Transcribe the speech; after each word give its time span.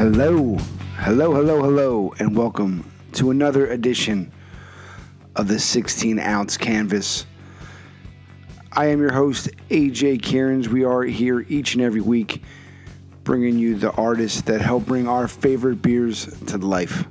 Hello, 0.00 0.56
hello, 0.96 1.34
hello, 1.34 1.60
hello, 1.62 2.14
and 2.18 2.34
welcome 2.34 2.90
to 3.12 3.30
another 3.30 3.66
edition 3.66 4.32
of 5.36 5.46
the 5.46 5.58
16 5.58 6.18
ounce 6.18 6.56
canvas. 6.56 7.26
I 8.72 8.86
am 8.86 8.98
your 8.98 9.12
host, 9.12 9.50
AJ 9.68 10.22
Cairns. 10.22 10.70
We 10.70 10.84
are 10.84 11.02
here 11.02 11.44
each 11.50 11.74
and 11.74 11.84
every 11.84 12.00
week 12.00 12.42
bringing 13.24 13.58
you 13.58 13.74
the 13.74 13.92
artists 13.92 14.40
that 14.40 14.62
help 14.62 14.86
bring 14.86 15.06
our 15.06 15.28
favorite 15.28 15.82
beers 15.82 16.24
to 16.46 16.56
life. 16.56 17.04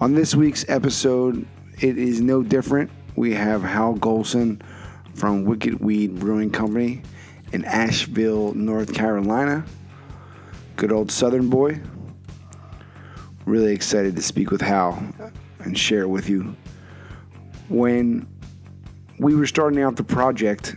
On 0.00 0.14
this 0.14 0.34
week's 0.34 0.68
episode, 0.68 1.46
it 1.80 1.96
is 1.96 2.20
no 2.20 2.42
different. 2.42 2.90
We 3.14 3.34
have 3.34 3.62
Hal 3.62 3.94
Golson 3.94 4.60
from 5.14 5.44
Wicked 5.44 5.78
Weed 5.78 6.18
Brewing 6.18 6.50
Company 6.50 7.02
in 7.52 7.64
Asheville, 7.64 8.52
North 8.54 8.92
Carolina. 8.92 9.64
Good 10.76 10.90
old 10.90 11.12
Southern 11.12 11.48
boy. 11.48 11.80
Really 13.46 13.72
excited 13.72 14.16
to 14.16 14.22
speak 14.22 14.50
with 14.50 14.60
Hal 14.60 15.00
and 15.60 15.78
share 15.78 16.02
it 16.02 16.08
with 16.08 16.28
you. 16.28 16.56
When 17.68 18.26
we 19.20 19.36
were 19.36 19.46
starting 19.46 19.82
out 19.82 19.94
the 19.94 20.04
project, 20.04 20.74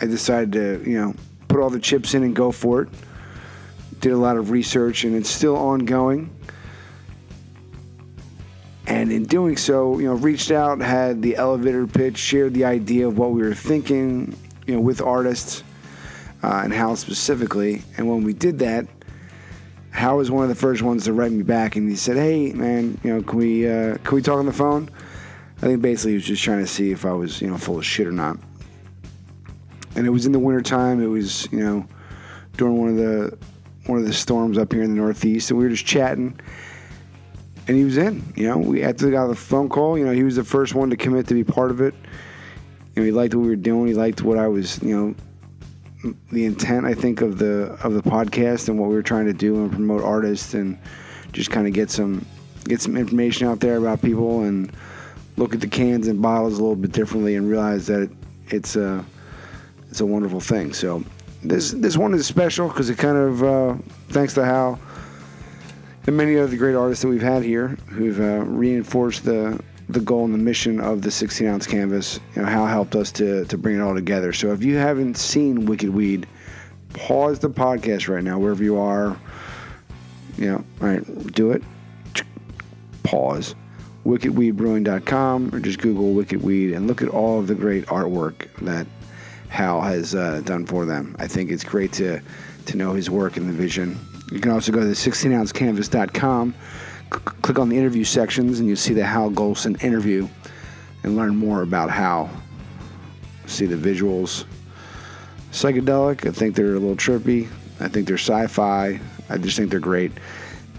I 0.00 0.06
decided 0.06 0.52
to, 0.52 0.90
you 0.90 0.98
know, 0.98 1.14
put 1.48 1.60
all 1.60 1.68
the 1.68 1.78
chips 1.78 2.14
in 2.14 2.22
and 2.22 2.34
go 2.34 2.50
for 2.50 2.82
it. 2.82 2.88
Did 4.00 4.12
a 4.12 4.16
lot 4.16 4.38
of 4.38 4.50
research 4.50 5.04
and 5.04 5.14
it's 5.14 5.28
still 5.28 5.56
ongoing. 5.56 6.34
And 8.86 9.12
in 9.12 9.24
doing 9.24 9.58
so, 9.58 9.98
you 9.98 10.06
know, 10.06 10.14
reached 10.14 10.50
out, 10.50 10.80
had 10.80 11.20
the 11.20 11.36
elevator 11.36 11.86
pitch, 11.86 12.16
shared 12.16 12.54
the 12.54 12.64
idea 12.64 13.06
of 13.06 13.18
what 13.18 13.32
we 13.32 13.42
were 13.42 13.54
thinking, 13.54 14.36
you 14.66 14.74
know, 14.74 14.80
with 14.80 15.02
artists 15.02 15.64
uh, 16.42 16.62
and 16.64 16.72
Hal 16.72 16.96
specifically. 16.96 17.82
And 17.98 18.08
when 18.08 18.24
we 18.24 18.32
did 18.32 18.58
that, 18.60 18.86
Hal 19.92 20.16
was 20.16 20.30
one 20.30 20.42
of 20.42 20.48
the 20.48 20.54
first 20.54 20.82
ones 20.82 21.04
to 21.04 21.12
write 21.12 21.32
me 21.32 21.42
back, 21.42 21.76
and 21.76 21.88
he 21.88 21.96
said, 21.96 22.16
"Hey, 22.16 22.52
man, 22.52 22.98
you 23.04 23.12
know, 23.14 23.22
can 23.22 23.38
we 23.38 23.68
uh, 23.68 23.98
can 23.98 24.16
we 24.16 24.22
talk 24.22 24.38
on 24.38 24.46
the 24.46 24.52
phone?" 24.52 24.90
I 25.58 25.66
think 25.66 25.80
basically 25.80 26.12
he 26.12 26.16
was 26.16 26.24
just 26.24 26.42
trying 26.42 26.58
to 26.58 26.66
see 26.66 26.90
if 26.90 27.04
I 27.04 27.12
was, 27.12 27.40
you 27.40 27.48
know, 27.48 27.56
full 27.56 27.78
of 27.78 27.86
shit 27.86 28.06
or 28.08 28.12
not. 28.12 28.36
And 29.94 30.06
it 30.06 30.10
was 30.10 30.26
in 30.26 30.32
the 30.32 30.38
wintertime. 30.38 31.00
It 31.00 31.06
was, 31.06 31.46
you 31.52 31.60
know, 31.60 31.86
during 32.56 32.78
one 32.78 32.88
of 32.88 32.96
the 32.96 33.38
one 33.86 33.98
of 33.98 34.04
the 34.04 34.12
storms 34.12 34.58
up 34.58 34.72
here 34.72 34.82
in 34.82 34.90
the 34.90 34.96
Northeast, 34.96 35.50
and 35.50 35.58
we 35.58 35.64
were 35.64 35.70
just 35.70 35.86
chatting. 35.86 36.38
And 37.68 37.76
he 37.76 37.84
was 37.84 37.96
in. 37.96 38.24
You 38.34 38.48
know, 38.48 38.58
we 38.58 38.82
after 38.82 39.06
we 39.06 39.12
got 39.12 39.28
the 39.28 39.36
phone 39.36 39.68
call. 39.68 39.98
You 39.98 40.04
know, 40.04 40.12
he 40.12 40.24
was 40.24 40.36
the 40.36 40.44
first 40.44 40.74
one 40.74 40.90
to 40.90 40.96
commit 40.96 41.28
to 41.28 41.34
be 41.34 41.44
part 41.44 41.70
of 41.70 41.80
it. 41.80 41.94
You 42.96 43.02
know, 43.02 43.06
he 43.06 43.12
liked 43.12 43.34
what 43.34 43.42
we 43.42 43.48
were 43.48 43.56
doing. 43.56 43.86
He 43.86 43.94
liked 43.94 44.22
what 44.22 44.38
I 44.38 44.48
was, 44.48 44.82
you 44.82 44.96
know, 44.96 45.14
the 46.30 46.44
intent 46.44 46.84
I 46.84 46.94
think 46.94 47.20
of 47.20 47.38
the 47.38 47.78
of 47.82 47.94
the 47.94 48.02
podcast 48.02 48.68
and 48.68 48.78
what 48.78 48.88
we 48.88 48.94
were 48.94 49.02
trying 49.02 49.26
to 49.26 49.32
do 49.32 49.62
and 49.62 49.70
promote 49.70 50.02
artists 50.02 50.54
and 50.54 50.78
just 51.32 51.50
kind 51.50 51.66
of 51.66 51.72
get 51.72 51.90
some 51.90 52.26
get 52.64 52.80
some 52.80 52.96
information 52.96 53.46
out 53.46 53.60
there 53.60 53.76
about 53.76 54.02
people 54.02 54.42
and 54.42 54.72
look 55.36 55.54
at 55.54 55.60
the 55.60 55.68
cans 55.68 56.08
and 56.08 56.20
bottles 56.20 56.58
a 56.58 56.62
little 56.62 56.76
bit 56.76 56.92
differently 56.92 57.36
and 57.36 57.48
realize 57.48 57.86
that 57.86 58.02
it, 58.02 58.10
it's 58.48 58.76
a 58.76 59.04
it's 59.90 60.00
a 60.00 60.06
wonderful 60.06 60.40
thing. 60.40 60.72
So 60.72 61.04
this 61.42 61.72
this 61.72 61.96
one 61.96 62.14
is 62.14 62.26
special 62.26 62.68
because 62.68 62.90
it 62.90 62.98
kind 62.98 63.16
of 63.16 63.42
uh, 63.42 63.74
thanks 64.08 64.34
to 64.34 64.44
Hal 64.44 64.80
and 66.06 66.16
many 66.16 66.34
of 66.34 66.50
the 66.50 66.56
great 66.56 66.74
artists 66.74 67.02
that 67.02 67.08
we've 67.08 67.22
had 67.22 67.42
here 67.42 67.68
who've 67.88 68.20
uh, 68.20 68.44
reinforced 68.44 69.24
the 69.24 69.60
the 69.92 70.00
goal 70.00 70.24
and 70.24 70.34
the 70.34 70.38
mission 70.38 70.80
of 70.80 71.02
the 71.02 71.10
16 71.10 71.46
ounce 71.46 71.66
canvas. 71.66 72.20
You 72.34 72.42
know, 72.42 72.48
Hal 72.48 72.66
helped 72.66 72.96
us 72.96 73.12
to, 73.12 73.44
to 73.46 73.58
bring 73.58 73.76
it 73.76 73.80
all 73.80 73.94
together. 73.94 74.32
So 74.32 74.52
if 74.52 74.62
you 74.62 74.76
haven't 74.76 75.16
seen 75.16 75.66
Wicked 75.66 75.90
Weed, 75.90 76.26
pause 76.94 77.38
the 77.38 77.50
podcast 77.50 78.08
right 78.08 78.24
now, 78.24 78.38
wherever 78.38 78.62
you 78.62 78.78
are. 78.78 79.18
You 80.36 80.52
know, 80.52 80.64
all 80.80 80.88
right, 80.88 81.32
do 81.32 81.52
it. 81.52 81.62
Pause. 83.02 83.54
WickedWeedBrewing.com 84.06 85.54
or 85.54 85.60
just 85.60 85.78
Google 85.78 86.12
Wicked 86.12 86.42
Weed 86.42 86.72
and 86.72 86.86
look 86.86 87.02
at 87.02 87.08
all 87.08 87.38
of 87.38 87.46
the 87.46 87.54
great 87.54 87.86
artwork 87.86 88.52
that 88.62 88.86
Hal 89.48 89.80
has 89.80 90.14
uh, 90.14 90.40
done 90.44 90.66
for 90.66 90.84
them. 90.84 91.14
I 91.18 91.28
think 91.28 91.50
it's 91.50 91.62
great 91.62 91.92
to, 91.94 92.20
to 92.66 92.76
know 92.76 92.94
his 92.94 93.10
work 93.10 93.36
and 93.36 93.48
the 93.48 93.52
vision. 93.52 93.98
You 94.32 94.40
can 94.40 94.50
also 94.50 94.72
go 94.72 94.80
to 94.80 94.86
16ouncecanvas.com 94.86 96.54
click 97.12 97.58
on 97.58 97.68
the 97.68 97.76
interview 97.76 98.04
sections 98.04 98.60
and 98.60 98.68
you 98.68 98.76
see 98.76 98.94
the 98.94 99.04
Hal 99.04 99.30
Golson 99.30 99.82
interview 99.82 100.28
and 101.02 101.16
learn 101.16 101.36
more 101.36 101.62
about 101.62 101.90
Hal. 101.90 102.30
See 103.46 103.66
the 103.66 103.76
visuals. 103.76 104.44
Psychedelic, 105.50 106.26
I 106.26 106.32
think 106.32 106.54
they're 106.54 106.74
a 106.74 106.78
little 106.78 106.96
trippy. 106.96 107.48
I 107.80 107.88
think 107.88 108.06
they're 108.06 108.16
sci 108.16 108.46
fi. 108.46 109.00
I 109.28 109.38
just 109.38 109.56
think 109.56 109.70
they're 109.70 109.80
great. 109.80 110.12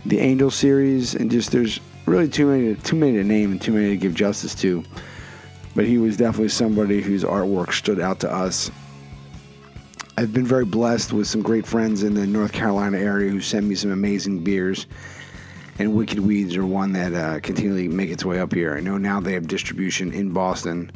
The 0.05 0.19
Angel 0.19 0.49
series, 0.49 1.15
and 1.15 1.29
just 1.29 1.51
there's 1.51 1.79
really 2.05 2.27
too 2.27 2.47
many, 2.47 2.75
too 2.75 2.95
many 2.95 3.13
to 3.13 3.23
name 3.23 3.51
and 3.51 3.61
too 3.61 3.71
many 3.71 3.89
to 3.89 3.97
give 3.97 4.13
justice 4.13 4.55
to. 4.55 4.83
But 5.75 5.85
he 5.85 5.97
was 5.97 6.17
definitely 6.17 6.49
somebody 6.49 7.01
whose 7.01 7.23
artwork 7.23 7.73
stood 7.73 7.99
out 7.99 8.19
to 8.21 8.31
us. 8.31 8.71
I've 10.17 10.33
been 10.33 10.45
very 10.45 10.65
blessed 10.65 11.13
with 11.13 11.27
some 11.27 11.41
great 11.41 11.65
friends 11.65 12.03
in 12.03 12.13
the 12.13 12.27
North 12.27 12.53
Carolina 12.53 12.99
area 12.99 13.31
who 13.31 13.41
sent 13.41 13.65
me 13.65 13.75
some 13.75 13.91
amazing 13.91 14.43
beers 14.43 14.85
and 15.79 15.95
Wicked 15.95 16.19
Weeds 16.19 16.55
are 16.55 16.65
one 16.65 16.93
that 16.93 17.13
uh, 17.13 17.39
continually 17.39 17.87
make 17.87 18.09
its 18.09 18.23
way 18.23 18.39
up 18.39 18.53
here. 18.53 18.75
I 18.75 18.79
know 18.79 18.97
now 18.97 19.19
they 19.19 19.33
have 19.33 19.47
distribution 19.47 20.11
in 20.11 20.31
Boston, 20.31 20.91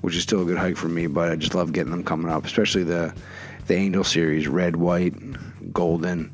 which 0.00 0.16
is 0.16 0.22
still 0.22 0.42
a 0.42 0.44
good 0.44 0.58
hike 0.58 0.76
for 0.76 0.88
me, 0.88 1.06
but 1.06 1.30
I 1.30 1.36
just 1.36 1.54
love 1.54 1.72
getting 1.72 1.90
them 1.90 2.04
coming 2.04 2.30
up, 2.30 2.44
especially 2.44 2.84
the 2.84 3.14
the 3.66 3.74
Angel 3.74 4.02
series, 4.02 4.48
red, 4.48 4.76
white, 4.76 5.14
golden, 5.74 6.32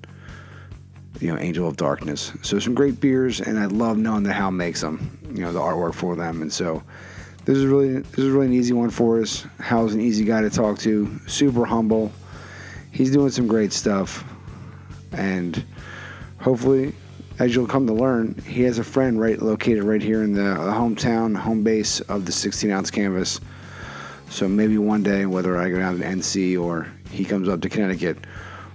you 1.19 1.33
know, 1.33 1.41
Angel 1.41 1.67
of 1.67 1.77
Darkness. 1.77 2.33
So 2.43 2.61
some 2.61 2.75
great 2.75 3.01
beers, 3.01 3.41
and 3.41 3.59
I 3.59 3.67
love 3.67 3.99
knowing 3.99 4.23
that 4.23 4.35
Hal 4.35 4.53
makes 4.53 4.81
them, 4.81 5.19
you 5.35 5.43
know, 5.43 5.53
the 5.53 5.59
artwork 5.59 5.95
for 5.95 6.17
them, 6.17 6.43
and 6.43 6.53
so. 6.53 6.83
This 7.45 7.59
is 7.59 7.67
really 7.67 7.99
this 7.99 8.21
is 8.21 8.31
really 8.31 8.47
an 8.47 8.55
easy 8.55 8.73
one 8.73 8.89
for 8.89 9.21
us. 9.21 9.47
Hal's 9.61 9.93
an 9.93 10.01
easy 10.01 10.25
guy 10.25 10.41
to 10.41 10.49
talk 10.49 10.79
to, 10.79 11.21
super 11.27 11.67
humble. 11.67 12.11
He's 12.91 13.11
doing 13.11 13.29
some 13.29 13.47
great 13.47 13.71
stuff, 13.71 14.25
and 15.13 15.63
hopefully 16.39 16.95
as 17.39 17.55
you'll 17.55 17.67
come 17.67 17.87
to 17.87 17.93
learn, 17.93 18.35
he 18.47 18.63
has 18.63 18.79
a 18.79 18.85
friend 18.85 19.21
right 19.21 19.41
located 19.41 19.83
right 19.83 20.03
here 20.03 20.23
in 20.23 20.35
the, 20.35 20.43
the 20.43 20.73
hometown, 20.73 21.37
home 21.37 21.63
base 21.63 22.01
of 22.03 22.27
the 22.27 22.33
16 22.33 22.71
ounce 22.71 22.91
canvas. 22.91 23.41
So 24.31 24.49
maybe 24.49 24.79
one 24.79 25.03
day, 25.03 25.27
whether 25.27 25.57
I 25.57 25.69
go 25.71 25.79
down 25.79 25.99
to 25.99 26.05
NC 26.05 26.61
or 26.61 26.89
he 27.11 27.25
comes 27.25 27.49
up 27.49 27.61
to 27.63 27.69
Connecticut, 27.69 28.19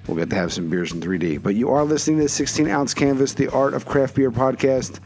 we'll 0.08 0.18
get 0.18 0.30
to 0.30 0.36
have 0.36 0.52
some 0.54 0.70
beers 0.70 0.92
in 0.92 1.02
3D. 1.02 1.42
But 1.42 1.56
you 1.56 1.70
are 1.70 1.84
listening 1.84 2.18
to 2.18 2.24
the 2.24 2.30
16 2.30 2.68
ounce 2.68 2.94
canvas, 2.94 3.34
the 3.34 3.52
Art 3.52 3.74
of 3.74 3.86
Craft 3.86 4.16
Beer 4.16 4.32
podcast. 4.32 5.00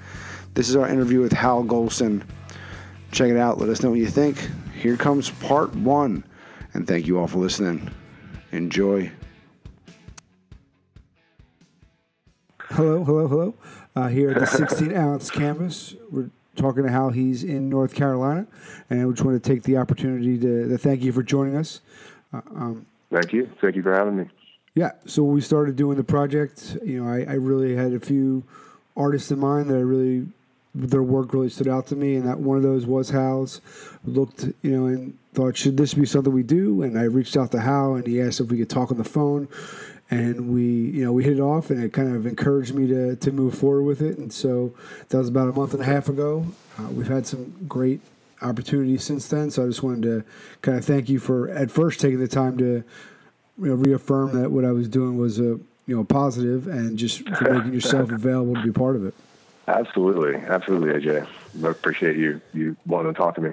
This 0.55 0.69
is 0.69 0.75
our 0.75 0.87
interview 0.87 1.21
with 1.21 1.31
Hal 1.31 1.63
Golson. 1.63 2.23
Check 3.11 3.29
it 3.29 3.37
out. 3.37 3.59
Let 3.59 3.69
us 3.69 3.83
know 3.83 3.91
what 3.91 3.99
you 3.99 4.07
think. 4.07 4.37
Here 4.75 4.97
comes 4.97 5.29
part 5.29 5.73
one. 5.75 6.23
And 6.73 6.87
thank 6.87 7.05
you 7.05 7.19
all 7.19 7.27
for 7.27 7.37
listening. 7.37 7.89
Enjoy. 8.51 9.11
Hello, 12.73 13.03
hello, 13.03 13.27
hello. 13.27 13.53
Uh, 13.95 14.07
here 14.07 14.31
at 14.31 14.39
the 14.39 14.47
16 14.47 14.97
ounce 14.97 15.29
canvas, 15.29 15.93
we're 16.09 16.31
talking 16.55 16.81
to 16.81 16.89
Hal 16.89 17.11
he's 17.11 17.43
in 17.43 17.69
North 17.69 17.93
Carolina, 17.93 18.47
and 18.89 18.99
I 18.99 19.11
just 19.11 19.23
want 19.23 19.41
to 19.41 19.47
take 19.47 19.61
the 19.61 19.77
opportunity 19.77 20.39
to, 20.39 20.69
to 20.69 20.77
thank 20.79 21.03
you 21.03 21.11
for 21.11 21.21
joining 21.21 21.55
us. 21.55 21.81
Uh, 22.33 22.41
um, 22.55 22.85
thank 23.11 23.31
you. 23.31 23.47
Thank 23.61 23.75
you 23.75 23.83
for 23.83 23.93
having 23.93 24.17
me. 24.17 24.25
Yeah. 24.73 24.93
So 25.05 25.21
when 25.21 25.35
we 25.35 25.41
started 25.41 25.75
doing 25.75 25.97
the 25.97 26.03
project, 26.03 26.77
you 26.83 27.03
know, 27.03 27.07
I, 27.07 27.19
I 27.29 27.33
really 27.35 27.75
had 27.75 27.93
a 27.93 27.99
few 27.99 28.43
artists 28.97 29.29
in 29.29 29.37
mind 29.37 29.69
that 29.69 29.75
I 29.75 29.81
really 29.81 30.25
their 30.73 31.03
work 31.03 31.31
really 31.31 31.49
stood 31.49 31.67
out 31.67 31.85
to 31.87 31.95
me, 31.95 32.15
and 32.15 32.27
that 32.27 32.39
one 32.39 32.57
of 32.57 32.63
those 32.63 32.87
was 32.87 33.11
Hal's. 33.11 33.61
Looked, 34.03 34.45
you 34.63 34.71
know, 34.71 34.87
and 34.87 35.15
thought, 35.35 35.55
should 35.55 35.77
this 35.77 35.93
be 35.93 36.07
something 36.07 36.33
we 36.33 36.41
do? 36.41 36.81
And 36.81 36.97
I 36.97 37.03
reached 37.03 37.37
out 37.37 37.51
to 37.51 37.59
Hal, 37.59 37.93
and 37.93 38.07
he 38.07 38.19
asked 38.19 38.39
if 38.39 38.49
we 38.49 38.57
could 38.57 38.71
talk 38.71 38.89
on 38.89 38.97
the 38.97 39.03
phone 39.03 39.47
and 40.09 40.53
we 40.53 40.63
you 40.63 41.03
know 41.03 41.11
we 41.11 41.23
hit 41.23 41.33
it 41.33 41.41
off 41.41 41.69
and 41.69 41.83
it 41.83 41.93
kind 41.93 42.15
of 42.15 42.25
encouraged 42.25 42.73
me 42.73 42.87
to 42.87 43.15
to 43.15 43.31
move 43.31 43.55
forward 43.55 43.83
with 43.83 44.01
it. 44.01 44.17
And 44.17 44.31
so 44.31 44.73
that 45.09 45.17
was 45.17 45.29
about 45.29 45.49
a 45.49 45.53
month 45.53 45.73
and 45.73 45.81
a 45.81 45.85
half 45.85 46.09
ago. 46.09 46.47
Uh, 46.77 46.89
we've 46.89 47.07
had 47.07 47.25
some 47.25 47.53
great 47.67 48.01
opportunities 48.41 49.03
since 49.03 49.27
then. 49.27 49.49
So 49.49 49.63
i 49.63 49.67
just 49.67 49.83
wanted 49.83 50.03
to 50.03 50.23
kind 50.61 50.77
of 50.77 50.85
thank 50.85 51.09
you 51.09 51.19
for 51.19 51.49
at 51.49 51.71
first 51.71 51.99
taking 51.99 52.19
the 52.19 52.27
time 52.27 52.57
to 52.57 52.83
you 53.57 53.67
know, 53.67 53.75
reaffirm 53.75 54.39
that 54.41 54.51
what 54.51 54.65
i 54.65 54.71
was 54.71 54.87
doing 54.87 55.17
was 55.17 55.39
a 55.39 55.59
you 55.85 55.95
know 55.95 56.03
positive 56.03 56.67
and 56.67 56.97
just 56.97 57.27
for 57.37 57.53
making 57.53 57.73
yourself 57.73 58.11
available 58.21 58.55
to 58.55 58.63
be 58.63 58.71
part 58.71 58.95
of 58.95 59.05
it. 59.05 59.13
Absolutely. 59.67 60.35
Absolutely 60.35 60.89
aj 60.89 61.27
i 61.63 61.69
appreciate 61.69 62.17
you 62.17 62.41
you 62.53 62.75
wanting 62.85 63.13
to 63.13 63.17
talk 63.17 63.35
to 63.35 63.41
me. 63.41 63.51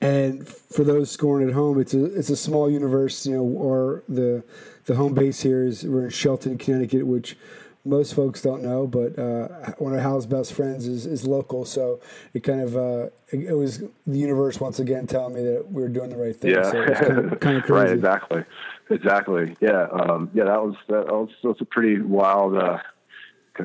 And 0.00 0.46
for 0.46 0.84
those 0.84 1.10
scoring 1.10 1.48
at 1.48 1.54
home, 1.54 1.80
it's 1.80 1.92
a 1.92 2.04
it's 2.04 2.30
a 2.30 2.36
small 2.36 2.70
universe, 2.70 3.26
you 3.26 3.34
know. 3.34 3.42
Or 3.42 4.04
the 4.08 4.44
the 4.88 4.96
home 4.96 5.12
base 5.12 5.42
here 5.42 5.62
is 5.64 5.84
we're 5.84 6.04
in 6.04 6.10
Shelton, 6.10 6.56
Connecticut, 6.56 7.06
which 7.06 7.36
most 7.84 8.14
folks 8.14 8.40
don't 8.40 8.62
know, 8.62 8.86
but 8.86 9.18
uh, 9.18 9.48
one 9.76 9.94
of 9.94 10.00
Hal's 10.00 10.26
best 10.26 10.54
friends 10.54 10.86
is, 10.86 11.04
is 11.04 11.26
local, 11.26 11.66
so 11.66 12.00
it 12.32 12.40
kind 12.42 12.62
of 12.62 12.74
uh, 12.74 13.10
it, 13.28 13.50
it, 13.50 13.54
was 13.54 13.82
the 14.06 14.18
universe 14.18 14.58
once 14.58 14.78
again 14.78 15.06
telling 15.06 15.34
me 15.34 15.42
that 15.42 15.70
we 15.70 15.82
were 15.82 15.88
doing 15.88 16.08
the 16.08 16.16
right 16.16 16.34
thing. 16.34 16.52
Yeah, 16.52 16.70
so 16.70 16.84
kind 16.86 17.18
of, 17.18 17.40
kind 17.40 17.56
of 17.58 17.64
crazy. 17.64 17.72
right, 17.72 17.90
exactly, 17.90 18.44
exactly. 18.90 19.56
Yeah, 19.60 19.88
um, 19.92 20.30
yeah, 20.34 20.44
that 20.44 20.62
was 20.62 20.74
that 20.88 21.06
was, 21.06 21.28
that 21.42 21.48
was 21.48 21.58
a 21.60 21.66
pretty 21.66 22.00
wild 22.00 22.56
uh, 22.56 22.78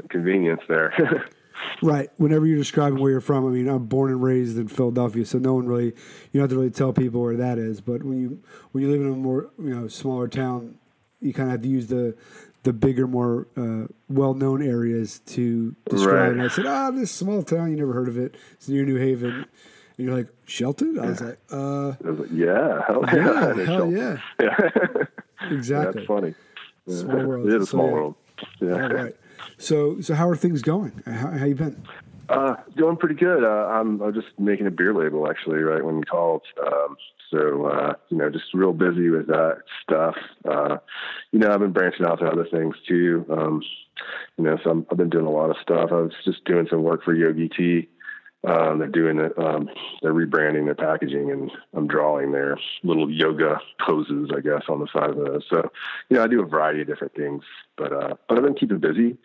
convenience 0.10 0.62
there. 0.68 1.25
Right. 1.84 2.10
Whenever 2.18 2.46
you're 2.48 2.58
describing 2.58 3.00
where 3.00 3.12
you're 3.12 3.22
from, 3.22 3.46
I 3.46 3.50
mean, 3.50 3.68
I'm 3.68 3.86
born 3.86 4.12
and 4.12 4.24
raised 4.24 4.58
in 4.58 4.68
Philadelphia, 4.68 5.24
so 5.24 5.38
no 5.38 5.54
one 5.54 5.68
really 5.68 5.86
you 5.86 5.94
don't 6.34 6.42
have 6.42 6.50
to 6.50 6.56
really 6.56 6.72
tell 6.72 6.92
people 6.92 7.22
where 7.22 7.38
that 7.38 7.58
is. 7.58 7.80
But 7.80 8.04
when 8.04 8.20
you 8.20 8.44
when 8.72 8.84
you 8.84 8.92
live 8.92 9.02
in 9.02 9.08
a 9.08 9.16
more 9.16 9.52
you 9.60 9.70
know 9.70 9.88
smaller 9.88 10.28
town, 10.28 10.80
you 11.24 11.34
kind 11.34 11.50
of 11.50 11.54
have 11.54 11.62
to 11.62 11.68
use 11.68 11.88
the 11.88 12.16
the 12.64 12.74
bigger, 12.74 13.08
more 13.08 13.48
uh, 13.58 13.88
well 14.10 14.34
known 14.34 14.62
areas 14.62 15.20
to 15.28 15.75
describe. 15.90 16.14
Right. 16.14 16.31
And 16.31 16.42
I 16.42 16.48
said, 16.48 16.66
"Ah, 16.66 16.92
this 16.92 17.12
small 17.12 17.44
town, 17.44 17.72
you 17.72 17.78
never 17.78 17.94
heard 17.94 18.08
of 18.08 18.18
it. 18.18 18.36
It's 18.54 18.68
near 18.70 18.86
New 18.86 18.98
Haven." 18.98 19.46
And 19.98 20.08
you're 20.08 20.16
like, 20.16 20.28
"Shelton?" 20.46 21.00
I 21.00 21.08
was 21.08 21.22
like, 21.22 21.40
"Uh, 21.52 21.90
I 21.90 22.10
was 22.10 22.20
like, 22.20 22.30
yeah, 22.31 22.81
hell 22.88 23.04
yeah, 23.12 23.56
yeah, 23.56 23.66
hell 23.66 23.92
yeah, 23.92 24.18
yeah. 24.40 25.50
exactly." 25.52 26.02
That's 26.02 26.08
funny. 26.08 26.36
Small 26.88 27.25
world. 27.25 27.48
It 27.48 27.56
is 27.56 27.64
a 27.64 27.66
small 27.66 27.88
yeah. 27.88 27.94
world. 27.94 28.16
Yeah. 28.62 28.84
All 28.84 28.90
right. 28.90 29.16
So, 29.58 30.02
so 30.02 30.14
how 30.14 30.28
are 30.28 30.36
things 30.36 30.62
going? 30.62 31.04
How, 31.06 31.31
how 31.31 31.46
you 31.46 31.56
been? 31.56 31.81
Uh, 32.30 32.56
doing 32.75 32.98
pretty 32.98 33.16
good. 33.16 33.44
Uh, 33.44 33.68
I'm, 33.68 34.02
I'm 34.02 34.14
just 34.14 34.28
making 34.40 34.68
a 34.68 34.72
beer 34.72 34.94
label 34.94 35.30
actually, 35.30 35.60
right 35.60 35.84
when 35.84 35.98
you 35.98 36.04
called. 36.04 36.42
Um, 36.66 36.98
so, 37.33 37.65
uh, 37.65 37.94
you 38.09 38.18
know, 38.18 38.30
just 38.30 38.53
real 38.53 38.74
busy 38.74 39.09
with 39.09 39.27
that 39.27 39.63
stuff. 39.81 40.15
Uh, 40.47 40.77
you 41.31 41.39
know, 41.39 41.51
I've 41.51 41.59
been 41.59 41.74
branching 41.74 42.06
out 42.06 42.19
to 42.19 42.25
other 42.25 42.45
things 42.45 42.75
too. 42.88 43.25
Um, 43.30 43.62
you 44.38 44.44
know, 44.44 44.57
so 44.63 44.69
I'm, 44.69 44.85
I've 44.91 44.97
been 44.97 45.09
doing 45.09 45.25
a 45.25 45.31
lot 45.31 45.50
of 45.50 45.57
stuff. 45.62 45.89
I 45.91 45.95
was 45.95 46.13
just 46.24 46.45
doing 46.45 46.68
some 46.69 46.83
work 46.83 47.03
for 47.03 47.13
Yogi 47.13 47.50
Tea. 47.50 47.89
Um, 48.45 48.80
they're 48.80 48.88
doing 48.89 49.19
it. 49.19 49.31
Um, 49.38 49.69
they're 50.01 50.13
rebranding 50.13 50.65
their 50.65 50.75
packaging, 50.75 51.31
and 51.31 51.50
I'm 51.74 51.88
drawing 51.88 52.33
their 52.33 52.57
little 52.83 53.09
yoga 53.09 53.57
poses, 53.86 54.31
I 54.36 54.41
guess, 54.41 54.63
on 54.68 54.79
the 54.79 54.88
side 54.94 55.12
of 55.12 55.15
those. 55.15 55.44
So, 55.50 55.71
you 56.09 56.18
know, 56.18 56.24
I 56.24 56.27
do 56.27 56.41
a 56.41 56.45
variety 56.45 56.81
of 56.81 56.88
different 56.88 57.15
things, 57.15 57.44
but 57.77 57.94
uh, 57.94 58.15
but 58.27 58.38
I've 58.38 58.44
been 58.44 58.56
keeping 58.56 58.79
busy, 58.79 59.18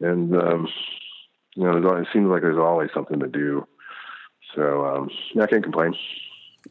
and 0.00 0.34
um, 0.34 0.68
you 1.56 1.64
know, 1.64 1.96
it 1.96 2.08
seems 2.10 2.28
like 2.28 2.40
there's 2.40 2.58
always 2.58 2.88
something 2.94 3.20
to 3.20 3.28
do. 3.28 3.66
So, 4.56 4.86
um, 4.86 5.10
yeah, 5.34 5.42
I 5.42 5.46
can't 5.46 5.62
complain. 5.62 5.94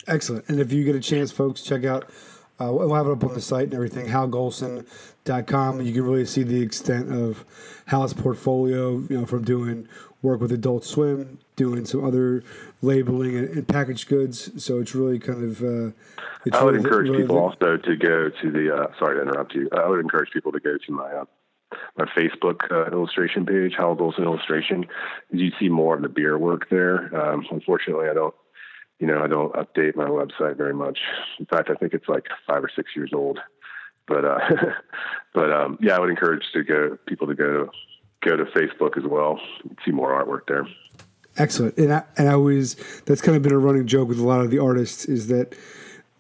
Excellent. 0.08 0.48
And 0.50 0.60
if 0.60 0.72
you 0.72 0.84
get 0.84 0.96
a 0.96 1.00
chance, 1.00 1.32
folks, 1.32 1.62
check 1.62 1.86
out, 1.86 2.10
uh, 2.60 2.72
we'll 2.72 2.94
have 2.94 3.08
it 3.08 3.12
up 3.12 3.24
on 3.24 3.34
the 3.34 3.42
site 3.42 3.66
and 3.66 3.74
everything, 3.74 4.08
halgolson.com. 4.08 5.82
You 5.82 5.94
can 5.94 6.04
really 6.04 6.26
see 6.26 6.44
the 6.44 6.62
extent 6.62 7.12
of 7.12 7.46
Hal's 7.88 8.14
portfolio, 8.14 8.98
you 9.10 9.20
know, 9.20 9.26
from 9.26 9.44
doing 9.44 9.88
work 10.22 10.40
with 10.40 10.52
Adult 10.52 10.84
Swim, 10.86 11.40
doing 11.56 11.86
some 11.86 12.04
other 12.04 12.44
labeling 12.82 13.38
and, 13.38 13.50
and 13.50 13.68
packaged 13.68 14.08
goods. 14.08 14.64
So 14.64 14.80
it's 14.80 14.96
really 14.96 15.20
kind 15.20 15.44
of. 15.44 15.62
Uh, 15.62 15.92
I 16.52 16.64
would 16.64 16.74
really- 16.76 16.78
encourage 16.86 17.10
really 17.10 17.24
people 17.24 17.36
the- 17.36 17.42
also 17.42 17.78
to 17.78 17.96
go 17.96 18.30
to 18.30 18.52
the. 18.52 18.76
Uh, 18.76 18.88
sorry 19.00 19.18
to 19.18 19.22
interrupt 19.22 19.54
you. 19.54 19.70
I 19.72 19.88
would 19.88 20.00
encourage 20.00 20.32
people 20.32 20.52
to 20.52 20.60
go 20.60 20.78
to 20.78 20.92
my 20.92 21.12
uh, 21.12 21.26
my 21.98 22.06
Facebook 22.18 22.72
uh, 22.72 22.92
illustration 22.92 23.46
page, 23.46 23.74
Hal 23.78 23.96
Golson 23.96 24.24
Illustration. 24.24 24.86
You 25.32 25.52
see 25.60 25.70
more 25.70 25.96
of 25.96 26.02
the 26.02 26.10
beer 26.10 26.38
work 26.38 26.70
there. 26.70 27.14
Um, 27.16 27.46
unfortunately, 27.52 28.08
I 28.10 28.14
don't. 28.14 28.34
You 29.00 29.08
know, 29.08 29.24
I 29.24 29.28
don't 29.28 29.54
update 29.54 29.96
my 29.96 30.06
website 30.06 30.56
very 30.56 30.74
much. 30.74 31.00
In 31.40 31.46
fact, 31.46 31.70
I 31.70 31.76
think 31.76 31.94
it's 31.94 32.08
like 32.08 32.26
five 32.48 32.64
or 32.64 32.70
six 32.76 32.92
years 32.96 33.12
old. 33.14 33.40
But 34.08 34.26
uh, 34.26 34.40
but 35.34 35.52
um, 35.52 35.78
yeah, 35.82 35.96
I 35.96 36.00
would 36.00 36.10
encourage 36.10 36.44
to 36.54 36.64
go 36.64 36.98
people 37.08 37.28
to 37.28 37.36
go 37.36 37.70
go 38.22 38.38
to 38.38 38.46
Facebook 38.46 38.98
as 38.98 39.04
well. 39.04 39.40
See 39.86 39.92
more 39.92 40.12
artwork 40.12 40.48
there. 40.48 40.66
Excellent. 41.38 41.78
And 41.78 41.94
I, 41.94 42.04
and 42.18 42.30
I 42.30 42.34
always, 42.34 42.76
that's 43.06 43.22
kind 43.22 43.36
of 43.36 43.42
been 43.42 43.54
a 43.54 43.58
running 43.58 43.88
joke 43.88 44.08
with 44.08 44.20
a 44.20 44.24
lot 44.24 44.42
of 44.42 44.52
the 44.52 44.60
artists 44.60 45.06
is 45.06 45.28
that 45.28 45.56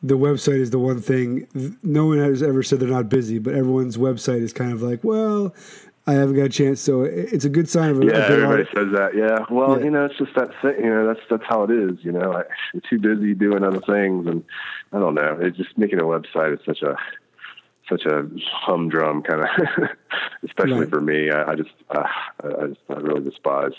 the 0.02 0.18
website 0.18 0.60
is 0.60 0.72
the 0.72 0.80
one 0.80 1.00
thing. 1.00 1.48
No 1.84 2.08
one 2.08 2.18
has 2.18 2.42
ever 2.42 2.64
said 2.64 2.80
they're 2.80 2.90
not 2.90 3.10
busy, 3.10 3.40
but 3.40 3.54
everyone's 3.54 3.98
website 3.98 4.42
is 4.42 4.52
kind 4.52 4.72
of 4.72 4.82
like, 4.82 5.04
well, 5.04 5.54
I 6.06 6.14
haven't 6.14 6.36
got 6.36 6.44
a 6.44 6.50
chance. 6.50 6.82
So 6.82 7.04
it's 7.04 7.46
a 7.46 7.50
good 7.50 7.70
sign 7.70 7.90
of 7.92 7.98
a, 8.00 8.02
a 8.02 8.06
Yeah, 8.06 8.28
good 8.28 8.44
everybody 8.44 8.64
says 8.76 8.88
that. 8.94 9.16
Yeah. 9.16 9.46
Well, 9.50 9.78
Yeah. 9.80 9.86
you 9.86 9.92
know, 9.92 10.06
it's 10.06 10.18
just 10.18 10.36
that 10.36 10.50
thing. 10.62 10.76
You 10.84 10.90
know, 10.90 11.08
that's 11.08 11.22
that's 11.30 11.44
how 11.48 11.64
it 11.64 11.72
is. 11.72 11.98
You 12.04 12.12
know, 12.12 12.34
I, 12.34 12.44
I'm 12.74 12.82
too 12.90 13.00
busy 13.00 13.34
doing 13.34 13.64
other 13.64 13.80
things, 13.82 14.28
and 14.28 14.44
I 14.92 15.00
don't 15.00 15.16
know. 15.16 15.38
It's 15.40 15.58
just 15.58 15.78
making 15.78 16.00
a 16.00 16.04
website 16.04 16.54
is 16.54 16.60
such 16.66 16.82
a 16.82 16.98
such 17.90 18.06
a 18.06 18.26
humdrum 18.52 19.24
kind 19.24 19.42
of, 19.42 19.48
especially 20.44 20.80
Right. 20.82 20.90
for 20.90 21.02
me. 21.02 21.32
I, 21.32 21.52
I 21.52 21.56
just 21.56 21.70
uh, 21.90 22.04
I, 22.44 22.48
I 22.48 22.68
just 22.68 22.80
I 22.90 22.94
really 22.96 23.22
despise 23.30 23.74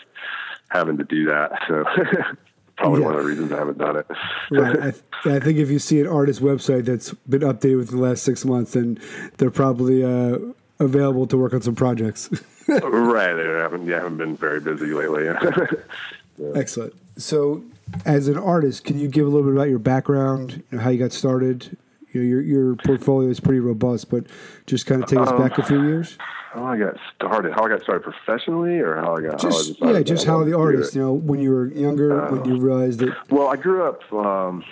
having 0.70 0.96
to 0.98 1.04
do 1.04 1.26
that. 1.26 1.52
So 2.76 2.82
probably 2.82 3.00
Yeah. 3.02 3.06
one 3.06 3.14
of 3.14 3.22
the 3.22 3.28
reasons 3.28 3.52
I 3.52 3.58
haven't 3.58 3.78
done 3.78 3.96
it. 3.98 4.06
Right. 4.50 4.76
I, 4.78 4.90
th- 4.90 5.02
I 5.26 5.38
think 5.38 5.58
if 5.58 5.70
you 5.70 5.78
see 5.78 6.00
an 6.00 6.08
artist 6.08 6.42
website 6.42 6.86
that's 6.86 7.12
been 7.28 7.42
updated 7.42 7.76
within 7.78 7.98
the 7.98 8.02
last 8.02 8.24
six 8.24 8.44
months, 8.44 8.72
then 8.72 8.98
they're 9.38 9.52
probably 9.52 10.02
uh, 10.02 10.38
available 10.78 11.26
to 11.28 11.36
work 11.36 11.54
on 11.54 11.62
some 11.62 11.74
projects. 11.74 12.30
right. 12.68 13.34
I 13.34 13.62
haven't. 13.62 13.86
Yeah, 13.86 13.96
I 13.96 14.02
haven't 14.02 14.18
been 14.18 14.36
very 14.36 14.60
busy 14.60 14.86
lately. 14.86 15.28
Excellent. 16.54 16.94
So, 17.16 17.62
as 18.04 18.28
an 18.28 18.36
artist, 18.38 18.84
can 18.84 18.98
you 18.98 19.08
give 19.08 19.26
a 19.26 19.30
little 19.30 19.46
bit 19.46 19.54
about 19.54 19.68
your 19.68 19.78
background, 19.78 20.62
you 20.70 20.78
know, 20.78 20.84
how 20.84 20.90
you 20.90 20.98
got 20.98 21.12
started? 21.12 21.76
You 22.12 22.20
know, 22.22 22.26
your 22.26 22.40
your 22.42 22.76
portfolio 22.76 23.28
is 23.28 23.40
pretty 23.40 23.60
robust, 23.60 24.10
but 24.10 24.24
just 24.66 24.86
kind 24.86 25.02
of 25.02 25.08
take 25.08 25.18
us 25.18 25.28
Um, 25.30 25.38
back 25.40 25.58
a 25.58 25.62
few 25.64 25.82
years. 25.84 26.16
how 26.52 26.64
I 26.64 26.78
got 26.78 26.94
started? 27.14 27.52
How 27.54 27.64
I 27.64 27.68
got 27.68 27.82
started 27.82 28.02
professionally, 28.04 28.78
or 28.80 28.96
how 28.96 29.16
I 29.16 29.22
got? 29.22 29.42
how 29.42 29.48
I 29.48 29.50
Just 29.50 29.72
decided 29.74 29.94
yeah, 29.96 30.02
just 30.02 30.26
how 30.26 30.44
the 30.44 30.56
artist, 30.56 30.94
you 30.94 31.02
know, 31.02 31.12
when 31.12 31.40
you 31.40 31.50
were 31.50 31.66
younger, 31.66 32.26
when 32.30 32.44
you 32.44 32.56
realized 32.60 33.00
that. 33.00 33.14
Well, 33.30 33.48
I 33.48 33.56
grew 33.56 33.84
up. 33.84 34.00
Um, 34.12 34.64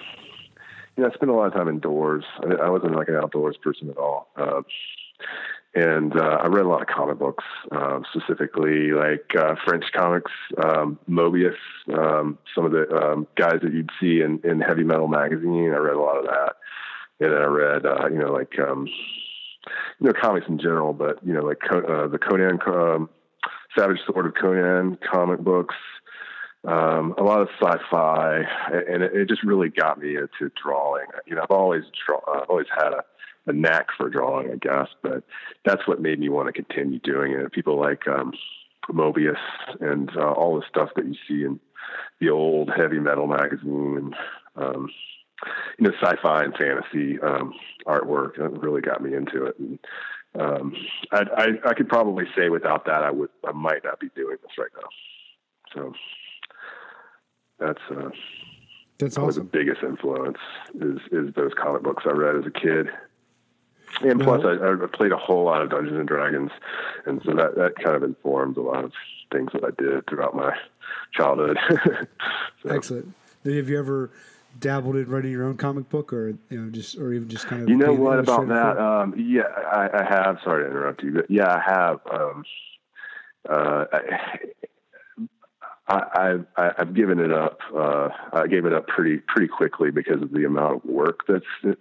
you 0.96 1.02
know, 1.04 1.10
I 1.10 1.14
spent 1.14 1.30
a 1.30 1.34
lot 1.34 1.46
of 1.46 1.52
time 1.54 1.68
indoors. 1.68 2.24
I, 2.42 2.54
I 2.66 2.70
wasn't 2.70 2.94
like 2.94 3.08
an 3.08 3.16
outdoors 3.16 3.56
person 3.56 3.88
at 3.90 3.96
all. 3.96 4.28
Um, 4.36 4.64
and 5.74 6.14
uh, 6.18 6.38
I 6.42 6.46
read 6.48 6.66
a 6.66 6.68
lot 6.68 6.82
of 6.82 6.88
comic 6.88 7.18
books, 7.18 7.44
um, 7.70 8.04
specifically 8.12 8.92
like 8.92 9.24
uh, 9.38 9.54
French 9.64 9.84
comics, 9.94 10.30
um, 10.62 10.98
Moebius, 11.08 11.56
um, 11.96 12.38
some 12.54 12.66
of 12.66 12.72
the 12.72 12.94
um, 12.94 13.26
guys 13.36 13.60
that 13.62 13.72
you'd 13.72 13.90
see 14.00 14.20
in, 14.20 14.40
in 14.44 14.60
Heavy 14.60 14.84
Metal 14.84 15.08
magazine. 15.08 15.72
I 15.74 15.78
read 15.78 15.96
a 15.96 16.00
lot 16.00 16.18
of 16.18 16.24
that, 16.26 16.56
and 17.20 17.32
then 17.32 17.40
I 17.40 17.46
read, 17.46 17.86
uh, 17.86 18.08
you 18.08 18.18
know, 18.18 18.32
like 18.32 18.58
um, 18.58 18.86
you 20.00 20.06
know, 20.06 20.12
comics 20.20 20.46
in 20.48 20.58
general, 20.58 20.92
but 20.92 21.18
you 21.24 21.32
know, 21.32 21.42
like 21.42 21.62
uh, 21.70 22.08
the 22.08 22.18
Conan, 22.18 22.58
um, 22.66 23.08
Savage 23.76 24.00
Sword 24.06 24.26
of 24.26 24.34
Conan 24.34 24.98
comic 25.10 25.40
books 25.40 25.74
um, 26.66 27.14
a 27.18 27.22
lot 27.22 27.40
of 27.40 27.48
sci-fi, 27.60 28.42
and 28.70 29.02
it, 29.02 29.12
it 29.14 29.28
just 29.28 29.42
really 29.42 29.68
got 29.68 29.98
me 29.98 30.16
into 30.16 30.52
drawing. 30.62 31.06
You 31.26 31.34
know, 31.34 31.42
I've 31.42 31.50
always 31.50 31.82
draw, 32.06 32.20
I've 32.32 32.48
always 32.48 32.68
had 32.76 32.92
a, 32.92 33.04
a 33.46 33.52
knack 33.52 33.88
for 33.96 34.08
drawing, 34.08 34.50
I 34.52 34.56
guess, 34.56 34.88
but 35.02 35.24
that's 35.64 35.86
what 35.88 36.00
made 36.00 36.20
me 36.20 36.28
want 36.28 36.46
to 36.46 36.52
continue 36.52 36.98
doing 37.00 37.32
it. 37.32 37.52
People 37.52 37.78
like 37.78 38.06
um, 38.06 38.32
Moebius 38.88 39.36
and 39.80 40.10
uh, 40.16 40.32
all 40.32 40.56
the 40.56 40.66
stuff 40.68 40.90
that 40.96 41.06
you 41.06 41.14
see 41.26 41.44
in 41.44 41.58
the 42.20 42.30
old 42.30 42.70
heavy 42.76 43.00
metal 43.00 43.26
magazine, 43.26 43.96
and 43.96 44.14
um, 44.64 44.88
you 45.78 45.88
know, 45.88 45.94
sci-fi 46.00 46.44
and 46.44 46.54
fantasy 46.54 47.20
um, 47.20 47.52
artwork. 47.86 48.32
Really 48.62 48.80
got 48.80 49.02
me 49.02 49.14
into 49.14 49.46
it. 49.46 49.58
And, 49.58 49.78
um, 50.38 50.74
I, 51.10 51.24
I, 51.36 51.70
I 51.70 51.74
could 51.74 51.88
probably 51.88 52.24
say 52.36 52.48
without 52.48 52.84
that, 52.86 53.02
I 53.02 53.10
would, 53.10 53.30
I 53.46 53.52
might 53.52 53.84
not 53.84 53.98
be 53.98 54.08
doing 54.14 54.36
this 54.40 54.56
right 54.56 54.70
now. 54.80 54.88
So 55.74 55.92
that's 57.58 57.82
uh, 57.90 58.10
That's 58.98 59.18
awesome. 59.18 59.44
the 59.44 59.58
biggest 59.58 59.82
influence 59.82 60.38
is 60.74 61.00
is 61.10 61.34
those 61.34 61.52
comic 61.60 61.82
books 61.82 62.04
I 62.06 62.12
read 62.12 62.36
as 62.36 62.46
a 62.46 62.50
kid. 62.50 62.86
And 64.00 64.18
Now- 64.18 64.24
plus, 64.24 64.42
I, 64.44 64.72
I 64.72 64.86
played 64.86 65.12
a 65.12 65.16
whole 65.16 65.44
lot 65.44 65.62
of 65.62 65.70
Dungeons 65.70 65.98
and 65.98 66.08
Dragons, 66.08 66.50
and 67.06 67.20
so 67.24 67.32
that 67.34 67.56
that 67.56 67.74
kind 67.76 67.96
of 67.96 68.02
informed 68.02 68.56
a 68.56 68.62
lot 68.62 68.84
of 68.84 68.92
things 69.32 69.50
that 69.52 69.64
I 69.64 69.70
did 69.82 70.06
throughout 70.08 70.34
my 70.34 70.56
childhood. 71.12 71.58
So, 72.62 72.68
Excellent. 72.70 73.12
Have 73.44 73.68
you 73.68 73.76
ever 73.76 74.12
dabbled 74.60 74.94
in 74.94 75.08
writing 75.08 75.32
your 75.32 75.42
own 75.42 75.56
comic 75.56 75.88
book, 75.88 76.12
or 76.12 76.28
you 76.48 76.60
know, 76.60 76.70
just 76.70 76.96
or 76.96 77.12
even 77.12 77.28
just 77.28 77.46
kind 77.48 77.62
of? 77.62 77.68
You 77.68 77.76
know 77.76 77.92
what 77.92 78.20
about 78.20 78.46
that? 78.46 78.78
Um, 78.78 79.14
yeah, 79.18 79.42
I, 79.42 79.88
I 79.92 80.04
have. 80.04 80.38
Sorry 80.44 80.62
to 80.62 80.70
interrupt 80.70 81.02
you, 81.02 81.10
but 81.10 81.28
yeah, 81.28 81.52
I 81.56 81.60
have. 81.60 82.00
Um, 82.08 82.44
uh, 83.48 83.84
I, 83.92 84.38
I, 85.88 86.38
I, 86.56 86.70
I've 86.78 86.94
given 86.94 87.18
it 87.18 87.32
up. 87.32 87.58
Uh, 87.74 88.08
I 88.32 88.46
gave 88.46 88.66
it 88.66 88.72
up 88.72 88.86
pretty 88.86 89.18
pretty 89.18 89.48
quickly 89.48 89.90
because 89.90 90.22
of 90.22 90.30
the 90.32 90.44
amount 90.44 90.76
of 90.76 90.84
work 90.84 91.20
that's. 91.26 91.44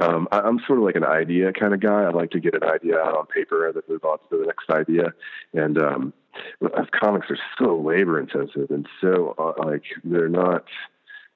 um, 0.00 0.26
I, 0.32 0.40
I'm 0.40 0.58
sort 0.66 0.80
of 0.80 0.84
like 0.84 0.96
an 0.96 1.04
idea 1.04 1.52
kind 1.52 1.72
of 1.72 1.80
guy. 1.80 2.02
I 2.02 2.10
like 2.10 2.30
to 2.32 2.40
get 2.40 2.54
an 2.54 2.64
idea 2.64 2.98
out 2.98 3.16
on 3.16 3.26
paper 3.26 3.66
and 3.66 3.76
then 3.76 3.84
move 3.88 4.04
on 4.04 4.18
to 4.30 4.38
the 4.38 4.46
next 4.46 4.68
idea. 4.70 5.14
And 5.54 5.78
um, 5.78 6.12
comics 7.00 7.28
are 7.30 7.38
so 7.58 7.78
labor 7.78 8.18
intensive 8.18 8.70
and 8.70 8.86
so 9.00 9.34
uh, 9.38 9.64
like 9.64 9.84
they're 10.02 10.28
not. 10.28 10.64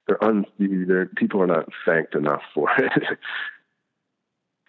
They're 0.06 0.22
un. 0.24 0.46
They're 0.58 1.06
people 1.06 1.40
are 1.40 1.46
not 1.46 1.68
thanked 1.86 2.16
enough 2.16 2.42
for 2.52 2.68
it. 2.78 3.18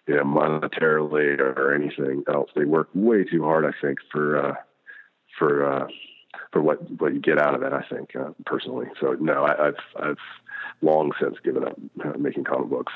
yeah, 0.06 0.22
monetarily 0.22 1.40
or 1.40 1.74
anything 1.74 2.22
else. 2.32 2.50
They 2.54 2.64
work 2.64 2.90
way 2.94 3.24
too 3.24 3.42
hard, 3.42 3.64
I 3.64 3.72
think, 3.80 3.98
for 4.12 4.50
uh, 4.50 4.54
for 5.36 5.66
uh, 5.68 5.86
for 6.52 6.62
what 6.62 6.78
what 7.00 7.14
you 7.14 7.20
get 7.20 7.38
out 7.38 7.54
of 7.54 7.62
it. 7.62 7.72
I 7.72 7.82
think 7.82 8.14
uh, 8.16 8.30
personally. 8.46 8.86
So 9.00 9.12
no, 9.20 9.44
I, 9.44 9.68
I've 9.68 9.76
I've 9.96 10.18
long 10.80 11.12
since 11.20 11.36
given 11.44 11.64
up 11.64 11.78
uh, 12.04 12.18
making 12.18 12.44
comic 12.44 12.68
books. 12.68 12.92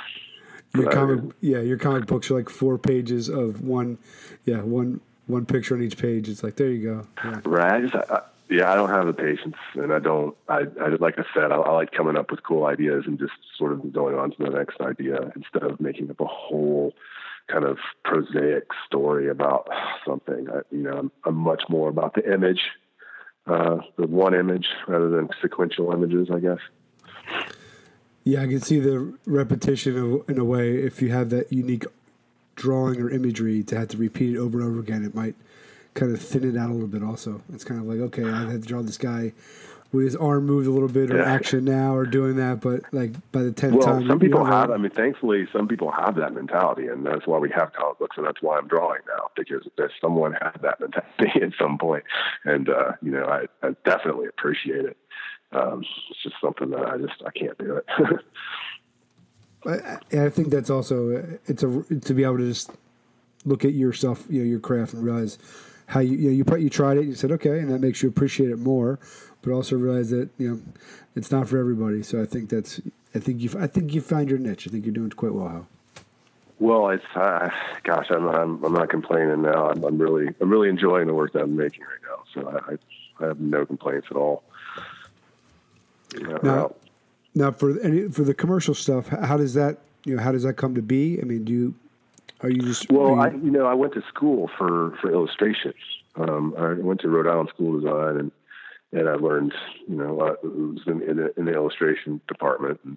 Your 0.74 0.90
comic, 0.90 1.34
yeah, 1.40 1.60
your 1.60 1.78
comic 1.78 2.06
books 2.06 2.30
are 2.30 2.34
like 2.34 2.50
four 2.50 2.76
pages 2.76 3.28
of 3.28 3.62
one, 3.62 3.98
yeah, 4.44 4.60
one 4.60 5.00
one 5.26 5.46
picture 5.46 5.74
on 5.74 5.82
each 5.82 5.96
page. 5.96 6.28
It's 6.28 6.42
like 6.42 6.56
there 6.56 6.68
you 6.68 6.82
go. 6.82 7.06
Yeah. 7.24 7.40
Right. 7.44 7.72
I 7.72 7.80
just, 7.80 7.94
I, 7.94 8.20
yeah, 8.50 8.70
I 8.70 8.74
don't 8.76 8.90
have 8.90 9.06
the 9.06 9.12
patience, 9.12 9.56
and 9.74 9.92
I 9.92 9.98
don't. 9.98 10.36
I, 10.48 10.64
I 10.80 10.88
like 11.00 11.18
I 11.18 11.24
said, 11.34 11.50
I, 11.50 11.56
I 11.56 11.72
like 11.72 11.92
coming 11.92 12.16
up 12.16 12.30
with 12.30 12.42
cool 12.42 12.66
ideas 12.66 13.04
and 13.06 13.18
just 13.18 13.32
sort 13.56 13.72
of 13.72 13.92
going 13.92 14.16
on 14.16 14.30
to 14.32 14.36
the 14.38 14.50
next 14.50 14.80
idea 14.80 15.32
instead 15.34 15.62
of 15.62 15.80
making 15.80 16.10
up 16.10 16.20
a 16.20 16.26
whole 16.26 16.92
kind 17.48 17.64
of 17.64 17.78
prosaic 18.04 18.68
story 18.86 19.28
about 19.28 19.68
something. 20.06 20.48
I, 20.50 20.60
you 20.70 20.82
know, 20.82 20.92
I'm, 20.92 21.12
I'm 21.24 21.36
much 21.36 21.62
more 21.68 21.88
about 21.88 22.14
the 22.14 22.32
image, 22.32 22.60
uh, 23.46 23.78
the 23.96 24.06
one 24.06 24.34
image 24.34 24.66
rather 24.86 25.08
than 25.08 25.28
sequential 25.40 25.92
images, 25.92 26.28
I 26.32 26.40
guess. 26.40 26.58
Yeah, 28.24 28.42
I 28.42 28.46
can 28.46 28.60
see 28.60 28.80
the 28.80 29.16
repetition 29.26 29.96
of, 29.96 30.28
in 30.28 30.38
a 30.38 30.44
way. 30.44 30.76
If 30.76 31.00
you 31.00 31.10
have 31.10 31.30
that 31.30 31.52
unique 31.52 31.84
drawing 32.56 33.00
or 33.00 33.08
imagery 33.10 33.62
to 33.62 33.78
have 33.78 33.88
to 33.88 33.96
repeat 33.96 34.34
it 34.34 34.38
over 34.38 34.58
and 34.58 34.68
over 34.68 34.80
again, 34.80 35.04
it 35.04 35.14
might 35.14 35.36
kind 35.94 36.12
of 36.12 36.20
thin 36.20 36.42
it 36.42 36.58
out 36.58 36.70
a 36.70 36.72
little 36.72 36.88
bit. 36.88 37.02
Also, 37.02 37.42
it's 37.52 37.64
kind 37.64 37.80
of 37.80 37.86
like 37.86 38.00
okay, 38.00 38.24
I 38.24 38.50
have 38.50 38.62
to 38.62 38.66
draw 38.66 38.82
this 38.82 38.98
guy 38.98 39.32
with 39.92 40.04
his 40.04 40.16
arm 40.16 40.46
moved 40.46 40.66
a 40.66 40.70
little 40.70 40.88
bit 40.88 41.10
or 41.10 41.18
Yeah. 41.18 41.24
action 41.24 41.64
now 41.64 41.94
or 41.94 42.06
doing 42.06 42.36
that, 42.36 42.60
but 42.60 42.82
like 42.92 43.12
by 43.32 43.42
the 43.42 43.52
tenth 43.52 43.76
Well, 43.76 43.86
time, 43.86 44.08
some 44.08 44.18
people 44.18 44.40
don't 44.40 44.52
have. 44.52 44.70
I 44.70 44.76
mean, 44.76 44.90
thankfully, 44.90 45.46
some 45.52 45.68
people 45.68 45.90
have 45.90 46.16
that 46.16 46.34
mentality, 46.34 46.88
and 46.88 47.04
that's 47.06 47.26
why 47.26 47.38
we 47.38 47.50
have 47.50 47.72
comic 47.72 47.98
books, 47.98 48.16
and 48.16 48.26
that's 48.26 48.42
why 48.42 48.58
I'm 48.58 48.68
drawing 48.68 49.00
now 49.08 49.30
because 49.36 49.66
there's 49.76 49.92
someone 50.00 50.32
had 50.32 50.58
that 50.62 50.80
mentality 50.80 51.40
at 51.42 51.52
some 51.60 51.78
point, 51.78 52.04
and 52.44 52.68
uh, 52.68 52.92
you 53.02 53.10
know, 53.12 53.24
I, 53.26 53.46
I 53.66 53.74
definitely 53.84 54.26
appreciate 54.26 54.84
it. 54.84 54.96
Um, 55.52 55.84
it's 56.10 56.22
just 56.22 56.36
something 56.40 56.70
that 56.70 56.84
I 56.86 56.98
just 56.98 57.22
I 57.24 57.30
can't 57.30 57.56
do 57.58 57.76
it. 57.76 57.86
I, 59.66 59.98
I 60.24 60.28
think 60.28 60.50
that's 60.50 60.70
also 60.70 61.38
it's 61.46 61.62
a 61.62 61.82
to 62.02 62.14
be 62.14 62.24
able 62.24 62.38
to 62.38 62.46
just 62.46 62.70
look 63.44 63.64
at 63.64 63.72
yourself, 63.72 64.26
you 64.28 64.40
know, 64.40 64.46
your 64.46 64.60
craft, 64.60 64.92
and 64.94 65.04
realize 65.04 65.38
how 65.86 66.00
you 66.00 66.16
you 66.16 66.30
know, 66.44 66.56
you 66.56 66.64
you 66.64 66.70
tried 66.70 66.98
it, 66.98 67.06
you 67.06 67.14
said 67.14 67.32
okay, 67.32 67.58
and 67.58 67.70
that 67.70 67.80
makes 67.80 68.02
you 68.02 68.08
appreciate 68.08 68.50
it 68.50 68.58
more, 68.58 68.98
but 69.46 69.54
also 69.54 69.76
realize 69.76 70.10
that 70.10 70.28
you 70.38 70.50
know 70.50 70.60
it's 71.14 71.30
not 71.30 71.48
for 71.48 71.56
everybody. 71.56 72.02
So 72.02 72.20
I 72.20 72.26
think 72.26 72.50
that's 72.50 72.80
I 73.14 73.20
think 73.20 73.40
you 73.40 73.50
I 73.58 73.68
think 73.68 73.94
you 73.94 74.00
found 74.00 74.28
your 74.28 74.38
niche. 74.40 74.66
I 74.66 74.70
think 74.72 74.84
you're 74.84 74.92
doing 74.94 75.10
quite 75.10 75.32
well. 75.32 75.48
Hal. 75.48 75.66
well, 76.58 76.90
it's 76.90 77.04
uh, 77.14 77.48
gosh, 77.84 78.08
I'm, 78.10 78.26
I'm 78.26 78.64
I'm 78.64 78.72
not 78.72 78.90
complaining 78.90 79.42
now. 79.42 79.70
I'm, 79.70 79.84
I'm 79.84 79.98
really 79.98 80.34
I'm 80.40 80.50
really 80.50 80.68
enjoying 80.68 81.06
the 81.06 81.14
work 81.14 81.32
that 81.34 81.42
I'm 81.42 81.56
making 81.56 81.82
right 81.82 82.02
now. 82.02 82.24
So 82.34 82.48
I 82.48 82.72
I, 82.72 83.24
I 83.24 83.28
have 83.28 83.38
no 83.38 83.64
complaints 83.64 84.08
at 84.10 84.16
all. 84.16 84.42
You 86.14 86.38
Now, 86.42 86.74
now 87.34 87.52
for 87.52 87.78
any 87.80 88.08
for 88.08 88.24
the 88.24 88.34
commercial 88.34 88.74
stuff, 88.74 89.06
how 89.08 89.36
does 89.36 89.54
that 89.54 89.78
you 90.04 90.16
know 90.16 90.22
how 90.22 90.32
does 90.32 90.42
that 90.42 90.54
come 90.54 90.74
to 90.74 90.82
be? 90.82 91.20
I 91.20 91.24
mean, 91.24 91.44
do 91.44 91.52
you 91.52 91.74
are 92.40 92.50
you 92.50 92.62
just 92.62 92.90
Well, 92.90 93.14
are 93.14 93.28
I 93.28 93.30
you- 93.30 93.42
you 93.44 93.50
know 93.52 93.66
I 93.66 93.74
went 93.74 93.94
to 93.94 94.02
school 94.08 94.50
for 94.58 94.96
for 95.00 95.08
illustrations. 95.12 95.76
Um, 96.16 96.54
I 96.58 96.72
went 96.72 97.00
to 97.02 97.08
Rhode 97.10 97.28
Island 97.28 97.50
School 97.50 97.76
of 97.76 97.82
Design, 97.82 98.16
and 98.16 98.32
and 98.96 99.08
I 99.08 99.14
learned 99.14 99.52
you 99.86 99.96
know 99.96 100.20
uh, 100.20 100.32
it 100.32 100.44
was 100.44 100.80
in, 100.86 101.02
in, 101.02 101.16
the, 101.18 101.32
in 101.36 101.44
the 101.44 101.52
illustration 101.52 102.20
department, 102.28 102.80
and 102.84 102.96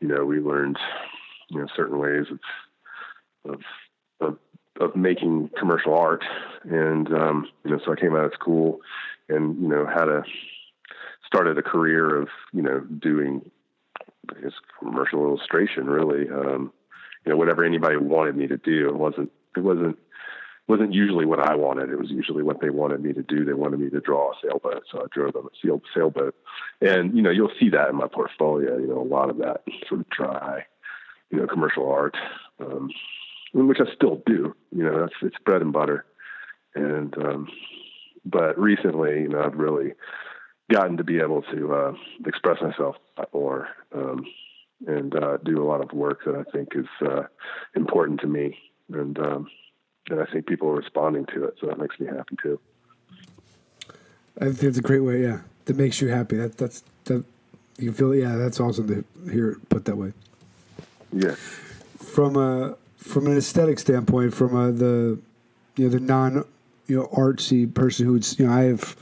you 0.00 0.08
know 0.08 0.24
we 0.24 0.40
learned 0.40 0.78
you 1.50 1.60
know 1.60 1.66
certain 1.76 1.98
ways 1.98 2.26
of 2.30 3.52
of 3.52 3.60
of, 4.20 4.38
of 4.80 4.96
making 4.96 5.50
commercial 5.58 5.94
art, 5.94 6.24
and 6.64 7.12
um, 7.12 7.48
you 7.64 7.70
know 7.70 7.80
so 7.84 7.92
I 7.92 8.00
came 8.00 8.14
out 8.14 8.24
of 8.24 8.32
school, 8.32 8.80
and 9.28 9.60
you 9.60 9.68
know 9.68 9.86
had 9.86 10.08
a 10.08 10.24
started 11.26 11.58
a 11.58 11.62
career 11.62 12.22
of 12.22 12.28
you 12.52 12.62
know 12.62 12.80
doing 12.80 13.50
I 14.30 14.40
guess 14.40 14.52
commercial 14.80 15.24
illustration 15.24 15.86
really. 15.86 16.28
Um, 16.30 16.72
you 17.24 17.32
know 17.32 17.38
whatever 17.38 17.64
anybody 17.64 17.96
wanted 17.96 18.36
me 18.36 18.46
to 18.46 18.56
do. 18.56 18.88
It 18.88 18.96
wasn't 18.96 19.30
it 19.56 19.60
wasn't 19.60 19.98
wasn't 20.68 20.92
usually 20.92 21.26
what 21.26 21.38
I 21.38 21.54
wanted. 21.54 21.90
It 21.90 21.98
was 21.98 22.10
usually 22.10 22.42
what 22.42 22.60
they 22.60 22.70
wanted 22.70 23.02
me 23.02 23.12
to 23.12 23.22
do. 23.22 23.44
They 23.44 23.52
wanted 23.52 23.80
me 23.80 23.90
to 23.90 24.00
draw 24.00 24.32
a 24.32 24.34
sailboat, 24.42 24.84
so 24.90 25.00
I 25.00 25.06
drove 25.12 25.34
them 25.34 25.46
a 25.46 25.66
sail, 25.66 25.80
sailboat. 25.94 26.34
And 26.80 27.16
you 27.16 27.22
know 27.22 27.30
you'll 27.30 27.52
see 27.58 27.70
that 27.70 27.88
in 27.88 27.96
my 27.96 28.08
portfolio. 28.08 28.78
You 28.78 28.88
know 28.88 29.00
a 29.00 29.04
lot 29.04 29.30
of 29.30 29.38
that 29.38 29.62
sort 29.88 30.00
of 30.00 30.08
dry, 30.10 30.64
you 31.30 31.38
know, 31.38 31.46
commercial 31.46 31.88
art, 31.88 32.16
um, 32.60 32.90
which 33.52 33.78
I 33.80 33.94
still 33.94 34.22
do. 34.26 34.54
You 34.74 34.84
know 34.84 35.00
that's 35.00 35.14
it's 35.22 35.36
bread 35.44 35.62
and 35.62 35.72
butter. 35.72 36.04
And 36.74 37.16
um, 37.18 37.48
but 38.24 38.58
recently, 38.58 39.22
you 39.22 39.28
know, 39.28 39.42
I've 39.42 39.54
really 39.54 39.92
gotten 40.70 40.96
to 40.96 41.04
be 41.04 41.20
able 41.20 41.42
to 41.42 41.74
uh, 41.74 41.92
express 42.26 42.60
myself 42.60 42.96
more. 43.32 43.68
Um, 43.94 44.24
and 44.86 45.14
uh, 45.14 45.38
do 45.38 45.62
a 45.62 45.64
lot 45.64 45.82
of 45.82 45.90
work 45.92 46.20
that 46.26 46.34
I 46.34 46.42
think 46.50 46.72
is 46.74 46.84
uh, 47.00 47.22
important 47.74 48.20
to 48.20 48.26
me, 48.26 48.58
and 48.92 49.18
um, 49.18 49.48
and 50.10 50.20
I 50.20 50.24
think 50.26 50.46
people 50.46 50.68
are 50.68 50.74
responding 50.74 51.26
to 51.26 51.44
it, 51.44 51.56
so 51.60 51.66
that 51.66 51.78
makes 51.78 51.98
me 51.98 52.06
happy 52.06 52.36
too. 52.42 52.60
I 54.40 54.46
think 54.46 54.62
it's 54.64 54.78
a 54.78 54.82
great 54.82 55.00
way. 55.00 55.22
Yeah, 55.22 55.40
that 55.64 55.76
makes 55.76 56.00
you 56.00 56.08
happy. 56.08 56.36
That 56.36 56.58
that's 56.58 56.84
that 57.04 57.24
you 57.78 57.92
feel. 57.92 58.14
Yeah, 58.14 58.36
that's 58.36 58.60
awesome 58.60 58.88
to 58.88 59.30
hear 59.30 59.50
it 59.52 59.68
put 59.68 59.84
that 59.86 59.96
way. 59.96 60.12
Yeah, 61.12 61.34
From 61.98 62.36
a 62.36 62.76
from 62.96 63.26
an 63.26 63.36
aesthetic 63.36 63.78
standpoint, 63.78 64.34
from 64.34 64.56
a, 64.56 64.72
the 64.72 65.18
you 65.76 65.84
know 65.84 65.90
the 65.90 66.00
non 66.00 66.44
you 66.86 66.96
know 66.96 67.06
artsy 67.08 67.72
person 67.72 68.06
who's 68.06 68.38
you 68.38 68.46
know 68.46 68.52
I 68.52 68.62
have. 68.64 68.96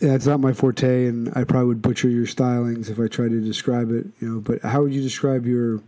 That's 0.00 0.26
not 0.26 0.40
my 0.40 0.52
forte, 0.52 1.06
and 1.06 1.32
I 1.36 1.44
probably 1.44 1.68
would 1.68 1.82
butcher 1.82 2.08
your 2.08 2.26
stylings 2.26 2.90
if 2.90 2.98
I 2.98 3.06
tried 3.06 3.30
to 3.30 3.40
describe 3.40 3.92
it. 3.92 4.06
You 4.20 4.28
know, 4.28 4.40
but 4.40 4.60
how 4.62 4.82
would 4.82 4.92
you 4.92 5.00
describe 5.00 5.46
your 5.46 5.80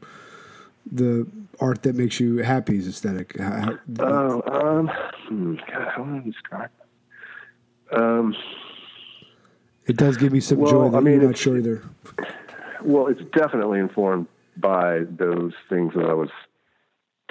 the 0.91 1.27
art 1.61 1.83
that 1.83 1.95
makes 1.95 2.21
you 2.21 2.39
happy 2.39 2.77
is 2.79 2.87
aesthetic? 2.89 3.39
How, 3.39 3.51
how- 3.51 3.79
Oh, 4.01 4.43
um, 4.79 4.91
hmm, 5.29 5.55
God, 5.71 5.89
how 5.95 6.05
do 6.05 6.17
I 6.17 6.21
describe 6.21 6.71
it? 7.91 7.97
Um, 7.99 8.35
it 9.87 9.97
does 9.97 10.17
give 10.17 10.33
me 10.33 10.41
some 10.41 10.59
Well, 10.59 10.71
joy 10.71 10.89
that 10.91 10.97
I 10.99 11.01
mean, 11.01 11.21
you're 11.21 11.29
not 11.31 11.39
sure 11.39 11.57
either. 11.57 11.83
well, 12.83 13.07
it's 13.07 13.23
definitely 13.33 13.79
informed 13.79 14.27
by 14.57 15.01
those 15.09 15.53
things 15.69 15.95
that 15.95 16.05
I 16.05 16.13
was 16.15 16.31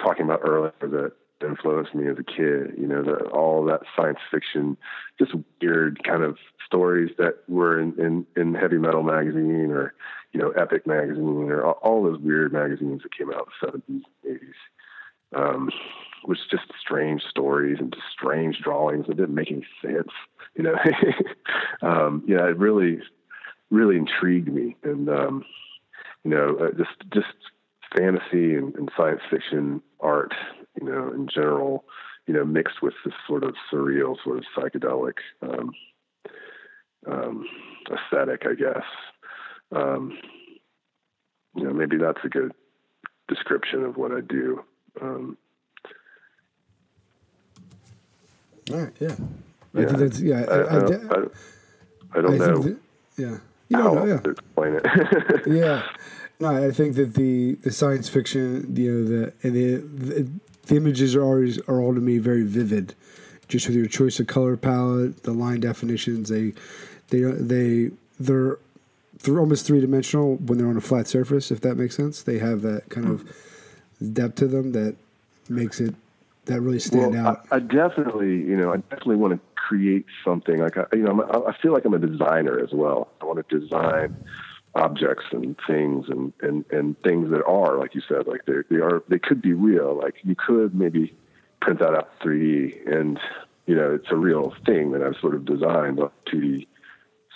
talking 0.02 0.24
about 0.24 0.40
earlier 0.42 0.72
that 0.80 1.12
influenced 1.46 1.94
me 1.94 2.08
as 2.08 2.18
a 2.18 2.24
kid. 2.24 2.74
You 2.76 2.86
know, 2.88 3.02
the, 3.04 3.14
all 3.28 3.64
that 3.66 3.82
science 3.94 4.18
fiction, 4.30 4.76
just 5.18 5.32
weird 5.62 6.02
kind 6.02 6.22
of 6.24 6.36
stories 6.66 7.12
that 7.18 7.36
were 7.48 7.80
in, 7.80 7.94
in, 8.00 8.26
in 8.36 8.54
Heavy 8.54 8.78
Metal 8.78 9.02
magazine 9.04 9.70
or, 9.70 9.94
you 10.32 10.40
know, 10.40 10.50
Epic 10.50 10.86
magazine 10.86 11.50
or 11.50 11.62
all, 11.64 12.02
those 12.02 12.20
weird 12.20 12.52
magazines 12.52 13.02
that 13.02 13.16
came 13.16 13.30
out 13.32 13.48
in 13.62 13.80
the 13.90 14.02
70s, 14.28 14.40
80s. 14.40 14.54
Um, 15.34 15.70
was 16.24 16.38
just 16.50 16.64
strange 16.80 17.22
stories 17.22 17.78
and 17.80 17.92
just 17.92 18.06
strange 18.12 18.58
drawings 18.58 19.06
that 19.06 19.16
didn't 19.16 19.34
make 19.34 19.50
any 19.50 19.66
sense. 19.82 20.10
You 20.56 20.64
know, 20.64 20.76
um, 21.82 22.24
yeah, 22.26 22.48
it 22.48 22.58
really, 22.58 23.00
really 23.70 23.96
intrigued 23.96 24.52
me, 24.52 24.76
and 24.82 25.08
um, 25.08 25.44
you 26.24 26.30
know, 26.30 26.56
uh, 26.56 26.70
just 26.72 27.12
just 27.12 27.34
fantasy 27.96 28.54
and, 28.54 28.74
and 28.74 28.90
science 28.96 29.20
fiction 29.30 29.82
art, 30.00 30.34
you 30.80 30.86
know, 30.86 31.12
in 31.12 31.28
general, 31.32 31.84
you 32.26 32.34
know, 32.34 32.44
mixed 32.44 32.82
with 32.82 32.94
this 33.04 33.14
sort 33.26 33.44
of 33.44 33.54
surreal, 33.72 34.16
sort 34.22 34.38
of 34.38 34.44
psychedelic 34.56 35.14
um, 35.42 35.72
um, 37.06 37.46
aesthetic, 37.90 38.42
I 38.46 38.54
guess. 38.54 38.84
Um, 39.74 40.18
you 41.54 41.64
know, 41.64 41.72
maybe 41.72 41.96
that's 41.96 42.20
a 42.24 42.28
good 42.28 42.52
description 43.28 43.84
of 43.84 43.96
what 43.96 44.12
I 44.12 44.20
do. 44.20 44.64
Um, 45.00 45.36
All 48.70 48.78
right, 48.78 48.92
yeah. 49.00 49.14
I 49.74 49.80
Yeah. 49.80 49.86
think 49.86 49.98
that's 49.98 50.20
yeah. 50.20 50.44
I, 50.48 50.54
I, 50.54 50.58
I, 50.58 50.76
I, 50.76 50.80
don't, 50.80 51.12
I, 51.12 52.18
I 52.18 52.22
don't 52.22 52.38
know 52.38 52.62
that, 52.62 52.78
yeah. 53.16 53.36
You 53.70 53.76
don't 53.76 53.94
know, 53.96 54.04
yeah. 54.06 54.16
to 54.20 54.30
explain 54.30 54.74
it. 54.82 54.86
yeah. 55.46 55.82
No, 56.40 56.66
I 56.66 56.70
think 56.70 56.94
that 56.96 57.14
the 57.14 57.54
the 57.56 57.72
science 57.72 58.08
fiction, 58.08 58.74
you 58.76 58.92
know, 58.92 59.04
the 59.08 59.32
and 59.42 59.54
the 59.54 59.74
the, 59.76 60.28
the 60.66 60.76
images 60.76 61.14
are 61.16 61.22
always 61.22 61.58
are 61.68 61.80
all 61.80 61.94
to 61.94 62.00
me 62.00 62.18
very 62.18 62.44
vivid, 62.44 62.94
just 63.48 63.66
with 63.66 63.76
your 63.76 63.86
choice 63.86 64.20
of 64.20 64.26
color 64.26 64.56
palette, 64.56 65.22
the 65.24 65.32
line 65.32 65.60
definitions. 65.60 66.28
They 66.28 66.52
they 67.08 67.20
they 67.22 67.90
they're 68.20 68.58
almost 69.26 69.66
three 69.66 69.80
dimensional 69.80 70.36
when 70.36 70.58
they're 70.58 70.68
on 70.68 70.76
a 70.76 70.80
flat 70.80 71.06
surface. 71.06 71.50
If 71.50 71.60
that 71.62 71.76
makes 71.76 71.96
sense, 71.96 72.22
they 72.22 72.38
have 72.38 72.62
that 72.62 72.88
kind 72.88 73.08
of 73.08 73.28
depth 74.12 74.36
to 74.36 74.46
them 74.46 74.72
that 74.72 74.96
makes 75.48 75.80
it 75.80 75.94
that 76.48 76.60
really 76.60 76.80
stand 76.80 77.12
well, 77.12 77.26
out. 77.26 77.46
I, 77.50 77.56
I 77.56 77.58
definitely, 77.60 78.36
you 78.36 78.56
know, 78.56 78.72
I 78.72 78.78
definitely 78.78 79.16
want 79.16 79.34
to 79.34 79.40
create 79.54 80.06
something. 80.24 80.58
Like, 80.58 80.78
I, 80.78 80.84
you 80.92 81.02
know, 81.02 81.10
I'm, 81.10 81.46
I 81.46 81.56
feel 81.60 81.72
like 81.72 81.84
I'm 81.84 81.94
a 81.94 81.98
designer 81.98 82.58
as 82.58 82.72
well. 82.72 83.08
I 83.20 83.26
want 83.26 83.46
to 83.46 83.60
design 83.60 84.16
objects 84.74 85.26
and 85.32 85.56
things 85.66 86.06
and, 86.08 86.32
and, 86.40 86.64
and 86.70 86.98
things 87.02 87.30
that 87.30 87.44
are, 87.44 87.78
like 87.78 87.94
you 87.94 88.02
said, 88.08 88.26
like 88.26 88.44
they 88.46 88.54
they 88.70 88.80
are, 88.80 89.02
they 89.08 89.18
could 89.18 89.42
be 89.42 89.52
real. 89.52 89.94
Like 89.94 90.16
you 90.22 90.34
could 90.34 90.74
maybe 90.74 91.14
print 91.60 91.80
that 91.80 91.94
out 91.94 92.18
3D 92.20 92.90
and, 92.90 93.20
you 93.66 93.74
know, 93.74 93.94
it's 93.94 94.10
a 94.10 94.16
real 94.16 94.54
thing 94.64 94.92
that 94.92 95.02
I've 95.02 95.16
sort 95.20 95.34
of 95.34 95.44
designed 95.44 96.00
on 96.00 96.10
2D 96.32 96.66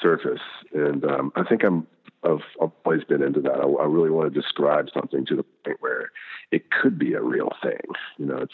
surface. 0.03 0.41
And 0.75 1.05
um, 1.05 1.33
I 1.37 1.45
think 1.45 1.63
I'm, 1.65 1.87
I've, 2.25 2.43
I've 2.61 2.71
always 2.85 3.05
been 3.05 3.23
into 3.23 3.41
that. 3.43 3.61
I, 3.61 3.67
I 3.83 3.87
really 3.87 4.11
want 4.11 4.33
to 4.33 4.41
describe 4.41 4.89
something 4.93 5.25
to 5.27 5.37
the 5.37 5.45
point 5.65 5.79
where 5.81 6.11
it 6.51 6.71
could 6.71 6.99
be 6.99 7.15
a 7.15 7.23
real 7.23 7.53
thing. 7.63 7.81
You 8.19 8.27
know, 8.27 8.39
it's, 8.39 8.53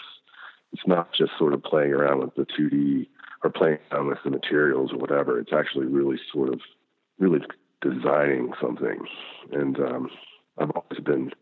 it's 0.73 0.87
not 0.87 1.13
just 1.13 1.33
sort 1.39 1.55
of 1.55 1.63
playing 1.63 1.93
around 1.93 2.21
with 2.21 2.35
the 2.35 2.47
2D 2.47 3.07
or 3.43 3.51
playing 3.51 3.79
around 3.91 4.09
with 4.09 4.19
the 4.25 4.31
materials 4.31 4.93
or 4.93 4.99
whatever. 4.99 5.41
It's 5.41 5.53
actually 5.53 5.87
really 5.87 6.19
sort 6.33 6.53
of 6.53 6.61
really 7.19 7.41
designing 7.81 8.53
something. 8.61 9.01
And 9.53 9.79
um, 9.79 10.11
I've 10.59 10.71
always 10.71 11.01
been 11.05 11.33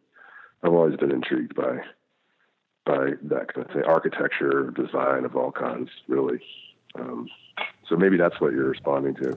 I've 0.63 0.73
always 0.73 0.97
been 0.97 1.13
intrigued 1.13 1.55
by 1.55 1.81
by 2.85 3.11
that 3.23 3.53
kind 3.53 3.67
of 3.67 3.73
thing, 3.73 3.83
architecture, 3.85 4.71
design 4.71 5.25
of 5.25 5.35
all 5.35 5.51
kinds, 5.51 5.91
really. 6.07 6.41
Um, 6.95 7.29
so 7.89 7.97
maybe 7.97 8.17
that's 8.17 8.41
what 8.41 8.53
you're 8.53 8.69
responding 8.69 9.15
to. 9.17 9.37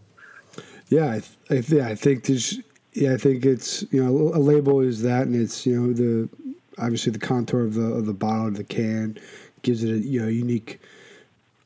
Yeah, 0.90 1.12
I, 1.12 1.20
th- 1.20 1.38
I 1.50 1.54
th- 1.54 1.70
yeah, 1.70 1.88
I 1.88 1.96
think 1.96 2.26
there's, 2.26 2.60
yeah, 2.94 3.14
I 3.14 3.18
think 3.18 3.46
it's 3.46 3.84
you 3.92 4.04
know 4.04 4.34
a 4.34 4.40
label 4.40 4.82
is 4.82 5.02
that, 5.04 5.28
and 5.28 5.36
it's 5.36 5.66
you 5.66 5.80
know 5.80 5.94
the 5.94 6.30
obviously 6.78 7.12
the 7.12 7.20
contour 7.20 7.62
of 7.64 7.76
the 7.76 7.82
of 7.82 8.06
the 8.06 8.14
bottle 8.14 8.48
of 8.48 8.56
the 8.56 8.64
can 8.64 9.18
gives 9.62 9.84
it 9.84 9.92
a 9.92 9.98
you 9.98 10.22
know 10.22 10.28
unique 10.28 10.80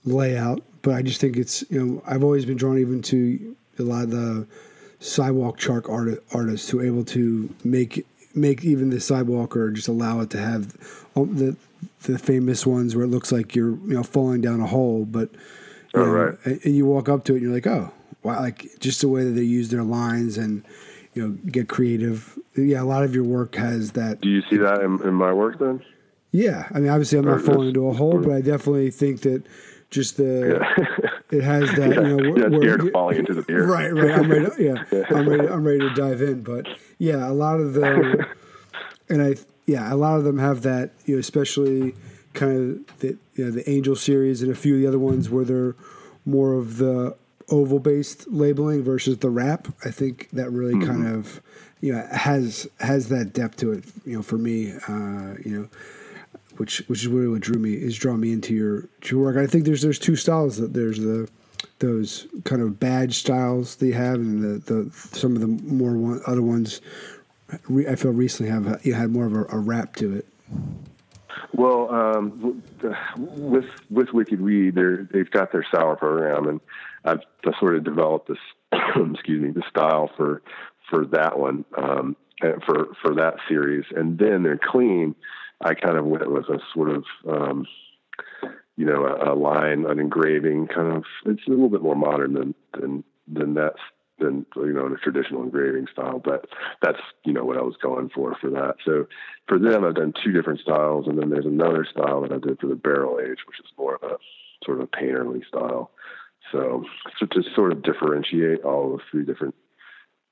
layout. 0.06 0.62
But 0.82 0.96
I 0.96 1.02
just 1.02 1.22
think 1.22 1.38
it's 1.38 1.64
you 1.70 1.84
know 1.84 2.04
I've 2.06 2.24
always 2.24 2.46
been 2.46 2.58
drawn 2.58 2.78
even 2.78 3.02
to 3.04 3.56
a 3.80 3.84
lot 3.84 4.04
of 4.04 4.12
the 4.12 4.48
sidewalk 5.00 5.58
chalk 5.58 5.90
art, 5.90 6.24
artists 6.34 6.70
who 6.70 6.80
are 6.80 6.86
able 6.86 7.06
to 7.06 7.50
make 7.64 8.06
make 8.36 8.64
even 8.64 8.90
the 8.90 9.00
sidewalk 9.00 9.56
or 9.56 9.72
just 9.72 9.88
allow 9.88 10.22
it 10.22 10.30
to 10.32 10.38
have 10.38 10.76
um, 11.16 11.36
the 11.36 11.56
the 12.04 12.18
famous 12.18 12.66
ones 12.66 12.96
where 12.96 13.06
it 13.06 13.10
looks 13.10 13.32
like 13.32 13.56
you're 13.56 13.72
you 13.72 13.94
know 13.94 14.04
falling 14.04 14.42
down 14.42 14.60
a 14.60 14.68
hole, 14.68 15.06
but 15.06 15.30
you 15.94 16.02
oh, 16.02 16.06
know, 16.06 16.12
right. 16.12 16.38
and 16.46 16.76
you 16.76 16.86
walk 16.86 17.10
up 17.10 17.24
to 17.26 17.34
it 17.34 17.38
and 17.38 17.44
you're 17.44 17.54
like, 17.54 17.68
oh, 17.68 17.92
wow, 18.24 18.40
like 18.40 18.66
just 18.80 19.02
the 19.02 19.08
way 19.08 19.24
that 19.24 19.32
they 19.32 19.44
use 19.44 19.70
their 19.70 19.84
lines 19.84 20.38
and 20.38 20.64
you 21.14 21.22
know 21.28 21.38
get 21.52 21.68
creative. 21.70 22.38
Yeah, 22.56 22.82
a 22.82 22.86
lot 22.86 23.04
of 23.04 23.14
your 23.16 23.24
work 23.24 23.56
has 23.56 23.92
that. 23.94 24.22
Do 24.22 24.30
you 24.30 24.42
see 24.50 24.58
that 24.58 24.82
in, 24.82 25.02
in 25.04 25.14
my 25.14 25.34
work 25.34 25.60
then? 25.60 25.84
Yeah, 26.32 26.68
I 26.74 26.80
mean, 26.80 26.90
obviously, 26.90 27.20
I'm 27.20 27.26
not 27.26 27.38
Or 27.38 27.40
falling 27.40 27.68
into 27.70 27.88
a 27.88 27.94
hole, 27.94 28.20
but 28.20 28.32
I 28.32 28.42
definitely 28.42 28.90
think 28.90 29.22
that 29.22 29.44
just 29.92 30.18
the 30.18 30.60
Yeah. 30.80 30.86
it 31.38 31.44
has 31.44 31.72
that 31.74 31.90
you 31.96 32.02
know 32.02 32.18
where- 32.32 32.50
not 32.50 32.60
scared 32.62 32.82
of 32.82 32.92
falling 32.92 33.18
into 33.20 33.34
the 33.36 33.44
beer. 33.44 33.68
Right, 33.68 33.94
right. 33.94 34.12
I'm 34.18 34.32
ready. 34.32 34.46
To, 34.46 34.64
yeah, 34.92 35.04
I'm 35.16 35.30
ready. 35.30 35.48
I'm 35.48 35.64
ready 35.64 35.80
to 35.80 35.94
dive 35.94 36.22
in. 36.22 36.42
But 36.42 36.68
yeah, 36.98 37.30
a 37.30 37.34
lot 37.34 37.60
of 37.60 37.74
them, 37.74 38.26
and 39.10 39.22
I 39.22 39.36
yeah, 39.68 39.94
a 39.94 39.96
lot 39.96 40.18
of 40.18 40.24
them 40.24 40.40
have 40.40 40.64
that. 40.64 40.92
You 41.06 41.16
know, 41.16 41.20
especially 41.20 41.94
kind 42.34 42.82
of 42.90 43.00
the 43.00 43.16
you 43.36 43.46
know 43.46 43.52
the 43.52 43.70
Angel 43.70 43.96
series 43.96 44.42
and 44.42 44.52
a 44.52 44.56
few 44.56 44.74
of 44.76 44.82
the 44.82 44.88
other 44.88 44.98
ones 45.00 45.30
where 45.30 45.46
they're 45.46 45.76
more 46.26 46.54
of 46.54 46.78
the 46.78 47.16
oval 47.54 47.80
based 47.80 48.28
labeling 48.28 48.84
versus 48.84 49.18
the 49.20 49.30
wrap. 49.30 49.68
I 49.86 49.92
think 49.92 50.30
that 50.32 50.50
really 50.52 50.86
kind 50.86 51.08
of 51.08 51.42
you 51.82 51.94
know 51.94 52.08
has 52.12 52.68
has 52.80 53.10
that 53.10 53.34
depth 53.34 53.58
to 53.58 53.72
it. 53.74 53.86
You 54.06 54.18
know, 54.18 54.24
for 54.24 54.38
me, 54.38 54.74
uh, 54.88 55.36
you 55.44 55.60
know. 55.60 55.70
Which, 56.58 56.84
which 56.88 57.00
is 57.00 57.08
really 57.08 57.30
what 57.30 57.42
drew 57.42 57.58
me 57.58 57.74
is 57.74 57.98
draw 57.98 58.16
me 58.16 58.32
into 58.32 58.54
your 58.54 58.82
to 59.02 59.16
your 59.16 59.26
work. 59.26 59.38
I 59.38 59.48
think 59.48 59.66
there's 59.66 59.82
there's 59.82 59.98
two 59.98 60.16
styles. 60.16 60.58
That 60.58 60.72
there's 60.72 61.00
the 61.00 61.28
those 61.80 62.28
kind 62.44 62.62
of 62.62 62.80
badge 62.80 63.16
styles 63.16 63.78
they 63.78 63.90
have, 63.90 64.16
and 64.16 64.44
the, 64.44 64.74
the 64.74 64.92
some 64.92 65.36
of 65.36 65.42
the 65.42 65.48
more 65.48 65.98
one, 65.98 66.22
other 66.28 66.44
ones. 66.44 66.80
Re, 67.68 67.88
I 67.88 67.96
feel 67.96 68.12
recently 68.12 68.52
have 68.52 68.86
you 68.86 68.94
had 68.94 69.10
more 69.10 69.26
of 69.26 69.34
a, 69.34 69.46
a 69.46 69.58
wrap 69.58 69.96
to 69.96 70.16
it. 70.16 70.28
Well, 71.54 71.92
um, 71.92 72.64
with 73.18 73.66
with 73.90 74.14
Wicked 74.14 74.42
Weed, 74.42 74.76
they're, 74.76 75.08
they've 75.12 75.30
got 75.30 75.52
their 75.52 75.66
sour 75.72 75.96
program, 75.96 76.48
and 76.48 76.62
I've 77.06 77.22
sort 77.60 77.76
of 77.76 77.84
developed 77.84 78.28
this, 78.28 78.38
excuse 79.14 79.42
me, 79.42 79.52
the 79.52 79.64
style 79.70 80.10
for 80.16 80.42
for 80.90 81.06
that 81.08 81.40
one, 81.40 81.66
um, 81.78 82.16
for 82.66 82.90
for 83.02 83.16
that 83.16 83.36
series, 83.48 83.86
and 83.96 84.18
then 84.18 84.44
their 84.44 84.60
clean. 84.62 85.16
I 85.62 85.76
kind 85.76 85.98
of 85.98 86.06
went 86.06 86.30
with 86.30 86.50
a 86.50 86.60
sort 86.74 86.90
of, 86.90 87.06
um, 87.28 87.66
you 88.76 88.86
know, 88.86 89.06
a, 89.06 89.34
a 89.34 89.36
line, 89.36 89.86
an 89.86 89.98
engraving, 90.00 90.68
kind 90.68 90.98
of. 90.98 91.04
It's 91.26 91.48
a 91.48 91.52
little 91.52 91.70
bit 91.70 91.82
more 91.82 91.96
modern 91.96 92.34
than 92.34 92.56
than 92.80 93.04
than 93.28 93.54
that's 93.54 93.80
than 94.20 94.46
you 94.56 94.74
know 94.74 94.90
the 94.90 94.98
traditional 94.98 95.44
engraving 95.44 95.88
style, 95.92 96.20
but 96.24 96.46
that's 96.82 97.00
you 97.26 97.34
know 97.34 97.44
what 97.44 97.58
I 97.58 97.62
was 97.62 97.76
going 97.82 98.10
for 98.10 98.36
for 98.40 98.50
that. 98.52 98.76
So 98.86 99.08
for 99.48 99.60
them, 99.60 99.84
I've 99.84 99.96
done 99.96 100.14
two 100.24 100.32
different 100.32 100.60
styles, 100.60 101.08
and 101.08 101.18
then 101.18 101.30
there's 101.30 101.46
another 101.46 101.86
style 101.90 102.22
that 102.22 102.32
I 102.32 102.40
did 102.40 102.60
for 102.60 102.68
the 102.68 102.76
barrel 102.76 103.20
age, 103.20 103.40
which 103.48 103.60
is 103.60 103.72
more 103.78 103.96
of 103.96 104.04
a 104.04 104.18
sort 104.66 104.80
of 104.80 104.84
a 104.84 104.88
painterly 104.88 105.46
style. 105.48 105.92
So, 106.54 106.86
so 107.20 107.26
to 107.26 107.44
sort 107.54 107.74
of 107.74 107.84
differentiate 107.84 108.64
all 108.64 108.96
the 108.96 109.04
three 109.12 109.26
different 109.26 109.56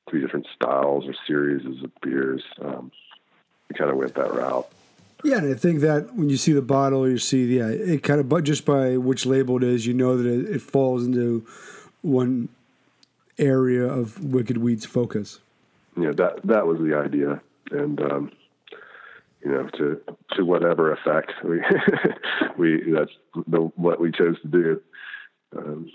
three 0.10 0.22
different 0.22 0.48
styles 0.56 1.06
or 1.08 1.14
series 1.28 1.66
of 1.66 1.92
beers, 2.02 2.44
um, 2.62 2.92
we 3.68 3.76
kind 3.76 3.92
of 3.92 3.98
went 3.98 4.16
that 4.16 4.34
route. 4.34 4.68
Yeah, 5.24 5.38
and 5.38 5.54
I 5.54 5.58
think 5.58 5.82
that 5.82 6.16
when 6.16 6.30
you 6.30 6.38
see 6.38 6.54
the 6.54 6.62
bottle, 6.62 7.08
you 7.08 7.18
see 7.18 7.58
yeah, 7.58 7.68
it 7.68 8.04
kind 8.04 8.22
of 8.22 8.30
but 8.30 8.46
just 8.46 8.66
by 8.66 8.96
which 8.96 9.26
label 9.26 9.58
it 9.58 9.64
is, 9.64 9.86
you 9.86 9.94
know 9.94 10.16
that 10.16 10.26
it, 10.26 10.56
it 10.56 10.62
falls 10.62 11.06
into 11.06 11.46
one 12.02 12.50
area 13.38 13.84
of 13.84 14.24
Wicked 14.24 14.58
Weed's 14.58 14.86
focus. 14.86 15.40
know 15.96 16.14
that 16.14 16.42
that 16.46 16.66
was 16.66 16.80
the 16.80 16.96
idea 16.96 17.42
and 17.72 18.00
um 18.02 18.32
you 19.44 19.52
know 19.52 19.68
to 19.78 20.02
to 20.32 20.46
whatever 20.46 20.92
effect 20.92 21.32
we 21.44 21.62
we 22.58 22.92
that's 22.92 23.12
the 23.48 23.60
what 23.76 24.00
we 24.00 24.12
chose 24.12 24.40
to 24.42 24.48
do 24.48 24.82
um 25.58 25.90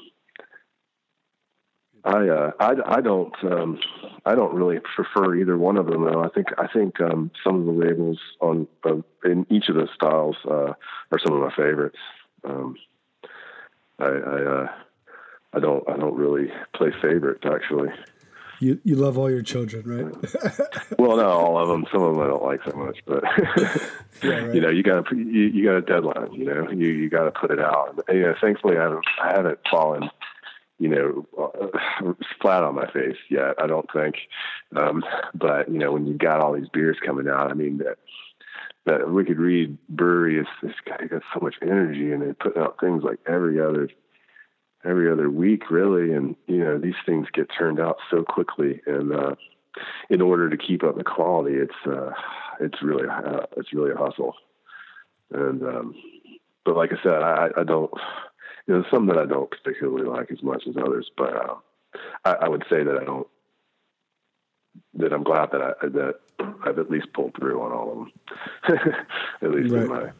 I, 2.07 2.29
uh, 2.29 2.51
I 2.61 2.75
I 2.87 3.01
don't 3.01 3.35
um, 3.43 3.81
I 4.25 4.37
don't 4.37 4.55
really 4.55 4.79
prefer 4.95 5.35
either 5.35 5.59
one 5.59 5.77
of 5.77 5.87
them 5.87 6.05
though. 6.05 6.23
I 6.23 6.29
think 6.29 6.47
I 6.57 6.69
think 6.69 7.01
um, 7.01 7.33
some 7.43 7.61
of 7.61 7.67
the 7.67 7.73
labels 7.73 8.19
on 8.41 8.69
uh, 8.85 9.03
in 9.25 9.45
each 9.51 9.69
of 9.69 9.75
the 9.75 9.89
styles 9.95 10.37
uh, 10.49 10.73
are 11.11 11.19
some 11.25 11.35
of 11.35 11.41
my 11.41 11.51
favorites. 11.51 11.99
Um, 12.45 12.77
I 13.99 14.05
I, 14.05 14.43
uh, 14.43 14.69
I 15.55 15.59
don't 15.59 15.89
I 15.89 15.97
don't 15.97 16.15
really 16.17 16.51
play 16.75 16.91
favorites 17.03 17.45
actually. 17.45 17.89
You 18.61 18.81
you 18.85 18.95
love 18.95 19.19
all 19.19 19.31
your 19.31 19.43
children, 19.43 19.83
right? 19.85 20.15
Well, 20.99 21.19
not 21.19 21.27
all 21.27 21.59
of 21.59 21.69
them. 21.69 21.85
Some 21.93 22.03
of 22.03 22.15
them 22.15 22.23
I 22.23 22.27
don't 22.29 22.43
like 22.43 22.61
so 22.65 22.73
much, 22.77 22.99
but 23.05 23.23
Yeah, 24.23 24.31
right. 24.31 24.55
you 24.55 24.61
know, 24.63 24.71
you 24.71 24.83
got 24.83 25.11
you, 25.11 25.19
you 25.19 25.65
got 25.65 25.77
a 25.77 25.83
deadline. 25.83 26.33
You 26.33 26.45
know, 26.47 26.71
you 26.71 26.89
you 26.89 27.11
got 27.11 27.25
to 27.25 27.33
put 27.33 27.51
it 27.51 27.61
out. 27.61 28.03
And, 28.09 28.17
you 28.17 28.23
know, 28.25 28.35
thankfully, 28.41 28.79
I 28.79 28.83
haven't 28.83 29.05
I 29.23 29.33
haven't 29.33 29.59
fallen, 29.71 30.09
you 30.79 30.89
know, 30.89 32.17
flat 32.41 32.63
on 32.63 32.75
my 32.75 32.91
face 32.91 33.17
yet. 33.31 33.55
I 33.59 33.67
don't 33.67 33.91
think. 33.93 34.17
Um, 34.75 35.05
but 35.35 35.71
you 35.71 35.79
know, 35.79 35.93
when 35.93 36.07
you've 36.07 36.19
got 36.19 36.41
all 36.41 36.53
these 36.53 36.69
beers 36.69 36.99
coming 37.05 37.29
out, 37.29 37.51
I 37.51 37.55
mean 37.55 37.79
that 37.79 37.99
that 38.85 39.11
Wicked 39.11 39.39
Weed 39.39 39.79
Brewery 39.89 40.39
is 40.39 40.47
this 40.63 40.75
guy 40.85 41.07
got 41.07 41.23
so 41.35 41.41
much 41.41 41.57
energy, 41.63 42.13
and 42.13 42.23
they're 42.23 42.35
putting 42.35 42.63
out 42.63 42.79
things 42.81 43.03
like 43.03 43.19
every 43.27 43.61
other 43.61 43.89
every 44.85 45.11
other 45.11 45.31
week, 45.31 45.71
really. 45.71 46.13
And 46.13 46.37
you 46.47 46.59
know, 46.59 46.79
these 46.79 46.95
things 47.05 47.27
get 47.33 47.49
turned 47.57 47.81
out 47.81 47.99
so 48.11 48.23
quickly, 48.23 48.81
and 48.87 49.13
uh, 49.13 49.35
in 50.11 50.21
order 50.21 50.49
to 50.49 50.57
keep 50.57 50.85
up 50.85 50.97
the 50.97 51.05
quality, 51.05 51.57
it's 51.57 51.87
uh, 51.87 52.11
it's 52.61 52.83
really 52.83 53.09
uh, 53.09 53.47
it's 53.57 53.73
really 53.73 53.93
a 53.93 53.97
hustle. 53.97 54.35
And 55.33 55.63
um, 55.63 55.95
but 56.65 56.77
like 56.77 56.93
I 56.93 57.03
said, 57.03 57.23
I, 57.23 57.49
I 57.57 57.65
don't. 57.65 57.91
You 58.67 58.75
know, 58.75 58.85
some 58.91 59.07
that 59.07 59.19
I 59.19 59.27
don't 59.27 59.51
particularly 59.51 60.07
like 60.07 60.31
as 60.31 60.43
much 60.43 60.65
as 60.69 60.77
others, 60.77 61.11
but 61.17 61.35
uh, 61.35 61.55
I, 62.25 62.33
I 62.33 62.49
would 62.49 62.65
say 62.69 62.83
that 62.83 62.99
I 63.01 63.05
don't. 63.05 63.27
That 64.95 65.13
I'm 65.13 65.25
glad 65.25 65.51
that 65.53 65.63
I 65.63 65.87
that 65.89 66.15
I've 66.65 66.79
at 66.79 66.91
least 66.91 67.13
pulled 67.15 67.35
through 67.37 67.63
on 67.63 67.73
all 67.73 67.93
of 67.93 67.99
them, 67.99 68.95
at 69.43 69.51
least 69.51 69.75
in 69.75 69.89
my 69.89 70.11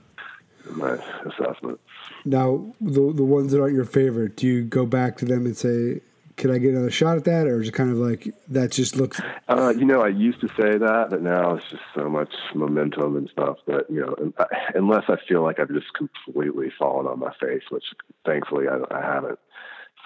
in 0.69 0.79
my 0.79 0.99
assessment. 1.25 1.81
Now, 2.25 2.75
the 2.81 3.13
the 3.13 3.25
ones 3.25 3.53
that 3.53 3.61
aren't 3.61 3.75
your 3.75 3.85
favorite, 3.85 4.37
do 4.37 4.47
you 4.47 4.63
go 4.63 4.87
back 4.87 5.17
to 5.19 5.25
them 5.25 5.45
and 5.45 5.57
say, 5.57 6.01
"Can 6.37 6.51
I 6.51 6.59
get 6.59 6.73
another 6.73 6.91
shot 6.91 7.17
at 7.17 7.25
that?" 7.25 7.47
Or 7.47 7.61
is 7.61 7.69
it 7.69 7.73
kind 7.73 7.91
of 7.91 7.99
like 7.99 8.35
that 8.49 8.73
just 8.73 8.97
looks? 8.97 9.21
Uh, 9.49 9.73
you 9.77 9.85
know, 9.85 10.03
I 10.03 10.09
used 10.09 10.41
to 10.41 10.49
say 10.49 10.79
that, 10.79 11.07
but 11.11 11.23
now 11.23 11.55
it's 11.55 11.71
just 11.71 11.83
so 11.95 12.09
much 12.09 12.33
momentum 12.55 13.17
and 13.17 13.29
stuff 13.31 13.59
that 13.67 13.91
you 13.91 14.01
know, 14.01 14.33
unless 14.75 15.05
I 15.09 15.17
feel 15.29 15.43
like 15.43 15.59
I've 15.61 15.73
just 15.73 15.93
completely 15.95 16.73
fallen 16.79 17.07
on 17.07 17.19
my 17.19 17.33
face, 17.41 17.63
which 17.71 17.85
thankfully 18.25 18.67
I, 18.69 18.79
I 18.97 19.01
haven't 19.01 19.39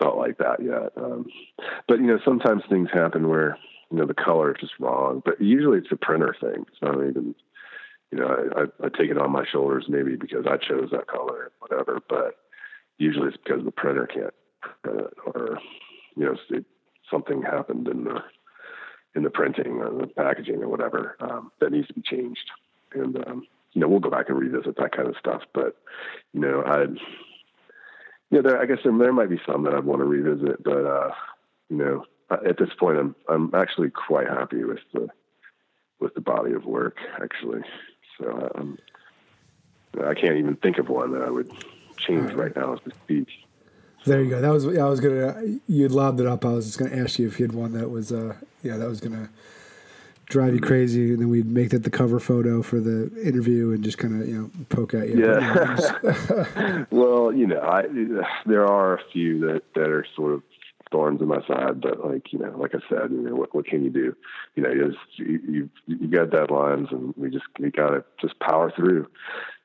felt 0.01 0.17
like 0.17 0.39
that 0.39 0.63
yet. 0.63 0.93
Um, 0.97 1.27
but 1.87 1.99
you 1.99 2.07
know, 2.07 2.19
sometimes 2.25 2.63
things 2.69 2.89
happen 2.93 3.29
where 3.29 3.57
you 3.91 3.99
know 3.99 4.07
the 4.07 4.15
color 4.15 4.53
is 4.53 4.61
just 4.61 4.79
wrong, 4.81 5.23
but 5.25 5.41
usually 5.41 5.79
it's 5.79 5.93
a 5.93 5.97
printer 5.97 6.35
thing. 6.41 6.65
It's 6.69 6.83
not 6.83 6.95
even, 6.95 7.35
you 8.11 8.19
know, 8.19 8.27
I, 8.27 8.61
I, 8.61 8.87
I 8.87 8.89
take 8.89 9.11
it 9.11 9.19
on 9.19 9.33
my 9.33 9.45
shoulders 9.51 9.87
maybe 9.89 10.17
because 10.17 10.47
I 10.47 10.57
chose 10.57 10.91
that 10.93 11.07
color, 11.07 11.51
or 11.51 11.53
whatever. 11.61 12.01
But 12.09 12.37
usually 12.99 13.29
it's 13.29 13.37
because 13.37 13.65
the 13.65 13.71
printer 13.71 14.07
can't 14.07 14.35
print 14.83 15.01
it, 15.01 15.15
or 15.27 15.59
you 16.21 16.27
know, 16.27 16.37
it, 16.51 16.67
something 17.11 17.41
happened 17.43 17.89
in 17.89 18.05
the 18.05 18.23
in 19.15 19.23
the 19.23 19.31
printing 19.31 19.79
or 19.79 19.91
the 19.91 20.07
packaging 20.07 20.63
or 20.63 20.69
whatever 20.69 21.17
um, 21.21 21.51
that 21.61 21.73
needs 21.73 21.89
to 21.89 21.95
be 21.95 22.03
changed. 22.03 22.51
And 22.93 23.17
um, 23.27 23.47
you 23.73 23.81
know, 23.81 23.89
we'll 23.89 24.01
go 24.01 24.11
back 24.11 24.29
and 24.29 24.39
revisit 24.39 24.77
that 24.77 24.95
kind 24.95 25.09
of 25.09 25.17
stuff. 25.19 25.43
But 25.55 25.77
you 26.35 26.41
know, 26.41 26.63
I, 26.63 26.83
you 26.83 26.99
know, 28.31 28.43
there, 28.43 28.61
I 28.61 28.67
guess 28.67 28.79
there, 28.85 28.97
there 28.97 29.13
might 29.15 29.31
be 29.31 29.41
some 29.47 29.65
that 29.65 29.75
I'd 29.75 29.85
want 29.85 30.01
to 30.03 30.05
revisit, 30.05 30.63
but 30.63 30.85
uh, 30.85 31.11
you 31.71 31.77
know, 31.77 32.05
at 32.31 32.59
this 32.59 32.71
point, 32.79 32.99
I'm 32.99 33.17
I'm 33.27 33.55
actually 33.55 33.89
quite 33.89 34.29
happy 34.29 34.63
with 34.63 34.81
the 34.93 35.09
with 36.01 36.15
the 36.15 36.21
body 36.21 36.53
of 36.53 36.67
work 36.67 36.99
actually. 37.23 37.63
So 38.19 38.53
um, 38.55 38.79
I 40.07 40.13
can't 40.13 40.37
even 40.37 40.57
think 40.57 40.77
of 40.77 40.91
one 40.91 41.13
that 41.13 41.23
I 41.23 41.31
would 41.31 41.51
change 41.97 42.31
right 42.35 42.55
now 42.55 42.75
as 42.75 42.81
we 42.85 42.93
speak. 42.93 43.29
There 44.07 44.23
you 44.23 44.31
go. 44.31 44.41
That 44.41 44.51
was 44.51 44.67
I 44.67 44.85
was 44.85 45.01
gonna. 45.01 45.59
You 45.69 45.89
lobbed 45.89 46.21
it 46.21 46.27
up. 46.27 46.45
I 46.45 46.53
was 46.53 46.67
just 46.67 46.79
gonna 46.79 46.97
ask 46.97 47.19
you 47.19 47.27
if 47.27 47.39
you 47.39 47.47
had 47.47 47.55
one 47.55 47.73
that 47.73 47.91
was, 47.91 48.13
uh, 48.13 48.35
yeah, 48.63 48.77
that 48.77 48.89
was 48.89 49.01
gonna 49.01 49.29
drive 50.27 50.55
you 50.55 50.61
crazy, 50.61 51.11
and 51.11 51.21
then 51.21 51.29
we'd 51.29 51.47
make 51.47 51.71
that 51.71 51.83
the 51.83 51.91
cover 51.91 52.19
photo 52.19 52.63
for 52.63 52.81
the 52.81 53.11
interview 53.23 53.73
and 53.73 53.85
just 53.85 53.99
kind 53.99 54.21
of 54.21 54.29
you 54.29 54.41
know 54.41 54.51
poke 54.71 54.95
at 54.95 55.09
you. 55.09 55.27
Yeah. 55.27 56.85
well, 56.91 57.33
you 57.33 57.47
know, 57.47 57.61
I 57.61 57.83
there 58.47 58.67
are 58.67 58.95
a 58.95 59.01
few 59.13 59.41
that 59.41 59.63
that 59.75 59.89
are 59.89 60.07
sort 60.17 60.33
of 60.33 60.43
thorns 60.91 61.21
in 61.21 61.29
my 61.29 61.47
side, 61.47 61.81
but 61.81 62.05
like 62.05 62.33
you 62.33 62.39
know, 62.39 62.57
like 62.57 62.75
I 62.75 62.79
said, 62.89 63.11
you 63.11 63.21
know, 63.21 63.35
what 63.35 63.55
what 63.55 63.67
can 63.67 63.85
you 63.85 63.91
do? 63.91 64.17
You 64.55 64.63
know, 64.63 64.71
you 64.71 64.87
just, 64.87 65.19
you 65.19 65.41
you, 65.47 65.71
you 65.87 66.09
got 66.09 66.31
deadlines, 66.31 66.91
and 66.91 67.13
we 67.17 67.31
just 67.31 67.45
we 67.59 67.71
gotta 67.71 68.05
just 68.21 68.39
power 68.41 68.73
through. 68.75 69.07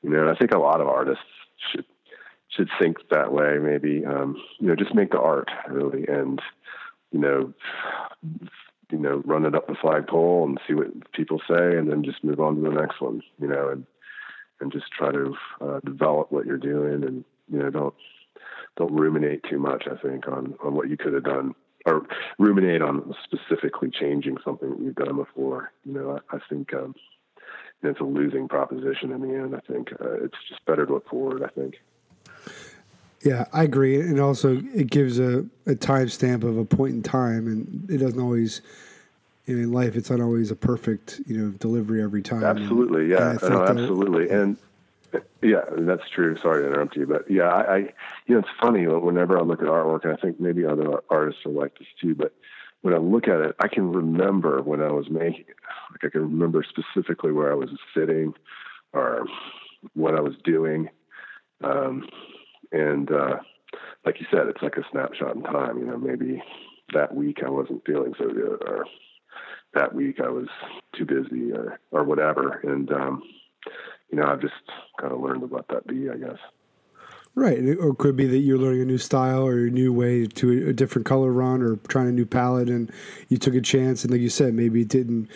You 0.03 0.09
know, 0.09 0.21
and 0.21 0.29
I 0.29 0.35
think 0.35 0.51
a 0.51 0.59
lot 0.59 0.81
of 0.81 0.87
artists 0.87 1.23
should 1.71 1.85
should 2.55 2.69
think 2.79 2.97
that 3.09 3.31
way. 3.31 3.57
Maybe 3.59 4.05
um, 4.05 4.41
you 4.59 4.67
know, 4.67 4.75
just 4.75 4.95
make 4.95 5.11
the 5.11 5.19
art 5.19 5.49
really, 5.69 6.05
and 6.07 6.41
you 7.11 7.19
know, 7.19 7.53
you 8.91 8.97
know, 8.99 9.21
run 9.25 9.45
it 9.45 9.55
up 9.55 9.67
the 9.67 9.75
flagpole 9.75 10.45
and 10.45 10.59
see 10.67 10.73
what 10.73 11.11
people 11.11 11.41
say, 11.47 11.77
and 11.77 11.91
then 11.91 12.03
just 12.03 12.23
move 12.23 12.39
on 12.39 12.55
to 12.55 12.61
the 12.61 12.69
next 12.69 13.01
one. 13.01 13.21
You 13.39 13.47
know, 13.47 13.69
and 13.69 13.85
and 14.61 14.71
just 14.71 14.85
try 14.91 15.11
to 15.11 15.35
uh, 15.61 15.79
develop 15.85 16.31
what 16.31 16.45
you're 16.45 16.57
doing, 16.57 17.03
and 17.03 17.23
you 17.51 17.59
know, 17.59 17.69
don't 17.69 17.95
don't 18.77 18.95
ruminate 18.95 19.43
too 19.49 19.59
much. 19.59 19.85
I 19.91 19.95
think 19.97 20.27
on 20.27 20.55
on 20.63 20.75
what 20.75 20.89
you 20.89 20.97
could 20.97 21.13
have 21.13 21.23
done, 21.23 21.55
or 21.85 22.03
ruminate 22.39 22.81
on 22.81 23.13
specifically 23.23 23.89
changing 23.89 24.37
something 24.43 24.69
that 24.69 24.79
you've 24.79 24.95
done 24.95 25.17
before. 25.17 25.71
You 25.83 25.93
know, 25.93 26.19
I, 26.31 26.35
I 26.37 26.39
think. 26.49 26.73
Um, 26.73 26.95
it's 27.83 27.99
a 27.99 28.03
losing 28.03 28.47
proposition 28.47 29.11
in 29.11 29.21
the 29.21 29.35
end. 29.35 29.55
I 29.55 29.59
think 29.71 29.91
uh, 30.01 30.23
it's 30.23 30.37
just 30.49 30.65
better 30.65 30.87
to 30.87 30.93
look 30.93 31.07
forward. 31.07 31.43
I 31.43 31.49
think. 31.49 31.75
Yeah, 33.23 33.45
I 33.53 33.63
agree, 33.63 33.99
and 33.99 34.19
also 34.19 34.61
it 34.73 34.89
gives 34.91 35.19
a, 35.19 35.39
a 35.65 35.73
timestamp 35.73 36.43
of 36.43 36.57
a 36.57 36.65
point 36.65 36.93
in 36.93 37.03
time, 37.03 37.47
and 37.47 37.89
it 37.89 37.97
doesn't 37.97 38.19
always. 38.19 38.61
You 39.45 39.55
know, 39.55 39.61
in 39.61 39.71
life, 39.71 39.95
it's 39.95 40.09
not 40.09 40.21
always 40.21 40.49
a 40.49 40.55
perfect, 40.55 41.21
you 41.27 41.37
know, 41.37 41.51
delivery 41.51 42.01
every 42.01 42.23
time. 42.23 42.43
Absolutely, 42.43 43.11
yeah, 43.11 43.31
and 43.31 43.41
no, 43.43 43.63
absolutely, 43.63 44.27
and 44.31 44.57
yeah, 45.41 45.61
that's 45.77 46.09
true. 46.09 46.35
Sorry 46.41 46.63
to 46.63 46.67
interrupt 46.67 46.95
you, 46.95 47.05
but 47.05 47.29
yeah, 47.29 47.49
I, 47.49 47.75
I, 47.75 47.77
you 48.25 48.33
know, 48.35 48.39
it's 48.39 48.49
funny 48.59 48.87
whenever 48.87 49.37
I 49.37 49.41
look 49.41 49.61
at 49.61 49.67
artwork, 49.67 50.03
and 50.03 50.13
I 50.13 50.15
think 50.15 50.39
maybe 50.39 50.65
other 50.65 50.99
artists 51.09 51.45
are 51.45 51.51
like 51.51 51.77
this 51.77 51.87
too. 52.01 52.15
But 52.15 52.33
when 52.81 52.93
I 52.93 52.97
look 52.97 53.27
at 53.27 53.39
it, 53.39 53.55
I 53.59 53.67
can 53.67 53.91
remember 53.91 54.61
when 54.61 54.81
I 54.81 54.91
was 54.91 55.09
making 55.09 55.45
it. 55.47 55.55
Like 55.91 56.03
I 56.05 56.09
can 56.09 56.21
remember 56.21 56.63
specifically 56.67 57.31
where 57.31 57.51
I 57.51 57.55
was 57.55 57.69
sitting, 57.93 58.33
or 58.93 59.25
what 59.93 60.15
I 60.15 60.21
was 60.21 60.35
doing. 60.43 60.89
Um, 61.63 62.07
and 62.75 63.11
uh, 63.11 63.37
like 64.05 64.19
you 64.19 64.27
said, 64.29 64.47
it's 64.47 64.61
like 64.61 64.77
a 64.77 64.83
snapshot 64.91 65.35
in 65.35 65.43
time. 65.43 65.79
You 65.79 65.85
know, 65.85 65.97
maybe 65.97 66.43
that 66.93 67.15
week 67.15 67.39
I 67.45 67.49
wasn't 67.49 67.85
feeling 67.85 68.13
so 68.17 68.27
good, 68.27 68.61
or 68.67 68.85
that 69.73 69.95
week 69.95 70.19
I 70.23 70.29
was 70.29 70.47
too 70.95 71.05
busy, 71.05 71.51
or 71.51 71.79
or 71.91 72.03
whatever. 72.03 72.59
And 72.63 72.91
um, 72.91 73.23
you 74.11 74.17
know, 74.17 74.25
I've 74.25 74.41
just 74.41 74.53
kind 74.99 75.13
of 75.13 75.21
learned 75.21 75.47
to 75.47 75.55
let 75.55 75.67
that 75.69 75.87
be, 75.87 76.09
I 76.09 76.17
guess. 76.17 76.39
Right, 77.37 77.59
or 77.59 77.89
it 77.89 77.97
could 77.97 78.15
be 78.15 78.27
that 78.27 78.37
you're 78.37 78.57
learning 78.57 78.83
a 78.83 78.85
new 78.85 78.97
style 78.97 79.45
or 79.45 79.65
a 79.65 79.69
new 79.69 79.91
way 79.91 80.25
to 80.25 80.69
a 80.69 80.73
different 80.73 81.05
color 81.05 81.31
run, 81.31 81.61
or 81.61 81.75
trying 81.87 82.07
a 82.07 82.11
new 82.11 82.25
palette, 82.25 82.69
and 82.69 82.91
you 83.27 83.37
took 83.37 83.55
a 83.55 83.61
chance, 83.61 84.03
and 84.03 84.11
like 84.11 84.21
you 84.21 84.29
said, 84.29 84.53
maybe 84.53 84.81
it 84.81 84.87
didn't 84.87 85.29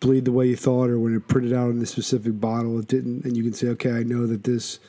bleed 0.00 0.24
the 0.24 0.32
way 0.32 0.46
you 0.46 0.56
thought, 0.56 0.90
or 0.90 0.98
when 0.98 1.14
it 1.14 1.28
printed 1.28 1.52
out 1.52 1.70
in 1.70 1.78
this 1.78 1.90
specific 1.90 2.40
bottle, 2.40 2.80
it 2.80 2.88
didn't, 2.88 3.24
and 3.24 3.36
you 3.36 3.44
can 3.44 3.52
say, 3.52 3.68
okay, 3.68 3.92
I 3.92 4.02
know 4.02 4.26
that 4.26 4.42
this 4.42 4.80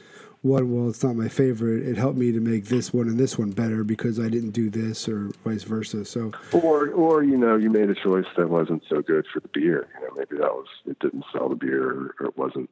one, 0.42 0.74
well, 0.74 0.90
it's 0.90 1.04
not 1.04 1.16
my 1.16 1.28
favorite. 1.28 1.86
It 1.88 1.98
helped 1.98 2.18
me 2.18 2.32
to 2.32 2.40
make 2.40 2.66
this 2.66 2.94
one 2.94 3.08
and 3.08 3.20
this 3.20 3.38
one 3.38 3.52
better 3.52 3.84
because 3.84 4.20
I 4.20 4.30
didn't 4.30 4.52
do 4.52 4.70
this, 4.70 5.10
or 5.10 5.32
vice 5.44 5.64
versa. 5.64 6.06
So, 6.06 6.32
or 6.52 6.90
or 6.90 7.24
you 7.24 7.38
know, 7.38 7.56
you 7.56 7.70
made 7.70 7.90
a 7.90 7.96
choice 7.96 8.26
that 8.38 8.50
wasn't 8.50 8.84
so 8.90 9.02
good 9.02 9.26
for 9.34 9.40
the 9.40 9.50
beer. 9.50 9.88
You 10.00 10.08
know, 10.08 10.14
maybe 10.16 10.42
that 10.42 10.54
was 10.54 10.68
it 10.86 11.00
didn't 11.00 11.26
sell 11.34 11.50
the 11.50 11.56
beer, 11.56 12.14
or 12.20 12.26
it 12.28 12.38
wasn't 12.38 12.70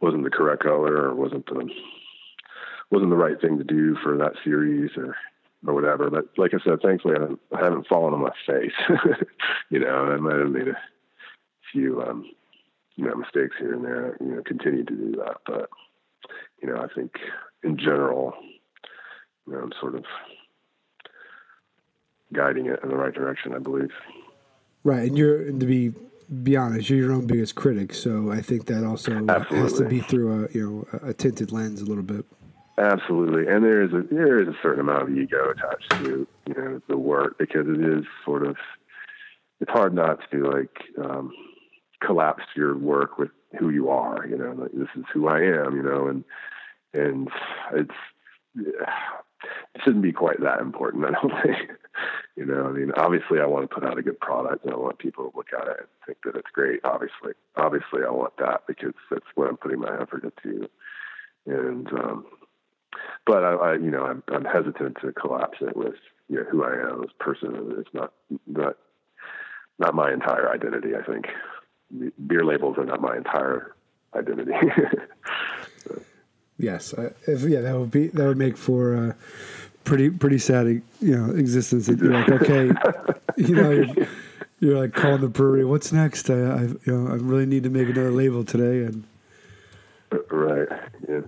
wasn't 0.00 0.24
the 0.24 0.30
correct 0.30 0.62
color, 0.62 1.08
or 1.08 1.14
wasn't 1.14 1.46
the 1.46 1.68
wasn't 2.90 3.10
the 3.10 3.16
right 3.16 3.40
thing 3.40 3.58
to 3.58 3.64
do 3.64 3.96
for 4.02 4.16
that 4.18 4.32
series, 4.42 4.90
or 4.96 5.16
or 5.66 5.74
whatever. 5.74 6.10
But 6.10 6.26
like 6.36 6.52
I 6.54 6.58
said, 6.64 6.80
thankfully, 6.82 7.14
I 7.16 7.20
haven't, 7.20 7.40
I 7.56 7.64
haven't 7.64 7.86
fallen 7.86 8.14
on 8.14 8.20
my 8.20 8.32
face. 8.46 8.72
you 9.70 9.78
know, 9.78 10.12
I 10.12 10.16
might 10.16 10.36
have 10.38 10.50
made 10.50 10.68
a 10.68 10.78
few 11.72 12.02
um, 12.02 12.24
you 12.96 13.06
know 13.06 13.14
mistakes 13.14 13.56
here 13.58 13.74
and 13.74 13.84
there. 13.84 14.16
You 14.20 14.36
know, 14.36 14.42
continue 14.44 14.84
to 14.84 14.94
do 14.94 15.12
that, 15.18 15.36
but 15.46 15.70
you 16.64 16.72
know, 16.72 16.80
I 16.80 16.86
think 16.94 17.12
in 17.62 17.76
general, 17.76 18.32
you 19.46 19.52
know, 19.52 19.58
I'm 19.58 19.72
sort 19.80 19.94
of 19.94 20.04
guiding 22.32 22.66
it 22.66 22.80
in 22.82 22.88
the 22.88 22.96
right 22.96 23.12
direction. 23.12 23.54
I 23.54 23.58
believe. 23.58 23.90
Right, 24.82 25.06
and 25.08 25.18
you're 25.18 25.44
to 25.44 25.66
be 25.66 25.92
be 26.42 26.56
honest, 26.56 26.88
you're 26.88 26.98
your 26.98 27.12
own 27.12 27.26
biggest 27.26 27.54
critic, 27.54 27.92
so 27.92 28.32
I 28.32 28.40
think 28.40 28.66
that 28.66 28.82
also 28.82 29.12
Absolutely. 29.12 29.58
has 29.58 29.72
to 29.74 29.84
be 29.84 30.00
through 30.00 30.44
a 30.44 30.48
you 30.52 30.86
know 30.92 30.98
a 31.06 31.12
tinted 31.12 31.52
lens 31.52 31.82
a 31.82 31.84
little 31.84 32.02
bit. 32.02 32.24
Absolutely, 32.78 33.46
and 33.46 33.62
there 33.62 33.82
is 33.82 33.92
a 33.92 34.02
there 34.10 34.40
is 34.40 34.48
a 34.48 34.56
certain 34.62 34.80
amount 34.80 35.02
of 35.02 35.10
ego 35.10 35.50
attached 35.50 35.90
to 35.90 36.26
you 36.46 36.54
know 36.54 36.80
the 36.88 36.96
work 36.96 37.36
because 37.38 37.66
it 37.68 37.80
is 37.80 38.04
sort 38.24 38.46
of 38.46 38.56
it's 39.60 39.70
hard 39.70 39.92
not 39.92 40.18
to 40.30 40.50
like 40.50 40.78
um, 41.04 41.30
collapse 42.00 42.44
your 42.56 42.76
work 42.76 43.18
with 43.18 43.30
who 43.58 43.68
you 43.68 43.90
are. 43.90 44.26
You 44.26 44.38
know, 44.38 44.52
like, 44.52 44.72
this 44.72 44.88
is 44.96 45.04
who 45.12 45.28
I 45.28 45.40
am. 45.40 45.76
You 45.76 45.82
know, 45.82 46.08
and 46.08 46.24
and 46.94 47.28
it's 47.72 47.94
it 48.56 49.82
shouldn't 49.82 50.02
be 50.02 50.12
quite 50.12 50.40
that 50.40 50.60
important. 50.60 51.04
I 51.04 51.10
don't 51.10 51.42
think. 51.42 51.70
you 52.36 52.46
know, 52.46 52.66
I 52.66 52.70
mean, 52.72 52.92
obviously, 52.96 53.40
I 53.40 53.46
want 53.46 53.68
to 53.68 53.74
put 53.74 53.84
out 53.84 53.98
a 53.98 54.02
good 54.02 54.20
product, 54.20 54.64
and 54.64 54.72
I 54.72 54.76
want 54.76 54.98
people 54.98 55.30
to 55.30 55.36
look 55.36 55.48
at 55.52 55.68
it 55.68 55.78
and 55.80 55.88
think 56.06 56.18
that 56.24 56.36
it's 56.36 56.50
great. 56.52 56.80
Obviously, 56.84 57.32
obviously, 57.56 58.00
I 58.06 58.10
want 58.10 58.36
that 58.38 58.62
because 58.66 58.94
that's 59.10 59.26
what 59.34 59.48
I'm 59.48 59.56
putting 59.56 59.80
my 59.80 60.00
effort 60.00 60.24
into. 60.24 60.68
And 61.46 61.88
um, 61.92 62.26
but 63.26 63.44
I, 63.44 63.52
I, 63.52 63.74
you 63.74 63.90
know, 63.90 64.04
I'm, 64.04 64.22
I'm 64.28 64.44
hesitant 64.44 64.98
to 65.02 65.12
collapse 65.12 65.58
it 65.60 65.76
with 65.76 65.94
you 66.28 66.36
know 66.36 66.44
who 66.44 66.64
I 66.64 66.72
am 66.72 67.02
as 67.02 67.10
a 67.18 67.22
person. 67.22 67.74
It's 67.78 67.92
not 67.92 68.12
not 68.46 68.76
not 69.78 69.94
my 69.94 70.12
entire 70.12 70.50
identity. 70.50 70.90
I 70.96 71.02
think 71.02 71.26
beer 72.26 72.44
labels 72.44 72.78
are 72.78 72.84
not 72.84 73.00
my 73.00 73.16
entire 73.16 73.74
identity. 74.14 74.52
Yes, 76.58 76.94
if, 77.26 77.42
yeah, 77.42 77.60
that 77.62 77.76
would 77.76 77.90
be 77.90 78.08
that 78.08 78.26
would 78.26 78.38
make 78.38 78.56
for 78.56 78.94
a 78.94 79.16
pretty 79.82 80.10
pretty 80.10 80.38
sad, 80.38 80.66
you 80.66 80.82
know, 81.00 81.34
existence. 81.34 81.88
You're 81.88 82.12
like, 82.12 82.28
okay, 82.28 82.70
you 83.36 83.54
know, 83.56 83.70
you're, 83.70 84.06
you're, 84.60 84.78
like 84.78 84.94
calling 84.94 85.20
the 85.20 85.28
brewery. 85.28 85.64
What's 85.64 85.92
next? 85.92 86.30
I, 86.30 86.34
I, 86.34 86.62
you 86.62 86.80
know, 86.86 87.08
I 87.10 87.16
really 87.16 87.46
need 87.46 87.64
to 87.64 87.70
make 87.70 87.88
another 87.88 88.12
label 88.12 88.44
today, 88.44 88.84
and 88.84 89.04
right, 90.30 90.68
yeah. 91.08 91.20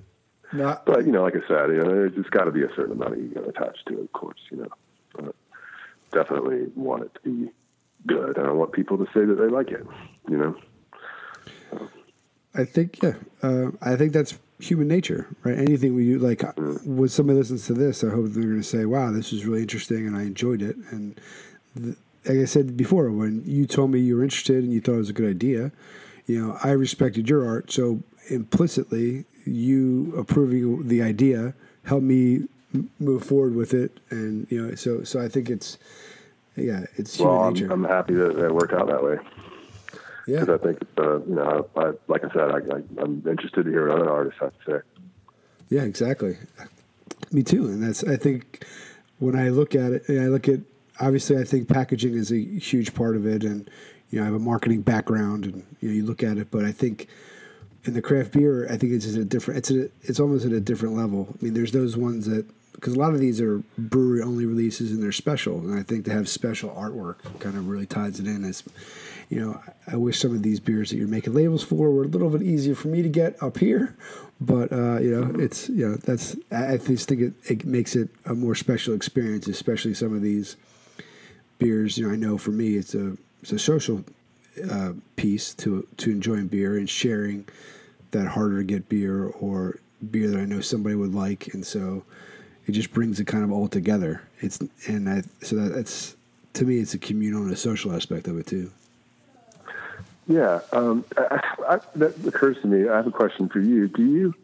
Not, 0.53 0.87
but 0.87 1.05
you 1.05 1.11
know, 1.11 1.23
like 1.23 1.35
I 1.35 1.47
said, 1.49 1.71
you 1.71 1.83
know, 1.83 1.91
there's 1.91 2.15
just 2.15 2.31
got 2.31 2.45
to 2.45 2.53
be 2.53 2.63
a 2.63 2.69
certain 2.77 2.93
amount 2.93 3.15
of 3.15 3.19
ego 3.19 3.49
attached 3.49 3.85
to 3.89 3.99
it, 3.99 4.03
of 4.03 4.13
course. 4.13 4.39
You 4.51 4.59
know, 4.59 4.69
but 5.13 5.35
definitely 6.13 6.71
want 6.77 7.03
it 7.03 7.15
to 7.15 7.21
be 7.29 7.51
good, 8.07 8.39
and 8.39 8.47
I 8.47 8.53
want 8.53 8.71
people 8.71 8.97
to 8.99 9.07
say 9.07 9.25
that 9.25 9.35
they 9.35 9.49
like 9.49 9.71
it. 9.71 9.85
You 10.31 10.37
know. 10.37 10.57
I 12.57 12.65
think 12.65 13.03
yeah, 13.03 13.15
uh, 13.43 13.71
I 13.83 13.97
think 13.97 14.13
that's 14.13 14.39
human 14.59 14.89
nature, 14.89 15.27
right? 15.45 15.59
Anything 15.59 15.95
we 15.95 16.07
do, 16.07 16.19
like 16.19 16.43
when 16.85 17.09
somebody 17.09 17.39
listens 17.39 17.67
to 17.67 17.75
this, 17.75 18.03
I 18.03 18.11
hope 18.11 18.27
they're 18.29 18.43
going 18.43 18.57
to 18.57 18.63
say, 18.63 18.87
"Wow, 18.87 19.13
this 19.13 19.33
was 19.33 19.45
really 19.45 19.63
interesting, 19.63 20.07
and 20.07 20.17
I 20.17 20.23
enjoyed 20.23 20.63
it." 20.63 20.77
And 20.91 21.21
the, 21.75 21.97
like 22.25 22.39
I 22.39 22.45
said 22.45 22.77
before, 22.77 23.11
when 23.11 23.43
you 23.45 23.67
told 23.67 23.91
me 23.91 24.01
you 24.01 24.17
were 24.17 24.25
interested 24.25 24.65
and 24.65 24.73
you 24.73 24.81
thought 24.81 24.95
it 24.95 24.99
was 24.99 25.11
a 25.11 25.15
good 25.15 25.31
idea, 25.31 25.71
you 26.27 26.45
know, 26.45 26.59
I 26.63 26.71
respected 26.71 27.29
your 27.29 27.47
art, 27.47 27.71
so 27.71 28.03
implicitly, 28.29 29.25
you 29.45 30.15
approving 30.17 30.89
the 30.89 31.03
idea 31.03 31.55
helped 31.85 32.05
me 32.05 32.49
move 32.99 33.25
forward 33.25 33.55
with 33.55 33.75
it, 33.75 33.99
and 34.11 34.47
you 34.51 34.67
know, 34.67 34.75
so 34.75 35.05
so 35.05 35.21
I 35.21 35.29
think 35.29 35.51
it's 35.51 35.79
yeah, 36.57 36.87
it's 36.97 37.17
human 37.17 37.37
well, 37.37 37.51
nature. 37.51 37.67
I'm, 37.67 37.85
I'm 37.85 37.91
happy 37.91 38.15
that 38.15 38.39
it 38.39 38.55
worked 38.55 38.73
out 38.73 38.89
that 38.89 39.03
way. 39.03 39.19
Yeah. 40.27 40.41
Because 40.41 40.61
I 40.61 40.65
think, 40.65 40.79
uh, 40.99 41.19
you 41.21 41.35
know, 41.35 41.69
I, 41.77 41.93
like 42.09 42.25
I 42.25 42.33
said, 42.33 42.51
I, 42.51 43.03
am 43.03 43.23
interested 43.29 43.65
to 43.65 43.71
hear 43.71 43.89
what 43.89 44.01
other 44.01 44.11
artists 44.11 44.41
have 44.41 44.53
to 44.65 44.73
say. 44.73 45.03
Yeah, 45.69 45.83
exactly. 45.83 46.37
Me 47.31 47.43
too. 47.43 47.67
And 47.67 47.83
that's, 47.83 48.05
I 48.05 48.17
think, 48.17 48.65
when 49.19 49.37
I 49.37 49.49
look 49.49 49.75
at 49.75 49.93
it, 49.93 50.05
I 50.09 50.27
look 50.27 50.49
at, 50.49 50.61
obviously, 51.01 51.39
I 51.39 51.45
think 51.45 51.69
packaging 51.69 52.15
is 52.15 52.31
a 52.31 52.39
huge 52.39 52.95
part 52.95 53.17
of 53.17 53.27
it. 53.27 53.45
And, 53.45 53.71
you 54.11 54.19
know, 54.19 54.25
I 54.25 54.27
have 54.27 54.35
a 54.35 54.41
marketing 54.41 54.83
background 54.83 55.45
and, 55.45 55.65
you 55.81 55.89
know, 55.89 55.95
you 55.95 56.05
look 56.05 56.23
at 56.23 56.39
it, 56.39 56.51
but 56.51 56.65
I 56.65 56.73
think 56.73 57.09
in 57.85 57.95
the 57.95 58.03
craft 58.03 58.33
beer, 58.33 58.67
I 58.71 58.77
think 58.77 58.93
it's 58.93 59.07
a 59.07 59.25
different, 59.25 59.59
it's 59.59 59.71
a, 59.71 59.89
it's 60.03 60.21
almost 60.21 60.45
at 60.45 60.53
a 60.53 60.61
different 60.61 60.97
level. 60.97 61.29
I 61.31 61.45
mean, 61.45 61.55
there's 61.55 61.73
those 61.73 61.97
ones 61.97 62.27
that 62.27 62.47
because 62.77 62.95
a 62.95 62.99
lot 62.99 63.13
of 63.13 63.21
these 63.21 63.41
are 63.41 63.63
brewery 63.77 64.23
only 64.23 64.47
releases 64.47 64.93
and 64.93 65.03
they're 65.03 65.13
special, 65.13 65.59
and 65.59 65.79
I 65.79 65.83
think 65.83 66.05
to 66.05 66.13
have 66.13 66.29
special 66.29 66.71
artwork 66.71 67.17
kind 67.41 67.57
of 67.57 67.69
really 67.69 67.87
ties 67.87 68.21
it 68.21 68.27
in. 68.27 68.45
As 68.45 68.63
you 69.29 69.41
know, 69.41 69.61
I 69.87 69.97
wish 69.97 70.21
some 70.21 70.33
of 70.33 70.43
these 70.43 70.61
beers 70.61 70.91
that 70.91 70.97
you're 70.97 71.09
making 71.09 71.35
labels 71.35 71.65
for 71.65 71.91
were 71.91 72.05
a 72.05 72.09
little 72.09 72.31
bit 72.31 72.43
easier 72.43 72.75
for 72.75 72.89
me 72.89 73.03
to 73.03 73.09
get 73.09 73.43
up 73.43 73.59
here, 73.59 73.97
but 74.41 74.71
uh, 74.73 74.99
you 74.99 75.11
know, 75.11 75.41
it's 75.41 75.69
you 75.69 75.89
know 75.89 75.97
that's 75.97 76.37
I 76.51 76.77
just 76.77 77.09
think 77.09 77.21
it, 77.21 77.35
it 77.45 77.65
makes 77.65 77.97
it 77.97 78.11
a 78.25 78.35
more 78.35 78.55
special 78.55 78.95
experience, 78.95 79.49
especially 79.49 79.95
some 79.95 80.15
of 80.15 80.23
these 80.23 80.57
beers. 81.59 81.99
You 81.99 82.07
know, 82.07 82.13
I 82.13 82.17
know 82.17 82.39
for 82.39 82.51
me, 82.51 82.77
it's 82.77 82.95
a 82.95 83.17
it's 83.43 83.53
a 83.53 83.59
social 83.59 84.05
uh, 84.71 84.93
piece 85.17 85.55
to 85.55 85.87
to 85.97 86.11
enjoying 86.11 86.49
beer 86.49 86.77
and 86.77 86.89
sharing 86.89 87.49
that 88.11 88.29
harder 88.29 88.59
to 88.59 88.65
get 88.65 88.89
beer 88.89 89.27
or 89.27 89.79
beer 90.11 90.31
that 90.31 90.41
I 90.41 90.45
know 90.45 90.61
somebody 90.61 90.95
would 90.95 91.15
like, 91.15 91.53
and 91.55 91.67
so 91.67 92.05
it 92.67 92.73
just 92.73 92.93
brings 92.93 93.21
it 93.21 93.27
kind 93.27 93.45
of 93.45 93.53
all 93.53 93.69
together. 93.69 94.23
It's 94.41 94.59
and 94.87 95.09
I, 95.09 95.23
so 95.43 95.57
that, 95.57 95.75
that's 95.75 96.17
to 96.55 96.65
me, 96.65 96.79
it's 96.79 96.95
a 96.95 96.99
communal 96.99 97.43
and 97.43 97.53
a 97.53 97.57
social 97.57 97.93
aspect 97.95 98.29
of 98.29 98.39
it 98.39 98.47
too. 98.47 98.71
Yeah, 100.29 100.61
um, 100.73 101.05
I, 101.17 101.41
I, 101.69 101.81
that 101.97 102.27
occurs 102.27 102.61
to 102.63 102.67
me. 102.67 102.89
I 102.89 102.97
have 102.97 103.07
a 103.07 103.13
question 103.13 103.49
for 103.49 103.61
you. 103.61 103.87
Do 103.89 104.05
you 104.05 104.35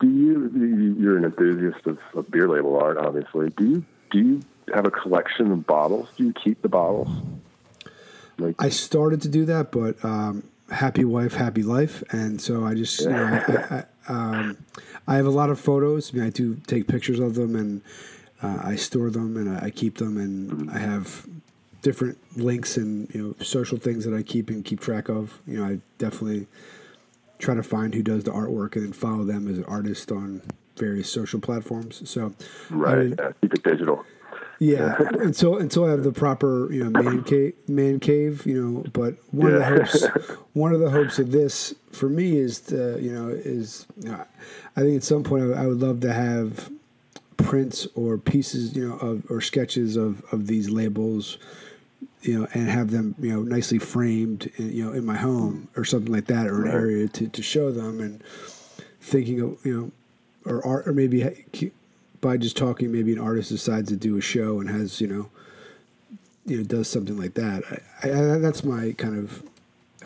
do 0.00 0.08
you 0.08 0.96
you're 0.98 1.16
an 1.16 1.24
enthusiast 1.24 1.86
of, 1.86 1.98
of 2.14 2.30
beer 2.30 2.48
label 2.48 2.78
art, 2.78 2.98
obviously. 2.98 3.50
Do 3.50 3.64
you 3.64 3.84
do 4.10 4.18
you 4.18 4.42
have 4.74 4.84
a 4.84 4.90
collection 4.90 5.50
of 5.50 5.66
bottles? 5.66 6.08
Do 6.16 6.24
you 6.24 6.32
keep 6.32 6.62
the 6.62 6.68
bottles? 6.68 7.08
Like, 8.38 8.54
I 8.58 8.68
started 8.68 9.22
to 9.22 9.28
do 9.28 9.44
that, 9.46 9.72
but 9.72 10.02
um, 10.04 10.44
happy 10.70 11.04
wife, 11.04 11.34
happy 11.34 11.62
life, 11.62 12.04
and 12.12 12.40
so 12.40 12.64
I 12.64 12.74
just 12.74 13.00
you 13.00 13.10
know, 13.10 13.24
I, 13.24 13.74
I, 13.74 13.84
um, 14.08 14.58
I, 15.06 15.16
have 15.16 15.26
a 15.26 15.30
lot 15.30 15.50
of 15.50 15.60
photos. 15.60 16.12
I 16.12 16.18
mean, 16.18 16.26
I 16.26 16.30
do 16.30 16.56
take 16.66 16.86
pictures 16.86 17.18
of 17.18 17.34
them, 17.34 17.54
and 17.54 17.82
uh, 18.42 18.60
I 18.62 18.76
store 18.76 19.10
them, 19.10 19.36
and 19.36 19.58
I, 19.58 19.66
I 19.66 19.70
keep 19.70 19.98
them, 19.98 20.16
and 20.16 20.50
mm-hmm. 20.50 20.70
I 20.70 20.78
have 20.78 21.26
different 21.82 22.18
links 22.36 22.76
and 22.76 23.12
you 23.14 23.22
know 23.22 23.44
social 23.44 23.78
things 23.78 24.04
that 24.04 24.14
I 24.14 24.22
keep 24.22 24.50
and 24.50 24.64
keep 24.64 24.80
track 24.80 25.08
of. 25.08 25.40
You 25.46 25.58
know, 25.58 25.64
I 25.64 25.78
definitely 25.98 26.46
try 27.38 27.54
to 27.54 27.62
find 27.62 27.94
who 27.94 28.02
does 28.02 28.24
the 28.24 28.32
artwork 28.32 28.74
and 28.74 28.84
then 28.84 28.92
follow 28.92 29.24
them 29.24 29.48
as 29.48 29.58
an 29.58 29.64
artist 29.64 30.10
on 30.10 30.42
various 30.76 31.10
social 31.10 31.40
platforms. 31.40 32.08
So, 32.08 32.34
right, 32.70 32.92
I 32.92 33.02
mean, 33.02 33.14
yeah, 33.18 33.32
keep 33.40 33.54
it 33.54 33.62
digital. 33.62 34.04
Yeah, 34.58 34.96
until 35.20 35.56
until 35.56 35.84
I 35.84 35.90
have 35.90 36.02
the 36.02 36.12
proper 36.12 36.72
you 36.72 36.84
know 36.84 37.02
man 37.02 37.22
cave, 37.22 37.54
man 37.68 38.00
cave, 38.00 38.44
you 38.46 38.62
know. 38.62 38.84
But 38.92 39.16
one 39.30 39.52
yeah. 39.52 39.56
of 39.56 39.60
the 39.60 40.10
hopes, 40.10 40.38
one 40.52 40.72
of 40.72 40.80
the 40.80 40.90
hopes 40.90 41.18
of 41.18 41.30
this 41.30 41.74
for 41.92 42.08
me 42.08 42.38
is 42.38 42.60
to 42.62 42.98
you 43.00 43.12
know 43.12 43.28
is 43.28 43.86
you 44.00 44.10
know, 44.10 44.24
I 44.76 44.80
think 44.80 44.96
at 44.96 45.04
some 45.04 45.22
point 45.22 45.52
I, 45.54 45.64
I 45.64 45.66
would 45.66 45.80
love 45.80 46.00
to 46.00 46.12
have 46.12 46.70
prints 47.36 47.86
or 47.94 48.18
pieces 48.18 48.74
you 48.74 48.88
know 48.88 48.96
of 48.96 49.30
or 49.30 49.40
sketches 49.40 49.96
of 49.96 50.22
of 50.32 50.48
these 50.48 50.68
labels 50.68 51.38
you 52.22 52.38
know, 52.38 52.48
and 52.52 52.68
have 52.68 52.90
them, 52.90 53.14
you 53.18 53.32
know, 53.32 53.42
nicely 53.42 53.78
framed, 53.78 54.50
in, 54.56 54.72
you 54.72 54.84
know, 54.84 54.92
in 54.92 55.04
my 55.04 55.16
home 55.16 55.68
or 55.76 55.84
something 55.84 56.12
like 56.12 56.26
that, 56.26 56.46
or 56.46 56.64
an 56.64 56.72
area 56.72 57.08
to, 57.08 57.28
to 57.28 57.42
show 57.42 57.70
them, 57.70 58.00
and 58.00 58.22
thinking 59.00 59.40
of, 59.40 59.64
you 59.64 59.76
know, 60.44 60.50
or 60.50 60.64
art, 60.66 60.88
or 60.88 60.92
maybe 60.92 61.20
by 62.20 62.36
just 62.36 62.56
talking, 62.56 62.92
maybe 62.92 63.12
an 63.12 63.18
artist 63.18 63.50
decides 63.50 63.88
to 63.90 63.96
do 63.96 64.16
a 64.16 64.20
show 64.20 64.60
and 64.60 64.68
has 64.68 65.00
you 65.00 65.06
know, 65.06 65.30
you 66.46 66.58
know, 66.58 66.64
does 66.64 66.88
something 66.88 67.16
like 67.16 67.34
that. 67.34 67.62
I, 68.02 68.08
I, 68.08 68.38
that's 68.38 68.64
my 68.64 68.92
kind 68.92 69.18
of 69.18 69.42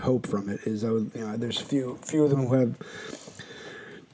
hope 0.01 0.27
from 0.27 0.49
it. 0.49 0.61
Is 0.65 0.85
I 0.85 0.91
would 0.91 1.11
you 1.15 1.21
know, 1.23 1.37
there's 1.37 1.61
a 1.61 1.65
few 1.65 1.99
few 2.03 2.25
of 2.25 2.31
them 2.31 2.47
who 2.47 2.55
have 2.55 2.77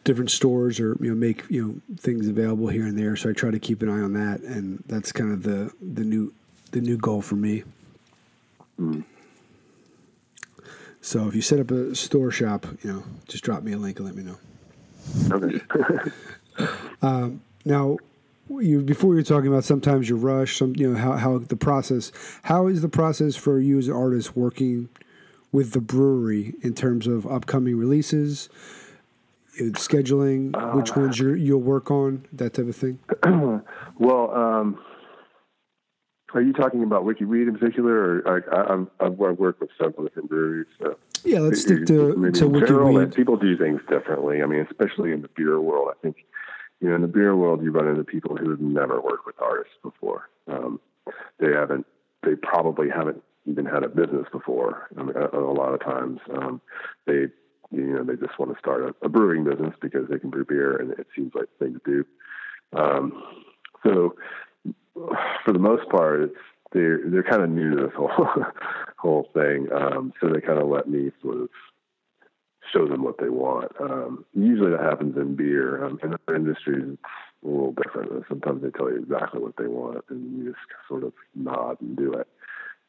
different 0.05 0.31
stores 0.31 0.81
or 0.81 0.97
you 1.01 1.11
know 1.11 1.15
make 1.15 1.45
you 1.51 1.63
know 1.63 1.97
things 1.99 2.29
available 2.29 2.69
here 2.69 2.87
and 2.87 2.99
there. 2.99 3.17
So 3.17 3.31
I 3.31 3.33
try 3.33 3.51
to 3.51 3.59
keep 3.59 3.83
an 3.83 3.89
eye 3.89 4.01
on 4.01 4.15
that, 4.15 4.41
and 4.41 4.83
that's 4.87 5.13
kind 5.13 5.33
of 5.33 5.43
the 5.43 5.73
the 5.81 6.05
new 6.05 6.33
the 6.73 6.81
new 6.81 6.97
goal 6.97 7.23
for 7.23 7.37
me. 7.37 7.65
Mm. 8.81 9.05
So 11.01 11.29
if 11.29 11.35
you 11.35 11.43
set 11.43 11.61
up 11.61 11.71
a 11.71 11.95
store 11.95 12.31
shop, 12.31 12.67
you 12.83 12.93
know, 12.93 13.05
just 13.29 13.45
drop 13.45 13.63
me 13.63 13.73
a 13.73 13.79
link 13.79 13.99
and 13.99 14.07
let 14.07 14.17
me 14.17 14.23
know. 14.25 14.39
Okay. 15.31 16.71
um, 17.03 17.41
now, 17.69 17.99
you 18.49 18.81
before 18.81 19.11
you 19.11 19.17
were 19.17 19.23
talking 19.23 19.49
about 19.49 19.63
sometimes 19.63 20.09
you 20.09 20.17
rush, 20.17 20.57
some 20.57 20.75
you 20.75 20.91
know 20.91 20.99
how 20.99 21.13
how 21.13 21.39
the 21.39 21.57
process. 21.57 22.11
How 22.43 22.67
is 22.67 22.81
the 22.81 22.89
process 22.89 23.37
for 23.37 23.61
you 23.61 23.79
as 23.79 23.89
an 23.89 23.95
artist 23.95 24.35
working 24.35 24.89
with 25.53 25.73
the 25.73 25.81
brewery 25.81 26.55
in 26.63 26.75
terms 26.75 27.07
of 27.07 27.27
upcoming 27.27 27.77
releases, 27.77 28.49
scheduling, 29.59 30.57
uh, 30.57 30.75
which 30.77 30.97
ones 30.97 31.19
you 31.19 31.35
you'll 31.35 31.61
work 31.61 31.91
on, 31.91 32.25
that 32.33 32.55
type 32.55 32.69
of 32.69 32.77
thing? 32.77 32.99
well, 33.99 34.35
um, 34.35 34.81
are 36.33 36.41
you 36.41 36.55
talking 36.55 36.83
about 36.83 37.05
Wicked 37.05 37.29
Weed 37.29 37.49
in 37.49 37.59
particular, 37.59 38.23
or 38.25 38.43
I, 38.51 38.75
I've, 38.75 38.87
I've 38.99 39.39
worked 39.39 39.61
with 39.61 39.71
several 39.79 40.07
different 40.07 40.31
breweries. 40.31 40.67
So 40.81 40.97
yeah, 41.23 41.41
let's 41.41 41.61
stick 41.61 41.85
to, 41.87 42.31
to 42.33 42.49
Wicked 42.49 42.75
Weed. 42.75 43.15
People 43.15 43.37
do 43.37 43.59
things 43.59 43.83
differently. 43.91 44.43
I 44.43 44.47
mean, 44.47 44.67
especially 44.71 45.13
in 45.13 45.21
the 45.21 45.29
beer 45.37 45.61
world, 45.61 45.91
I 45.91 46.01
think 46.01 46.17
you 46.81 46.89
know, 46.89 46.95
in 46.95 47.03
the 47.03 47.09
beer 47.09 47.35
world, 47.35 47.63
you 47.63 47.71
run 47.71 47.89
into 47.89 48.05
people 48.05 48.37
who 48.37 48.51
have 48.51 48.61
never 48.61 49.01
worked 49.01 49.27
with 49.27 49.41
artists 49.41 49.75
before. 49.83 50.29
Um, 50.47 50.81
they 51.39 51.53
haven't, 51.53 51.87
they 52.23 52.35
probably 52.37 52.89
haven't 52.89 53.23
even 53.47 53.65
had 53.65 53.83
a 53.83 53.89
business 53.89 54.27
before. 54.31 54.89
I 54.97 55.03
mean, 55.03 55.17
a, 55.17 55.39
a 55.39 55.53
lot 55.53 55.75
of 55.75 55.81
times, 55.81 56.21
um, 56.33 56.61
they, 57.07 57.27
you 57.71 57.95
know, 57.95 58.05
they 58.05 58.17
just 58.17 58.39
want 58.39 58.53
to 58.53 58.59
start 58.59 58.83
a, 58.83 59.07
a, 59.07 59.09
brewing 59.09 59.45
business 59.45 59.75
because 59.81 60.09
they 60.09 60.19
can 60.19 60.31
brew 60.31 60.45
beer 60.45 60.77
and 60.77 60.93
it 60.93 61.07
seems 61.17 61.33
like 61.35 61.49
the 61.59 61.65
thing 61.65 61.75
to 61.75 61.81
do. 61.85 62.79
Um, 62.79 63.23
so, 63.83 64.15
for 65.45 65.53
the 65.53 65.59
most 65.59 65.89
part, 65.89 66.23
it's 66.23 66.37
they're 66.73 67.01
they're 67.07 67.23
kind 67.23 67.43
of 67.43 67.51
new 67.51 67.71
to 67.71 67.87
this 67.87 67.95
whole 67.97 68.27
whole 68.97 69.29
thing. 69.33 69.69
Um, 69.73 70.13
so 70.21 70.29
they 70.29 70.41
kind 70.41 70.59
of 70.59 70.69
let 70.69 70.89
me 70.89 71.11
sort 71.23 71.39
of 71.39 71.49
show 72.73 72.87
them 72.87 73.03
what 73.03 73.19
they 73.19 73.29
want. 73.29 73.73
Um, 73.81 74.25
usually 74.35 74.71
that 74.71 74.81
happens 74.81 75.17
in 75.17 75.37
beer. 75.37 75.85
Um, 75.85 75.99
in 76.03 76.15
other 76.15 76.37
industries, 76.37 76.85
it's 76.85 77.03
a 77.45 77.49
little 77.49 77.73
different. 77.73 78.25
Sometimes 78.29 78.63
they 78.63 78.71
tell 78.71 78.91
you 78.91 78.99
exactly 78.99 79.41
what 79.41 79.57
they 79.57 79.67
want, 79.67 80.05
and 80.09 80.39
you 80.39 80.53
just 80.53 80.65
sort 80.89 81.05
of 81.05 81.13
nod 81.35 81.81
and 81.81 81.97
do 81.97 82.13
it. 82.15 82.29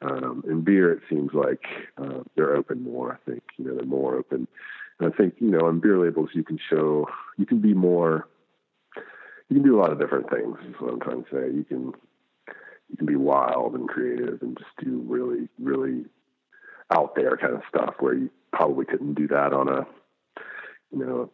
Um, 0.01 0.43
in 0.47 0.61
beer, 0.61 0.93
it 0.93 1.01
seems 1.09 1.31
like 1.33 1.63
uh, 1.97 2.23
they're 2.35 2.55
open 2.55 2.83
more. 2.83 3.13
I 3.13 3.29
think 3.29 3.43
you 3.57 3.65
know 3.65 3.75
they're 3.75 3.85
more 3.85 4.15
open, 4.15 4.47
and 4.99 5.13
I 5.13 5.15
think 5.15 5.35
you 5.39 5.51
know 5.51 5.67
on 5.67 5.79
beer 5.79 5.97
labels 5.99 6.29
you 6.33 6.43
can 6.43 6.59
show 6.69 7.07
you 7.37 7.45
can 7.45 7.59
be 7.59 7.73
more. 7.73 8.27
You 9.49 9.55
can 9.55 9.63
do 9.63 9.77
a 9.77 9.81
lot 9.81 9.91
of 9.91 9.99
different 9.99 10.29
things. 10.29 10.57
Is 10.67 10.75
what 10.79 10.93
I'm 10.93 11.01
trying 11.01 11.23
to 11.23 11.29
say. 11.31 11.53
You 11.53 11.65
can 11.65 11.93
you 12.89 12.97
can 12.97 13.05
be 13.05 13.15
wild 13.15 13.75
and 13.75 13.89
creative 13.89 14.41
and 14.41 14.57
just 14.57 14.71
do 14.81 15.03
really 15.05 15.49
really 15.59 16.05
out 16.91 17.15
there 17.15 17.37
kind 17.37 17.53
of 17.53 17.61
stuff 17.67 17.95
where 17.99 18.13
you 18.13 18.29
probably 18.51 18.85
couldn't 18.85 19.15
do 19.15 19.27
that 19.27 19.53
on 19.53 19.67
a 19.67 19.87
you 20.91 21.05
know 21.05 21.31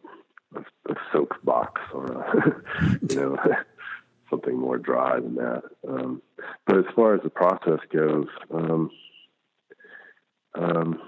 a, 0.54 0.60
a 0.90 0.94
soap 1.12 1.32
box 1.44 1.80
or 1.92 2.06
a, 2.06 2.62
you 3.08 3.16
know 3.16 3.36
something 4.30 4.58
more 4.58 4.78
dry 4.78 5.20
than 5.20 5.36
that. 5.36 5.62
Um, 5.88 6.22
but 6.66 6.78
as 6.78 6.84
far 6.94 7.14
as 7.14 7.22
the 7.22 7.30
process 7.30 7.78
goes, 7.92 8.26
um, 8.52 8.90
um, 10.54 11.00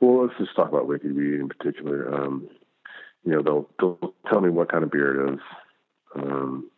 well, 0.00 0.24
let's 0.24 0.38
just 0.38 0.54
talk 0.54 0.68
about 0.68 0.86
Wicked 0.86 1.14
Weed 1.14 1.40
in 1.40 1.48
particular. 1.48 2.14
Um, 2.14 2.48
you 3.24 3.32
know, 3.32 3.42
they'll 3.42 3.70
they'll 3.78 4.14
tell 4.28 4.40
me 4.40 4.50
what 4.50 4.70
kind 4.70 4.84
of 4.84 4.90
beer 4.90 5.28
it 5.28 5.34
is, 5.34 5.40
um, 6.16 6.70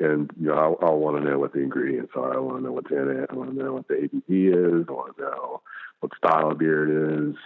and 0.00 0.30
you 0.40 0.48
know, 0.48 0.54
I'll, 0.54 0.78
I'll 0.82 0.98
want 0.98 1.22
to 1.22 1.28
know 1.28 1.38
what 1.38 1.52
the 1.52 1.60
ingredients 1.60 2.12
are. 2.16 2.34
I 2.34 2.40
want 2.40 2.58
to 2.58 2.64
know 2.64 2.72
what's 2.72 2.90
in 2.90 3.22
it. 3.22 3.30
I 3.30 3.34
want 3.34 3.50
to 3.50 3.56
know 3.56 3.72
what 3.74 3.88
the 3.88 3.94
ABV 3.94 4.80
is. 4.80 4.86
I 4.88 4.92
want 4.92 5.16
to 5.16 5.22
know 5.22 5.62
what 6.00 6.12
style 6.16 6.50
of 6.50 6.58
beer 6.58 6.84
it 6.84 7.28
is. 7.28 7.36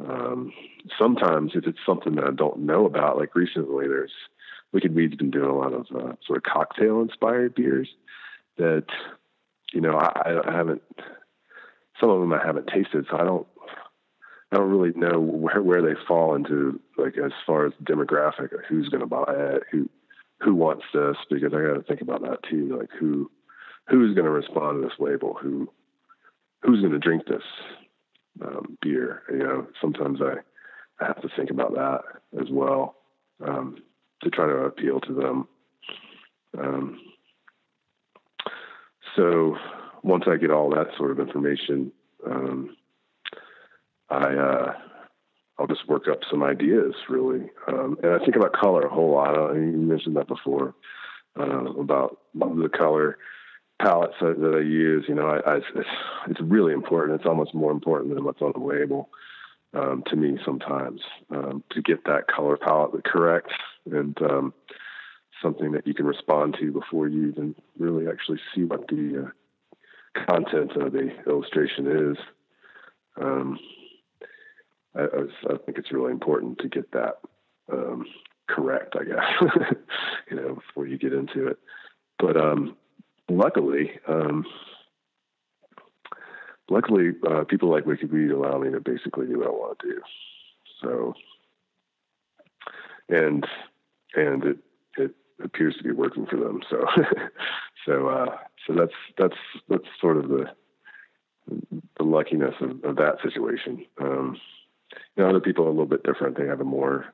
Um, 0.00 0.52
sometimes 0.98 1.52
if 1.54 1.66
it's 1.66 1.78
something 1.86 2.16
that 2.16 2.24
I 2.24 2.32
don't 2.32 2.60
know 2.60 2.84
about, 2.86 3.16
like 3.16 3.34
recently, 3.34 3.88
there's 3.88 4.12
Wicked 4.72 4.94
Weed's 4.94 5.16
been 5.16 5.30
doing 5.30 5.48
a 5.48 5.56
lot 5.56 5.72
of 5.72 5.86
uh, 5.94 6.12
sort 6.26 6.38
of 6.38 6.42
cocktail 6.42 7.00
inspired 7.00 7.54
beers 7.54 7.88
that, 8.58 8.86
you 9.72 9.80
know, 9.80 9.96
I, 9.96 10.40
I 10.46 10.52
haven't, 10.52 10.82
some 12.00 12.10
of 12.10 12.20
them 12.20 12.32
I 12.32 12.44
haven't 12.44 12.66
tasted, 12.66 13.06
so 13.10 13.16
I 13.16 13.24
don't, 13.24 13.46
I 14.52 14.56
don't 14.56 14.70
really 14.70 14.92
know 14.94 15.18
where, 15.18 15.62
where 15.62 15.82
they 15.82 15.98
fall 16.06 16.34
into, 16.34 16.80
like, 16.96 17.16
as 17.16 17.32
far 17.46 17.66
as 17.66 17.72
demographic, 17.82 18.50
who's 18.68 18.88
going 18.88 19.00
to 19.00 19.06
buy 19.06 19.24
it, 19.28 19.62
who, 19.72 19.88
who 20.40 20.54
wants 20.54 20.84
this, 20.92 21.16
because 21.30 21.52
I 21.54 21.62
got 21.62 21.74
to 21.74 21.82
think 21.82 22.02
about 22.02 22.22
that 22.22 22.42
too. 22.48 22.76
Like, 22.78 22.90
who, 22.98 23.30
who's 23.88 24.14
going 24.14 24.26
to 24.26 24.30
respond 24.30 24.82
to 24.82 24.88
this 24.88 24.98
label? 24.98 25.38
Who, 25.40 25.68
who's 26.62 26.80
going 26.80 26.92
to 26.92 26.98
drink 26.98 27.26
this 27.26 27.42
um, 28.42 28.78
beer? 28.82 29.22
You 29.30 29.38
know, 29.38 29.66
sometimes 29.80 30.20
I, 30.20 30.34
I 31.02 31.06
have 31.06 31.20
to 31.22 31.28
think 31.36 31.50
about 31.50 31.74
that 31.74 32.00
as 32.40 32.48
well 32.50 32.96
um, 33.46 33.78
to 34.22 34.30
try 34.30 34.46
to 34.46 34.64
appeal 34.64 35.00
to 35.00 35.12
them. 35.12 35.48
Um, 36.58 37.00
so 39.14 39.56
once 40.02 40.24
I 40.26 40.36
get 40.36 40.50
all 40.50 40.70
that 40.70 40.88
sort 40.96 41.10
of 41.10 41.20
information, 41.20 41.92
um, 42.26 42.76
I 44.10 44.34
uh, 44.34 44.72
I'll 45.58 45.66
just 45.66 45.88
work 45.88 46.08
up 46.08 46.20
some 46.30 46.42
ideas 46.42 46.94
really, 47.08 47.50
um, 47.68 47.98
and 48.02 48.12
I 48.12 48.18
think 48.18 48.36
about 48.36 48.52
color 48.52 48.82
a 48.82 48.94
whole 48.94 49.12
lot. 49.12 49.36
I, 49.38 49.54
you 49.54 49.72
mentioned 49.78 50.16
that 50.16 50.28
before. 50.28 50.74
uh, 51.38 51.64
about 51.74 52.18
the 52.34 52.68
color 52.68 53.18
palettes 53.80 54.14
that, 54.20 54.54
I 54.56 54.60
use. 54.60 55.04
You 55.08 55.14
know, 55.14 55.28
I, 55.28 55.50
I, 55.50 55.56
it's, 55.56 55.88
it's 56.28 56.40
really 56.40 56.72
important. 56.72 57.20
It's 57.20 57.28
almost 57.28 57.54
more 57.54 57.72
important 57.72 58.14
than 58.14 58.24
what's 58.24 58.42
on 58.42 58.52
the 58.54 58.64
label 58.64 59.08
um, 59.74 60.02
to 60.08 60.16
me 60.16 60.38
sometimes 60.44 61.00
um, 61.30 61.62
to 61.72 61.82
get 61.82 62.04
that 62.04 62.26
color 62.28 62.56
palette 62.56 63.04
correct 63.04 63.52
and 63.90 64.16
um, 64.22 64.54
something 65.42 65.72
that 65.72 65.86
you 65.86 65.94
can 65.94 66.06
respond 66.06 66.56
to 66.60 66.72
before 66.72 67.08
you 67.08 67.28
even 67.28 67.54
really 67.78 68.08
actually 68.08 68.38
see 68.54 68.64
what 68.64 68.88
the 68.88 69.26
uh, 69.26 70.24
content 70.26 70.72
of 70.76 70.92
the 70.92 71.10
illustration 71.28 72.12
is. 72.12 72.16
Um, 73.20 73.58
I, 74.94 75.00
I, 75.02 75.52
I, 75.54 75.56
think 75.64 75.78
it's 75.78 75.92
really 75.92 76.12
important 76.12 76.58
to 76.58 76.68
get 76.68 76.90
that 76.92 77.18
um, 77.70 78.06
correct, 78.48 78.94
I 78.98 79.04
guess, 79.04 79.52
you 80.30 80.36
know, 80.36 80.54
before 80.54 80.86
you 80.86 80.98
get 80.98 81.12
into 81.12 81.48
it. 81.48 81.58
But 82.18 82.36
um, 82.36 82.76
luckily, 83.28 83.92
um, 84.08 84.44
luckily, 86.68 87.10
uh, 87.28 87.44
people 87.44 87.70
like 87.70 87.86
Wicked 87.86 88.12
Weed 88.12 88.30
allow 88.30 88.58
me 88.58 88.70
to 88.70 88.80
basically 88.80 89.26
do 89.26 89.38
what 89.38 89.48
I 89.48 89.50
want 89.50 89.78
to 89.80 89.88
do. 89.88 90.00
So, 90.82 91.14
and 93.08 93.46
and 94.14 94.44
it 94.44 94.58
it 94.96 95.14
appears 95.42 95.76
to 95.76 95.84
be 95.84 95.92
working 95.92 96.26
for 96.26 96.36
them. 96.36 96.60
So, 96.68 96.84
so 97.86 98.08
uh, 98.08 98.36
so 98.66 98.74
that's 98.74 98.92
that's 99.18 99.36
that's 99.68 99.88
sort 100.00 100.18
of 100.18 100.28
the 100.28 100.46
the 101.96 102.04
luckiness 102.04 102.54
of, 102.60 102.84
of 102.84 102.96
that 102.96 103.16
situation. 103.22 103.86
Um, 104.00 104.36
you 105.16 105.22
know, 105.22 105.30
other 105.30 105.40
people 105.40 105.64
are 105.64 105.68
a 105.68 105.72
little 105.72 105.86
bit 105.86 106.04
different. 106.04 106.36
They 106.36 106.46
have 106.46 106.60
a 106.60 106.64
more 106.64 107.06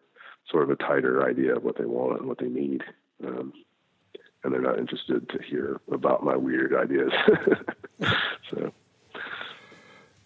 sort 0.51 0.64
of 0.64 0.70
a 0.70 0.77
tighter 0.77 1.27
idea 1.27 1.57
of 1.57 1.62
what 1.62 1.79
they 1.79 1.85
want 1.85 2.20
and 2.20 2.29
what 2.29 2.38
they 2.38 2.48
need. 2.48 2.83
Um, 3.25 3.53
and 4.45 4.53
they're 4.53 4.61
not 4.61 4.79
interested 4.79 5.29
to 5.29 5.43
hear 5.43 5.81
about 5.91 6.25
my 6.25 6.37
weird 6.37 6.75
ideas. 6.75 7.13
so, 8.51 8.73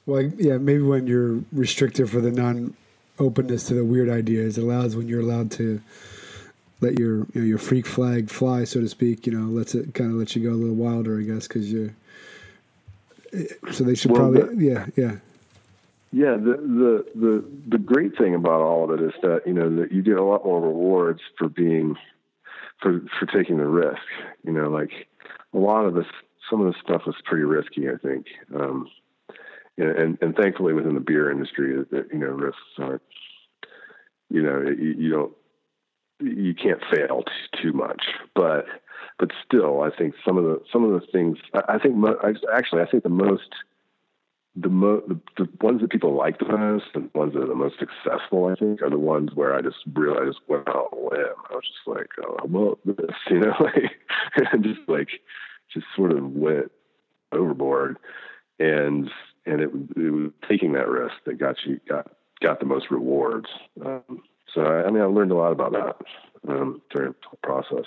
well, 0.06 0.22
yeah, 0.22 0.58
maybe 0.58 0.82
when 0.82 1.06
you're 1.06 1.40
restricted 1.52 2.10
for 2.10 2.20
the 2.20 2.30
non 2.30 2.74
openness 3.18 3.64
to 3.68 3.74
the 3.74 3.84
weird 3.84 4.08
ideas, 4.08 4.58
it 4.58 4.62
allows 4.62 4.96
when 4.96 5.08
you're 5.08 5.20
allowed 5.20 5.50
to 5.52 5.80
let 6.80 6.98
your 6.98 7.18
you 7.18 7.40
know 7.40 7.42
your 7.42 7.58
freak 7.58 7.86
flag 7.86 8.30
fly, 8.30 8.64
so 8.64 8.80
to 8.80 8.88
speak. 8.88 9.26
You 9.26 9.38
know, 9.38 9.48
lets 9.48 9.74
it 9.74 9.94
kind 9.94 10.10
of 10.10 10.16
let 10.16 10.36
you 10.36 10.42
go 10.42 10.54
a 10.54 10.58
little 10.58 10.76
wilder, 10.76 11.18
I 11.18 11.22
guess, 11.22 11.46
because 11.48 11.70
you. 11.72 11.94
Eh, 13.32 13.44
so 13.72 13.84
they 13.84 13.94
should 13.94 14.12
well, 14.12 14.32
probably, 14.32 14.54
the, 14.54 14.64
yeah, 14.64 14.86
yeah. 14.96 15.16
Yeah, 16.12 16.36
the, 16.36 16.56
the 16.56 17.06
the 17.14 17.44
the 17.68 17.78
great 17.78 18.16
thing 18.16 18.34
about 18.34 18.62
all 18.62 18.84
of 18.84 18.98
it 18.98 19.04
is 19.04 19.12
that 19.22 19.42
you 19.46 19.52
know 19.52 19.74
that 19.76 19.92
you 19.92 20.02
get 20.02 20.16
a 20.16 20.24
lot 20.24 20.44
more 20.44 20.60
rewards 20.60 21.20
for 21.36 21.48
being 21.48 21.96
for 22.80 23.00
for 23.18 23.26
taking 23.26 23.58
the 23.58 23.66
risk. 23.66 24.02
You 24.44 24.52
know, 24.52 24.68
like 24.68 24.90
a 25.54 25.58
lot 25.58 25.84
of 25.84 25.94
this, 25.94 26.06
some 26.50 26.60
of 26.60 26.72
this 26.72 26.80
stuff 26.82 27.02
was 27.06 27.16
pretty 27.24 27.44
risky. 27.44 27.88
I 27.88 27.96
think, 28.02 28.26
um, 28.54 28.88
and 29.78 30.18
and 30.20 30.36
thankfully 30.36 30.72
within 30.72 30.94
the 30.94 31.00
beer 31.00 31.30
industry, 31.30 31.76
that 31.90 32.08
you 32.12 32.18
know 32.18 32.28
risks 32.28 32.60
aren't. 32.78 33.02
You 34.28 34.42
know, 34.42 34.62
you, 34.62 34.94
you 34.98 35.10
don't 35.10 35.32
you 36.20 36.54
can't 36.54 36.80
fail 36.92 37.22
t- 37.22 37.62
too 37.62 37.72
much, 37.72 38.02
but 38.34 38.66
but 39.18 39.30
still, 39.46 39.82
I 39.82 39.90
think 39.90 40.14
some 40.24 40.36
of 40.36 40.44
the 40.44 40.62
some 40.72 40.84
of 40.84 41.00
the 41.00 41.06
things 41.12 41.38
I, 41.54 41.74
I 41.74 41.78
think 41.78 41.94
mo- 41.96 42.18
I, 42.22 42.32
actually 42.56 42.82
I 42.82 42.86
think 42.86 43.02
the 43.02 43.08
most 43.08 43.48
the, 44.56 44.68
mo- 44.68 45.02
the, 45.06 45.20
the 45.36 45.48
ones 45.60 45.82
that 45.82 45.90
people 45.90 46.14
like 46.14 46.38
the 46.38 46.46
most 46.46 46.86
and 46.94 47.10
the 47.12 47.18
ones 47.18 47.34
that 47.34 47.42
are 47.42 47.46
the 47.46 47.54
most 47.54 47.76
successful, 47.78 48.46
I 48.46 48.54
think, 48.54 48.80
are 48.82 48.90
the 48.90 48.98
ones 48.98 49.30
where 49.34 49.54
I 49.54 49.60
just 49.60 49.76
realized 49.92 50.38
went 50.48 50.66
out 50.68 50.92
limb. 50.92 51.34
I 51.50 51.54
was 51.54 51.64
just 51.64 51.86
like, 51.86 52.08
oh, 52.24 52.36
I 52.42 52.46
love 52.48 52.78
this, 52.84 53.16
you 53.30 53.40
know, 53.40 53.54
like, 53.60 53.98
and 54.52 54.64
just 54.64 54.80
like, 54.88 55.08
just 55.72 55.86
sort 55.94 56.12
of 56.12 56.32
went 56.32 56.72
overboard, 57.32 57.98
and 58.58 59.10
and 59.44 59.60
it, 59.60 59.70
it 59.96 60.10
was 60.10 60.30
taking 60.48 60.72
that 60.72 60.88
risk 60.88 61.14
that 61.26 61.38
got 61.38 61.56
you 61.66 61.78
got 61.88 62.10
got 62.40 62.60
the 62.60 62.66
most 62.66 62.90
rewards. 62.90 63.48
Um, 63.84 64.22
so 64.54 64.62
I, 64.62 64.86
I 64.86 64.90
mean, 64.90 65.02
I 65.02 65.06
learned 65.06 65.32
a 65.32 65.36
lot 65.36 65.52
about 65.52 65.72
that 65.72 65.96
um, 66.48 66.80
during 66.94 67.14
the 67.30 67.36
process, 67.42 67.84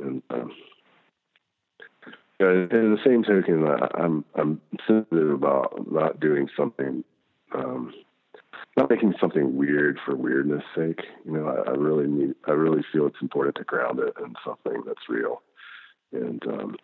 and 0.00 0.22
um, 0.30 0.52
in 2.40 2.94
the 2.94 2.98
same 3.04 3.22
token, 3.22 3.66
I'm 3.94 4.24
I'm 4.34 4.60
sensitive 4.86 5.30
about 5.30 5.90
not 5.90 6.20
doing 6.20 6.48
something, 6.56 7.04
um, 7.54 7.92
not 8.76 8.90
making 8.90 9.14
something 9.20 9.56
weird 9.56 9.98
for 10.04 10.16
weirdness' 10.16 10.62
sake. 10.74 11.00
You 11.24 11.32
know, 11.32 11.46
I, 11.48 11.70
I, 11.70 11.74
really 11.74 12.06
need, 12.06 12.34
I 12.46 12.52
really 12.52 12.82
feel 12.92 13.06
it's 13.06 13.20
important 13.20 13.56
to 13.56 13.64
ground 13.64 13.98
it 13.98 14.14
in 14.22 14.34
something 14.44 14.82
that's 14.86 15.08
real, 15.08 15.42
and 16.12 16.42
um, 16.46 16.76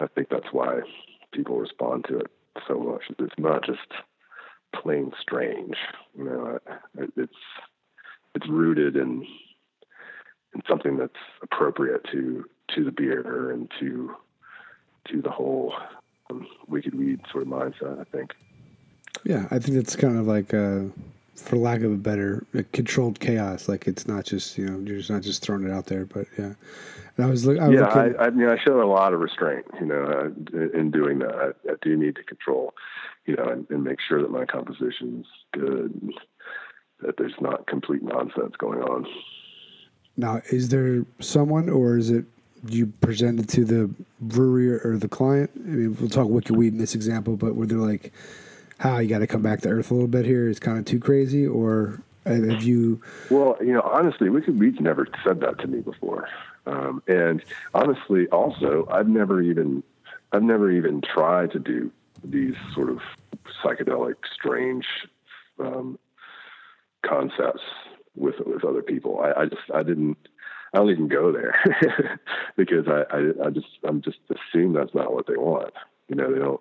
I 0.00 0.06
think 0.08 0.28
that's 0.28 0.52
why 0.52 0.80
people 1.32 1.58
respond 1.58 2.04
to 2.08 2.18
it 2.18 2.30
so 2.68 2.78
much. 2.78 3.02
It's 3.18 3.38
not 3.38 3.64
just 3.64 3.78
plain 4.74 5.12
strange. 5.20 5.76
You 6.16 6.24
know, 6.24 6.58
it's 7.16 7.32
it's 8.34 8.48
rooted 8.48 8.96
in 8.96 9.26
in 10.54 10.62
something 10.68 10.96
that's 10.96 11.12
appropriate 11.42 12.04
to 12.12 12.44
to 12.74 12.84
the 12.84 12.92
beer 12.92 13.50
and 13.50 13.70
to 13.80 14.14
to 15.08 15.22
the 15.22 15.30
whole 15.30 15.74
um, 16.30 16.46
Wicked 16.68 16.94
Weed 16.94 17.20
sort 17.30 17.42
of 17.44 17.48
mindset. 17.48 18.00
I 18.00 18.04
think. 18.04 18.34
Yeah, 19.24 19.46
I 19.50 19.58
think 19.58 19.76
it's 19.76 19.96
kind 19.96 20.16
of 20.16 20.26
like, 20.26 20.54
uh, 20.54 20.84
for 21.34 21.56
lack 21.56 21.82
of 21.82 21.92
a 21.92 21.96
better, 21.96 22.46
a 22.54 22.62
controlled 22.62 23.20
chaos. 23.20 23.68
Like 23.68 23.86
it's 23.86 24.06
not 24.06 24.24
just 24.24 24.56
you 24.56 24.66
know 24.66 24.78
you're 24.78 24.98
just 24.98 25.10
not 25.10 25.22
just 25.22 25.42
throwing 25.42 25.64
it 25.64 25.72
out 25.72 25.86
there, 25.86 26.04
but 26.04 26.26
yeah. 26.38 26.54
And 27.16 27.26
I 27.26 27.30
was 27.30 27.44
look, 27.44 27.58
I 27.58 27.68
yeah, 27.70 27.80
looking, 27.80 28.20
I, 28.20 28.24
I 28.24 28.30
mean, 28.30 28.48
I 28.48 28.56
show 28.64 28.80
a 28.80 28.86
lot 28.86 29.12
of 29.12 29.20
restraint, 29.20 29.66
you 29.78 29.86
know, 29.86 30.04
uh, 30.04 30.78
in 30.78 30.90
doing 30.90 31.18
that. 31.18 31.34
I, 31.34 31.72
I, 31.72 31.74
do 31.82 31.96
need 31.96 32.16
to 32.16 32.22
control, 32.22 32.72
you 33.26 33.36
know, 33.36 33.44
and, 33.44 33.66
and 33.68 33.84
make 33.84 33.98
sure 34.00 34.22
that 34.22 34.30
my 34.30 34.44
composition's 34.44 35.26
good, 35.52 36.12
that 37.00 37.16
there's 37.18 37.34
not 37.40 37.66
complete 37.66 38.02
nonsense 38.02 38.54
going 38.56 38.80
on. 38.80 39.06
Now, 40.16 40.40
is 40.50 40.68
there 40.68 41.04
someone, 41.18 41.68
or 41.68 41.98
is 41.98 42.10
it 42.10 42.24
you 42.66 42.86
presented 43.00 43.48
to 43.50 43.64
the 43.64 43.90
brewery 44.20 44.70
or 44.70 44.96
the 44.98 45.08
client? 45.08 45.50
I 45.56 45.60
mean, 45.60 45.96
we'll 45.98 46.10
talk 46.10 46.28
Wicked 46.28 46.56
Weed 46.56 46.72
in 46.72 46.78
this 46.78 46.94
example, 46.94 47.36
but 47.36 47.54
were 47.54 47.66
they 47.66 47.74
like, 47.74 48.12
"How 48.78 48.98
you 48.98 49.08
got 49.08 49.20
to 49.20 49.26
come 49.26 49.42
back 49.42 49.60
to 49.62 49.68
earth 49.68 49.90
a 49.90 49.94
little 49.94 50.08
bit 50.08 50.24
here? 50.24 50.48
It's 50.48 50.60
kind 50.60 50.78
of 50.78 50.84
too 50.84 51.00
crazy," 51.00 51.46
or 51.46 52.02
have 52.26 52.62
you? 52.62 53.00
Well, 53.30 53.56
you 53.60 53.72
know, 53.72 53.82
honestly, 53.82 54.28
Wicked 54.28 54.58
Weed's 54.58 54.80
never 54.80 55.06
said 55.24 55.40
that 55.40 55.58
to 55.60 55.66
me 55.66 55.80
before, 55.80 56.28
um, 56.66 57.02
and 57.06 57.42
honestly, 57.74 58.26
also, 58.28 58.86
I've 58.90 59.08
never 59.08 59.40
even, 59.40 59.82
I've 60.32 60.42
never 60.42 60.70
even 60.70 61.00
tried 61.00 61.52
to 61.52 61.58
do 61.58 61.90
these 62.22 62.54
sort 62.74 62.90
of 62.90 63.00
psychedelic, 63.64 64.16
strange 64.34 64.86
um, 65.58 65.98
concepts 67.02 67.62
with 68.14 68.36
with 68.44 68.64
other 68.64 68.82
people. 68.82 69.20
I, 69.20 69.42
I 69.42 69.44
just 69.46 69.62
I 69.72 69.82
didn't 69.82 70.18
I 70.72 70.78
don't 70.78 70.90
even 70.90 71.08
go 71.08 71.32
there 71.32 71.58
because 72.56 72.86
I, 72.86 73.04
I, 73.14 73.46
I 73.46 73.50
just 73.50 73.66
I'm 73.84 74.02
just 74.02 74.18
assume 74.30 74.72
that's 74.72 74.94
not 74.94 75.12
what 75.12 75.26
they 75.26 75.36
want. 75.36 75.72
You 76.08 76.16
know, 76.16 76.32
they 76.32 76.38
don't. 76.38 76.60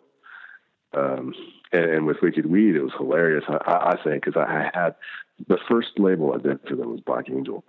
Um, 0.92 1.34
and, 1.72 1.86
and 1.86 2.06
with 2.08 2.18
Wicked 2.22 2.48
Weed, 2.48 2.76
it 2.76 2.82
was 2.82 2.94
hilarious. 2.98 3.44
I, 3.48 3.94
I 3.94 4.04
think 4.04 4.26
because 4.26 4.42
I, 4.42 4.72
had 4.74 4.96
the 5.48 5.60
first 5.70 6.00
label 6.00 6.34
I 6.34 6.40
did 6.40 6.60
for 6.68 6.76
them 6.76 6.92
was 6.92 7.02
Black 7.02 7.30
Angel, 7.30 7.64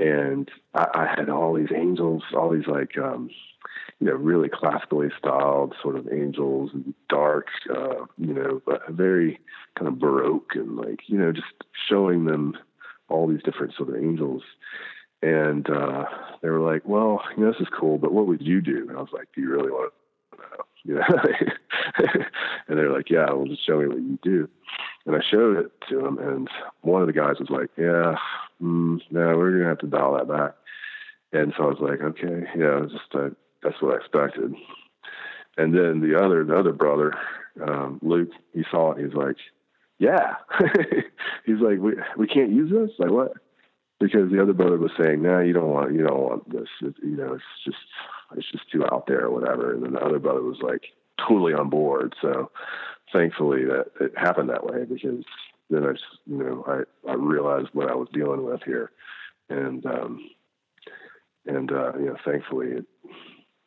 and 0.00 0.50
I, 0.74 0.86
I 0.94 1.14
had 1.16 1.28
all 1.28 1.54
these 1.54 1.72
angels, 1.74 2.24
all 2.36 2.50
these 2.50 2.66
like 2.66 2.98
um, 2.98 3.30
you 4.00 4.08
know 4.08 4.14
really 4.14 4.48
classically 4.48 5.08
styled 5.16 5.74
sort 5.80 5.96
of 5.96 6.12
angels, 6.12 6.70
and 6.74 6.94
dark, 7.08 7.46
uh, 7.70 8.06
you 8.18 8.34
know, 8.34 8.60
very 8.88 9.38
kind 9.76 9.86
of 9.86 10.00
baroque 10.00 10.52
and 10.54 10.76
like 10.76 11.00
you 11.06 11.18
know 11.18 11.30
just 11.30 11.46
showing 11.88 12.24
them 12.24 12.56
all 13.08 13.28
these 13.28 13.42
different 13.42 13.74
sort 13.74 13.90
of 13.90 13.96
angels. 13.96 14.42
And 15.24 15.70
uh, 15.70 16.04
they 16.42 16.50
were 16.50 16.60
like, 16.60 16.82
well, 16.84 17.22
you 17.34 17.44
know, 17.44 17.52
this 17.52 17.60
is 17.62 17.68
cool, 17.74 17.96
but 17.96 18.12
what 18.12 18.26
would 18.26 18.42
you 18.42 18.60
do? 18.60 18.86
And 18.88 18.98
I 18.98 19.00
was 19.00 19.08
like, 19.10 19.28
do 19.34 19.40
you 19.40 19.50
really 19.50 19.70
want 19.70 19.92
to 20.32 20.36
know? 20.36 20.64
You 20.86 20.96
know? 20.96 21.04
and 22.68 22.78
they're 22.78 22.92
like, 22.92 23.08
yeah, 23.08 23.32
well, 23.32 23.46
just 23.46 23.64
show 23.66 23.78
me 23.78 23.86
what 23.86 23.96
you 23.96 24.18
do. 24.22 24.50
And 25.06 25.16
I 25.16 25.20
showed 25.30 25.56
it 25.56 25.72
to 25.88 26.02
them, 26.02 26.18
and 26.18 26.46
one 26.82 27.00
of 27.00 27.06
the 27.06 27.14
guys 27.14 27.36
was 27.40 27.48
like, 27.48 27.70
yeah, 27.78 28.16
mm, 28.62 29.00
no, 29.10 29.36
we're 29.38 29.60
to 29.60 29.64
have 29.64 29.78
to 29.78 29.86
dial 29.86 30.12
that 30.12 30.28
back. 30.28 30.52
And 31.32 31.54
so 31.56 31.64
I 31.64 31.66
was 31.68 31.78
like, 31.80 32.02
okay, 32.02 32.46
yeah, 32.54 32.80
just 32.82 33.14
uh, 33.14 33.30
that's 33.62 33.80
what 33.80 33.94
I 33.94 33.96
expected. 33.96 34.54
And 35.56 35.74
then 35.74 36.02
the 36.02 36.22
other, 36.22 36.44
the 36.44 36.58
other 36.58 36.72
brother, 36.74 37.14
um, 37.66 37.98
Luke, 38.02 38.28
he 38.52 38.62
saw 38.70 38.92
it. 38.92 39.02
He's 39.02 39.14
like, 39.14 39.36
yeah. 39.98 40.34
he's 41.46 41.60
like, 41.60 41.78
we 41.78 41.94
we 42.18 42.26
can't 42.26 42.52
use 42.52 42.70
this. 42.70 42.90
Like 42.98 43.10
what? 43.10 43.32
Because 44.04 44.30
the 44.30 44.42
other 44.42 44.52
brother 44.52 44.76
was 44.76 44.90
saying, 45.00 45.22
no, 45.22 45.36
nah, 45.36 45.40
you 45.40 45.54
don't 45.54 45.70
want 45.70 45.94
you 45.94 46.06
don't 46.06 46.20
want 46.20 46.52
this. 46.52 46.68
It, 46.82 46.94
you 47.02 47.16
know, 47.16 47.32
it's 47.34 47.44
just 47.64 47.78
it's 48.36 48.50
just 48.52 48.70
too 48.70 48.84
out 48.92 49.06
there 49.06 49.24
or 49.24 49.30
whatever. 49.30 49.72
And 49.72 49.82
then 49.82 49.92
the 49.92 50.04
other 50.04 50.18
brother 50.18 50.42
was 50.42 50.58
like 50.60 50.82
totally 51.26 51.54
on 51.54 51.70
board. 51.70 52.14
So 52.20 52.50
thankfully 53.12 53.64
that 53.64 53.86
it 54.00 54.12
happened 54.16 54.50
that 54.50 54.66
way 54.66 54.84
because 54.84 55.24
then 55.70 55.86
I 55.86 55.92
just 55.92 56.04
you 56.26 56.36
know 56.36 56.64
I 56.66 57.10
I 57.10 57.14
realized 57.14 57.68
what 57.72 57.90
I 57.90 57.94
was 57.94 58.08
dealing 58.12 58.44
with 58.44 58.62
here, 58.64 58.90
and 59.48 59.84
um, 59.86 60.28
and 61.46 61.72
uh, 61.72 61.96
you 61.98 62.06
know, 62.06 62.16
thankfully, 62.24 62.68
it, 62.68 62.86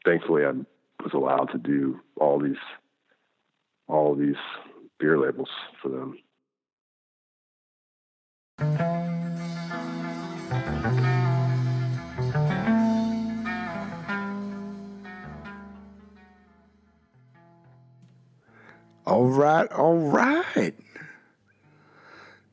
thankfully, 0.05 0.43
I 0.45 0.51
was 1.03 1.13
allowed 1.13 1.49
to 1.51 1.57
do 1.57 1.99
all 2.15 2.39
these 2.39 2.55
all 3.87 4.15
these 4.15 4.35
beer 4.99 5.17
labels 5.17 5.49
for 5.81 5.89
them. 5.89 6.17
All 19.07 19.25
right, 19.25 19.71
all 19.71 19.95
right. 19.95 20.75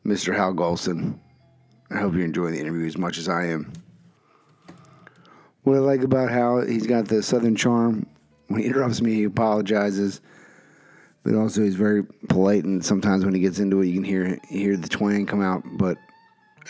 Mr. 0.07 0.37
Howell 0.37 0.55
Golson. 0.55 1.19
I 1.91 1.97
hope 1.97 2.15
you're 2.15 2.25
enjoying 2.25 2.53
the 2.55 2.61
interview 2.61 2.87
as 2.87 2.97
much 2.97 3.19
as 3.19 3.29
I 3.29 3.47
am. 3.47 3.73
What 5.65 5.75
I 5.75 5.81
like 5.81 6.03
about 6.03 6.31
Howell, 6.31 6.67
he's 6.67 6.87
got 6.87 7.09
the 7.09 7.25
southern 7.25 7.57
charm. 7.57 8.07
When 8.47 8.61
he 8.61 8.69
interrupts 8.69 9.03
me, 9.03 9.15
he 9.15 9.25
apologizes, 9.25 10.21
but 11.25 11.35
also 11.35 11.61
he's 11.61 11.75
very 11.75 12.05
polite. 12.29 12.63
And 12.63 12.85
sometimes 12.85 13.25
when 13.25 13.35
he 13.35 13.41
gets 13.41 13.59
into 13.59 13.83
it, 13.83 13.89
you 13.89 13.95
can 13.95 14.05
hear 14.05 14.39
hear 14.49 14.77
the 14.77 14.89
twang 14.89 15.27
come 15.27 15.43
out. 15.43 15.65
But 15.73 15.99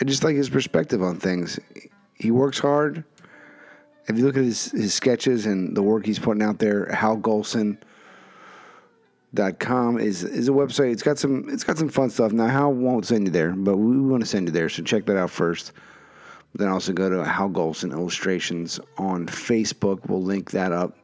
I 0.01 0.05
just 0.05 0.23
like 0.23 0.35
his 0.35 0.49
perspective 0.49 1.03
on 1.03 1.19
things. 1.19 1.59
He 2.15 2.31
works 2.31 2.57
hard. 2.57 3.03
If 4.07 4.17
you 4.17 4.25
look 4.25 4.35
at 4.35 4.45
his, 4.45 4.71
his 4.71 4.95
sketches 4.95 5.45
and 5.45 5.77
the 5.77 5.83
work 5.83 6.07
he's 6.07 6.17
putting 6.17 6.41
out 6.41 6.57
there, 6.57 6.91
Howell 6.91 7.19
Golson 7.19 7.77
com 9.59 9.99
is 9.99 10.23
is 10.23 10.47
a 10.49 10.51
website. 10.51 10.91
It's 10.91 11.03
got 11.03 11.17
some 11.17 11.47
it's 11.49 11.63
got 11.63 11.77
some 11.77 11.89
fun 11.89 12.09
stuff. 12.09 12.31
Now 12.31 12.47
Howell 12.47 12.73
won't 12.73 13.05
send 13.05 13.27
you 13.27 13.31
there, 13.31 13.51
but 13.51 13.77
we 13.77 13.99
want 13.99 14.23
to 14.23 14.27
send 14.27 14.47
you 14.47 14.51
there, 14.51 14.69
so 14.69 14.83
check 14.83 15.05
that 15.05 15.17
out 15.17 15.29
first. 15.29 15.73
Then 16.53 16.69
also 16.69 16.93
go 16.93 17.09
to 17.09 17.23
Howell 17.23 17.51
Golson 17.51 17.91
Illustrations 17.91 18.79
on 18.97 19.27
Facebook. 19.27 20.07
We'll 20.07 20.23
link 20.23 20.51
that 20.51 20.71
up, 20.71 20.97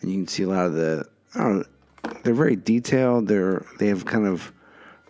and 0.00 0.10
you 0.10 0.18
can 0.18 0.28
see 0.28 0.42
a 0.42 0.48
lot 0.48 0.66
of 0.66 0.74
the. 0.74 1.06
I 1.34 1.38
don't 1.42 1.58
know, 1.58 1.64
they're 2.24 2.34
very 2.34 2.56
detailed. 2.56 3.28
They're 3.28 3.64
they 3.78 3.86
have 3.88 4.04
kind 4.04 4.26
of 4.26 4.52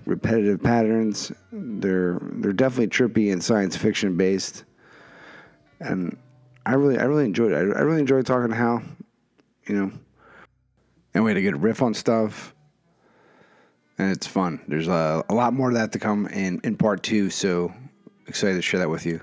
repetitive 0.04 0.62
patterns. 0.62 1.32
They're 1.52 2.18
they're 2.22 2.52
definitely 2.52 2.88
trippy 2.88 3.32
and 3.32 3.42
science 3.42 3.76
fiction 3.76 4.16
based, 4.16 4.64
and 5.80 6.16
I 6.66 6.74
really 6.74 6.98
I 6.98 7.04
really 7.04 7.24
enjoyed 7.24 7.52
it. 7.52 7.56
I, 7.56 7.78
I 7.78 7.82
really 7.82 8.00
enjoyed 8.00 8.26
talking 8.26 8.50
to 8.50 8.56
Howell. 8.56 8.82
You 9.66 9.74
know 9.74 9.92
and 11.14 11.24
we 11.24 11.30
had 11.30 11.38
a 11.38 11.42
good 11.42 11.62
riff 11.62 11.82
on 11.82 11.94
stuff. 11.94 12.54
And 13.98 14.12
it's 14.12 14.28
fun. 14.28 14.60
There's 14.68 14.86
a, 14.86 15.24
a 15.28 15.34
lot 15.34 15.54
more 15.54 15.70
of 15.70 15.74
that 15.74 15.90
to 15.92 15.98
come 15.98 16.28
in, 16.28 16.60
in 16.62 16.76
part 16.76 17.02
two, 17.02 17.30
so 17.30 17.72
excited 18.28 18.54
to 18.54 18.62
share 18.62 18.78
that 18.78 18.88
with 18.88 19.04
you. 19.04 19.20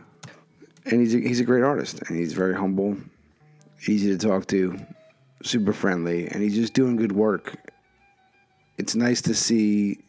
And 0.86 0.99
he's 0.99 1.15
a, 1.15 1.19
he's 1.19 1.39
a 1.39 1.45
great 1.45 1.63
artist, 1.63 2.01
and 2.01 2.17
he's 2.17 2.33
very 2.33 2.53
humble, 2.53 2.97
easy 3.88 4.09
to 4.09 4.17
talk 4.17 4.47
to, 4.47 4.77
super 5.43 5.71
friendly, 5.71 6.27
and 6.27 6.43
he's 6.43 6.55
just 6.55 6.73
doing 6.73 6.97
good 6.97 7.13
work. 7.13 7.55
It's 8.77 8.95
nice 8.95 9.21
to 9.21 9.33
see, 9.33 9.99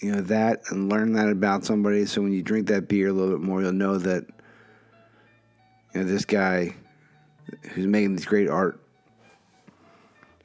you 0.00 0.12
know, 0.12 0.20
that 0.22 0.62
and 0.68 0.90
learn 0.90 1.14
that 1.14 1.30
about 1.30 1.64
somebody. 1.64 2.04
So 2.04 2.20
when 2.20 2.32
you 2.32 2.42
drink 2.42 2.66
that 2.68 2.88
beer 2.88 3.08
a 3.08 3.12
little 3.12 3.30
bit 3.30 3.40
more, 3.40 3.62
you'll 3.62 3.72
know 3.72 3.96
that, 3.96 4.26
you 5.94 6.02
know, 6.02 6.06
this 6.06 6.26
guy 6.26 6.74
who's 7.70 7.86
making 7.86 8.16
this 8.16 8.26
great 8.26 8.50
art 8.50 8.78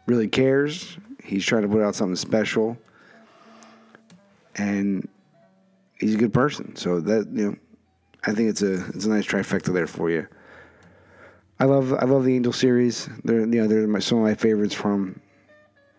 really 0.05 0.27
cares. 0.27 0.97
He's 1.23 1.45
trying 1.45 1.63
to 1.63 1.67
put 1.67 1.81
out 1.81 1.95
something 1.95 2.15
special, 2.15 2.77
and 4.55 5.07
he's 5.99 6.15
a 6.15 6.17
good 6.17 6.33
person. 6.33 6.75
So 6.75 6.99
that 7.01 7.27
you 7.33 7.51
know, 7.51 7.55
I 8.25 8.33
think 8.33 8.49
it's 8.49 8.61
a 8.61 8.85
it's 8.89 9.05
a 9.05 9.09
nice 9.09 9.25
trifecta 9.25 9.73
there 9.73 9.87
for 9.87 10.09
you. 10.09 10.27
I 11.59 11.65
love 11.65 11.93
I 11.93 12.05
love 12.05 12.25
the 12.25 12.35
Angel 12.35 12.53
series. 12.53 13.09
They're 13.23 13.39
you 13.39 13.45
know 13.45 13.67
they're 13.67 13.87
my, 13.87 13.99
some 13.99 14.19
of 14.19 14.23
my 14.23 14.35
favorites 14.35 14.75
from 14.75 15.19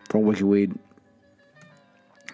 from 0.09 0.21
Wicked 0.21 0.43
Weed. 0.43 0.73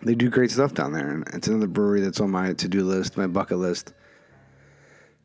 They 0.03 0.15
do 0.15 0.29
great 0.29 0.51
stuff 0.51 0.73
down 0.73 0.91
there, 0.91 1.09
and 1.09 1.27
it's 1.33 1.47
another 1.47 1.67
brewery 1.67 2.01
that's 2.01 2.19
on 2.19 2.29
my 2.29 2.53
to 2.53 2.67
do 2.67 2.83
list, 2.83 3.17
my 3.17 3.27
bucket 3.27 3.57
list. 3.57 3.93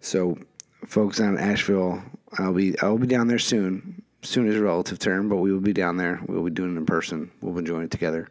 So, 0.00 0.38
folks 0.86 1.18
down 1.18 1.36
in 1.36 1.40
Asheville, 1.40 2.00
I'll 2.38 2.54
be 2.54 2.78
I'll 2.80 2.96
be 2.96 3.08
down 3.08 3.26
there 3.26 3.40
soon 3.40 4.02
soon 4.22 4.48
is 4.48 4.56
a 4.56 4.62
relative 4.62 4.98
term, 4.98 5.28
but 5.28 5.36
we 5.36 5.52
will 5.52 5.60
be 5.60 5.72
down 5.72 5.96
there. 5.96 6.20
We'll 6.26 6.42
be 6.42 6.50
doing 6.50 6.74
it 6.74 6.78
in 6.78 6.86
person. 6.86 7.30
We'll 7.40 7.52
be 7.52 7.60
enjoying 7.60 7.84
it 7.84 7.90
together. 7.90 8.28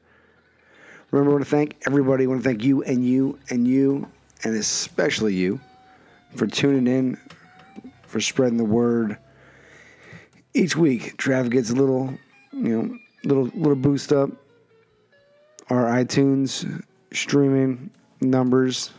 Remember, 1.11 1.31
I 1.31 1.33
want 1.35 1.45
to 1.45 1.49
thank 1.49 1.77
everybody. 1.85 2.25
I 2.25 2.27
want 2.27 2.43
to 2.43 2.49
thank 2.49 2.63
you 2.63 2.83
and 2.83 3.05
you 3.05 3.39
and 3.49 3.67
you, 3.67 4.07
and 4.43 4.55
especially 4.55 5.33
you, 5.33 5.59
for 6.35 6.47
tuning 6.47 6.87
in, 6.87 7.17
for 8.03 8.19
spreading 8.19 8.57
the 8.57 8.65
word. 8.65 9.17
Each 10.53 10.75
week, 10.75 11.15
Trav 11.17 11.49
gets 11.49 11.69
a 11.69 11.75
little, 11.75 12.13
you 12.51 12.81
know, 12.81 12.97
little 13.23 13.45
little 13.55 13.75
boost 13.75 14.11
up. 14.11 14.29
Our 15.69 15.85
iTunes 15.85 16.83
streaming 17.13 17.89
numbers 18.19 18.91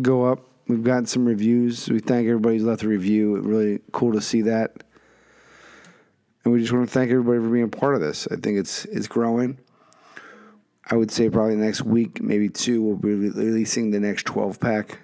go 0.00 0.24
up. 0.24 0.40
We've 0.68 0.82
gotten 0.82 1.06
some 1.06 1.26
reviews. 1.26 1.88
We 1.88 2.00
thank 2.00 2.26
everybody 2.26 2.56
who's 2.56 2.64
left 2.64 2.82
a 2.82 2.88
review. 2.88 3.36
Really 3.36 3.80
cool 3.92 4.12
to 4.12 4.20
see 4.20 4.42
that 4.42 4.72
and 6.46 6.54
we 6.54 6.60
just 6.60 6.72
want 6.72 6.86
to 6.86 6.94
thank 6.94 7.10
everybody 7.10 7.40
for 7.40 7.48
being 7.48 7.68
part 7.68 7.96
of 7.96 8.00
this. 8.00 8.28
I 8.30 8.36
think 8.36 8.56
it's 8.56 8.84
it's 8.84 9.08
growing. 9.08 9.58
I 10.88 10.94
would 10.94 11.10
say 11.10 11.28
probably 11.28 11.56
next 11.56 11.82
week, 11.82 12.22
maybe 12.22 12.48
two, 12.48 12.80
we'll 12.80 12.94
be 12.94 13.14
releasing 13.14 13.90
the 13.90 13.98
next 13.98 14.26
12 14.26 14.60
pack 14.60 15.00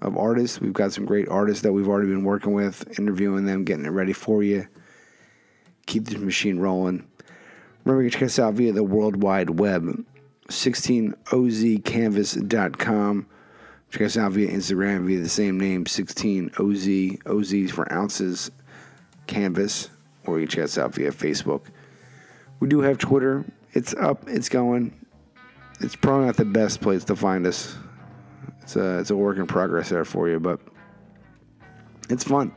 of 0.00 0.16
artists. 0.16 0.60
We've 0.60 0.72
got 0.72 0.92
some 0.92 1.04
great 1.04 1.28
artists 1.28 1.64
that 1.64 1.72
we've 1.72 1.88
already 1.88 2.06
been 2.06 2.22
working 2.22 2.52
with, 2.52 2.96
interviewing 2.96 3.44
them, 3.44 3.64
getting 3.64 3.86
it 3.86 3.90
ready 3.90 4.12
for 4.12 4.44
you. 4.44 4.68
Keep 5.86 6.04
this 6.04 6.20
machine 6.20 6.60
rolling. 6.60 7.04
Remember, 7.84 8.04
you 8.04 8.10
can 8.10 8.20
check 8.20 8.26
us 8.26 8.38
out 8.38 8.54
via 8.54 8.72
the 8.72 8.84
World 8.84 9.24
Wide 9.24 9.58
Web, 9.58 10.06
16ozcanvas.com. 10.48 13.26
Check 13.90 14.02
us 14.02 14.16
out 14.16 14.30
via 14.30 14.48
Instagram 14.48 15.06
via 15.06 15.18
the 15.18 15.28
same 15.28 15.58
name, 15.58 15.86
16oz, 15.86 17.22
OZs 17.24 17.70
for 17.72 17.92
ounces, 17.92 18.52
canvas 19.26 19.90
or 20.26 20.40
you 20.40 20.46
check 20.46 20.64
us 20.64 20.78
out 20.78 20.94
via 20.94 21.10
Facebook. 21.10 21.62
We 22.60 22.68
do 22.68 22.80
have 22.80 22.98
Twitter. 22.98 23.44
It's 23.72 23.94
up. 23.94 24.28
It's 24.28 24.48
going. 24.48 24.94
It's 25.80 25.96
probably 25.96 26.26
not 26.26 26.36
the 26.36 26.44
best 26.44 26.80
place 26.80 27.04
to 27.04 27.16
find 27.16 27.46
us. 27.46 27.76
It's 28.62 28.76
a 28.76 28.98
it's 28.98 29.10
a 29.10 29.16
work 29.16 29.38
in 29.38 29.46
progress 29.46 29.90
there 29.90 30.04
for 30.04 30.28
you, 30.28 30.40
but 30.40 30.60
it's 32.08 32.24
fun. 32.24 32.52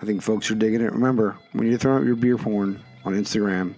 I 0.00 0.06
think 0.06 0.22
folks 0.22 0.50
are 0.50 0.54
digging 0.54 0.80
it. 0.80 0.92
Remember, 0.92 1.36
when 1.52 1.68
you're 1.68 1.78
throwing 1.78 2.02
up 2.02 2.06
your 2.06 2.16
beer 2.16 2.38
porn 2.38 2.82
on 3.04 3.12
Instagram, 3.12 3.74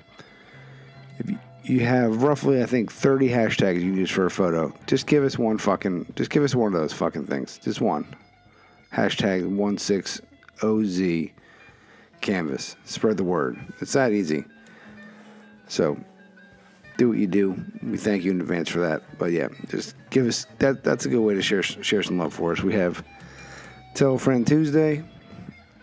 if 1.18 1.28
you, 1.28 1.38
you 1.64 1.80
have 1.80 2.22
roughly, 2.22 2.62
I 2.62 2.66
think, 2.66 2.92
30 2.92 3.28
hashtags 3.28 3.74
you 3.76 3.90
can 3.90 3.96
use 3.96 4.10
for 4.10 4.26
a 4.26 4.30
photo, 4.30 4.72
just 4.86 5.06
give 5.06 5.24
us 5.24 5.36
one 5.36 5.58
fucking, 5.58 6.12
just 6.14 6.30
give 6.30 6.44
us 6.44 6.54
one 6.54 6.72
of 6.72 6.80
those 6.80 6.92
fucking 6.92 7.26
things. 7.26 7.58
Just 7.58 7.80
one. 7.80 8.06
Hashtag 8.92 9.50
16OZ 9.50 11.32
canvas. 12.22 12.76
Spread 12.84 13.16
the 13.16 13.24
word. 13.24 13.58
It's 13.80 13.92
that 13.92 14.12
easy. 14.12 14.44
So 15.68 15.98
do 16.96 17.08
what 17.08 17.18
you 17.18 17.26
do. 17.26 17.56
We 17.82 17.98
thank 17.98 18.24
you 18.24 18.30
in 18.30 18.40
advance 18.40 18.68
for 18.68 18.80
that. 18.80 19.02
But 19.18 19.32
yeah, 19.32 19.48
just 19.68 19.94
give 20.10 20.26
us 20.26 20.46
that. 20.58 20.84
That's 20.84 21.06
a 21.06 21.08
good 21.08 21.20
way 21.20 21.34
to 21.34 21.42
share 21.42 21.62
share 21.62 22.02
some 22.02 22.18
love 22.18 22.32
for 22.32 22.52
us. 22.52 22.62
We 22.62 22.74
have 22.74 23.04
Tell 23.94 24.14
a 24.14 24.18
Friend 24.18 24.46
Tuesday. 24.46 25.04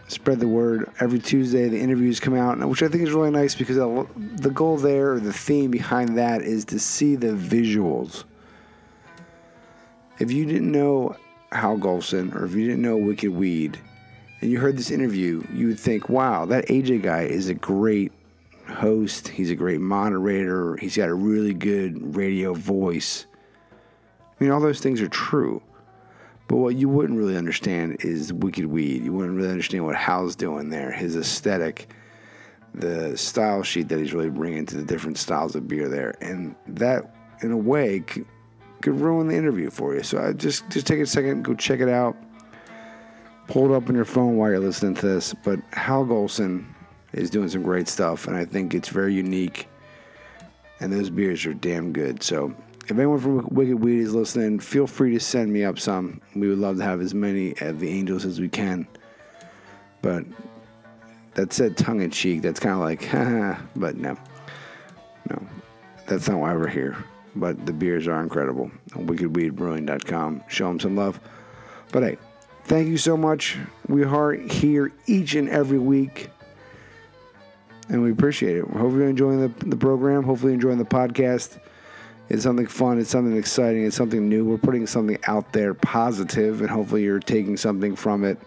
Spread 0.07 0.39
the 0.39 0.47
word 0.47 0.89
every 0.99 1.19
Tuesday. 1.19 1.69
The 1.69 1.79
interviews 1.79 2.19
come 2.19 2.35
out, 2.35 2.57
which 2.67 2.81
I 2.81 2.87
think 2.87 3.03
is 3.03 3.11
really 3.11 3.29
nice 3.29 3.53
because 3.53 3.75
the 3.75 4.49
goal 4.49 4.77
there, 4.77 5.13
or 5.13 5.19
the 5.19 5.31
theme 5.31 5.69
behind 5.69 6.17
that, 6.17 6.41
is 6.41 6.65
to 6.65 6.79
see 6.79 7.15
the 7.15 7.33
visuals. 7.33 8.23
If 10.17 10.31
you 10.31 10.45
didn't 10.45 10.71
know 10.71 11.15
Howell 11.51 11.77
Golson, 11.77 12.33
or 12.35 12.45
if 12.45 12.55
you 12.55 12.65
didn't 12.65 12.81
know 12.81 12.97
Wicked 12.97 13.29
Weed, 13.29 13.79
and 14.41 14.51
you 14.51 14.59
heard 14.59 14.77
this 14.77 14.91
interview, 14.91 15.43
you 15.53 15.67
would 15.67 15.79
think, 15.79 16.09
wow, 16.09 16.45
that 16.45 16.67
AJ 16.67 17.03
guy 17.03 17.23
is 17.23 17.49
a 17.49 17.53
great 17.53 18.13
host. 18.67 19.27
He's 19.27 19.51
a 19.51 19.55
great 19.55 19.81
moderator. 19.81 20.77
He's 20.77 20.95
got 20.95 21.09
a 21.09 21.13
really 21.13 21.53
good 21.53 22.15
radio 22.15 22.53
voice. 22.53 23.25
I 23.71 24.43
mean, 24.43 24.51
all 24.51 24.61
those 24.61 24.79
things 24.79 25.01
are 25.01 25.09
true. 25.09 25.61
But 26.47 26.57
what 26.57 26.75
you 26.75 26.87
wouldn't 26.87 27.19
really 27.19 27.37
understand 27.37 27.97
is 27.99 28.31
Wicked 28.31 28.65
Weed. 28.65 29.03
You 29.03 29.11
wouldn't 29.11 29.35
really 29.35 29.51
understand 29.51 29.85
what 29.85 29.95
Howell's 29.95 30.35
doing 30.35 30.69
there, 30.69 30.91
his 30.91 31.15
aesthetic, 31.15 31.93
the 32.73 33.15
style 33.17 33.61
sheet 33.61 33.89
that 33.89 33.99
he's 33.99 34.13
really 34.13 34.29
bringing 34.29 34.65
to 34.67 34.77
the 34.77 34.83
different 34.83 35.17
styles 35.17 35.55
of 35.55 35.67
beer 35.67 35.89
there. 35.89 36.15
And 36.21 36.55
that, 36.65 37.13
in 37.43 37.51
a 37.51 37.57
way, 37.57 37.99
could, 37.99 38.25
could 38.81 38.99
ruin 38.99 39.27
the 39.27 39.35
interview 39.35 39.69
for 39.69 39.93
you. 39.93 40.01
So 40.01 40.23
I 40.23 40.31
just, 40.31 40.67
just 40.69 40.87
take 40.87 40.99
a 40.99 41.05
second, 41.05 41.43
go 41.43 41.53
check 41.53 41.81
it 41.81 41.89
out 41.89 42.15
pull 43.49 43.73
it 43.73 43.75
up 43.75 43.89
on 43.89 43.95
your 43.95 44.05
phone 44.05 44.37
while 44.37 44.51
you're 44.51 44.59
listening 44.59 44.95
to 44.95 45.07
this. 45.07 45.33
But 45.43 45.59
Howell 45.71 46.05
Golson 46.05 46.65
is 47.13 47.29
doing 47.29 47.49
some 47.49 47.63
great 47.63 47.87
stuff, 47.87 48.27
and 48.27 48.37
I 48.37 48.45
think 48.45 48.73
it's 48.73 48.89
very 48.89 49.13
unique. 49.13 49.67
And 50.79 50.93
those 50.93 51.09
beers 51.09 51.45
are 51.45 51.53
damn 51.53 51.91
good. 51.91 52.23
So 52.23 52.55
if 52.85 52.91
anyone 52.91 53.19
from 53.19 53.47
Wicked 53.49 53.79
Weed 53.79 53.99
is 53.99 54.13
listening, 54.13 54.59
feel 54.59 54.87
free 54.87 55.11
to 55.13 55.19
send 55.19 55.51
me 55.51 55.65
up 55.65 55.79
some. 55.79 56.21
We 56.35 56.47
would 56.47 56.59
love 56.59 56.77
to 56.77 56.83
have 56.83 57.01
as 57.01 57.13
many 57.13 57.59
of 57.59 57.79
the 57.79 57.89
Angels 57.89 58.23
as 58.23 58.39
we 58.39 58.47
can. 58.47 58.87
But 60.01 60.23
that 61.33 61.51
said 61.51 61.75
tongue 61.75 62.01
in 62.01 62.11
cheek, 62.11 62.43
that's 62.43 62.59
kind 62.59 62.75
of 62.75 62.81
like, 62.81 63.11
but 63.75 63.97
no. 63.97 64.15
No, 65.29 65.41
that's 66.05 66.29
not 66.29 66.39
why 66.39 66.55
we're 66.55 66.67
here. 66.67 67.03
But 67.35 67.65
the 67.65 67.73
beers 67.73 68.07
are 68.07 68.21
incredible. 68.21 68.71
WickedWeedBrewing.com. 68.91 70.43
Show 70.47 70.67
them 70.67 70.79
some 70.79 70.95
love. 70.95 71.19
But 71.91 72.03
hey, 72.03 72.17
thank 72.69 72.87
you 72.87 72.97
so 72.97 73.17
much. 73.17 73.57
We 73.87 74.03
are 74.03 74.31
here 74.31 74.91
each 75.07 75.33
and 75.33 75.49
every 75.49 75.79
week. 75.79 76.29
And 77.89 78.03
we 78.03 78.11
appreciate 78.11 78.57
it. 78.57 78.63
Hopefully, 78.65 78.99
you're 78.99 79.09
enjoying 79.09 79.41
the, 79.41 79.65
the 79.65 79.75
program. 79.75 80.23
Hopefully, 80.23 80.53
enjoying 80.53 80.77
the 80.77 80.85
podcast. 80.85 81.59
It's 82.29 82.43
something 82.43 82.67
fun. 82.67 82.99
It's 82.99 83.09
something 83.09 83.35
exciting. 83.35 83.83
It's 83.83 83.95
something 83.95 84.29
new. 84.29 84.45
We're 84.45 84.59
putting 84.59 84.85
something 84.85 85.17
out 85.25 85.51
there 85.51 85.73
positive, 85.73 86.61
and 86.61 86.69
hopefully, 86.69 87.03
you're 87.03 87.19
taking 87.19 87.57
something 87.57 87.95
from 87.95 88.23
it 88.23 88.37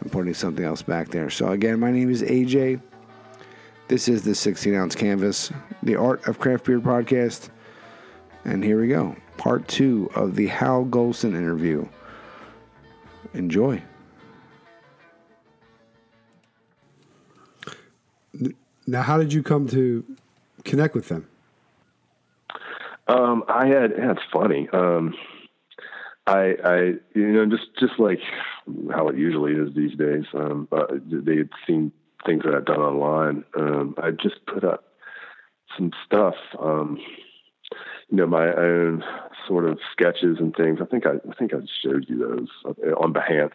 and 0.00 0.10
putting 0.10 0.34
something 0.34 0.64
else 0.64 0.82
back 0.82 1.08
there. 1.08 1.30
So, 1.30 1.52
again, 1.52 1.78
my 1.78 1.92
name 1.92 2.10
is 2.10 2.22
AJ. 2.22 2.80
This 3.86 4.08
is 4.08 4.22
the 4.22 4.34
16 4.34 4.74
ounce 4.74 4.96
canvas, 4.96 5.52
the 5.84 5.94
Art 5.94 6.26
of 6.26 6.40
Craft 6.40 6.64
Beer 6.64 6.80
podcast. 6.80 7.50
And 8.44 8.64
here 8.64 8.80
we 8.80 8.88
go. 8.88 9.14
Part 9.36 9.68
two 9.68 10.10
of 10.16 10.34
the 10.34 10.48
Howell 10.48 10.86
Golson 10.86 11.36
interview. 11.36 11.86
Enjoy. 13.34 13.82
Now, 18.86 19.02
how 19.02 19.18
did 19.18 19.32
you 19.32 19.42
come 19.42 19.66
to 19.68 20.04
connect 20.64 20.94
with 20.94 21.08
them? 21.08 21.26
Um, 23.08 23.44
I 23.48 23.66
had, 23.66 23.92
yeah, 23.96 24.12
it's 24.12 24.20
funny. 24.32 24.68
Um, 24.72 25.14
I, 26.26 26.56
I, 26.64 26.78
you 27.14 27.32
know, 27.32 27.46
just, 27.46 27.66
just 27.78 27.98
like 27.98 28.20
how 28.92 29.08
it 29.08 29.16
usually 29.16 29.52
is 29.52 29.74
these 29.74 29.96
days. 29.96 30.24
Um, 30.34 30.68
uh, 30.72 30.86
they 31.04 31.36
had 31.36 31.50
seen 31.66 31.92
things 32.24 32.42
that 32.44 32.54
I've 32.54 32.64
done 32.64 32.80
online. 32.80 33.44
Um, 33.56 33.94
I 34.02 34.10
just 34.10 34.44
put 34.46 34.64
up 34.64 34.84
some 35.76 35.92
stuff, 36.04 36.34
um, 36.60 36.98
you 38.08 38.16
know, 38.16 38.26
my 38.26 38.52
own 38.54 39.04
sort 39.46 39.68
of 39.68 39.78
sketches 39.92 40.38
and 40.38 40.54
things. 40.54 40.78
I 40.80 40.86
think 40.86 41.06
I, 41.06 41.14
I 41.30 41.34
think 41.38 41.54
I 41.54 41.58
showed 41.82 42.06
you 42.08 42.18
those 42.18 42.74
on 43.02 43.12
Behance 43.12 43.52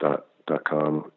dot 0.00 0.26
dot 0.46 0.64
com, 0.64 1.10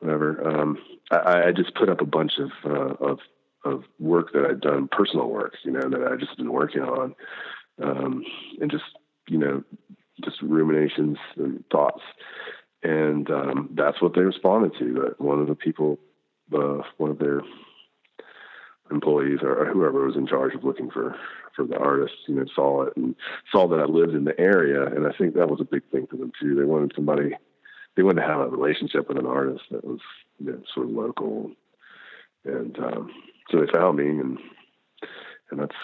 whatever. 0.00 0.46
Um, 0.46 0.78
I, 1.10 1.48
I 1.48 1.52
just 1.52 1.74
put 1.74 1.88
up 1.88 2.00
a 2.00 2.06
bunch 2.06 2.32
of 2.38 2.50
uh, 2.64 2.94
of 3.04 3.18
of 3.64 3.84
work 3.98 4.32
that 4.32 4.46
I'd 4.48 4.60
done, 4.60 4.88
personal 4.90 5.28
work, 5.28 5.54
you 5.64 5.72
know, 5.72 5.88
that 5.88 6.06
I 6.10 6.16
just 6.16 6.36
been 6.36 6.52
working 6.52 6.82
on, 6.82 7.14
um, 7.82 8.24
and 8.60 8.70
just 8.70 8.84
you 9.28 9.38
know, 9.38 9.64
just 10.24 10.40
ruminations 10.40 11.18
and 11.36 11.64
thoughts, 11.70 12.02
and 12.82 13.30
um, 13.30 13.70
that's 13.74 14.00
what 14.00 14.14
they 14.14 14.22
responded 14.22 14.72
to. 14.78 14.94
That 14.94 15.20
one 15.20 15.40
of 15.40 15.48
the 15.48 15.54
people, 15.54 15.98
uh, 16.54 16.82
one 16.96 17.10
of 17.10 17.18
their 17.18 17.42
employees 18.90 19.40
or 19.42 19.66
whoever 19.66 20.06
was 20.06 20.16
in 20.16 20.28
charge 20.28 20.54
of 20.54 20.62
looking 20.62 20.90
for 20.90 21.16
for 21.56 21.66
the 21.66 21.76
artists, 21.76 22.18
you 22.28 22.34
know, 22.34 22.44
saw 22.54 22.82
it 22.82 22.92
and 22.96 23.16
saw 23.50 23.66
that 23.68 23.80
I 23.80 23.84
lived 23.84 24.14
in 24.14 24.24
the 24.24 24.38
area, 24.38 24.86
and 24.86 25.06
I 25.06 25.12
think 25.16 25.34
that 25.34 25.48
was 25.48 25.60
a 25.60 25.64
big 25.64 25.82
thing 25.90 26.06
for 26.06 26.16
them 26.16 26.32
too. 26.40 26.54
They 26.54 26.64
wanted 26.64 26.92
somebody, 26.94 27.34
they 27.96 28.02
wanted 28.02 28.20
to 28.20 28.28
have 28.28 28.40
a 28.40 28.48
relationship 28.48 29.08
with 29.08 29.18
an 29.18 29.26
artist 29.26 29.62
that 29.70 29.84
was 29.84 30.00
you 30.38 30.52
know, 30.52 30.62
sort 30.74 30.86
of 30.86 30.92
local, 30.92 31.50
and 32.44 32.78
um, 32.78 33.10
so 33.50 33.60
they 33.60 33.72
found 33.72 33.98
me, 33.98 34.08
and 34.08 34.38
and 35.50 35.60
that's 35.60 35.76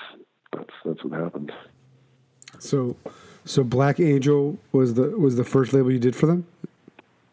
that's 0.53 0.75
that's 0.85 1.05
what 1.05 1.19
happened. 1.19 1.53
So, 2.59 2.97
so 3.45 3.65
Black 3.65 3.99
Angel 3.99 4.59
was 4.73 4.95
the 4.95 5.11
was 5.11 5.37
the 5.37 5.45
first 5.45 5.73
label 5.73 5.91
you 5.91 5.99
did 5.99 6.15
for 6.15 6.27
them. 6.27 6.47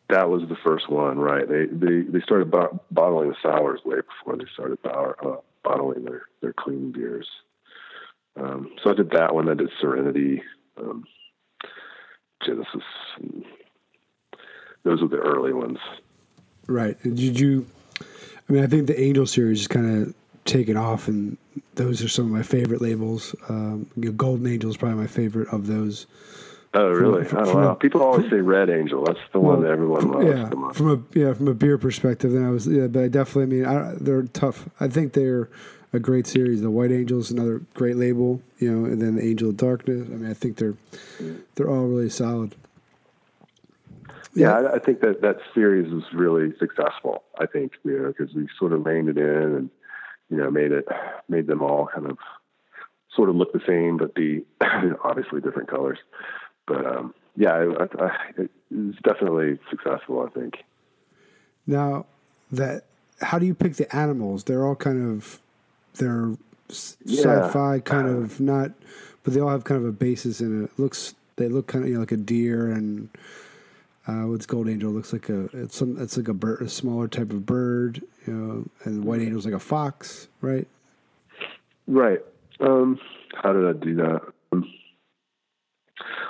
That 0.09 0.29
was 0.29 0.41
the 0.49 0.57
first 0.63 0.89
one, 0.89 1.19
right? 1.19 1.47
They 1.47 1.65
they 1.65 2.01
they 2.01 2.21
started 2.21 2.49
bo- 2.49 2.79
bottling 2.91 3.29
the 3.29 3.35
sours 3.41 3.81
way 3.85 3.97
before 3.97 4.37
they 4.37 4.49
started 4.53 4.81
bar, 4.81 5.17
uh, 5.23 5.37
bottling 5.63 6.05
their 6.05 6.23
their 6.41 6.53
clean 6.53 6.91
beers. 6.91 7.27
Um, 8.35 8.71
so 8.83 8.91
I 8.91 8.93
did 8.93 9.11
that 9.11 9.33
one. 9.33 9.49
I 9.49 9.53
did 9.53 9.69
Serenity, 9.81 10.41
um, 10.77 11.03
Genesis. 12.45 12.83
those 14.83 15.01
were 15.01 15.07
the 15.07 15.17
early 15.17 15.53
ones. 15.53 15.77
Right. 16.67 17.01
Did 17.03 17.39
you? 17.39 17.65
I 18.01 18.53
mean, 18.53 18.63
I 18.63 18.67
think 18.67 18.87
the 18.87 18.99
Angel 18.99 19.25
series 19.25 19.61
is 19.61 19.67
kind 19.67 20.07
of 20.07 20.13
taken 20.45 20.77
off, 20.77 21.07
and 21.07 21.37
those 21.75 22.03
are 22.03 22.07
some 22.07 22.25
of 22.25 22.31
my 22.31 22.43
favorite 22.43 22.81
labels. 22.81 23.35
Um, 23.49 23.89
you 23.95 24.05
know, 24.05 24.11
Golden 24.11 24.47
Angel 24.47 24.69
is 24.69 24.77
probably 24.77 24.97
my 24.97 25.07
favorite 25.07 25.49
of 25.49 25.67
those. 25.67 26.07
Oh, 26.73 26.89
really? 26.91 27.25
From, 27.25 27.47
oh, 27.47 27.55
wow. 27.55 27.71
A, 27.71 27.75
People 27.75 28.03
always 28.03 28.29
say 28.29 28.37
Red 28.37 28.69
Angel. 28.69 29.03
That's 29.03 29.19
the 29.33 29.39
well, 29.39 29.55
one 29.55 29.63
that 29.63 29.71
everyone 29.71 30.11
loves. 30.11 30.25
Yeah, 30.25 30.71
from 30.71 30.91
a 30.91 31.19
yeah 31.19 31.33
from 31.33 31.47
a 31.47 31.53
beer 31.53 31.77
perspective, 31.77 32.31
then 32.31 32.45
I 32.45 32.49
was 32.49 32.67
yeah, 32.67 32.87
but 32.87 33.03
I 33.03 33.07
definitely. 33.07 33.65
I 33.65 33.69
mean, 33.69 33.77
I, 33.77 33.95
they're 33.99 34.23
tough. 34.23 34.69
I 34.79 34.87
think 34.87 35.13
they're 35.13 35.49
a 35.93 35.99
great 35.99 36.27
series. 36.27 36.61
The 36.61 36.69
White 36.69 36.91
Angels, 36.91 37.31
another 37.31 37.61
great 37.73 37.95
label, 37.95 38.41
you 38.59 38.71
know, 38.71 38.85
and 38.85 39.01
then 39.01 39.15
the 39.15 39.23
Angel 39.23 39.49
of 39.49 39.57
Darkness. 39.57 40.07
I 40.07 40.15
mean, 40.15 40.29
I 40.29 40.33
think 40.33 40.57
they're 40.57 40.75
they're 41.55 41.69
all 41.69 41.85
really 41.85 42.09
solid. 42.09 42.55
Yeah, 44.35 44.61
yeah 44.61 44.69
I, 44.69 44.75
I 44.75 44.79
think 44.79 45.01
that 45.01 45.21
that 45.21 45.37
series 45.53 45.91
was 45.91 46.03
really 46.13 46.53
successful. 46.59 47.23
I 47.39 47.45
think 47.45 47.73
you 47.83 47.99
know 47.99 48.13
because 48.17 48.33
we 48.33 48.47
sort 48.57 48.73
of 48.73 48.85
reined 48.85 49.09
it 49.09 49.17
in 49.17 49.25
and 49.25 49.69
you 50.29 50.37
know 50.37 50.51
made 50.51 50.71
it 50.71 50.87
made 51.27 51.47
them 51.47 51.61
all 51.61 51.87
kind 51.87 52.09
of 52.09 52.17
sort 53.15 53.29
of 53.29 53.35
look 53.35 53.51
the 53.53 53.61
same 53.67 53.97
but 53.97 54.13
be 54.13 54.43
obviously 55.03 55.41
different 55.41 55.69
colors. 55.69 55.97
But 56.67 56.85
um, 56.85 57.15
yeah, 57.35 57.53
I, 57.53 58.03
I, 58.03 58.11
it 58.37 58.51
was 58.69 58.95
definitely 59.03 59.59
successful. 59.69 60.27
I 60.27 60.39
think. 60.39 60.57
Now 61.65 62.05
that 62.51 62.85
how 63.21 63.39
do 63.39 63.45
you 63.45 63.55
pick 63.55 63.75
the 63.75 63.93
animals? 63.95 64.43
They're 64.43 64.65
all 64.65 64.75
kind 64.75 65.17
of 65.17 65.39
they're 65.95 66.35
yeah. 67.05 67.45
sci-fi 67.47 67.79
kind 67.79 68.07
of 68.07 68.39
not, 68.39 68.71
but 69.23 69.33
they 69.33 69.39
all 69.39 69.49
have 69.49 69.63
kind 69.63 69.81
of 69.81 69.87
a 69.87 69.91
basis 69.91 70.41
in 70.41 70.63
it. 70.63 70.65
it 70.65 70.79
looks 70.79 71.15
they 71.35 71.47
look 71.47 71.67
kind 71.67 71.83
of 71.83 71.89
you 71.89 71.95
know, 71.95 72.01
like 72.01 72.11
a 72.11 72.17
deer 72.17 72.71
and 72.71 73.09
uh, 74.07 74.27
what's 74.27 74.45
gold 74.45 74.67
angel? 74.69 74.91
Looks 74.91 75.13
like 75.13 75.29
a 75.29 75.49
it's 75.53 75.77
some 75.77 76.01
it's 76.01 76.17
like 76.17 76.27
a 76.27 76.33
bird 76.33 76.61
a 76.61 76.69
smaller 76.69 77.07
type 77.07 77.31
of 77.31 77.45
bird 77.45 78.01
you 78.25 78.33
know 78.33 78.65
and 78.83 79.03
white 79.03 79.21
angel's 79.21 79.45
like 79.45 79.53
a 79.53 79.59
fox 79.59 80.27
right? 80.41 80.67
Right. 81.87 82.19
Um, 82.59 82.99
how 83.33 83.53
did 83.53 83.67
I 83.67 83.73
do 83.73 83.95
that? 83.95 84.21
Um, 84.51 84.73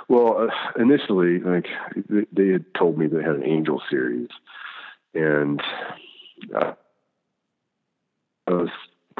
well 0.08 0.48
uh, 0.48 0.80
initially 0.80 1.38
like 1.40 1.66
they, 2.08 2.26
they 2.32 2.48
had 2.48 2.64
told 2.74 2.98
me 2.98 3.06
they 3.06 3.22
had 3.22 3.36
an 3.36 3.44
angel 3.44 3.82
series 3.90 4.28
and 5.14 5.62
uh, 6.54 6.72
I 8.46 8.50
was 8.50 8.70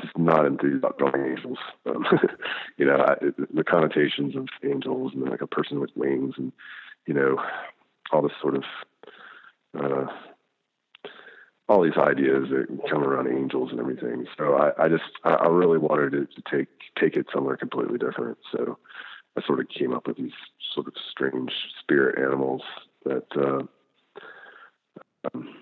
just 0.00 0.16
not 0.16 0.46
enthused 0.46 0.78
about 0.78 0.98
drawing 0.98 1.36
angels. 1.36 1.58
Um, 1.86 2.04
you 2.76 2.86
know, 2.86 2.96
I, 2.96 3.14
the 3.52 3.64
connotations 3.64 4.36
of 4.36 4.48
angels 4.64 5.12
and 5.14 5.28
like 5.28 5.40
a 5.40 5.46
person 5.46 5.80
with 5.80 5.90
wings 5.94 6.34
and, 6.36 6.52
you 7.06 7.14
know, 7.14 7.42
all 8.12 8.22
this 8.22 8.32
sort 8.40 8.56
of, 8.56 8.64
uh, 9.78 10.06
all 11.68 11.82
these 11.82 11.96
ideas 11.96 12.48
that 12.50 12.66
come 12.90 13.04
around 13.04 13.28
angels 13.28 13.70
and 13.70 13.80
everything. 13.80 14.26
So 14.36 14.54
I, 14.54 14.84
I 14.84 14.88
just, 14.88 15.04
I 15.24 15.46
really 15.46 15.78
wanted 15.78 16.10
to, 16.12 16.26
to 16.26 16.42
take, 16.50 16.68
take 16.98 17.16
it 17.16 17.26
somewhere 17.32 17.56
completely 17.56 17.98
different. 17.98 18.38
So 18.50 18.78
I 19.36 19.42
sort 19.46 19.60
of 19.60 19.68
came 19.68 19.92
up 19.92 20.08
with 20.08 20.16
these 20.16 20.32
sort 20.74 20.88
of 20.88 20.94
strange 21.10 21.52
spirit 21.80 22.18
animals 22.18 22.62
that, 23.04 23.26
uh, 23.36 23.62
um, 25.32 25.54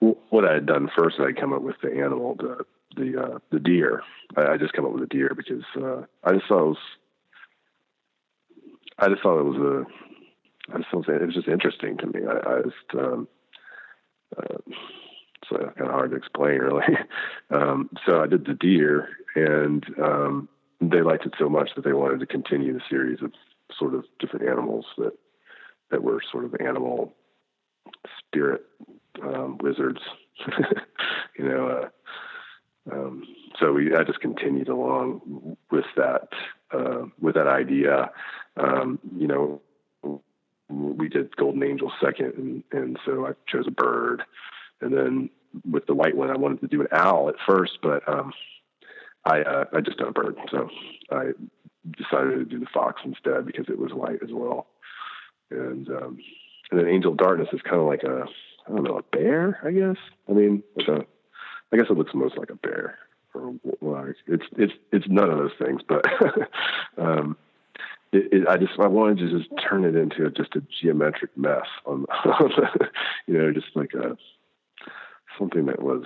what 0.00 0.44
I 0.44 0.54
had 0.54 0.66
done 0.66 0.88
first, 0.96 1.16
I 1.18 1.26
had 1.26 1.40
come 1.40 1.52
up 1.52 1.62
with 1.62 1.76
the 1.82 1.90
animal, 1.90 2.34
the 2.36 2.64
the 2.96 3.22
uh, 3.22 3.38
the 3.50 3.60
deer. 3.60 4.02
I, 4.36 4.52
I, 4.52 4.56
just 4.56 4.72
come 4.72 4.84
up 4.84 4.92
with 4.92 5.02
a 5.02 5.06
deer 5.06 5.32
because 5.36 5.64
uh, 5.76 6.02
I 6.24 6.32
just 6.32 6.46
thought 6.48 6.62
it 6.62 6.68
was. 6.68 6.76
I 8.98 9.08
just 9.08 9.22
thought 9.22 9.40
it 9.40 9.44
was 9.44 9.56
a. 9.56 10.72
I 10.74 10.78
just 10.78 10.90
thought 10.90 11.08
it 11.08 11.24
was 11.24 11.34
just 11.34 11.48
interesting 11.48 11.96
to 11.98 12.06
me. 12.06 12.20
I, 12.26 12.50
I 12.50 12.62
just. 12.62 12.94
Um, 12.94 13.28
uh, 14.36 14.58
it's 15.50 15.76
kind 15.76 15.88
of 15.88 15.94
hard 15.94 16.10
to 16.10 16.16
explain, 16.16 16.58
really. 16.58 16.84
um, 17.50 17.90
so 18.06 18.20
I 18.20 18.26
did 18.26 18.44
the 18.44 18.54
deer, 18.54 19.08
and 19.34 19.84
um, 20.02 20.48
they 20.80 21.00
liked 21.00 21.26
it 21.26 21.34
so 21.38 21.48
much 21.48 21.70
that 21.74 21.84
they 21.84 21.92
wanted 21.92 22.20
to 22.20 22.26
continue 22.26 22.72
the 22.72 22.82
series 22.88 23.22
of 23.22 23.32
sort 23.78 23.94
of 23.94 24.04
different 24.18 24.48
animals 24.48 24.86
that 24.96 25.12
that 25.90 26.02
were 26.02 26.20
sort 26.30 26.44
of 26.44 26.54
animal 26.60 27.14
spirit 28.18 28.62
um, 29.22 29.58
wizards. 29.62 30.00
you 31.38 31.44
know, 31.48 31.68
uh, 31.68 31.88
um, 32.92 33.22
so 33.58 33.72
we, 33.72 33.94
I 33.94 34.04
just 34.04 34.20
continued 34.20 34.68
along 34.68 35.56
with 35.70 35.84
that, 35.96 36.28
uh, 36.72 37.04
with 37.20 37.34
that 37.34 37.46
idea. 37.46 38.10
Um, 38.56 38.98
you 39.16 39.26
know, 39.26 39.60
we 40.68 41.08
did 41.08 41.36
Golden 41.36 41.62
Angel 41.62 41.90
second, 42.00 42.34
and, 42.36 42.64
and 42.72 42.98
so 43.04 43.26
I 43.26 43.32
chose 43.46 43.66
a 43.66 43.70
bird. 43.70 44.22
And 44.80 44.92
then 44.92 45.30
with 45.68 45.86
the 45.86 45.94
white 45.94 46.16
one, 46.16 46.30
I 46.30 46.36
wanted 46.36 46.60
to 46.60 46.68
do 46.68 46.80
an 46.80 46.88
owl 46.92 47.28
at 47.28 47.36
first, 47.46 47.78
but 47.82 48.06
um, 48.08 48.32
I 49.24 49.40
uh, 49.40 49.64
I 49.72 49.80
just 49.80 49.98
done 49.98 50.08
a 50.08 50.12
bird. 50.12 50.36
So 50.50 50.68
I 51.10 51.30
decided 51.96 52.38
to 52.38 52.44
do 52.44 52.60
the 52.60 52.66
fox 52.72 53.00
instead 53.04 53.46
because 53.46 53.66
it 53.68 53.78
was 53.78 53.92
white 53.92 54.22
as 54.22 54.30
well. 54.30 54.66
And 55.50 55.88
um, 55.88 56.18
and 56.70 56.78
then 56.78 56.88
Angel 56.88 57.14
Darkness 57.14 57.48
is 57.52 57.62
kind 57.62 57.80
of 57.80 57.86
like 57.86 58.02
a 58.02 58.24
I 58.66 58.70
don't 58.70 58.84
know 58.84 58.98
a 58.98 59.16
bear, 59.16 59.58
I 59.64 59.70
guess. 59.70 59.96
I 60.28 60.32
mean, 60.32 60.62
like 60.76 60.88
a 60.88 61.06
I 61.72 61.76
guess 61.76 61.86
it 61.90 61.96
looks 61.96 62.14
most 62.14 62.38
like 62.38 62.50
a 62.50 62.56
bear. 62.56 62.98
Or 63.34 63.54
well, 63.80 64.12
it's 64.26 64.44
it's 64.56 64.72
it's 64.90 65.06
none 65.08 65.30
of 65.30 65.38
those 65.38 65.52
things, 65.58 65.82
but 65.86 66.04
um, 66.98 67.36
it, 68.12 68.32
it, 68.32 68.48
I 68.48 68.56
just 68.56 68.72
I 68.78 68.86
wanted 68.86 69.18
to 69.18 69.38
just 69.38 69.50
turn 69.62 69.84
it 69.84 69.94
into 69.94 70.30
just 70.30 70.56
a 70.56 70.62
geometric 70.80 71.36
mess 71.36 71.66
on, 71.84 72.06
on 72.24 72.50
you 73.26 73.34
know, 73.34 73.52
just 73.52 73.68
like 73.74 73.92
a 73.94 74.16
something 75.38 75.66
that 75.66 75.82
was 75.82 76.04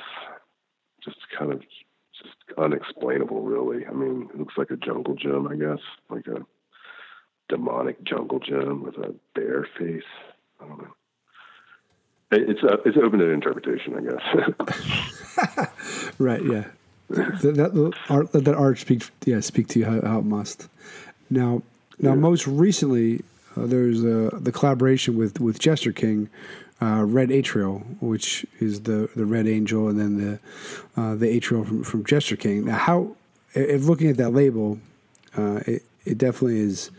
just 1.05 1.19
kind 1.37 1.53
of 1.53 1.61
just 1.61 2.35
unexplainable, 2.59 3.43
really. 3.43 3.87
I 3.87 3.93
mean, 3.93 4.29
it 4.33 4.39
looks 4.39 4.55
like 4.57 4.71
a 4.71 4.77
jungle 4.77 5.15
gym, 5.15 5.49
I 5.49 5.57
guess, 5.57 5.83
like 6.11 6.27
a 6.27 6.45
demonic 7.49 8.03
jungle 8.05 8.41
gym 8.41 8.83
with 8.83 8.97
a 8.97 9.15
bear 9.35 9.67
face. 9.79 10.03
I 10.61 10.67
don't 10.67 10.79
know. 10.79 10.95
It's 12.33 12.63
a, 12.63 12.79
it's 12.85 12.97
open 12.97 13.19
to 13.19 13.31
interpretation, 13.31 13.95
I 13.97 14.01
guess. 14.01 15.69
right. 16.19 16.43
Yeah. 16.45 16.65
that, 17.09 17.55
that 17.55 17.93
art 18.09 18.33
that 18.33 18.55
art 18.55 18.79
speak 18.79 19.03
yeah 19.27 19.41
speak 19.41 19.69
to 19.69 19.79
you 19.79 19.85
how, 19.85 20.01
how 20.01 20.19
it 20.21 20.25
must. 20.25 20.69
Now 21.29 21.63
now 21.99 22.11
yeah. 22.11 22.17
most 22.17 22.47
recently 22.47 23.23
uh, 23.57 23.67
there's 23.67 24.03
uh, 24.03 24.31
the 24.33 24.53
collaboration 24.53 25.17
with 25.17 25.41
with 25.41 25.59
Jester 25.59 25.93
King, 25.93 26.31
uh, 26.81 27.05
Red 27.05 27.29
Atrial, 27.29 27.85
which 28.01 28.47
is 28.61 28.83
the 28.83 29.11
the 29.15 29.27
Red 29.27 29.47
Angel, 29.47 29.89
and 29.89 30.01
then 30.01 30.17
the 30.17 31.01
uh, 31.01 31.15
the 31.15 31.27
Atrial 31.39 31.67
from 31.67 31.85
from 31.85 32.05
Jester 32.05 32.37
King. 32.37 32.65
Now 32.65 32.79
how 32.79 33.17
if 33.55 33.85
looking 33.85 34.09
at 34.09 34.17
that 34.17 34.31
label, 34.31 34.79
uh, 35.37 35.61
it 35.67 35.83
it 36.05 36.19
definitely 36.19 36.61
is 36.61 36.91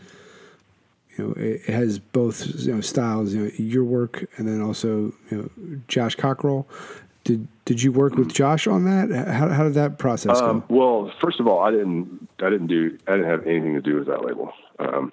you 1.16 1.26
know, 1.26 1.34
it, 1.36 1.62
has 1.62 1.98
both 1.98 2.46
you 2.60 2.74
know 2.74 2.80
styles. 2.80 3.34
You 3.34 3.44
know, 3.44 3.50
your 3.56 3.84
work, 3.84 4.26
and 4.36 4.48
then 4.48 4.60
also 4.60 5.12
you 5.30 5.36
know 5.38 5.78
Josh 5.88 6.14
Cockrell. 6.14 6.66
Did 7.24 7.48
did 7.64 7.82
you 7.82 7.92
work 7.92 8.16
with 8.16 8.32
Josh 8.32 8.66
on 8.66 8.84
that? 8.84 9.10
How, 9.28 9.48
how 9.48 9.64
did 9.64 9.74
that 9.74 9.98
process 9.98 10.38
um, 10.38 10.60
go? 10.60 10.66
Well, 10.68 11.12
first 11.20 11.40
of 11.40 11.46
all, 11.46 11.60
I 11.60 11.70
didn't 11.70 12.28
I 12.40 12.50
didn't 12.50 12.66
do 12.66 12.98
I 13.06 13.12
didn't 13.12 13.30
have 13.30 13.46
anything 13.46 13.74
to 13.74 13.80
do 13.80 13.96
with 13.96 14.06
that 14.08 14.24
label. 14.24 14.52
Um, 14.78 15.12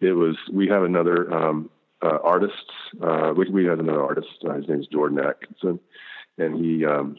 it 0.00 0.12
was 0.12 0.36
we 0.52 0.68
have 0.68 0.82
another 0.82 1.32
um, 1.32 1.70
uh, 2.02 2.18
artist. 2.22 2.70
Uh, 3.00 3.32
we 3.36 3.48
we 3.50 3.64
had 3.64 3.78
another 3.78 4.02
artist. 4.02 4.28
Uh, 4.44 4.54
his 4.54 4.68
name 4.68 4.80
is 4.80 4.86
Jordan 4.88 5.20
Atkinson, 5.20 5.78
and 6.38 6.56
he 6.56 6.84
um, 6.84 7.16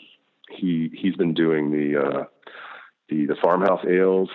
he 0.50 0.92
he's 0.94 1.16
been 1.16 1.34
doing 1.34 1.72
the 1.72 2.02
uh, 2.02 2.24
the 3.10 3.26
the 3.26 3.36
farmhouse 3.42 3.86
ales 3.86 4.30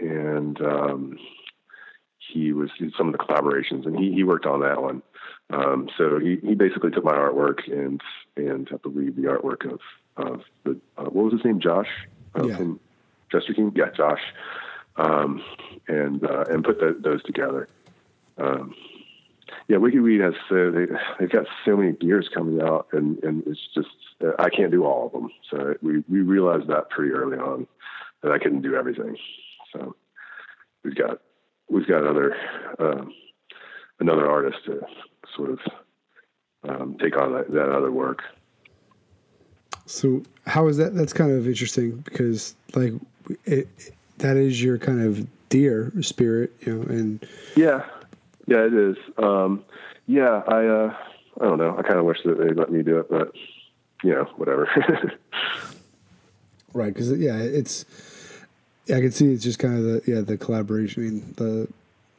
and 0.00 0.60
um, 0.60 1.18
he 2.28 2.52
was 2.52 2.70
some 2.96 3.08
of 3.08 3.12
the 3.12 3.18
collaborations, 3.18 3.86
and 3.86 3.98
he 3.98 4.12
he 4.12 4.24
worked 4.24 4.46
on 4.46 4.60
that 4.60 4.82
one. 4.82 5.02
Um, 5.50 5.88
so 5.96 6.18
he 6.18 6.36
he 6.42 6.54
basically 6.54 6.90
took 6.90 7.04
my 7.04 7.12
artwork 7.12 7.70
and 7.70 8.00
and 8.36 8.68
I 8.72 8.76
believe 8.76 9.16
the 9.16 9.22
artwork 9.22 9.70
of 9.70 9.80
of 10.16 10.42
the 10.64 10.78
uh, 10.96 11.04
what 11.04 11.24
was 11.24 11.32
his 11.34 11.44
name, 11.44 11.60
Josh 11.60 11.88
uh, 12.38 12.46
yeah. 12.46 12.56
from 12.56 12.80
Jester 13.32 13.54
King, 13.54 13.72
yeah, 13.74 13.90
Josh, 13.96 14.20
um, 14.96 15.42
and 15.86 16.24
uh, 16.24 16.44
and 16.48 16.64
put 16.64 16.80
the, 16.80 16.96
those 16.98 17.22
together. 17.22 17.68
Um, 18.36 18.74
yeah, 19.68 19.78
Wicked 19.78 20.00
Weed 20.00 20.20
has 20.20 20.34
uh, 20.50 20.70
they 20.70 20.86
they've 21.18 21.30
got 21.30 21.46
so 21.64 21.76
many 21.76 21.92
beers 21.92 22.28
coming 22.32 22.60
out, 22.60 22.88
and 22.92 23.22
and 23.22 23.42
it's 23.46 23.60
just 23.74 23.88
uh, 24.22 24.32
I 24.38 24.50
can't 24.50 24.70
do 24.70 24.84
all 24.84 25.06
of 25.06 25.12
them. 25.12 25.30
So 25.50 25.74
we 25.82 26.04
we 26.08 26.20
realized 26.20 26.68
that 26.68 26.90
pretty 26.90 27.12
early 27.12 27.38
on 27.38 27.66
that 28.22 28.32
I 28.32 28.38
couldn't 28.38 28.62
do 28.62 28.74
everything. 28.74 29.16
So 29.72 29.94
we've 30.82 30.94
got 30.96 31.20
we've 31.68 31.86
got 31.86 32.06
other 32.06 32.36
um, 32.78 33.12
another 34.00 34.28
artist 34.28 34.58
to 34.66 34.80
sort 35.36 35.50
of 35.50 35.58
um, 36.68 36.96
take 37.00 37.16
on 37.16 37.32
that, 37.32 37.50
that, 37.52 37.70
other 37.70 37.92
work. 37.92 38.22
So 39.86 40.22
how 40.46 40.68
is 40.68 40.76
that? 40.76 40.94
That's 40.94 41.12
kind 41.12 41.30
of 41.30 41.46
interesting 41.46 41.98
because 41.98 42.54
like 42.74 42.92
it, 43.44 43.68
that 44.18 44.36
is 44.36 44.62
your 44.62 44.78
kind 44.78 45.00
of 45.00 45.26
deer 45.48 45.92
spirit, 46.02 46.52
you 46.60 46.74
know, 46.74 46.82
and 46.82 47.26
yeah, 47.56 47.84
yeah, 48.46 48.64
it 48.64 48.74
is. 48.74 48.96
Um, 49.16 49.64
yeah, 50.06 50.42
I 50.46 50.66
uh, 50.66 50.96
I 51.40 51.44
don't 51.44 51.58
know. 51.58 51.76
I 51.78 51.82
kind 51.82 51.98
of 51.98 52.04
wish 52.04 52.18
that 52.24 52.38
they'd 52.38 52.56
let 52.56 52.70
me 52.70 52.82
do 52.82 52.98
it, 52.98 53.08
but 53.08 53.32
you 54.02 54.12
know, 54.12 54.24
whatever. 54.36 54.68
right, 56.72 56.92
because 56.92 57.10
yeah, 57.12 57.36
it's 57.36 57.84
yeah, 58.88 58.96
I 58.96 59.00
can 59.00 59.12
see 59.12 59.32
it's 59.32 59.44
just 59.44 59.58
kind 59.58 59.74
of 59.74 59.82
the 59.82 60.02
yeah 60.06 60.20
the 60.20 60.36
collaboration. 60.36 61.02
I 61.02 61.10
mean 61.10 61.34
the 61.36 61.68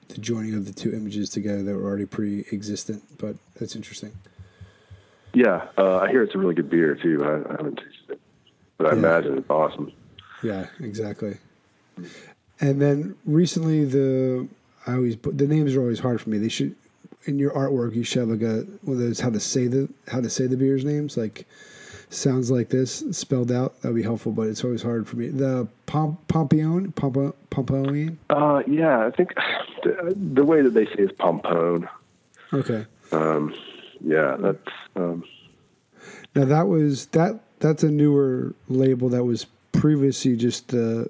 the 0.09 0.21
joining 0.21 0.55
of 0.55 0.65
the 0.65 0.73
two 0.73 0.93
images 0.93 1.29
together 1.29 1.63
that 1.63 1.75
were 1.75 1.83
already 1.83 2.05
pre-existent, 2.05 3.03
but 3.17 3.35
that's 3.59 3.75
interesting. 3.75 4.11
Yeah, 5.33 5.67
uh, 5.77 5.97
I 5.97 6.09
hear 6.09 6.23
it's 6.23 6.33
a 6.33 6.37
really 6.37 6.55
good 6.55 6.69
beer 6.69 6.95
too. 6.95 7.23
I, 7.23 7.49
I 7.49 7.57
haven't 7.57 7.75
tasted 7.75 8.11
it, 8.11 8.21
but 8.77 8.87
I 8.87 8.91
yeah. 8.91 8.97
imagine 8.99 9.37
it's 9.37 9.49
awesome. 9.49 9.91
Yeah, 10.41 10.67
exactly. 10.79 11.37
And 12.59 12.81
then 12.81 13.15
recently, 13.25 13.85
the 13.85 14.47
I 14.87 14.93
always 14.93 15.15
put, 15.15 15.37
the 15.37 15.47
names 15.47 15.75
are 15.75 15.81
always 15.81 15.99
hard 15.99 16.21
for 16.21 16.29
me. 16.29 16.37
They 16.37 16.49
should 16.49 16.75
in 17.25 17.37
your 17.37 17.51
artwork 17.51 17.95
you 17.95 18.03
should 18.03 18.19
have 18.19 18.29
like 18.29 18.41
a 18.41 18.61
one 18.83 18.97
of 18.97 18.99
those 18.99 19.19
how 19.19 19.29
to 19.29 19.39
say 19.39 19.67
the 19.67 19.89
how 20.07 20.21
to 20.21 20.29
say 20.29 20.47
the 20.47 20.57
beer's 20.57 20.85
names 20.85 21.17
like 21.17 21.45
sounds 22.09 22.51
like 22.51 22.69
this 22.69 23.03
spelled 23.11 23.51
out, 23.51 23.81
that'd 23.81 23.95
be 23.95 24.03
helpful. 24.03 24.31
But 24.31 24.47
it's 24.47 24.63
always 24.63 24.81
hard 24.81 25.07
for 25.07 25.17
me. 25.17 25.29
The 25.29 25.67
Pomp 25.85 26.19
Pompione, 26.27 26.93
Pompa, 26.93 27.33
Pompone. 27.49 28.17
Uh, 28.29 28.63
yeah, 28.67 29.05
I 29.05 29.11
think 29.11 29.33
the, 29.83 30.13
the, 30.15 30.43
way 30.43 30.61
that 30.61 30.71
they 30.71 30.85
say 30.85 31.03
is 31.03 31.11
Pompone. 31.13 31.87
Okay. 32.53 32.85
Um, 33.11 33.53
yeah, 34.01 34.35
that's. 34.39 34.67
Um, 34.95 35.23
now 36.35 36.45
that 36.45 36.67
was 36.67 37.07
that. 37.07 37.39
That's 37.59 37.83
a 37.83 37.91
newer 37.91 38.53
label 38.69 39.09
that 39.09 39.25
was 39.25 39.45
previously 39.71 40.35
just 40.35 40.69
the 40.69 41.09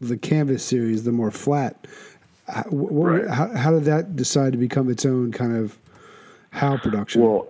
the 0.00 0.16
canvas 0.16 0.64
series, 0.64 1.04
the 1.04 1.12
more 1.12 1.30
flat. 1.30 1.86
What, 2.68 3.06
right. 3.06 3.28
how, 3.28 3.54
how 3.54 3.70
did 3.70 3.84
that 3.84 4.16
decide 4.16 4.52
to 4.52 4.58
become 4.58 4.90
its 4.90 5.06
own 5.06 5.30
kind 5.30 5.56
of 5.56 5.78
how 6.50 6.76
production? 6.78 7.22
Well, 7.22 7.46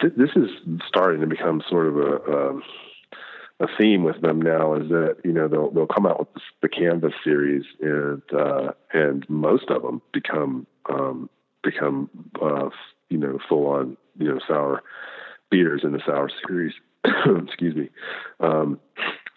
this 0.00 0.30
is 0.36 0.48
starting 0.86 1.20
to 1.20 1.26
become 1.26 1.62
sort 1.68 1.86
of 1.86 1.96
a, 1.96 2.16
um, 2.26 2.62
a 3.60 3.66
theme 3.78 4.02
with 4.02 4.20
them 4.22 4.40
now 4.40 4.74
is 4.74 4.88
that 4.88 5.18
you 5.24 5.32
know 5.32 5.46
they'll 5.48 5.70
they'll 5.70 5.86
come 5.86 6.06
out 6.06 6.18
with 6.18 6.32
the, 6.34 6.40
the 6.62 6.68
Canvas 6.68 7.12
series 7.22 7.64
and 7.80 8.22
uh, 8.32 8.72
and 8.92 9.28
most 9.28 9.68
of 9.68 9.82
them 9.82 10.00
become 10.12 10.66
um, 10.88 11.28
become 11.62 12.08
uh, 12.40 12.70
you 13.10 13.18
know 13.18 13.38
full 13.48 13.66
on 13.66 13.96
you 14.18 14.28
know 14.28 14.40
sour 14.48 14.82
beers 15.50 15.82
in 15.84 15.92
the 15.92 16.00
sour 16.06 16.30
series. 16.46 16.72
Excuse 17.04 17.74
me. 17.74 17.88
Um, 18.40 18.80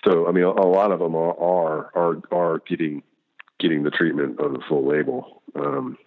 so 0.05 0.27
I 0.27 0.31
mean, 0.31 0.43
a, 0.43 0.49
a, 0.49 0.67
lot 0.67 0.91
of 0.91 0.99
them 0.99 1.15
are, 1.15 1.37
are 1.37 1.91
are 1.95 2.21
are 2.31 2.61
getting 2.67 3.03
getting 3.59 3.83
the 3.83 3.91
treatment 3.91 4.39
of 4.39 4.53
the 4.53 4.59
full 4.67 4.87
label. 4.87 5.41
Um, 5.55 5.97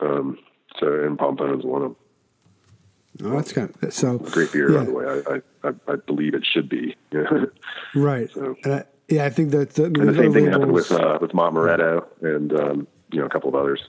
um, 0.00 0.38
so 0.78 0.86
and 1.04 1.18
Pompano 1.18 1.58
is 1.58 1.64
one 1.64 1.82
of 1.82 1.88
them. 1.88 1.96
Oh, 3.22 3.30
that's 3.30 3.52
kind 3.52 3.74
of 3.82 3.92
so. 3.92 4.18
Great 4.18 4.52
beer, 4.52 4.70
yeah. 4.70 4.78
by 4.78 4.84
the 4.84 4.92
way. 4.92 5.22
I, 5.64 5.68
I, 5.68 5.72
I 5.92 5.96
believe 5.96 6.34
it 6.34 6.46
should 6.46 6.68
be. 6.68 6.96
right. 7.94 8.30
So, 8.30 8.56
I, 8.64 8.84
yeah, 9.08 9.24
I 9.24 9.30
think 9.30 9.50
that. 9.50 9.70
The, 9.70 9.84
I 9.84 9.86
and 9.86 9.96
the 9.96 10.14
same 10.14 10.32
thing 10.32 10.46
happened 10.46 10.72
with 10.72 10.92
uh, 10.92 11.18
with 11.20 11.32
Montmoretto 11.32 12.04
and 12.22 12.52
um, 12.52 12.86
you 13.10 13.20
know 13.20 13.26
a 13.26 13.28
couple 13.28 13.48
of 13.48 13.54
others. 13.54 13.82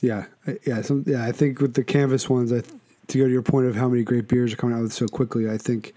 Yeah, 0.00 0.26
yeah, 0.64 0.82
some, 0.82 1.04
yeah. 1.06 1.24
I 1.24 1.32
think 1.32 1.60
with 1.60 1.74
the 1.74 1.82
canvas 1.82 2.28
ones, 2.28 2.52
I, 2.52 2.60
to 3.08 3.18
go 3.18 3.24
to 3.24 3.30
your 3.30 3.42
point 3.42 3.66
of 3.66 3.74
how 3.74 3.88
many 3.88 4.04
great 4.04 4.28
beers 4.28 4.52
are 4.52 4.56
coming 4.56 4.78
out 4.78 4.92
so 4.92 5.08
quickly, 5.08 5.50
I 5.50 5.56
think 5.56 5.94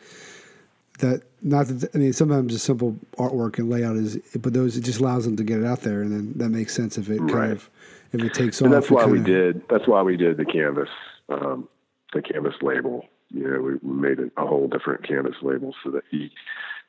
that 0.99 1.21
not 1.43 1.67
that 1.67 1.93
I 1.93 1.97
mean 1.99 2.13
sometimes 2.13 2.55
a 2.55 2.59
simple 2.59 2.97
artwork 3.17 3.59
and 3.59 3.69
layout 3.69 3.97
is, 3.97 4.17
but 4.39 4.53
those 4.53 4.75
it 4.75 4.81
just 4.81 5.01
allows 5.01 5.25
them 5.25 5.35
to 5.35 5.43
get 5.43 5.59
it 5.59 5.65
out 5.65 5.81
there, 5.81 6.01
and 6.01 6.11
then 6.11 6.33
that 6.37 6.49
makes 6.49 6.73
sense 6.73 6.97
if 6.97 7.09
it 7.09 7.19
right. 7.19 7.31
kind 7.31 7.51
of 7.51 7.69
if 8.13 8.23
it 8.23 8.33
takes 8.33 8.59
and 8.61 8.73
off. 8.73 8.81
That's 8.81 8.91
why 8.91 9.05
we 9.05 9.19
did. 9.19 9.61
That's 9.69 9.87
why 9.87 10.01
we 10.01 10.17
did 10.17 10.37
the 10.37 10.45
canvas 10.45 10.89
um, 11.29 11.67
the 12.13 12.21
canvas 12.21 12.55
label. 12.61 13.05
You 13.29 13.47
know, 13.47 13.61
we, 13.61 13.89
made 13.91 14.19
a, 14.19 14.45
whole 14.45 14.67
different 14.67 15.07
canvas 15.07 15.35
label 15.41 15.75
so 15.83 15.91
that 15.91 16.03
he, 16.09 16.31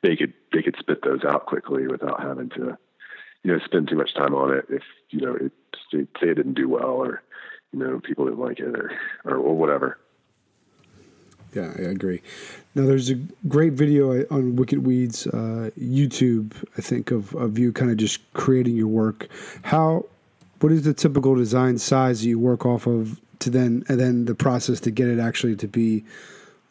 they 0.01 0.15
could 0.15 0.33
they 0.51 0.63
could 0.63 0.75
spit 0.79 1.03
those 1.03 1.23
out 1.23 1.45
quickly 1.45 1.87
without 1.87 2.21
having 2.21 2.49
to, 2.49 2.77
you 3.43 3.53
know, 3.53 3.59
spend 3.63 3.89
too 3.89 3.95
much 3.95 4.13
time 4.15 4.33
on 4.33 4.53
it 4.57 4.65
if 4.69 4.83
you 5.09 5.21
know 5.21 5.35
it, 5.35 5.51
it 5.91 6.07
didn't 6.19 6.55
do 6.55 6.67
well 6.67 6.83
or 6.83 7.21
you 7.71 7.79
know 7.79 7.99
people 7.99 8.25
didn't 8.25 8.39
like 8.39 8.59
it 8.59 8.75
or 8.75 8.91
or, 9.23 9.37
or 9.37 9.55
whatever. 9.55 9.99
Yeah, 11.53 11.73
I 11.77 11.81
agree. 11.81 12.21
Now, 12.75 12.85
there's 12.85 13.09
a 13.09 13.15
great 13.49 13.73
video 13.73 14.25
on 14.31 14.55
Wicked 14.55 14.85
Weeds 14.85 15.27
uh, 15.27 15.69
YouTube, 15.77 16.53
I 16.77 16.81
think, 16.81 17.11
of, 17.11 17.35
of 17.35 17.59
you 17.59 17.73
kind 17.73 17.91
of 17.91 17.97
just 17.97 18.21
creating 18.31 18.77
your 18.77 18.87
work. 18.87 19.27
How, 19.63 20.05
what 20.61 20.71
is 20.71 20.83
the 20.83 20.93
typical 20.93 21.35
design 21.35 21.77
size 21.77 22.21
that 22.21 22.29
you 22.29 22.39
work 22.39 22.65
off 22.65 22.87
of 22.87 23.19
to 23.41 23.49
then 23.49 23.83
and 23.87 23.99
then 23.99 24.25
the 24.25 24.35
process 24.35 24.79
to 24.81 24.91
get 24.91 25.07
it 25.07 25.19
actually 25.19 25.55
to 25.57 25.67
be 25.67 26.03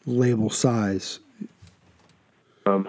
label 0.05 0.49
size? 0.49 1.19
Um, 2.65 2.87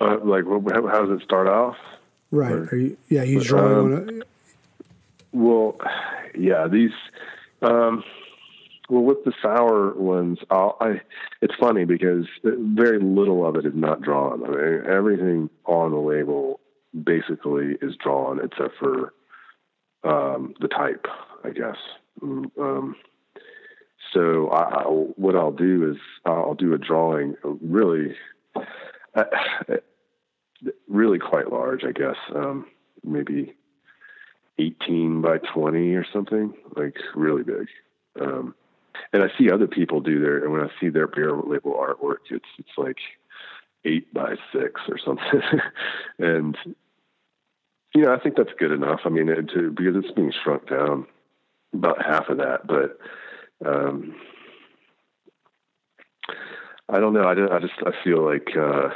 uh, 0.00 0.18
like 0.24 0.44
how, 0.44 0.86
how, 0.86 1.06
does 1.06 1.20
it 1.20 1.24
start 1.24 1.48
off? 1.48 1.76
Right. 2.30 2.52
Or, 2.52 2.68
Are 2.72 2.76
you, 2.76 2.96
yeah, 3.08 3.22
you 3.22 3.40
drawing 3.40 3.94
um, 3.96 4.22
Well, 5.32 5.78
Yeah, 6.36 6.68
these. 6.68 6.92
Um, 7.62 8.04
well, 8.90 9.02
with 9.02 9.24
the 9.24 9.32
sour 9.40 9.94
ones, 9.94 10.38
I'll, 10.50 10.76
I 10.80 11.00
it's 11.40 11.54
funny 11.58 11.84
because 11.84 12.26
very 12.42 12.98
little 12.98 13.46
of 13.46 13.56
it 13.56 13.64
is 13.64 13.72
not 13.74 14.02
drawn. 14.02 14.44
I 14.44 14.48
mean, 14.48 14.82
everything 14.86 15.50
on 15.64 15.92
the 15.92 15.98
label 15.98 16.60
basically 17.02 17.76
is 17.80 17.96
drawn 17.96 18.40
except 18.44 18.76
for 18.78 19.14
um, 20.04 20.54
the 20.60 20.68
type, 20.68 21.06
I 21.44 21.50
guess. 21.50 21.76
Mm, 22.20 22.50
um, 22.58 22.96
so 24.12 24.48
I, 24.48 24.82
I, 24.82 24.82
what 24.84 25.36
I'll 25.36 25.52
do 25.52 25.90
is 25.90 25.98
I'll 26.24 26.54
do 26.54 26.72
a 26.72 26.78
drawing, 26.78 27.36
really, 27.42 28.14
uh, 29.14 29.24
really 30.88 31.18
quite 31.18 31.52
large, 31.52 31.84
I 31.84 31.92
guess, 31.92 32.16
um, 32.34 32.66
maybe 33.02 33.54
18 34.58 35.20
by 35.20 35.38
20 35.38 35.94
or 35.94 36.06
something, 36.12 36.54
like 36.76 36.96
really 37.14 37.42
big. 37.42 37.68
Um, 38.20 38.54
and 39.12 39.22
I 39.22 39.28
see 39.36 39.50
other 39.50 39.66
people 39.66 40.00
do 40.00 40.20
their, 40.20 40.44
and 40.44 40.52
when 40.52 40.62
I 40.62 40.68
see 40.80 40.88
their 40.88 41.08
beer 41.08 41.32
label 41.32 41.72
artwork, 41.72 42.30
it's 42.30 42.44
it's 42.58 42.76
like 42.76 42.98
eight 43.84 44.12
by 44.14 44.36
six 44.52 44.80
or 44.88 44.98
something, 44.98 45.42
and 46.18 46.56
you 47.92 48.02
know 48.02 48.14
I 48.14 48.20
think 48.20 48.36
that's 48.36 48.52
good 48.56 48.70
enough. 48.70 49.00
I 49.04 49.08
mean, 49.08 49.26
to, 49.26 49.70
because 49.70 49.96
it's 49.96 50.12
being 50.12 50.32
shrunk 50.44 50.68
down 50.68 51.06
about 51.74 52.04
half 52.04 52.28
of 52.28 52.38
that, 52.38 52.66
but 52.66 52.98
um, 53.66 54.14
I 56.88 57.00
don't 57.00 57.12
know. 57.12 57.24
I, 57.24 57.56
I 57.56 57.58
just 57.60 57.74
I 57.86 57.92
feel 58.02 58.24
like 58.24 58.48
uh, 58.56 58.88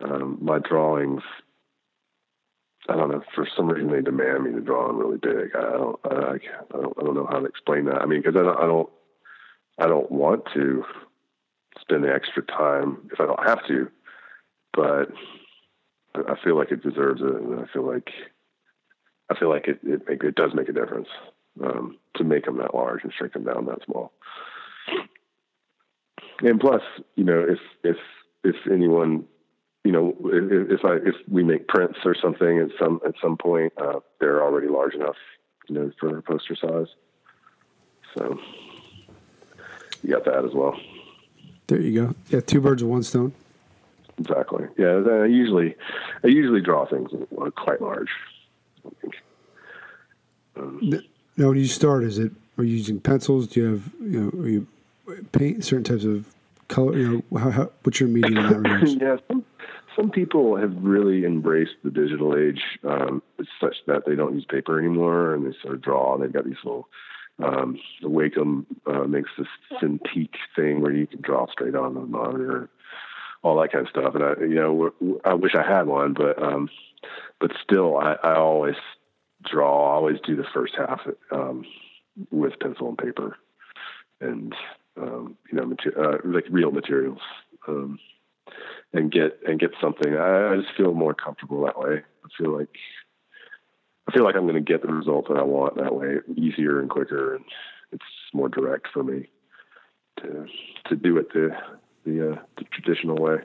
um, 0.00 0.38
my 0.40 0.58
drawings 0.58 1.22
I 2.88 2.96
don't 2.96 3.10
know. 3.10 3.22
For 3.34 3.46
some 3.54 3.68
reason, 3.68 3.92
they 3.92 4.00
demand 4.00 4.44
me 4.44 4.52
to 4.52 4.60
draw 4.60 4.86
them 4.86 4.98
really 4.98 5.18
big. 5.18 5.54
I 5.54 5.60
don't. 5.60 6.00
I, 6.04 6.14
I 6.14 6.80
don't. 6.80 6.94
I 6.98 7.02
don't 7.02 7.14
know 7.14 7.28
how 7.30 7.40
to 7.40 7.44
explain 7.44 7.84
that. 7.84 8.00
I 8.00 8.06
mean, 8.06 8.22
because 8.22 8.36
I 8.36 8.42
don't. 8.42 8.58
I 8.58 8.66
don't. 8.66 8.88
I 9.78 9.86
don't 9.86 10.10
want 10.10 10.44
to 10.54 10.84
spend 11.80 12.04
the 12.04 12.12
extra 12.12 12.42
time 12.42 13.10
if 13.12 13.20
I 13.20 13.26
don't 13.26 13.46
have 13.46 13.64
to, 13.68 13.90
but 14.72 15.10
I 16.14 16.34
feel 16.42 16.56
like 16.56 16.72
it 16.72 16.82
deserves 16.82 17.20
it, 17.20 17.34
and 17.34 17.60
I 17.60 17.66
feel 17.72 17.86
like 17.86 18.08
I 19.30 19.38
feel 19.38 19.48
like 19.48 19.68
it 19.68 19.78
it, 19.82 20.08
make, 20.08 20.24
it 20.24 20.34
does 20.34 20.52
make 20.54 20.68
a 20.68 20.72
difference 20.72 21.08
um, 21.62 21.98
to 22.16 22.24
make 22.24 22.44
them 22.44 22.58
that 22.58 22.74
large 22.74 23.02
and 23.04 23.12
shrink 23.12 23.32
them 23.32 23.44
down 23.44 23.66
that 23.66 23.84
small. 23.84 24.12
And 26.40 26.60
plus, 26.60 26.82
you 27.16 27.24
know, 27.24 27.44
if 27.48 27.58
if 27.82 27.96
if 28.44 28.56
anyone 28.70 29.24
you 29.84 29.92
know, 29.92 30.14
if, 30.24 30.80
if 30.80 30.84
I 30.84 30.96
if 30.96 31.14
we 31.28 31.42
make 31.42 31.66
prints 31.68 31.98
or 32.04 32.14
something 32.20 32.58
at 32.58 32.68
some 32.78 33.00
at 33.06 33.14
some 33.22 33.36
point, 33.36 33.72
uh, 33.78 34.00
they're 34.20 34.42
already 34.42 34.68
large 34.68 34.94
enough, 34.94 35.16
you 35.68 35.74
know, 35.74 35.90
for 35.98 36.10
their 36.10 36.22
poster 36.22 36.56
size. 36.56 36.88
So 38.14 38.38
you 40.02 40.10
got 40.10 40.24
that 40.24 40.44
as 40.44 40.52
well. 40.54 40.78
There 41.68 41.80
you 41.80 42.06
go. 42.06 42.14
Yeah, 42.28 42.40
two 42.40 42.60
birds 42.60 42.82
with 42.82 42.90
one 42.90 43.02
stone. 43.02 43.32
Exactly. 44.18 44.64
Yeah, 44.76 45.02
I 45.06 45.26
usually 45.26 45.74
I 46.24 46.26
usually 46.28 46.60
draw 46.60 46.86
things 46.86 47.10
quite 47.56 47.80
large. 47.80 48.10
I 48.96 49.00
think. 49.00 49.14
Um, 50.56 51.02
now, 51.36 51.48
when 51.48 51.58
you 51.58 51.66
start, 51.66 52.04
is 52.04 52.18
it 52.18 52.32
are 52.56 52.64
you 52.64 52.76
using 52.76 53.00
pencils? 53.00 53.46
Do 53.46 53.60
you 53.60 53.66
have 53.66 53.82
you 54.00 54.20
know 54.20 54.42
are 54.42 54.48
you 54.48 54.66
paint 55.32 55.64
certain 55.64 55.84
types 55.84 56.04
of 56.04 56.26
color? 56.68 56.96
You 56.96 57.24
know, 57.30 57.38
how, 57.38 57.50
how 57.50 57.70
what's 57.82 58.00
your 58.00 58.08
medium 58.08 58.36
in 58.36 58.52
that 58.52 58.58
regard? 58.70 58.88
yeah, 59.00 59.16
some, 59.28 59.44
some 59.96 60.10
people 60.10 60.56
have 60.56 60.74
really 60.82 61.24
embraced 61.24 61.76
the 61.84 61.90
digital 61.90 62.36
age 62.36 62.62
um, 62.84 63.22
such 63.60 63.76
that 63.86 64.04
they 64.06 64.14
don't 64.14 64.34
use 64.34 64.44
paper 64.48 64.78
anymore 64.78 65.34
and 65.34 65.46
they 65.46 65.56
sort 65.62 65.74
of 65.74 65.82
draw. 65.82 66.14
And 66.14 66.22
They've 66.22 66.32
got 66.32 66.44
these 66.44 66.56
little 66.64 66.88
um, 67.42 67.78
the 68.02 68.08
Wacom 68.08 68.66
uh, 68.86 69.06
makes 69.06 69.30
this 69.38 69.46
Cintiq 69.80 70.30
thing 70.56 70.80
where 70.80 70.92
you 70.92 71.06
can 71.06 71.20
draw 71.20 71.46
straight 71.50 71.74
on 71.74 71.94
the 71.94 72.00
monitor, 72.00 72.68
all 73.42 73.60
that 73.60 73.72
kind 73.72 73.86
of 73.86 73.90
stuff. 73.90 74.14
And 74.14 74.24
I, 74.24 74.32
you 74.40 74.54
know, 74.54 75.20
I 75.24 75.34
wish 75.34 75.54
I 75.54 75.62
had 75.62 75.86
one, 75.86 76.14
but 76.14 76.42
um, 76.42 76.68
but 77.40 77.52
still, 77.62 77.96
I, 77.98 78.16
I 78.22 78.34
always 78.36 78.76
draw. 79.44 79.92
I 79.92 79.96
always 79.96 80.18
do 80.26 80.36
the 80.36 80.46
first 80.52 80.74
half 80.76 81.00
um, 81.30 81.64
with 82.30 82.58
pencil 82.60 82.88
and 82.88 82.98
paper, 82.98 83.36
and 84.20 84.54
um, 85.00 85.36
you 85.50 85.58
know, 85.58 85.66
mater- 85.66 85.98
uh, 85.98 86.18
like 86.24 86.44
real 86.50 86.70
materials. 86.70 87.20
Um, 87.66 87.98
and 88.92 89.12
get 89.12 89.38
and 89.46 89.60
get 89.60 89.72
something. 89.80 90.14
I, 90.14 90.52
I 90.52 90.56
just 90.56 90.74
feel 90.76 90.94
more 90.94 91.14
comfortable 91.14 91.64
that 91.64 91.78
way. 91.78 92.02
I 92.24 92.28
feel 92.36 92.56
like 92.56 92.70
I 94.08 94.12
feel 94.12 94.24
like 94.24 94.36
I'm 94.36 94.46
going 94.46 94.54
to 94.54 94.60
get 94.72 94.82
the 94.82 94.92
result 94.92 95.28
that 95.28 95.36
I 95.36 95.42
want 95.42 95.76
that 95.76 95.94
way, 95.94 96.16
easier 96.36 96.80
and 96.80 96.88
quicker, 96.88 97.34
and 97.34 97.44
it's 97.92 98.04
more 98.32 98.48
direct 98.48 98.88
for 98.92 99.02
me 99.02 99.28
to 100.20 100.46
to 100.88 100.96
do 100.96 101.18
it 101.18 101.32
the 101.32 101.50
the, 102.04 102.32
uh, 102.32 102.38
the 102.56 102.64
traditional 102.64 103.16
way. 103.16 103.38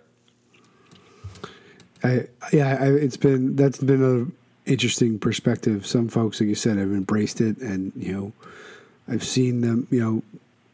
I, 2.03 2.27
yeah, 2.51 2.77
I, 2.79 2.87
it's 2.87 3.17
been 3.17 3.55
that's 3.55 3.79
been 3.79 4.03
an 4.03 4.35
interesting 4.65 5.19
perspective. 5.19 5.85
Some 5.85 6.09
folks, 6.09 6.39
like 6.39 6.49
you 6.49 6.55
said, 6.55 6.77
have 6.77 6.91
embraced 6.91 7.39
it, 7.39 7.57
and 7.59 7.93
you 7.95 8.11
know, 8.11 8.33
I've 9.07 9.23
seen 9.23 9.61
them, 9.61 9.87
you 9.89 10.01
know, 10.01 10.23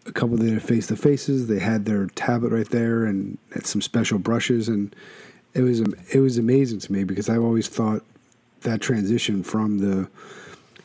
a 0.08 0.12
couple 0.12 0.36
of 0.36 0.46
their 0.46 0.60
face 0.60 0.88
to 0.88 0.96
faces. 0.96 1.48
They 1.48 1.60
had 1.60 1.86
their 1.86 2.08
tablet 2.08 2.52
right 2.52 2.70
there 2.70 3.06
and 3.06 3.38
some 3.64 3.82
special 3.82 4.18
brushes, 4.18 4.68
and 4.68 4.96
it 5.54 5.62
was 5.62 5.82
it 6.12 6.20
was 6.20 6.38
amazing 6.38 6.80
to 6.80 6.92
me 6.92 7.04
because 7.04 7.30
I've 7.30 7.44
always 7.44 7.68
thought 7.68 8.04
that 8.62 8.82
transition 8.82 9.44
from 9.44 9.80
the 9.80 10.10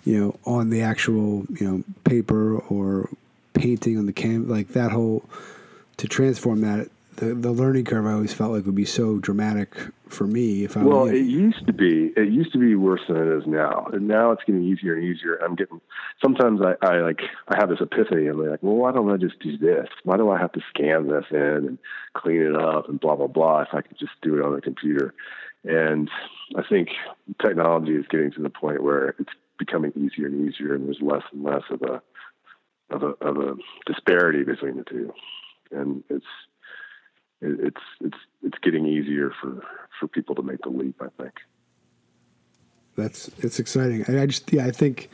you 0.04 0.20
know 0.20 0.38
on 0.44 0.70
the 0.70 0.82
actual 0.82 1.46
you 1.58 1.68
know 1.68 1.84
paper 2.04 2.58
or 2.58 3.08
painting 3.54 3.98
on 3.98 4.06
the 4.06 4.12
can 4.12 4.48
like 4.48 4.68
that 4.68 4.92
whole 4.92 5.24
to 5.96 6.08
transform 6.08 6.60
that 6.62 6.88
the 7.16 7.34
the 7.34 7.52
learning 7.52 7.84
curve 7.84 8.06
I 8.06 8.12
always 8.12 8.32
felt 8.32 8.52
like 8.52 8.66
would 8.66 8.74
be 8.74 8.84
so 8.84 9.18
dramatic 9.18 9.76
for 10.08 10.26
me 10.26 10.64
if 10.64 10.76
I 10.76 10.82
well 10.82 11.06
it 11.06 11.20
used 11.20 11.66
to 11.66 11.72
be 11.72 12.12
it 12.16 12.32
used 12.32 12.52
to 12.52 12.58
be 12.58 12.74
worse 12.74 13.00
than 13.08 13.16
it 13.16 13.38
is 13.38 13.46
now. 13.46 13.88
And 13.92 14.08
now 14.08 14.32
it's 14.32 14.42
getting 14.44 14.64
easier 14.64 14.94
and 14.94 15.04
easier. 15.04 15.36
I'm 15.36 15.54
getting 15.54 15.80
sometimes 16.22 16.60
I, 16.60 16.74
I 16.84 17.00
like 17.00 17.20
I 17.48 17.56
have 17.58 17.68
this 17.68 17.80
epiphany. 17.80 18.26
And 18.26 18.40
I'm 18.40 18.50
like 18.50 18.62
well 18.62 18.74
why 18.74 18.92
don't 18.92 19.10
I 19.10 19.16
just 19.16 19.38
do 19.40 19.56
this? 19.56 19.88
Why 20.02 20.16
do 20.16 20.30
I 20.30 20.38
have 20.38 20.52
to 20.52 20.60
scan 20.70 21.08
this 21.08 21.24
in 21.30 21.38
and 21.38 21.78
clean 22.14 22.42
it 22.42 22.56
up 22.56 22.88
and 22.88 23.00
blah 23.00 23.16
blah 23.16 23.28
blah 23.28 23.62
if 23.62 23.68
I 23.72 23.82
could 23.82 23.98
just 23.98 24.12
do 24.22 24.36
it 24.36 24.44
on 24.44 24.54
the 24.54 24.60
computer? 24.60 25.14
And 25.64 26.10
I 26.56 26.62
think 26.68 26.88
technology 27.44 27.92
is 27.92 28.06
getting 28.10 28.32
to 28.32 28.42
the 28.42 28.50
point 28.50 28.82
where 28.82 29.14
it's 29.18 29.32
becoming 29.58 29.92
easier 29.96 30.26
and 30.26 30.48
easier 30.48 30.74
and 30.74 30.86
there's 30.86 31.00
less 31.00 31.22
and 31.32 31.44
less 31.44 31.62
of 31.70 31.82
a 31.82 32.02
of 32.90 33.02
a 33.02 33.24
of 33.24 33.36
a 33.36 33.54
disparity 33.86 34.42
between 34.42 34.76
the 34.76 34.84
two 34.84 35.12
and 35.74 36.02
it's 36.08 36.26
it's 37.40 37.80
it's 38.00 38.18
it's 38.42 38.58
getting 38.58 38.86
easier 38.86 39.32
for 39.40 39.62
for 39.98 40.08
people 40.08 40.34
to 40.34 40.42
make 40.42 40.62
the 40.62 40.70
leap. 40.70 41.00
I 41.00 41.08
think 41.22 41.34
that's 42.96 43.28
it's 43.38 43.58
exciting. 43.58 44.04
I, 44.08 44.26
just 44.26 44.52
yeah, 44.52 44.66
I 44.66 44.70
think 44.70 45.10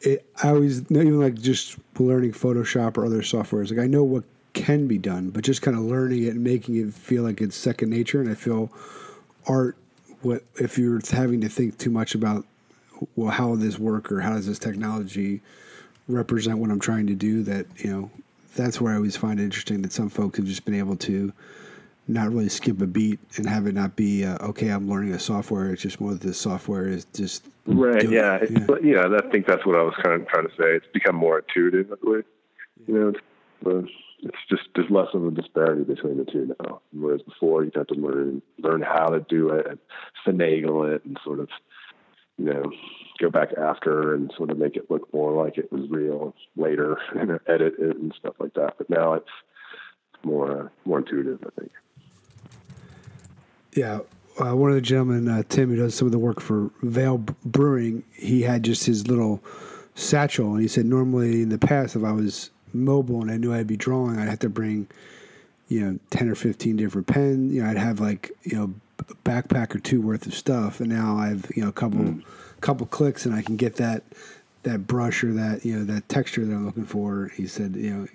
it, 0.00 0.24
I 0.42 0.48
always 0.48 0.82
even 0.90 1.20
like 1.20 1.34
just 1.34 1.76
learning 1.98 2.32
Photoshop 2.32 2.96
or 2.96 3.04
other 3.04 3.22
softwares. 3.22 3.70
Like 3.70 3.80
I 3.80 3.86
know 3.86 4.04
what 4.04 4.24
can 4.52 4.86
be 4.86 4.98
done, 4.98 5.30
but 5.30 5.44
just 5.44 5.62
kind 5.62 5.76
of 5.76 5.82
learning 5.82 6.24
it 6.24 6.30
and 6.30 6.44
making 6.44 6.76
it 6.76 6.92
feel 6.92 7.22
like 7.22 7.40
it's 7.40 7.56
second 7.56 7.90
nature. 7.90 8.20
And 8.20 8.30
I 8.30 8.34
feel 8.34 8.70
art. 9.46 9.76
What 10.22 10.44
if 10.60 10.78
you're 10.78 11.00
having 11.10 11.40
to 11.40 11.48
think 11.48 11.78
too 11.78 11.90
much 11.90 12.14
about 12.14 12.44
well, 13.16 13.30
how 13.30 13.48
will 13.48 13.56
this 13.56 13.78
work 13.78 14.12
or 14.12 14.20
how 14.20 14.34
does 14.34 14.46
this 14.46 14.58
technology 14.58 15.40
represent 16.06 16.58
what 16.58 16.70
I'm 16.70 16.78
trying 16.78 17.08
to 17.08 17.14
do? 17.14 17.42
That 17.42 17.66
you 17.76 17.90
know 17.90 18.10
that's 18.54 18.80
where 18.80 18.92
I 18.92 18.96
always 18.96 19.16
find 19.16 19.40
it 19.40 19.44
interesting 19.44 19.82
that 19.82 19.92
some 19.92 20.08
folks 20.08 20.38
have 20.38 20.46
just 20.46 20.64
been 20.64 20.74
able 20.74 20.96
to 20.96 21.32
not 22.08 22.30
really 22.30 22.48
skip 22.48 22.80
a 22.80 22.86
beat 22.86 23.20
and 23.36 23.48
have 23.48 23.66
it 23.66 23.74
not 23.74 23.96
be 23.96 24.24
uh, 24.24 24.36
okay. 24.46 24.68
I'm 24.68 24.88
learning 24.88 25.12
a 25.12 25.18
software. 25.18 25.72
It's 25.72 25.82
just 25.82 26.00
more 26.00 26.12
that 26.12 26.20
the 26.20 26.34
software 26.34 26.88
is 26.88 27.06
just 27.14 27.46
right. 27.66 28.08
Yeah, 28.08 28.36
it. 28.36 28.50
yeah. 28.50 28.58
But, 28.66 28.84
yeah, 28.84 29.06
I 29.06 29.30
think 29.30 29.46
that's 29.46 29.64
what 29.64 29.76
I 29.76 29.82
was 29.82 29.94
kind 30.02 30.20
of 30.20 30.28
trying 30.28 30.48
to 30.48 30.52
say. 30.52 30.76
It's 30.76 30.86
become 30.92 31.16
more 31.16 31.38
intuitive. 31.38 31.90
Way. 32.02 32.22
You 32.86 32.94
know, 32.94 33.08
it's, 33.64 33.90
it's 34.22 34.36
just 34.50 34.62
there's 34.74 34.90
less 34.90 35.08
of 35.14 35.26
a 35.26 35.30
disparity 35.30 35.84
between 35.84 36.18
the 36.18 36.24
two 36.24 36.54
now. 36.60 36.80
Whereas 36.92 37.22
before, 37.22 37.64
you'd 37.64 37.76
have 37.76 37.86
to 37.88 37.94
learn 37.94 38.42
learn 38.58 38.82
how 38.82 39.08
to 39.08 39.20
do 39.28 39.50
it 39.50 39.66
and 39.66 39.78
finagle 40.26 40.92
it 40.94 41.04
and 41.04 41.18
sort 41.24 41.40
of 41.40 41.48
you 42.38 42.46
know 42.46 42.70
go 43.20 43.30
back 43.30 43.50
after 43.56 44.14
and 44.14 44.32
sort 44.36 44.50
of 44.50 44.58
make 44.58 44.76
it 44.76 44.90
look 44.90 45.12
more 45.12 45.44
like 45.44 45.58
it 45.58 45.70
was 45.72 45.88
real 45.90 46.34
later 46.56 46.98
and 47.14 47.38
edit 47.46 47.74
it 47.78 47.96
and 47.96 48.12
stuff 48.18 48.34
like 48.38 48.54
that. 48.54 48.74
But 48.78 48.90
now 48.90 49.14
it's 49.14 49.30
more 50.24 50.62
uh, 50.62 50.68
more 50.84 50.98
intuitive, 50.98 51.38
I 51.46 51.60
think. 51.60 51.72
Yeah, 53.74 54.00
uh, 54.38 54.54
one 54.54 54.70
of 54.70 54.74
the 54.74 54.82
gentlemen, 54.82 55.28
uh, 55.28 55.42
Tim, 55.48 55.70
who 55.70 55.76
does 55.76 55.94
some 55.94 56.06
of 56.06 56.12
the 56.12 56.18
work 56.18 56.40
for 56.40 56.70
Veil 56.82 57.18
Brewing, 57.44 58.02
he 58.14 58.42
had 58.42 58.62
just 58.62 58.84
his 58.84 59.08
little 59.08 59.42
satchel, 59.94 60.52
and 60.52 60.60
he 60.60 60.68
said 60.68 60.86
normally 60.86 61.42
in 61.42 61.48
the 61.48 61.58
past, 61.58 61.96
if 61.96 62.04
I 62.04 62.12
was 62.12 62.50
mobile 62.72 63.20
and 63.20 63.30
I 63.30 63.36
knew 63.36 63.52
I'd 63.52 63.66
be 63.66 63.76
drawing, 63.76 64.18
I'd 64.18 64.28
have 64.28 64.38
to 64.40 64.48
bring, 64.48 64.88
you 65.68 65.80
know, 65.80 65.98
ten 66.10 66.28
or 66.28 66.34
fifteen 66.34 66.76
different 66.76 67.06
pens. 67.06 67.52
You 67.52 67.62
know, 67.62 67.70
I'd 67.70 67.78
have 67.78 68.00
like 68.00 68.30
you 68.42 68.56
know 68.56 68.74
backpack 69.24 69.74
or 69.74 69.78
two 69.78 70.00
worth 70.00 70.26
of 70.26 70.34
stuff, 70.34 70.80
and 70.80 70.88
now 70.90 71.16
I've 71.16 71.50
you 71.54 71.62
know 71.62 71.68
a 71.68 71.72
couple. 71.72 72.00
Mm 72.00 72.24
couple 72.62 72.86
clicks 72.86 73.26
and 73.26 73.34
I 73.34 73.42
can 73.42 73.56
get 73.56 73.74
that 73.76 74.04
that 74.62 74.86
brush 74.86 75.24
or 75.24 75.32
that 75.32 75.66
you 75.66 75.76
know 75.76 75.84
that 75.92 76.08
texture 76.08 76.44
that 76.44 76.54
I'm 76.54 76.64
looking 76.64 76.86
for. 76.86 77.30
He 77.36 77.46
said, 77.46 77.74
you 77.76 77.90
know, 77.90 78.08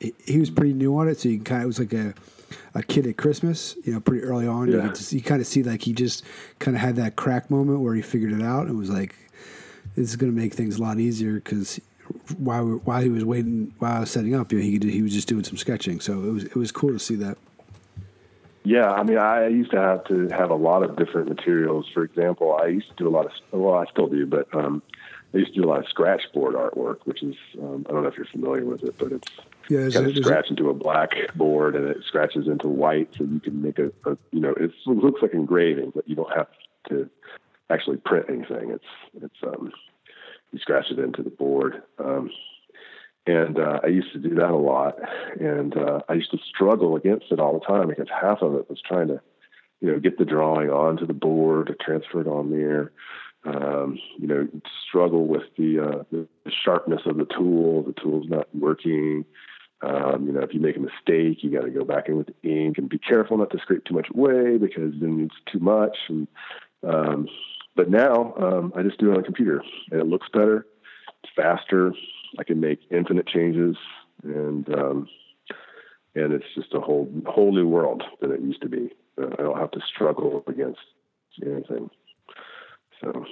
he, 0.00 0.14
he 0.24 0.38
was 0.40 0.50
pretty 0.50 0.72
new 0.72 0.96
on 0.96 1.08
it, 1.08 1.20
so 1.20 1.28
you 1.28 1.36
can 1.36 1.44
kind 1.44 1.58
of 1.60 1.64
it 1.64 1.66
was 1.66 1.78
like 1.78 1.92
a 1.92 2.14
a 2.74 2.82
kid 2.82 3.06
at 3.06 3.16
Christmas, 3.18 3.76
you 3.84 3.92
know, 3.92 4.00
pretty 4.00 4.24
early 4.24 4.46
on. 4.46 4.68
You, 4.68 4.78
Yeah. 4.78 4.88
just, 4.88 5.12
you 5.12 5.20
kind 5.20 5.40
of 5.40 5.46
see 5.46 5.62
like 5.62 5.82
he 5.82 5.92
just 5.92 6.24
kind 6.58 6.74
of 6.76 6.80
had 6.80 6.96
that 6.96 7.16
crack 7.16 7.50
moment 7.50 7.80
where 7.80 7.94
he 7.94 8.02
figured 8.02 8.32
it 8.32 8.42
out 8.42 8.66
and 8.66 8.78
was 8.78 8.90
like, 8.90 9.14
this 9.94 10.08
is 10.08 10.16
going 10.16 10.34
to 10.34 10.38
make 10.38 10.54
things 10.54 10.78
a 10.78 10.82
lot 10.82 10.98
easier 10.98 11.34
because 11.34 11.80
while 12.38 12.64
while 12.84 13.02
he 13.02 13.10
was 13.10 13.24
waiting, 13.26 13.74
while 13.78 13.98
I 13.98 14.00
was 14.00 14.10
setting 14.10 14.34
up, 14.34 14.52
you 14.52 14.58
know, 14.58 14.64
he 14.64 14.78
could, 14.78 14.88
he 14.88 15.02
was 15.02 15.12
just 15.12 15.28
doing 15.28 15.44
some 15.44 15.58
sketching. 15.58 16.00
So 16.00 16.22
it 16.24 16.32
was 16.32 16.44
it 16.44 16.56
was 16.56 16.72
cool 16.72 16.92
to 16.92 16.98
see 16.98 17.16
that. 17.16 17.36
Yeah, 18.64 18.90
I 18.90 19.02
mean, 19.02 19.18
I 19.18 19.48
used 19.48 19.72
to 19.72 19.78
have 19.78 20.04
to 20.04 20.28
have 20.28 20.50
a 20.50 20.54
lot 20.54 20.82
of 20.82 20.96
different 20.96 21.28
materials. 21.28 21.88
For 21.92 22.04
example, 22.04 22.56
I 22.62 22.66
used 22.68 22.88
to 22.90 22.94
do 22.94 23.08
a 23.08 23.10
lot 23.10 23.26
of, 23.26 23.32
well, 23.50 23.74
I 23.74 23.86
still 23.86 24.06
do, 24.06 24.24
but 24.26 24.46
um, 24.54 24.82
I 25.34 25.38
used 25.38 25.54
to 25.54 25.60
do 25.62 25.66
a 25.66 25.70
lot 25.70 25.80
of 25.80 25.88
scratch 25.88 26.22
board 26.32 26.54
artwork, 26.54 26.98
which 27.04 27.22
is, 27.22 27.34
um, 27.60 27.84
I 27.88 27.92
don't 27.92 28.02
know 28.02 28.08
if 28.08 28.16
you're 28.16 28.26
familiar 28.26 28.64
with 28.64 28.84
it, 28.84 28.96
but 28.98 29.10
it's 29.12 29.28
Yeah, 29.68 29.80
there's 29.80 29.94
kind 29.94 30.06
a- 30.06 30.10
of 30.10 30.16
scratch 30.16 30.48
into 30.50 30.70
a 30.70 30.74
black 30.74 31.10
board 31.34 31.74
and 31.74 31.88
it 31.88 31.98
scratches 32.06 32.46
into 32.46 32.68
white, 32.68 33.08
so 33.18 33.24
you 33.24 33.40
can 33.40 33.60
make 33.60 33.78
a, 33.80 33.90
a 34.06 34.16
you 34.30 34.40
know, 34.40 34.52
it 34.52 34.70
looks 34.86 35.22
like 35.22 35.34
engraving, 35.34 35.90
but 35.94 36.08
you 36.08 36.14
don't 36.14 36.32
have 36.36 36.48
to 36.90 37.10
actually 37.68 37.96
print 37.96 38.26
anything. 38.28 38.70
It's, 38.70 39.22
it's, 39.24 39.42
um, 39.42 39.72
you 40.52 40.58
scratch 40.60 40.90
it 40.90 40.98
into 41.00 41.22
the 41.22 41.30
board. 41.30 41.82
Um, 41.98 42.30
and 43.26 43.58
uh, 43.58 43.80
I 43.84 43.88
used 43.88 44.12
to 44.12 44.18
do 44.18 44.34
that 44.36 44.50
a 44.50 44.56
lot, 44.56 44.96
and 45.38 45.76
uh, 45.76 46.00
I 46.08 46.14
used 46.14 46.30
to 46.32 46.38
struggle 46.48 46.96
against 46.96 47.26
it 47.30 47.38
all 47.38 47.58
the 47.58 47.64
time 47.64 47.88
because 47.88 48.08
half 48.08 48.42
of 48.42 48.54
it 48.54 48.68
was 48.68 48.80
trying 48.86 49.08
to, 49.08 49.20
you 49.80 49.92
know, 49.92 50.00
get 50.00 50.18
the 50.18 50.24
drawing 50.24 50.70
onto 50.70 51.06
the 51.06 51.12
board, 51.12 51.74
transfer 51.80 52.20
it 52.20 52.26
on 52.26 52.50
there. 52.50 52.92
Um, 53.44 53.98
you 54.18 54.28
know, 54.28 54.48
struggle 54.88 55.26
with 55.26 55.42
the, 55.58 55.80
uh, 55.80 56.04
the 56.12 56.28
sharpness 56.64 57.02
of 57.06 57.16
the 57.16 57.26
tool. 57.26 57.82
The 57.82 57.92
tool's 58.00 58.28
not 58.28 58.46
working. 58.54 59.24
Um, 59.82 60.26
you 60.26 60.32
know, 60.32 60.42
if 60.42 60.54
you 60.54 60.60
make 60.60 60.76
a 60.76 60.80
mistake, 60.80 61.42
you 61.42 61.50
got 61.50 61.64
to 61.64 61.70
go 61.70 61.84
back 61.84 62.08
in 62.08 62.16
with 62.16 62.28
the 62.28 62.48
ink 62.48 62.78
and 62.78 62.88
be 62.88 62.98
careful 62.98 63.36
not 63.36 63.50
to 63.50 63.58
scrape 63.58 63.84
too 63.84 63.94
much 63.94 64.08
away 64.14 64.58
because 64.58 64.94
then 65.00 65.28
it's 65.28 65.52
too 65.52 65.58
much. 65.58 65.96
And 66.08 66.28
um, 66.86 67.28
but 67.74 67.90
now 67.90 68.34
um, 68.36 68.72
I 68.76 68.82
just 68.82 68.98
do 68.98 69.10
it 69.10 69.14
on 69.14 69.20
a 69.20 69.24
computer, 69.24 69.62
and 69.90 70.00
it 70.00 70.06
looks 70.06 70.28
better. 70.32 70.66
It's 71.24 71.32
faster. 71.34 71.92
I 72.38 72.44
can 72.44 72.60
make 72.60 72.80
infinite 72.90 73.26
changes, 73.26 73.76
and 74.22 74.68
um, 74.74 75.08
and 76.14 76.32
it's 76.32 76.44
just 76.54 76.74
a 76.74 76.80
whole 76.80 77.10
whole 77.26 77.52
new 77.52 77.68
world 77.68 78.02
than 78.20 78.32
it 78.32 78.40
used 78.40 78.62
to 78.62 78.68
be. 78.68 78.90
Uh, 79.20 79.28
I 79.38 79.42
don't 79.42 79.58
have 79.58 79.70
to 79.72 79.80
struggle 79.94 80.42
against 80.46 80.80
anything. 81.42 81.90
So 83.00 83.24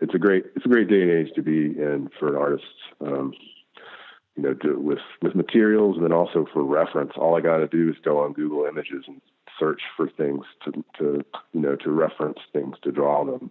it's 0.00 0.14
a 0.14 0.18
great 0.18 0.44
it's 0.54 0.66
a 0.66 0.68
great 0.68 0.88
day 0.88 1.02
and 1.02 1.10
age 1.10 1.34
to 1.34 1.42
be 1.42 1.78
in 1.78 2.10
for 2.18 2.38
artists. 2.38 2.68
Um, 3.00 3.32
you 4.36 4.42
know, 4.42 4.54
to, 4.54 4.78
with 4.78 4.98
with 5.22 5.34
materials, 5.34 5.96
and 5.96 6.04
then 6.04 6.12
also 6.12 6.46
for 6.52 6.64
reference. 6.64 7.12
All 7.16 7.36
I 7.36 7.40
got 7.40 7.58
to 7.58 7.68
do 7.68 7.88
is 7.88 7.96
go 8.04 8.24
on 8.24 8.32
Google 8.32 8.64
Images 8.64 9.04
and 9.06 9.20
search 9.58 9.80
for 9.96 10.08
things 10.08 10.44
to 10.64 10.72
to 10.98 11.24
you 11.52 11.60
know 11.60 11.76
to 11.76 11.90
reference 11.90 12.38
things 12.52 12.76
to 12.82 12.90
draw 12.90 13.24
them. 13.24 13.50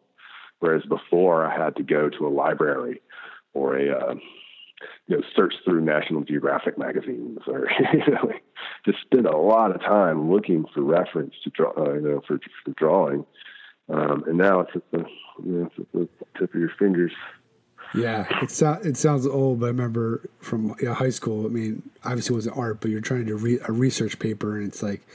Whereas 0.60 0.84
before, 0.84 1.46
I 1.46 1.64
had 1.64 1.76
to 1.78 1.84
go 1.84 2.10
to 2.10 2.28
a 2.28 2.30
library 2.30 3.02
or 3.54 3.78
a 3.78 3.92
uh, 3.92 4.16
you 5.08 5.18
know 5.18 5.24
search 5.36 5.54
through 5.66 5.82
National 5.82 6.22
Geographic 6.22 6.78
magazines 6.78 7.40
or 7.48 7.68
you 7.94 8.14
know 8.14 8.32
just 8.86 9.00
spend 9.02 9.26
a 9.26 9.38
lot 9.38 9.76
of 9.76 9.82
time 9.82 10.32
looking 10.32 10.66
for 10.74 10.82
reference 10.82 11.34
to 11.44 11.50
draw 11.50 11.72
uh, 11.78 11.94
you 11.94 12.02
know 12.02 12.22
for, 12.28 12.40
for 12.64 12.72
drawing. 12.72 13.26
Um, 13.90 14.24
and 14.28 14.38
now 14.38 14.62
it's 14.62 14.72
at 14.76 14.84
the 14.92 15.06
you 15.44 15.52
know 15.52 15.66
it's 15.66 15.80
at 15.80 15.92
the 15.94 16.10
tip 16.40 16.54
of 16.54 16.60
your 16.60 16.72
fingers. 16.80 17.12
Yeah, 17.96 18.26
it 18.42 18.50
so, 18.50 18.80
it 18.84 18.98
sounds 18.98 19.28
old, 19.28 19.60
but 19.60 19.68
I 19.68 19.70
remember 19.70 20.28
from 20.40 20.76
you 20.80 20.88
know, 20.88 20.94
high 20.94 21.12
school. 21.12 21.46
I 21.46 21.50
mean, 21.50 21.84
obviously 22.04 22.34
it 22.34 22.38
wasn't 22.38 22.58
art, 22.58 22.82
but 22.82 22.90
you're 22.90 23.02
trying 23.02 23.28
to 23.28 23.36
read 23.36 23.60
a 23.68 23.72
research 23.72 24.18
paper, 24.18 24.58
and 24.58 24.68
it's 24.68 24.82
like 24.82 25.06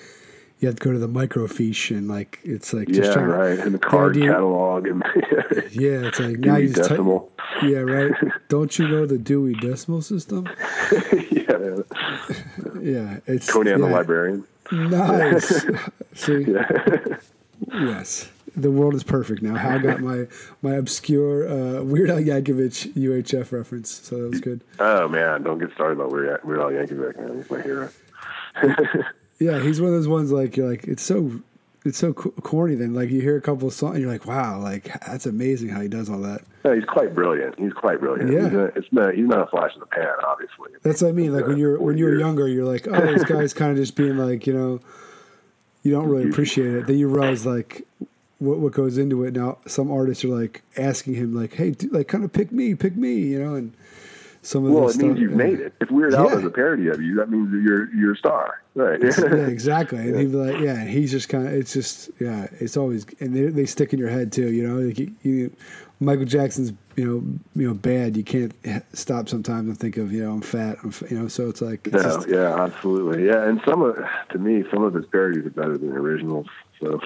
you 0.60 0.66
have 0.68 0.76
to 0.76 0.84
go 0.84 0.92
to 0.92 0.98
the 0.98 1.08
microfiche, 1.08 1.96
and 1.96 2.08
like 2.08 2.38
it's 2.44 2.72
like 2.72 2.88
just 2.88 3.08
yeah, 3.08 3.12
trying 3.14 3.26
right. 3.28 3.58
And 3.58 3.74
the 3.74 3.78
card 3.78 4.16
idea- 4.16 4.32
catalog 4.32 4.86
and 4.86 5.02
Yeah, 5.72 6.06
it's 6.06 6.18
like 6.18 6.38
now 6.38 6.56
you 6.56 6.68
just 6.68 6.80
type- 6.88 6.88
Decimal. 6.90 7.30
yeah, 7.62 7.78
right. 7.78 8.12
Don't 8.48 8.78
you 8.78 8.88
know 8.88 9.06
the 9.06 9.18
Dewey 9.18 9.54
Decimal 9.54 10.02
System? 10.02 10.48
yeah, 11.30 11.76
Yeah, 12.80 13.18
it's 13.26 13.50
Conan 13.50 13.80
the 13.80 13.86
librarian. 13.88 14.44
Nice. 14.72 15.64
See, 16.14 16.42
Yeah. 16.42 16.68
yes, 17.72 18.28
the 18.56 18.70
world 18.70 18.94
is 18.94 19.02
perfect 19.04 19.42
now. 19.42 19.54
Howell 19.56 19.80
got 19.80 20.00
my 20.00 20.26
my 20.62 20.74
obscure 20.74 21.48
uh, 21.48 21.82
Weird 21.82 22.10
Al 22.10 22.18
Yankovic 22.18 22.92
UHF 22.94 23.52
reference, 23.52 23.90
so 23.90 24.16
that 24.22 24.30
was 24.30 24.40
good. 24.40 24.60
oh 24.80 25.08
man, 25.08 25.42
don't 25.42 25.58
get 25.58 25.72
started 25.72 25.98
about 26.00 26.10
Weird, 26.12 26.42
Weird 26.44 26.60
Al 26.60 26.70
Yankovic, 26.70 27.16
man. 27.18 27.36
He's 27.38 27.50
my 27.50 27.60
hero. 27.62 27.88
Yeah, 29.38 29.62
he's 29.62 29.80
one 29.80 29.88
of 29.88 29.94
those 29.94 30.08
ones 30.08 30.32
like 30.32 30.56
you're 30.56 30.68
like 30.68 30.84
it's 30.84 31.02
so 31.02 31.40
it's 31.84 31.98
so 31.98 32.12
corny. 32.12 32.74
Then 32.74 32.94
like 32.94 33.10
you 33.10 33.20
hear 33.20 33.36
a 33.36 33.40
couple 33.40 33.68
of 33.68 33.74
songs, 33.74 33.94
and 33.94 34.02
you're 34.02 34.12
like, 34.12 34.26
wow, 34.26 34.60
like 34.60 34.84
that's 35.06 35.26
amazing 35.26 35.68
how 35.68 35.80
he 35.80 35.88
does 35.88 36.10
all 36.10 36.20
that. 36.20 36.42
No, 36.64 36.74
he's 36.74 36.84
quite 36.84 37.14
brilliant. 37.14 37.58
He's 37.58 37.72
quite 37.72 38.00
brilliant. 38.00 38.32
Yeah. 38.32 38.44
He's 38.44 38.52
a, 38.52 38.64
it's 38.76 38.92
not, 38.92 39.14
he's 39.14 39.26
not 39.26 39.40
a 39.40 39.46
flash 39.46 39.72
in 39.74 39.80
the 39.80 39.86
pan, 39.86 40.08
obviously. 40.26 40.72
That's 40.82 41.02
what 41.02 41.08
I 41.08 41.12
mean. 41.12 41.32
Like 41.32 41.46
when 41.46 41.56
you're 41.56 41.80
when 41.80 41.96
you 41.96 42.04
were 42.04 42.10
Weird. 42.10 42.20
younger, 42.20 42.48
you're 42.48 42.64
like, 42.66 42.86
oh, 42.88 43.00
this 43.00 43.24
guy's 43.28 43.54
kind 43.54 43.70
of 43.70 43.76
just 43.76 43.94
being 43.94 44.18
like, 44.18 44.46
you 44.46 44.52
know, 44.52 44.80
you 45.82 45.92
don't 45.92 46.08
really 46.08 46.28
appreciate 46.28 46.74
it. 46.74 46.86
Then 46.86 46.98
you 46.98 47.08
realize 47.08 47.46
like 47.46 47.86
what 48.38 48.58
what 48.58 48.72
goes 48.72 48.98
into 48.98 49.24
it. 49.24 49.34
Now 49.34 49.58
some 49.66 49.90
artists 49.90 50.24
are 50.24 50.28
like 50.28 50.62
asking 50.76 51.14
him 51.14 51.34
like, 51.34 51.54
hey, 51.54 51.70
do, 51.70 51.88
like 51.88 52.08
kind 52.08 52.24
of 52.24 52.32
pick 52.32 52.52
me, 52.52 52.74
pick 52.74 52.96
me, 52.96 53.14
you 53.14 53.42
know, 53.42 53.54
and 53.54 53.72
some 54.48 54.64
of 54.64 54.72
Well, 54.72 54.86
the 54.88 54.94
it 54.94 54.96
means 54.96 55.18
you've 55.20 55.32
made 55.32 55.60
it. 55.60 55.74
If 55.78 55.90
Weird 55.90 56.14
Al 56.14 56.30
Yeah. 56.30 56.38
is 56.38 56.44
a 56.44 56.50
parody 56.50 56.88
of 56.88 57.02
you, 57.02 57.16
that 57.16 57.28
means 57.30 57.50
that 57.50 57.60
you're 57.60 57.94
you're 57.94 58.12
a 58.12 58.16
star, 58.16 58.62
right? 58.74 58.98
yeah, 58.98 59.34
exactly. 59.46 59.98
And 59.98 60.16
he'd 60.18 60.30
be 60.32 60.36
like, 60.38 60.58
yeah, 60.60 60.84
he's 60.86 61.10
just 61.10 61.28
kind 61.28 61.46
of, 61.46 61.52
it's 61.52 61.74
just, 61.74 62.10
yeah, 62.18 62.46
it's 62.58 62.78
always, 62.78 63.04
and 63.20 63.36
they, 63.36 63.42
they 63.46 63.66
stick 63.66 63.92
in 63.92 63.98
your 63.98 64.08
head 64.08 64.32
too, 64.32 64.50
you 64.50 64.66
know, 64.66 64.76
like 64.80 64.98
you, 64.98 65.12
you, 65.22 65.52
Michael 66.00 66.24
Jackson's, 66.24 66.72
you 66.96 67.04
know, 67.04 67.22
you 67.60 67.68
know, 67.68 67.74
bad. 67.74 68.16
You 68.16 68.24
can't 68.24 68.54
stop 68.94 69.28
sometimes 69.28 69.68
and 69.68 69.78
think 69.78 69.98
of, 69.98 70.12
you 70.12 70.24
know, 70.24 70.32
I'm 70.32 70.40
fat, 70.40 70.78
I'm, 70.82 70.88
f- 70.88 71.02
you 71.10 71.18
know, 71.20 71.28
so 71.28 71.50
it's 71.50 71.60
like, 71.60 71.86
it's 71.86 71.96
No, 71.96 72.02
just, 72.02 72.28
yeah, 72.30 72.62
absolutely. 72.64 73.26
Yeah, 73.26 73.46
and 73.46 73.60
some 73.68 73.82
of 73.82 73.98
to 74.30 74.38
me, 74.38 74.64
some 74.72 74.82
of 74.82 74.94
his 74.94 75.04
parodies 75.06 75.44
are 75.44 75.50
better 75.50 75.76
than 75.76 75.90
the 75.90 75.96
originals. 75.96 76.46
So 76.80 76.98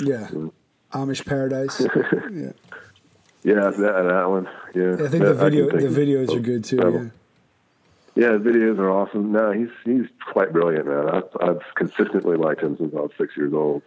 yeah, 0.00 0.28
Amish 0.92 1.24
Paradise. 1.24 1.80
yeah. 2.32 2.50
Yeah, 3.42 3.54
that 3.54 3.76
that 3.76 4.28
one. 4.28 4.48
Yeah, 4.74 4.94
I 4.94 4.96
think 4.96 5.10
the 5.10 5.18
That- 5.18 5.36
can 5.36 5.36
video, 5.38 5.70
think 5.70 5.82
the 5.82 6.00
videos 6.00 6.36
are 6.36 6.40
good 6.40 6.64
too. 6.64 6.76
Yeah. 6.76 7.10
Yeah, 8.14 8.32
the 8.32 8.38
videos 8.50 8.78
are 8.80 8.90
awesome. 8.90 9.30
No, 9.30 9.52
he's 9.52 9.68
he's 9.84 10.06
quite 10.32 10.52
brilliant, 10.52 10.86
man. 10.86 11.08
I've, 11.08 11.24
I've 11.40 11.62
consistently 11.76 12.36
liked 12.36 12.62
him 12.62 12.76
since 12.76 12.92
I 12.92 12.98
was 13.00 13.12
six 13.16 13.36
years 13.36 13.52
old. 13.52 13.82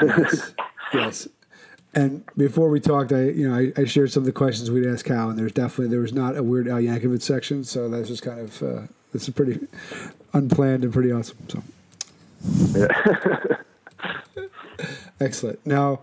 yes. 0.00 0.54
yes. 0.94 1.28
And 1.94 2.24
before 2.36 2.70
we 2.70 2.80
talked, 2.80 3.12
I 3.12 3.24
you 3.24 3.48
know 3.48 3.54
I, 3.54 3.72
I 3.80 3.84
shared 3.84 4.12
some 4.12 4.22
of 4.22 4.26
the 4.26 4.32
questions 4.32 4.70
we'd 4.70 4.86
ask 4.86 5.04
Cal, 5.04 5.28
and 5.28 5.38
there's 5.38 5.52
definitely 5.52 5.88
there 5.88 6.00
was 6.00 6.12
not 6.14 6.36
a 6.36 6.42
weird 6.42 6.68
Al 6.68 6.78
Yankovic 6.78 7.20
section, 7.20 7.64
so 7.64 7.88
that's 7.90 8.08
just 8.08 8.22
kind 8.22 8.40
of 8.40 8.62
uh, 8.62 8.80
this 9.12 9.28
is 9.28 9.34
pretty 9.34 9.60
unplanned 10.32 10.84
and 10.84 10.92
pretty 10.92 11.12
awesome. 11.12 11.36
So 11.48 11.62
yeah. 12.78 13.56
excellent. 15.20 15.64
Now, 15.66 16.00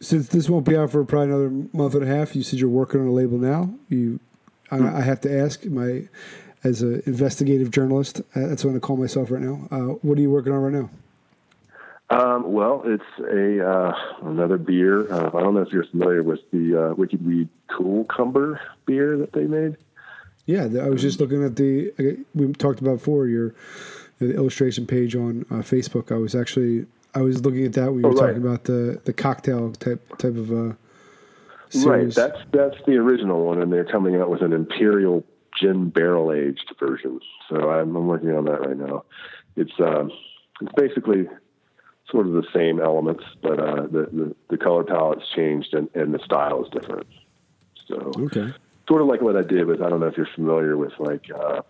since 0.00 0.28
this 0.28 0.48
won't 0.48 0.64
be 0.64 0.76
out 0.76 0.90
for 0.90 1.04
probably 1.04 1.28
another 1.28 1.50
month 1.72 1.94
and 1.94 2.02
a 2.02 2.06
half, 2.06 2.34
you 2.34 2.42
said 2.42 2.58
you're 2.58 2.68
working 2.68 3.00
on 3.00 3.06
a 3.06 3.12
label 3.12 3.38
now. 3.38 3.70
You, 3.88 4.18
I, 4.70 4.78
I 4.78 5.00
have 5.02 5.20
to 5.22 5.38
ask 5.38 5.64
my 5.66 6.08
as 6.62 6.82
an 6.82 7.02
investigative 7.06 7.70
journalist. 7.70 8.20
uh, 8.34 8.46
That's 8.48 8.64
what 8.64 8.74
I 8.74 8.78
call 8.78 8.96
myself 8.96 9.30
right 9.30 9.42
now. 9.42 9.68
Uh, 9.70 9.94
what 10.02 10.18
are 10.18 10.20
you 10.20 10.30
working 10.30 10.52
on 10.52 10.60
right 10.60 10.72
now? 10.72 10.90
Um, 12.10 12.52
well, 12.52 12.82
it's 12.84 13.04
a 13.20 13.66
uh, 13.66 13.94
another 14.22 14.58
beer. 14.58 15.10
Uh, 15.12 15.28
I 15.28 15.40
don't 15.40 15.54
know 15.54 15.62
if 15.62 15.72
you're 15.72 15.84
familiar 15.84 16.22
with 16.22 16.40
the 16.50 16.90
uh, 16.90 16.94
Wicked 16.94 17.24
Weed 17.24 17.48
Cool 17.68 18.04
Cumber 18.04 18.60
beer 18.84 19.16
that 19.18 19.32
they 19.32 19.44
made. 19.44 19.76
Yeah, 20.44 20.64
I 20.64 20.88
was 20.88 21.02
just 21.02 21.20
looking 21.20 21.44
at 21.44 21.54
the 21.54 22.24
we 22.34 22.52
talked 22.54 22.80
about 22.80 22.98
before 22.98 23.28
your 23.28 23.54
the 24.18 24.34
illustration 24.34 24.86
page 24.86 25.14
on 25.14 25.46
uh, 25.50 25.62
Facebook. 25.62 26.10
I 26.10 26.18
was 26.18 26.34
actually 26.34 26.86
I 27.14 27.22
was 27.22 27.44
looking 27.44 27.64
at 27.64 27.72
that 27.74 27.92
We 27.92 28.02
you 28.02 28.08
Oh, 28.08 28.10
were 28.10 28.14
right. 28.14 28.26
talking 28.28 28.46
about 28.46 28.64
the 28.64 29.00
the 29.04 29.12
cocktail 29.12 29.72
type 29.72 30.16
type 30.18 30.36
of 30.36 30.52
uh, 30.52 30.74
Right, 31.84 32.12
that's 32.12 32.38
that's 32.52 32.76
the 32.86 32.96
original 32.96 33.44
one, 33.44 33.62
and 33.62 33.72
they're 33.72 33.84
coming 33.84 34.16
out 34.16 34.28
with 34.28 34.42
an 34.42 34.52
imperial 34.52 35.24
gin 35.56 35.90
barrel 35.90 36.32
aged 36.32 36.74
version. 36.80 37.20
So 37.48 37.70
I'm, 37.70 37.94
I'm 37.94 38.06
working 38.08 38.30
on 38.30 38.44
that 38.46 38.60
right 38.60 38.76
now. 38.76 39.04
It's 39.54 39.72
um, 39.78 40.10
it's 40.60 40.72
basically 40.76 41.28
sort 42.10 42.26
of 42.26 42.32
the 42.32 42.44
same 42.52 42.80
elements, 42.80 43.22
but 43.40 43.60
uh, 43.60 43.82
the, 43.82 44.08
the 44.12 44.34
the 44.50 44.58
color 44.58 44.82
palette's 44.82 45.22
changed 45.36 45.72
and, 45.74 45.88
and 45.94 46.12
the 46.12 46.18
style 46.24 46.64
is 46.64 46.70
different. 46.72 47.06
So 47.86 48.12
okay. 48.16 48.52
sort 48.88 49.02
of 49.02 49.06
like 49.06 49.22
what 49.22 49.36
I 49.36 49.42
did 49.42 49.66
with 49.66 49.80
I 49.80 49.88
don't 49.88 50.00
know 50.00 50.06
if 50.06 50.16
you're 50.16 50.28
familiar 50.34 50.76
with 50.76 50.92
like 50.98 51.26
uh, 51.32 51.62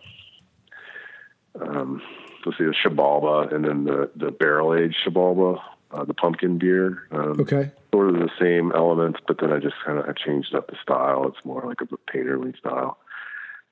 um, 1.60 2.00
let's 2.44 2.58
see 2.58 2.64
the 2.64 2.74
Xibalba 2.84 3.54
and 3.54 3.64
then 3.64 3.84
the 3.84 4.10
the 4.16 4.30
barrel 4.30 4.74
aged 4.74 4.96
Xibalba, 5.06 5.60
uh, 5.92 6.04
the 6.04 6.14
pumpkin 6.14 6.58
beer. 6.58 7.04
Um, 7.12 7.40
Okay. 7.40 7.70
sort 7.92 8.10
of 8.10 8.14
the 8.16 8.30
same 8.40 8.72
elements, 8.72 9.18
but 9.26 9.38
then 9.40 9.52
I 9.52 9.58
just 9.58 9.74
kind 9.84 9.98
of 9.98 10.08
I 10.08 10.12
changed 10.12 10.54
up 10.54 10.68
the 10.68 10.76
style. 10.82 11.26
It's 11.28 11.44
more 11.44 11.64
like 11.66 11.80
a 11.80 11.86
painterly 12.16 12.56
style, 12.58 12.98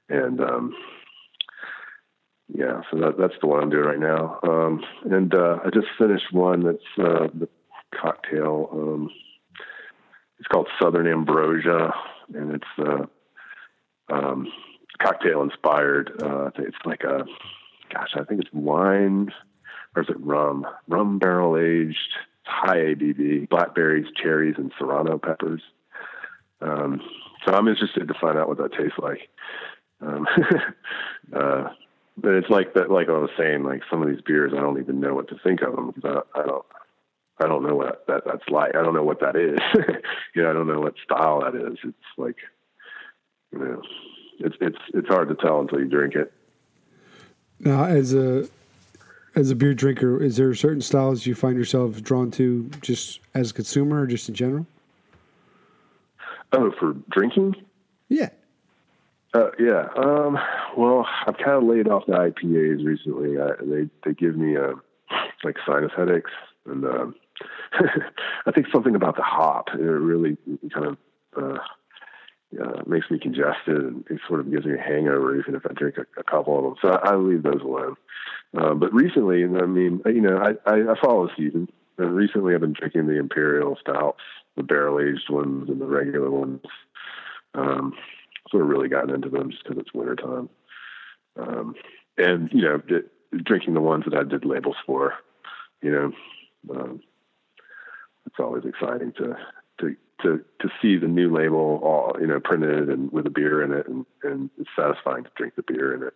and 0.09 0.41
um, 0.41 0.75
yeah, 2.53 2.81
so 2.91 2.99
that, 2.99 3.19
that's 3.19 3.35
the 3.41 3.47
one 3.47 3.63
I'm 3.63 3.71
doing 3.71 3.85
right 3.85 4.01
now. 4.01 4.39
Um, 4.43 4.83
and 5.11 5.35
uh, 5.35 5.59
I 5.65 5.71
just 5.71 5.89
finished 5.99 6.33
one 6.33 6.65
that's 6.65 6.79
uh, 6.99 7.29
the 7.35 7.49
cocktail. 7.95 8.69
Um, 8.73 9.11
it's 10.39 10.49
called 10.49 10.69
Southern 10.81 11.07
Ambrosia, 11.07 11.93
and 12.35 12.55
it's 12.55 12.65
uh, 12.79 13.07
um, 14.13 14.49
cocktail 15.03 15.43
inspired. 15.43 16.11
Uh, 16.23 16.51
it's 16.59 16.77
like 16.85 17.03
a, 17.03 17.25
gosh, 17.93 18.11
I 18.15 18.25
think 18.25 18.41
it's 18.41 18.53
wine 18.53 19.33
or 19.95 20.03
is 20.03 20.09
it 20.09 20.21
rum? 20.21 20.67
Rum 20.89 21.19
barrel 21.19 21.57
aged, 21.57 21.97
high 22.45 22.77
ABV, 22.77 23.49
blackberries, 23.49 24.07
cherries, 24.21 24.55
and 24.59 24.73
serrano 24.79 25.19
peppers. 25.19 25.63
Um, 26.61 27.01
so 27.45 27.55
I'm 27.55 27.69
interested 27.69 28.09
to 28.09 28.15
find 28.21 28.39
out 28.39 28.49
what 28.49 28.59
that 28.59 28.73
tastes 28.73 28.99
like. 28.99 29.29
Um, 30.01 30.27
uh, 31.37 31.69
but 32.17 32.35
it's 32.35 32.51
like 32.51 32.75
that, 32.75 32.91
like 32.91 33.09
I 33.09 33.13
was 33.13 33.31
saying, 33.39 33.63
like 33.63 33.83
some 33.91 34.03
of 34.03 34.09
these 34.09 34.21
beers, 34.21 34.53
I 34.57 34.61
don't 34.61 34.81
even 34.81 35.01
know 35.01 35.15
what 35.15 35.29
to 35.29 35.39
think 35.43 35.63
of 35.63 35.75
them 35.75 35.93
because 35.93 36.23
I, 36.35 36.41
I 36.41 36.47
don't, 36.47 36.65
I 37.41 37.47
don't 37.47 37.63
know 37.63 37.77
what 37.77 38.05
that 38.09 38.23
that's 38.27 38.49
like. 38.49 38.75
I 38.75 38.83
don't 38.83 38.95
know 38.95 39.05
what 39.05 39.21
that 39.21 39.37
is. 39.37 39.59
you 40.35 40.43
know, 40.43 40.51
I 40.51 40.53
don't 40.53 40.67
know 40.67 40.81
what 40.81 40.95
style 41.05 41.41
that 41.41 41.55
is. 41.55 41.79
It's 41.85 41.97
like, 42.17 42.37
you 43.53 43.61
know, 43.61 43.83
it's 44.41 44.57
it's 44.61 44.79
it's 44.95 45.07
hard 45.07 45.29
to 45.29 45.37
tell 45.37 45.61
until 45.61 45.79
you 45.79 45.87
drink 45.87 46.17
it. 46.17 46.33
Now, 47.61 47.85
as 47.85 48.15
a 48.15 48.49
as 49.35 49.51
a 49.51 49.55
beer 49.55 49.75
drinker, 49.75 50.23
is 50.23 50.37
there 50.37 50.55
certain 50.55 50.81
styles 50.81 51.27
you 51.27 51.35
find 51.35 51.57
yourself 51.57 52.03
drawn 52.03 52.31
to, 52.33 52.69
just 52.81 53.21
as 53.35 53.51
a 53.51 53.55
consumer, 53.55 54.03
or 54.03 54.07
just 54.07 54.29
in 54.29 54.35
general? 54.35 54.67
Oh, 56.53 56.73
for 56.79 56.95
drinking? 57.11 57.55
Yeah. 58.09 58.31
Uh, 59.35 59.51
yeah. 59.59 59.89
Um, 59.97 60.39
well, 60.77 61.07
I've 61.27 61.37
kind 61.37 61.51
of 61.51 61.65
laid 61.65 61.89
off 61.89 62.07
the 62.07 62.13
IPAs 62.13 62.85
recently. 62.85 63.39
I, 63.39 63.51
they 63.61 63.91
they 64.05 64.15
give 64.15 64.37
me 64.37 64.57
uh, 64.57 64.73
like 65.45 65.57
sinus 65.67 65.93
headaches, 65.97 66.31
and 66.67 66.85
um, 66.85 67.15
I 68.47 68.51
think 68.53 68.67
something 68.73 68.95
about 68.95 69.17
the 69.17 69.23
hop 69.23 69.69
it 69.75 69.83
really 69.83 70.37
kind 70.73 70.87
of 70.87 70.97
uh, 71.37 71.59
uh, 72.63 72.83
makes 72.87 73.11
me 73.11 73.19
congested 73.19 73.77
and 73.77 74.05
it 74.09 74.21
sort 74.27 74.41
of 74.41 74.51
gives 74.51 74.65
me 74.65 74.75
a 74.75 74.83
hangover 74.83 75.39
even 75.39 75.55
if 75.55 75.67
I 75.67 75.73
drink 75.75 75.97
a, 75.99 76.07
a 76.19 76.25
couple 76.25 76.59
of 76.59 76.65
them. 76.65 76.75
So 76.81 76.89
I, 76.91 77.13
I 77.13 77.17
leave 77.17 77.43
those 77.43 77.61
alone. 77.63 77.97
Uh, 78.57 78.75
but 78.75 78.93
recently, 78.93 79.45
I 79.45 79.67
mean, 79.67 80.01
you 80.07 80.21
know, 80.21 80.39
I, 80.39 80.71
I, 80.71 80.93
I 80.93 81.01
follow 81.01 81.27
the 81.27 81.33
season. 81.37 81.69
And 81.99 82.15
recently, 82.15 82.55
I've 82.55 82.61
been 82.61 82.75
drinking 82.75 83.09
the 83.09 83.19
imperial 83.19 83.77
stouts, 83.81 84.21
the 84.57 84.63
barrel 84.63 85.01
aged 85.01 85.29
ones, 85.29 85.69
and 85.69 85.81
the 85.81 85.87
regular 85.87 86.31
ones. 86.31 86.61
Um, 87.55 87.95
sort 88.51 88.63
of 88.63 88.69
really 88.69 88.89
gotten 88.89 89.15
into 89.15 89.29
them 89.29 89.51
just 89.51 89.65
because 89.65 89.79
it's 89.79 89.93
wintertime. 89.93 90.49
Um, 91.37 91.75
and 92.17 92.49
you 92.53 92.63
know, 92.63 92.81
it, 92.89 93.11
drinking 93.45 93.75
the 93.75 93.81
ones 93.81 94.05
that 94.05 94.17
I 94.17 94.23
did 94.23 94.45
labels 94.45 94.77
for. 94.87 95.15
You 95.83 95.91
know, 95.91 96.75
um, 96.75 97.01
it's 98.27 98.39
always 98.39 98.65
exciting 98.65 99.13
to 99.19 99.37
to 100.23 100.45
to 100.61 100.69
see 100.81 100.97
the 100.97 101.09
new 101.09 101.35
label 101.35 101.81
all 101.83 102.17
you 102.21 102.27
know 102.27 102.41
printed 102.41 102.89
and 102.89 103.13
with 103.13 103.27
a 103.27 103.31
beer 103.31 103.63
in 103.63 103.73
it, 103.73 103.87
and 103.87 104.07
and 104.23 104.51
it's 104.59 104.71
satisfying 104.77 105.25
to 105.25 105.31
drink 105.37 105.55
the 105.57 105.63
beer 105.63 105.95
in 105.95 106.03
it 106.03 106.15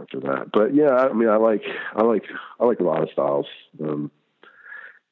after 0.00 0.20
that. 0.20 0.50
But 0.52 0.74
yeah, 0.74 0.94
I 0.94 1.12
mean, 1.12 1.28
I 1.28 1.36
like 1.36 1.62
I 1.94 2.02
like 2.02 2.24
I 2.60 2.64
like 2.64 2.80
a 2.80 2.84
lot 2.84 3.02
of 3.02 3.10
styles. 3.12 3.46
Um, 3.82 4.10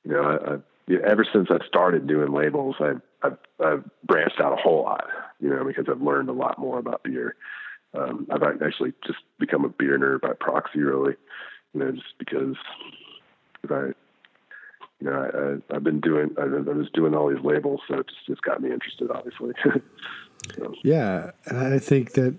you 0.05 0.13
know, 0.13 0.23
I, 0.23 0.55
I 0.55 0.59
ever 1.07 1.27
since 1.33 1.49
I 1.51 1.65
started 1.67 2.07
doing 2.07 2.33
labels, 2.33 2.77
I 2.81 2.95
I've, 3.23 3.39
I've 3.65 3.85
branched 4.05 4.41
out 4.41 4.53
a 4.53 4.63
whole 4.63 4.83
lot. 4.83 5.07
You 5.41 5.51
know, 5.51 5.65
because 5.65 5.87
I've 5.89 6.03
learned 6.03 6.29
a 6.29 6.33
lot 6.33 6.59
more 6.59 6.79
about 6.79 7.03
beer. 7.03 7.35
Um, 7.95 8.27
I've 8.31 8.43
actually 8.43 8.93
just 9.07 9.19
become 9.39 9.65
a 9.65 9.69
beer 9.69 9.99
nerd 9.99 10.23
by 10.23 10.33
proxy, 10.39 10.81
really. 10.81 11.15
You 11.75 11.81
know, 11.81 11.93
just 11.93 12.19
because 12.19 12.57
I 13.69 13.93
you 15.03 15.11
know, 15.11 15.61
I, 15.71 15.75
have 15.75 15.83
been 15.83 16.01
doing, 16.01 16.31
I, 16.39 16.43
I, 16.43 16.47
was 16.47 16.89
doing 16.95 17.15
all 17.15 17.29
these 17.29 17.45
labels, 17.45 17.81
so 17.89 17.99
it's 17.99 18.15
just 18.25 18.43
got 18.43 18.63
me 18.63 18.71
interested, 18.71 19.11
obviously. 19.11 19.53
so. 20.57 20.75
Yeah, 20.85 21.33
and 21.47 21.59
I 21.59 21.79
think 21.81 22.13
that 22.13 22.37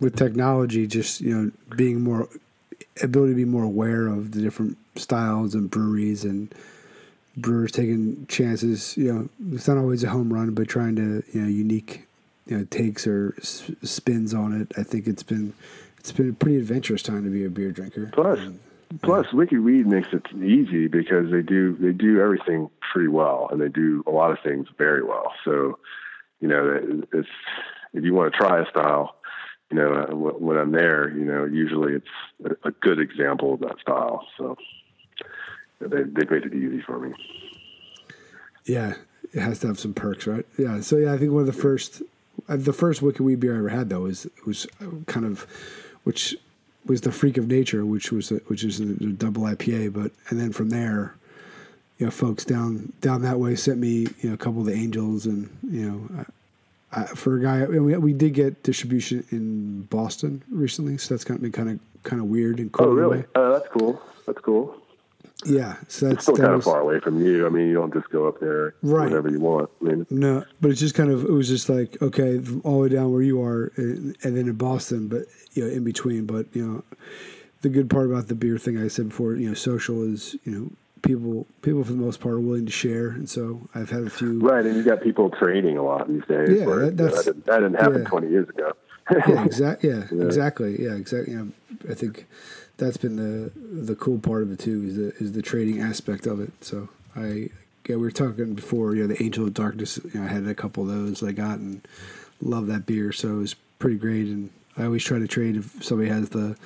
with 0.00 0.16
technology, 0.16 0.88
just 0.88 1.20
you 1.20 1.34
know, 1.34 1.52
being 1.76 2.00
more 2.00 2.28
ability 3.02 3.32
to 3.32 3.36
be 3.36 3.44
more 3.44 3.62
aware 3.62 4.08
of 4.08 4.32
the 4.32 4.40
different 4.40 4.76
styles 4.96 5.54
and 5.54 5.70
breweries 5.70 6.24
and 6.24 6.52
brewers 7.36 7.70
taking 7.70 8.26
chances. 8.26 8.96
You 8.96 9.12
know, 9.12 9.28
it's 9.54 9.68
not 9.68 9.78
always 9.78 10.02
a 10.02 10.08
home 10.08 10.32
run, 10.32 10.54
but 10.54 10.68
trying 10.68 10.96
to 10.96 11.22
you 11.32 11.42
know 11.42 11.48
unique 11.48 12.04
you 12.46 12.58
know 12.58 12.64
takes 12.64 13.06
or 13.06 13.36
spins 13.42 14.34
on 14.34 14.60
it. 14.60 14.72
I 14.76 14.82
think 14.82 15.06
it's 15.06 15.22
been 15.22 15.54
it's 15.98 16.10
been 16.10 16.30
a 16.30 16.32
pretty 16.32 16.58
adventurous 16.58 17.02
time 17.02 17.22
to 17.22 17.30
be 17.30 17.44
a 17.44 17.50
beer 17.50 17.70
drinker. 17.70 18.10
Plus, 18.12 18.40
Plus, 19.02 19.32
Wicked 19.32 19.60
Weed 19.60 19.86
makes 19.86 20.08
it 20.12 20.24
easy 20.36 20.86
because 20.86 21.30
they 21.30 21.42
do 21.42 21.76
they 21.76 21.92
do 21.92 22.20
everything 22.20 22.70
pretty 22.92 23.08
well, 23.08 23.48
and 23.50 23.60
they 23.60 23.68
do 23.68 24.02
a 24.06 24.10
lot 24.10 24.30
of 24.30 24.38
things 24.44 24.68
very 24.78 25.02
well. 25.02 25.32
So, 25.44 25.78
you 26.40 26.48
know, 26.48 27.02
it's 27.12 27.28
if 27.92 28.04
you 28.04 28.14
want 28.14 28.32
to 28.32 28.38
try 28.38 28.60
a 28.60 28.70
style, 28.70 29.16
you 29.70 29.76
know, 29.76 29.92
uh, 29.92 30.14
when 30.14 30.56
I'm 30.56 30.72
there, 30.72 31.10
you 31.10 31.24
know, 31.24 31.44
usually 31.44 31.94
it's 31.94 32.56
a 32.64 32.70
good 32.70 33.00
example 33.00 33.54
of 33.54 33.60
that 33.60 33.80
style. 33.80 34.26
So, 34.38 34.56
they 35.80 36.04
they 36.04 36.24
made 36.30 36.44
it 36.44 36.54
easy 36.54 36.80
for 36.80 36.98
me. 36.98 37.12
Yeah, 38.64 38.94
it 39.32 39.40
has 39.40 39.58
to 39.60 39.66
have 39.66 39.78
some 39.78 39.94
perks, 39.94 40.26
right? 40.26 40.46
Yeah. 40.58 40.80
So 40.80 40.96
yeah, 40.96 41.12
I 41.12 41.18
think 41.18 41.32
one 41.32 41.40
of 41.40 41.46
the 41.46 41.52
first, 41.52 42.02
uh, 42.48 42.56
the 42.56 42.72
first 42.72 43.02
Wicked 43.02 43.20
Weed 43.20 43.40
beer 43.40 43.54
I 43.54 43.58
ever 43.58 43.68
had 43.68 43.88
though 43.88 44.02
was 44.02 44.26
was 44.46 44.66
kind 45.06 45.26
of, 45.26 45.46
which 46.04 46.36
was 46.86 47.00
the 47.00 47.12
Freak 47.12 47.36
of 47.36 47.48
Nature, 47.48 47.84
which 47.84 48.12
was 48.12 48.30
a, 48.30 48.36
which 48.46 48.64
is 48.64 48.80
a, 48.80 48.84
a 48.84 49.12
double 49.12 49.42
IPA. 49.42 49.92
But 49.92 50.12
and 50.28 50.40
then 50.40 50.52
from 50.52 50.70
there, 50.70 51.14
you 51.98 52.06
know, 52.06 52.10
folks 52.10 52.44
down 52.44 52.92
down 53.00 53.22
that 53.22 53.38
way 53.38 53.56
sent 53.56 53.78
me 53.78 54.06
you 54.20 54.28
know 54.28 54.34
a 54.34 54.38
couple 54.38 54.60
of 54.60 54.66
the 54.66 54.74
Angels, 54.74 55.26
and 55.26 55.48
you 55.68 55.90
know, 55.90 56.24
I, 56.92 57.02
I, 57.02 57.06
for 57.06 57.36
a 57.36 57.42
guy, 57.42 57.64
we, 57.66 57.96
we 57.96 58.12
did 58.12 58.34
get 58.34 58.62
distribution 58.62 59.24
in 59.30 59.82
Boston 59.82 60.42
recently, 60.50 60.98
so 60.98 61.14
that's 61.14 61.24
kind 61.24 61.38
of 61.38 61.42
been 61.42 61.52
kind 61.52 61.70
of 61.70 62.02
kind 62.02 62.20
of 62.20 62.28
weird 62.28 62.58
and 62.58 62.72
cool. 62.72 62.86
Oh, 62.86 62.90
really? 62.90 63.24
Uh, 63.34 63.52
that's 63.52 63.68
cool. 63.68 64.00
That's 64.26 64.40
cool. 64.40 64.80
Yeah, 65.44 65.76
so 65.88 66.08
that's 66.08 66.22
still 66.22 66.34
that 66.36 66.42
kind 66.42 66.56
was, 66.56 66.66
of 66.66 66.72
far 66.72 66.80
away 66.80 66.98
from 66.98 67.24
you. 67.24 67.46
I 67.46 67.50
mean, 67.50 67.68
you 67.68 67.74
don't 67.74 67.92
just 67.92 68.08
go 68.08 68.26
up 68.26 68.40
there 68.40 68.74
right. 68.82 69.04
whenever 69.04 69.30
you 69.30 69.38
want. 69.38 69.68
I 69.82 69.84
mean, 69.84 70.06
no, 70.08 70.44
but 70.62 70.70
it's 70.70 70.80
just 70.80 70.94
kind 70.94 71.10
of 71.10 71.24
it 71.24 71.30
was 71.30 71.48
just 71.48 71.68
like 71.68 72.00
okay, 72.00 72.40
all 72.64 72.78
the 72.78 72.82
way 72.82 72.88
down 72.88 73.12
where 73.12 73.22
you 73.22 73.42
are, 73.42 73.70
and, 73.76 74.16
and 74.22 74.36
then 74.36 74.48
in 74.48 74.54
Boston, 74.54 75.08
but 75.08 75.26
you 75.52 75.64
know, 75.64 75.70
in 75.70 75.84
between. 75.84 76.24
But 76.24 76.46
you 76.54 76.66
know, 76.66 76.84
the 77.60 77.68
good 77.68 77.90
part 77.90 78.06
about 78.06 78.28
the 78.28 78.34
beer 78.34 78.56
thing 78.56 78.82
I 78.82 78.88
said 78.88 79.10
before, 79.10 79.34
you 79.34 79.48
know, 79.48 79.54
social 79.54 80.02
is 80.02 80.36
you 80.44 80.52
know 80.52 80.70
people 81.02 81.46
people 81.60 81.84
for 81.84 81.92
the 81.92 81.98
most 81.98 82.20
part 82.20 82.34
are 82.34 82.40
willing 82.40 82.66
to 82.66 82.72
share, 82.72 83.08
and 83.08 83.28
so 83.28 83.68
I've 83.74 83.90
had 83.90 84.04
a 84.04 84.10
few. 84.10 84.40
Right, 84.40 84.64
and 84.64 84.74
you 84.74 84.82
got 84.82 85.02
people 85.02 85.30
trading 85.30 85.76
a 85.76 85.82
lot 85.82 86.08
these 86.08 86.24
days. 86.26 86.60
Yeah, 86.60 86.64
that, 86.64 86.96
that's, 86.96 87.16
that, 87.16 87.24
didn't, 87.24 87.46
that 87.46 87.58
didn't 87.60 87.74
happen 87.74 88.02
yeah. 88.02 88.08
twenty 88.08 88.28
years 88.28 88.48
ago. 88.48 88.72
yeah, 89.10 89.44
exactly. 89.44 89.90
Yeah, 89.90 90.04
yeah, 90.12 90.24
exactly. 90.24 90.82
Yeah, 90.82 90.94
exactly. 90.94 91.34
You 91.34 91.38
know, 91.38 91.52
I 91.90 91.94
think 91.94 92.26
that's 92.76 92.96
been 92.96 93.16
the 93.16 93.50
the 93.56 93.96
cool 93.96 94.18
part 94.18 94.42
of 94.42 94.52
it 94.52 94.58
too 94.58 94.82
is 94.82 94.96
the 94.96 95.24
is 95.24 95.32
the 95.32 95.42
trading 95.42 95.80
aspect 95.80 96.26
of 96.26 96.40
it. 96.40 96.52
So 96.62 96.88
I 97.14 97.50
yeah 97.88 97.96
we 97.96 98.02
were 98.02 98.10
talking 98.10 98.54
before 98.54 98.94
you 98.94 99.02
know 99.02 99.14
the 99.14 99.22
Angel 99.22 99.46
of 99.46 99.54
Darkness 99.54 99.98
you 100.12 100.20
know 100.20 100.26
I 100.26 100.28
had 100.28 100.46
a 100.46 100.54
couple 100.54 100.82
of 100.82 100.88
those 100.88 101.22
I 101.22 101.32
got 101.32 101.58
and 101.58 101.86
love 102.40 102.66
that 102.66 102.84
beer 102.84 103.12
so 103.12 103.28
it 103.28 103.38
was 103.38 103.54
pretty 103.78 103.96
great 103.96 104.26
and 104.26 104.50
I 104.76 104.84
always 104.84 105.04
try 105.04 105.18
to 105.18 105.26
trade 105.26 105.56
if 105.56 105.82
somebody 105.82 106.10
has 106.10 106.30
the 106.30 106.56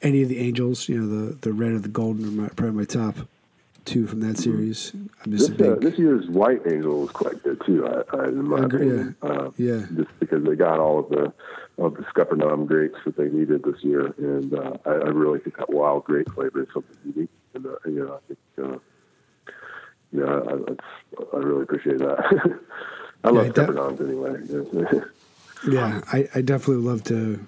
any 0.00 0.22
of 0.22 0.28
the 0.28 0.38
Angels 0.38 0.88
you 0.88 0.98
know 0.98 1.06
the 1.06 1.34
the 1.34 1.52
red 1.52 1.72
or 1.72 1.78
the 1.78 1.88
golden 1.88 2.26
are 2.26 2.42
my, 2.42 2.48
probably 2.48 2.76
my 2.76 2.84
top 2.84 3.16
two 3.84 4.06
from 4.06 4.20
that 4.20 4.38
series. 4.38 4.92
I'm 4.94 5.32
just 5.32 5.56
this, 5.56 5.66
a 5.66 5.72
uh, 5.72 5.78
this 5.78 5.98
year's 5.98 6.28
White 6.28 6.62
Angel 6.66 7.02
was 7.02 7.10
quite 7.10 7.42
good 7.42 7.60
too. 7.64 7.86
I, 7.86 8.16
I 8.16 8.28
in 8.28 8.48
my 8.48 8.58
I 8.58 8.64
agree, 8.64 8.88
opinion, 8.88 9.16
uh, 9.22 9.50
yeah. 9.56 9.86
just 9.96 10.18
because 10.20 10.44
they 10.44 10.56
got 10.56 10.78
all 10.78 10.98
of 11.00 11.08
the 11.10 11.32
of 11.78 11.94
the 11.94 12.02
Scuppernong 12.04 12.66
grapes 12.66 12.98
that 13.04 13.16
they 13.16 13.28
needed 13.28 13.62
this 13.64 13.82
year, 13.82 14.14
and 14.18 14.54
uh, 14.54 14.76
I, 14.84 14.90
I 14.90 15.08
really 15.08 15.40
think 15.40 15.56
that 15.58 15.70
wild 15.70 16.04
grape 16.04 16.30
flavor 16.32 16.62
is 16.62 16.68
something 16.72 16.96
unique. 17.04 17.30
And 17.54 17.66
uh, 17.66 17.76
you 17.86 18.04
know, 18.04 18.14
I 18.14 18.18
think 18.26 18.38
uh, 18.58 18.78
yeah, 20.12 20.24
I, 20.24 20.54
I, 20.54 21.36
I 21.36 21.40
really 21.40 21.62
appreciate 21.62 21.98
that. 21.98 22.60
I 23.24 23.30
love 23.30 23.56
Yeah, 23.56 24.04
anyway. 24.04 25.00
Yeah, 25.66 26.02
I, 26.12 26.28
I 26.34 26.42
definitely 26.42 26.84
love 26.84 27.04
to 27.04 27.40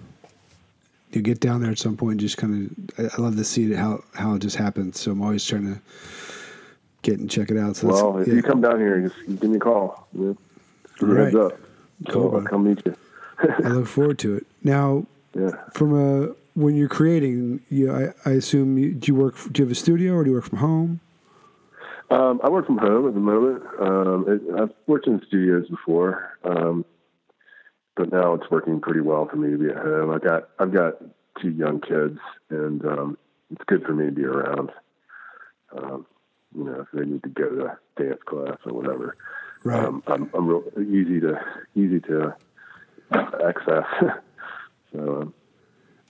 you 1.13 1.23
get 1.23 1.41
down 1.41 1.63
there 1.63 1.71
at 1.71 1.79
some 1.79 1.97
point. 1.97 2.13
And 2.13 2.21
just 2.21 2.37
kind 2.37 2.71
of, 2.99 3.13
I, 3.13 3.17
I 3.17 3.21
love 3.21 3.37
to 3.37 3.45
see 3.45 3.71
it, 3.71 3.77
how 3.77 4.03
how 4.15 4.35
it 4.35 4.41
just 4.41 4.57
happens. 4.57 5.01
So 5.01 5.13
I'm 5.13 5.23
always 5.23 5.45
trying 5.45 5.75
to 5.75 5.81
get 7.07 7.21
and 7.21 7.31
check 7.31 7.51
it 7.51 7.57
out. 7.57 7.77
So 7.77 7.89
well, 7.89 8.19
if 8.19 8.29
yeah. 8.29 8.35
you 8.35 8.43
come 8.43 8.61
down 8.61 8.79
here, 8.79 9.01
just 9.01 9.41
give 9.41 9.51
me 9.51 9.57
a 9.57 9.61
call. 9.61 10.09
Yeah. 10.13 10.33
Give 10.99 11.09
me 11.09 11.21
a 11.21 11.25
heads 11.25 11.35
right. 11.35 11.45
up. 11.47 11.61
Cool, 12.09 12.37
I'll 12.37 12.43
come 12.43 12.65
meet 12.65 12.85
you. 12.85 12.97
I 13.65 13.69
look 13.69 13.87
forward 13.87 14.19
to 14.21 14.37
it. 14.37 14.47
Now, 14.63 15.07
Yeah. 15.35 15.51
from 15.73 15.95
a 15.95 16.35
when 16.55 16.75
you're 16.75 16.89
creating, 16.89 17.61
you 17.69 17.93
I, 17.93 18.13
I 18.25 18.33
assume 18.33 18.79
you, 18.79 18.93
do 18.93 19.13
you 19.13 19.15
work? 19.15 19.37
Do 19.53 19.63
you 19.63 19.67
have 19.67 19.73
a 19.73 19.75
studio 19.75 20.15
or 20.15 20.25
do 20.25 20.31
you 20.31 20.37
work 20.37 20.45
from 20.45 20.59
home? 20.59 21.01
Um, 22.11 22.41
I 22.43 22.49
work 22.49 22.67
from 22.67 22.79
home 22.79 23.09
at 23.09 23.15
the 23.15 23.21
moment. 23.21 23.63
Um, 23.81 24.25
it, 24.29 24.61
I've 24.61 24.73
worked 24.87 25.07
in 25.07 25.21
studios 25.27 25.69
before, 25.69 26.39
um, 26.45 26.85
but 27.97 28.13
now 28.13 28.35
it's 28.35 28.49
working 28.51 28.81
pretty 28.81 29.01
well 29.01 29.27
for 29.29 29.37
me 29.37 29.51
to 29.51 29.59
be 29.59 29.71
at 29.71 29.77
home. 29.77 30.11
I 30.11 30.19
got 30.19 30.49
I've 30.59 30.73
got 30.73 30.95
two 31.41 31.51
young 31.51 31.81
kids, 31.81 32.19
and 32.49 32.85
um, 32.87 33.19
it's 33.51 33.65
good 33.67 33.83
for 33.85 33.93
me 33.93 34.07
to 34.07 34.13
be 34.13 34.25
around. 34.25 34.71
Um, 35.77 36.07
you 36.57 36.65
know, 36.65 36.81
if 36.81 36.89
they 36.93 37.05
need 37.05 37.23
to 37.23 37.29
go 37.29 37.49
to 37.51 37.79
dance 38.03 38.21
class 38.27 38.57
or 38.65 38.73
whatever, 38.73 39.17
Right. 39.65 39.85
um, 39.85 40.03
I'm 40.07 40.31
I'm 40.35 40.47
real 40.47 40.63
easy 40.79 41.21
to 41.21 41.41
easy 41.75 42.01
to 42.03 42.35
access. 43.13 43.85
so, 44.93 45.23
um, 45.23 45.35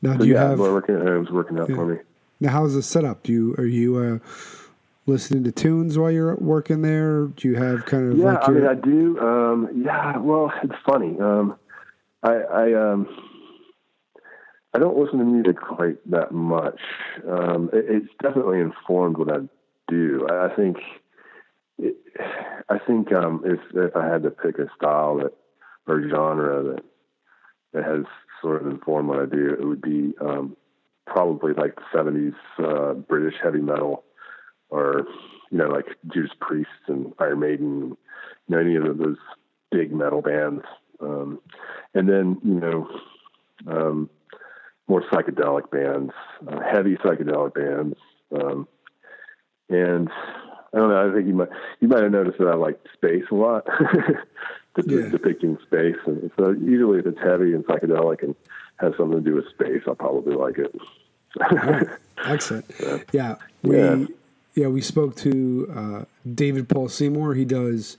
now, 0.03 0.13
so 0.13 0.19
do 0.19 0.27
you 0.27 0.35
yeah, 0.35 0.49
have 0.51 0.59
working 0.59 0.97
at 0.97 1.03
home 1.03 1.25
is 1.25 1.31
working 1.33 1.59
out 1.59 1.69
Yeah. 1.71 1.77
for 1.77 1.87
me. 1.87 1.99
now? 2.41 2.51
How's 2.51 2.75
the 2.75 2.83
setup? 2.83 3.23
Do 3.23 3.33
you 3.33 3.55
are 3.59 3.65
you 3.65 3.97
uh, 3.97 4.19
listening 5.07 5.45
to 5.45 5.53
tunes 5.53 5.97
while 5.99 6.11
you're 6.11 6.37
working 6.37 6.83
there? 6.83 7.27
Do 7.27 7.49
you 7.49 7.55
have 7.57 7.87
kind 7.87 8.13
of 8.13 8.19
Yeah, 8.19 8.35
like 8.35 8.49
I 8.49 8.53
mean, 8.53 8.67
I 8.67 8.75
do. 8.75 9.19
Um, 9.21 9.83
yeah, 9.85 10.19
well, 10.19 10.53
it's 10.63 10.75
funny. 10.85 11.19
Um, 11.19 11.57
I, 12.23 12.33
I, 12.35 12.73
um, 12.93 13.09
I 14.75 14.79
don't 14.79 14.99
listen 14.99 15.19
to 15.21 15.25
music 15.25 15.57
quite 15.57 15.97
that 16.11 16.33
much. 16.33 16.81
Um, 17.27 17.71
it, 17.73 17.85
it's 17.89 18.09
definitely 18.21 18.61
informed 18.61 19.17
what 19.17 19.31
I 19.33 19.39
do. 19.89 20.27
I, 20.31 20.55
think, 20.55 20.79
it, 21.79 21.97
I 22.69 22.79
think 22.79 23.13
um, 23.15 23.43
if 23.45 23.61
if 23.75 23.97
I 23.97 24.07
had 24.07 24.23
to 24.25 24.31
pick 24.31 24.59
a 24.59 24.67
style 24.77 25.19
that 25.19 25.33
or 25.87 26.09
genre 26.09 26.63
that 26.63 26.85
that 27.73 27.85
has 27.85 28.05
sort 28.43 28.63
of 28.63 28.69
informed 28.71 29.09
what 29.09 29.21
I 29.21 29.27
do, 29.27 29.57
it 29.59 29.65
would 29.67 29.83
be 29.83 30.15
um, 30.21 30.57
probably 31.07 31.53
like 31.53 31.77
the 31.77 31.99
'70s 31.99 32.35
uh, 32.59 32.95
British 32.95 33.35
heavy 33.43 33.61
metal 33.61 34.05
or 34.69 35.07
you 35.51 35.59
know, 35.59 35.69
like 35.69 35.87
Judas 36.13 36.33
Priest 36.41 36.69
and 36.89 37.13
Iron 37.19 37.41
Maiden, 37.41 37.91
you 37.91 37.97
know, 38.49 38.59
any 38.59 38.77
of 38.77 38.99
those 38.99 39.17
big 39.71 39.93
metal 39.93 40.23
bands. 40.23 40.65
Um, 41.01 41.41
and 41.95 42.09
then, 42.09 42.39
you 42.45 42.55
know, 42.55 42.89
um, 43.67 44.11
more 44.89 45.03
psychedelic 45.03 45.71
bands, 45.71 46.13
uh, 46.49 46.61
heavy 46.61 46.97
psychedelic 46.97 47.55
bands. 47.55 47.97
Um, 48.35 48.69
and 49.69 50.09
I 50.73 50.79
don't 50.79 50.91
know, 50.91 51.11
I 51.11 51.15
think 51.15 51.27
you 51.27 51.35
might, 51.35 51.49
you 51.81 51.89
might 51.89 52.03
have 52.03 52.13
noticed 52.13 52.39
that 52.39 52.49
I 52.49 52.55
like 52.55 52.79
space 52.95 53.25
a 53.31 53.35
lot, 53.35 53.67
Yeah. 54.85 55.09
depicting 55.09 55.57
space. 55.67 55.97
And 56.07 56.31
so 56.37 56.51
usually 56.51 56.99
if 56.99 57.07
it's 57.07 57.19
heavy 57.19 57.55
and 57.55 57.65
psychedelic 57.65 58.23
and 58.23 58.35
has 58.79 58.93
something 58.99 59.25
to 59.25 59.31
do 59.31 59.37
with 59.37 59.49
space, 59.49 59.83
I'll 59.87 59.95
probably 59.95 60.35
like 60.35 60.59
it. 60.59 60.75
Excellent. 62.27 62.67
Yeah, 63.13 63.37
we 63.63 63.77
Yeah. 63.77 64.05
yeah. 64.55 64.67
we 64.69 64.81
spoke 64.83 65.17
to 65.17 65.73
uh, 65.75 66.05
David 66.35 66.69
Paul 66.69 66.89
Seymour. 66.89 67.35
He 67.35 67.45
does 67.45 67.97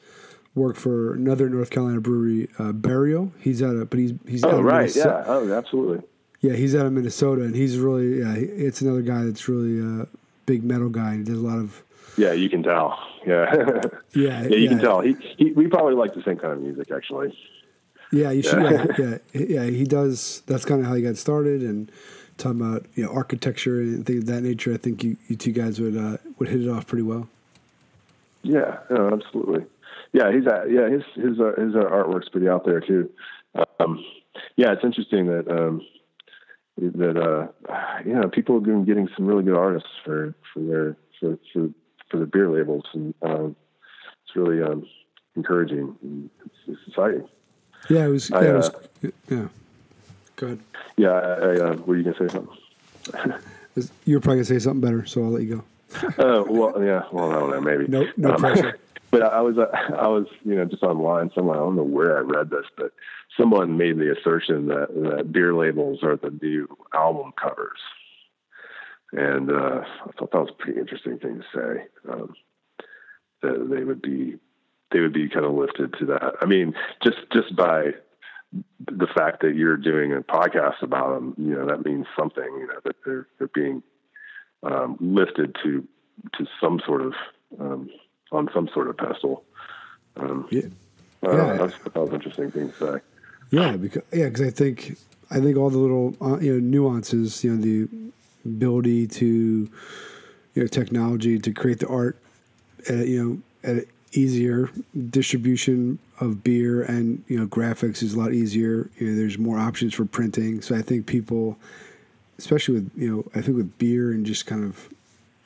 work 0.55 0.75
for 0.75 1.13
another 1.13 1.49
North 1.49 1.69
Carolina 1.69 2.01
brewery, 2.01 2.49
uh, 2.59 2.71
Burial. 2.73 3.31
He's 3.39 3.61
out 3.61 3.75
of, 3.75 3.89
but 3.89 3.99
he's 3.99 4.13
he's 4.27 4.43
out 4.43 4.53
oh, 4.53 4.59
of 4.59 4.65
right. 4.65 4.81
Minnesota. 4.81 5.23
Yeah. 5.25 5.33
Oh, 5.33 5.53
absolutely. 5.53 6.07
Yeah, 6.41 6.53
he's 6.53 6.75
out 6.75 6.85
of 6.85 6.93
Minnesota, 6.93 7.43
and 7.43 7.55
he's 7.55 7.77
really 7.79 8.19
yeah. 8.19 8.35
It's 8.37 8.81
another 8.81 9.01
guy 9.01 9.23
that's 9.23 9.47
really 9.47 9.79
a 9.79 10.07
big 10.47 10.63
metal 10.63 10.89
guy. 10.89 11.17
He 11.17 11.23
does 11.23 11.37
a 11.37 11.41
lot 11.41 11.59
of 11.59 11.83
Yeah, 12.17 12.31
you 12.31 12.49
can 12.49 12.63
tell. 12.63 12.97
Yeah. 13.27 13.53
yeah. 14.15 14.47
yeah, 14.47 14.55
you 14.55 14.69
can 14.69 14.79
tell. 14.79 15.01
He, 15.01 15.15
he, 15.37 15.51
we 15.51 15.67
probably 15.67 15.93
like 15.93 16.15
the 16.15 16.23
same 16.23 16.37
kind 16.37 16.53
of 16.53 16.61
music, 16.61 16.89
actually. 16.91 17.37
Yeah, 18.11 18.31
you 18.31 18.41
should. 18.41 18.63
Yeah. 18.63 18.85
Yeah, 18.97 19.17
yeah, 19.33 19.61
yeah. 19.61 19.63
He 19.69 19.83
does. 19.83 20.41
That's 20.47 20.65
kind 20.65 20.81
of 20.81 20.87
how 20.87 20.95
he 20.95 21.03
got 21.03 21.17
started, 21.17 21.61
and 21.61 21.91
talking 22.37 22.61
about 22.61 22.85
you 22.95 23.03
know 23.03 23.11
architecture 23.11 23.81
and 23.81 24.05
things 24.05 24.19
of 24.19 24.27
that 24.27 24.41
nature. 24.41 24.73
I 24.73 24.77
think 24.77 25.03
you, 25.03 25.17
you 25.27 25.35
two 25.35 25.51
guys 25.51 25.81
would 25.81 25.97
uh, 25.97 26.17
would 26.39 26.47
hit 26.47 26.61
it 26.61 26.69
off 26.69 26.87
pretty 26.87 27.03
well. 27.03 27.27
Yeah, 28.43 28.77
no, 28.89 29.11
absolutely. 29.11 29.65
Yeah, 30.13 30.31
he's 30.31 30.47
uh, 30.47 30.63
yeah 30.69 30.87
his 30.87 31.03
his 31.15 31.37
uh, 31.37 31.51
his 31.57 31.75
uh, 31.75 31.83
artwork's 31.83 32.29
pretty 32.29 32.47
out 32.47 32.63
there 32.63 32.79
too. 32.79 33.09
Um, 33.81 34.05
yeah, 34.55 34.71
it's 34.71 34.85
interesting 34.85 35.25
that 35.25 35.49
um, 35.49 35.81
that 36.77 37.17
uh, 37.17 37.99
you 38.05 38.13
know 38.13 38.29
people 38.29 38.55
have 38.55 38.63
been 38.63 38.85
getting 38.85 39.09
some 39.15 39.25
really 39.25 39.43
good 39.43 39.57
artists 39.57 39.89
for 40.03 40.33
for 40.53 40.59
their 40.61 40.95
for 41.19 41.37
for, 41.53 41.69
for 42.09 42.17
the 42.17 42.25
beer 42.25 42.49
labels, 42.49 42.85
and 42.93 43.13
um, 43.21 43.55
it's 44.25 44.35
really 44.35 44.61
um, 44.61 44.85
encouraging. 45.35 45.95
And 46.01 46.29
It's, 46.45 46.55
it's 46.67 46.79
exciting. 46.87 47.27
Yeah, 47.89 48.05
it 48.05 48.09
was. 48.09 48.29
Yeah, 48.29 48.37
I, 48.37 48.45
it 48.45 48.53
was, 48.53 48.69
uh, 48.69 49.09
yeah. 49.29 49.47
Go 50.35 50.45
ahead. 50.47 50.59
Yeah, 50.97 51.09
I, 51.09 51.19
I, 51.19 51.59
uh, 51.59 51.75
were 51.85 51.97
you 51.97 52.03
gonna 52.03 52.17
say 52.17 52.33
something? 52.33 53.33
You 54.05 54.15
were 54.15 54.21
probably 54.21 54.37
gonna 54.37 54.45
say 54.45 54.57
something 54.57 54.81
better, 54.81 55.05
so 55.05 55.23
I'll 55.23 55.29
let 55.29 55.43
you 55.43 55.57
go. 55.57 55.63
Oh 56.17 56.43
well, 56.49 56.83
yeah. 56.83 57.03
Well, 57.11 57.31
I 57.31 57.39
don't 57.39 57.51
know. 57.51 57.61
Maybe 57.61 57.87
No- 57.87 58.07
no 58.17 58.33
pressure. 58.35 58.79
But 59.11 59.23
I 59.23 59.41
was, 59.41 59.57
uh, 59.57 59.67
I 59.97 60.07
was, 60.07 60.25
you 60.43 60.55
know, 60.55 60.65
just 60.65 60.83
online. 60.83 61.31
Someone 61.33 61.57
I 61.57 61.59
don't 61.59 61.75
know 61.75 61.83
where 61.83 62.17
I 62.17 62.21
read 62.21 62.49
this, 62.49 62.65
but 62.75 62.91
someone 63.39 63.77
made 63.77 63.97
the 63.97 64.15
assertion 64.17 64.67
that, 64.67 64.87
that 64.93 65.31
beer 65.31 65.53
labels 65.53 66.03
are 66.03 66.17
the 66.17 66.37
new 66.41 66.67
album 66.93 67.31
covers, 67.41 67.79
and 69.13 69.51
uh, 69.51 69.81
I 69.83 70.11
thought 70.17 70.31
that 70.31 70.39
was 70.39 70.49
a 70.49 70.63
pretty 70.63 70.79
interesting 70.79 71.19
thing 71.19 71.41
to 71.41 71.45
say. 71.53 72.11
Um, 72.11 72.33
that 73.43 73.67
they 73.69 73.83
would 73.83 74.01
be, 74.01 74.35
they 74.91 74.99
would 74.99 75.13
be 75.13 75.29
kind 75.29 75.45
of 75.45 75.53
lifted 75.53 75.93
to 75.99 76.05
that. 76.07 76.33
I 76.41 76.45
mean, 76.45 76.73
just 77.03 77.17
just 77.31 77.55
by 77.55 77.91
the 78.79 79.07
fact 79.15 79.41
that 79.41 79.55
you're 79.55 79.77
doing 79.77 80.13
a 80.13 80.21
podcast 80.21 80.81
about 80.81 81.13
them, 81.13 81.35
you 81.37 81.53
know, 81.53 81.65
that 81.67 81.85
means 81.85 82.05
something. 82.17 82.43
You 82.43 82.67
know, 82.67 82.79
that 82.83 82.95
they're 83.05 83.27
they're 83.37 83.49
being 83.53 83.83
um, 84.63 84.97
lifted 84.99 85.55
to 85.63 85.87
to 86.37 86.45
some 86.61 86.79
sort 86.85 87.01
of 87.01 87.13
um, 87.59 87.89
on 88.31 88.49
some 88.53 88.69
sort 88.73 88.89
of 88.89 88.97
pedestal. 88.97 89.43
Um, 90.15 90.47
Yeah. 90.51 90.61
I 91.23 91.27
know, 91.27 91.57
that's, 91.57 91.77
that 91.83 91.95
was 91.95 92.13
interesting 92.13 92.51
thing 92.51 92.71
to 92.71 92.77
say. 92.77 93.01
Yeah, 93.49 93.75
because 93.75 94.03
yeah, 94.13 94.25
because 94.25 94.41
I 94.41 94.51
think 94.51 94.97
I 95.31 95.39
think 95.39 95.57
all 95.57 95.69
the 95.69 95.77
little 95.77 96.15
uh, 96.21 96.37
you 96.39 96.53
know 96.53 96.59
nuances, 96.59 97.43
you 97.43 97.55
know, 97.55 97.61
the 97.61 97.87
ability 98.45 99.07
to 99.07 99.25
you 99.25 100.61
know 100.61 100.67
technology 100.67 101.39
to 101.39 101.51
create 101.51 101.79
the 101.79 101.87
art, 101.87 102.17
at, 102.87 103.07
you 103.07 103.41
know, 103.63 103.69
at 103.69 103.85
easier 104.13 104.69
distribution 105.09 105.99
of 106.19 106.43
beer 106.43 106.83
and 106.83 107.23
you 107.27 107.37
know 107.37 107.47
graphics 107.47 108.03
is 108.03 108.13
a 108.13 108.19
lot 108.19 108.33
easier. 108.33 108.89
You 108.97 109.07
know, 109.07 109.15
there's 109.15 109.37
more 109.37 109.57
options 109.57 109.93
for 109.93 110.05
printing, 110.05 110.61
so 110.61 110.75
I 110.75 110.81
think 110.81 111.07
people, 111.07 111.57
especially 112.37 112.75
with 112.75 112.91
you 112.95 113.15
know, 113.15 113.25
I 113.33 113.41
think 113.41 113.57
with 113.57 113.77
beer 113.77 114.11
and 114.11 114.25
just 114.25 114.45
kind 114.45 114.63
of 114.63 114.89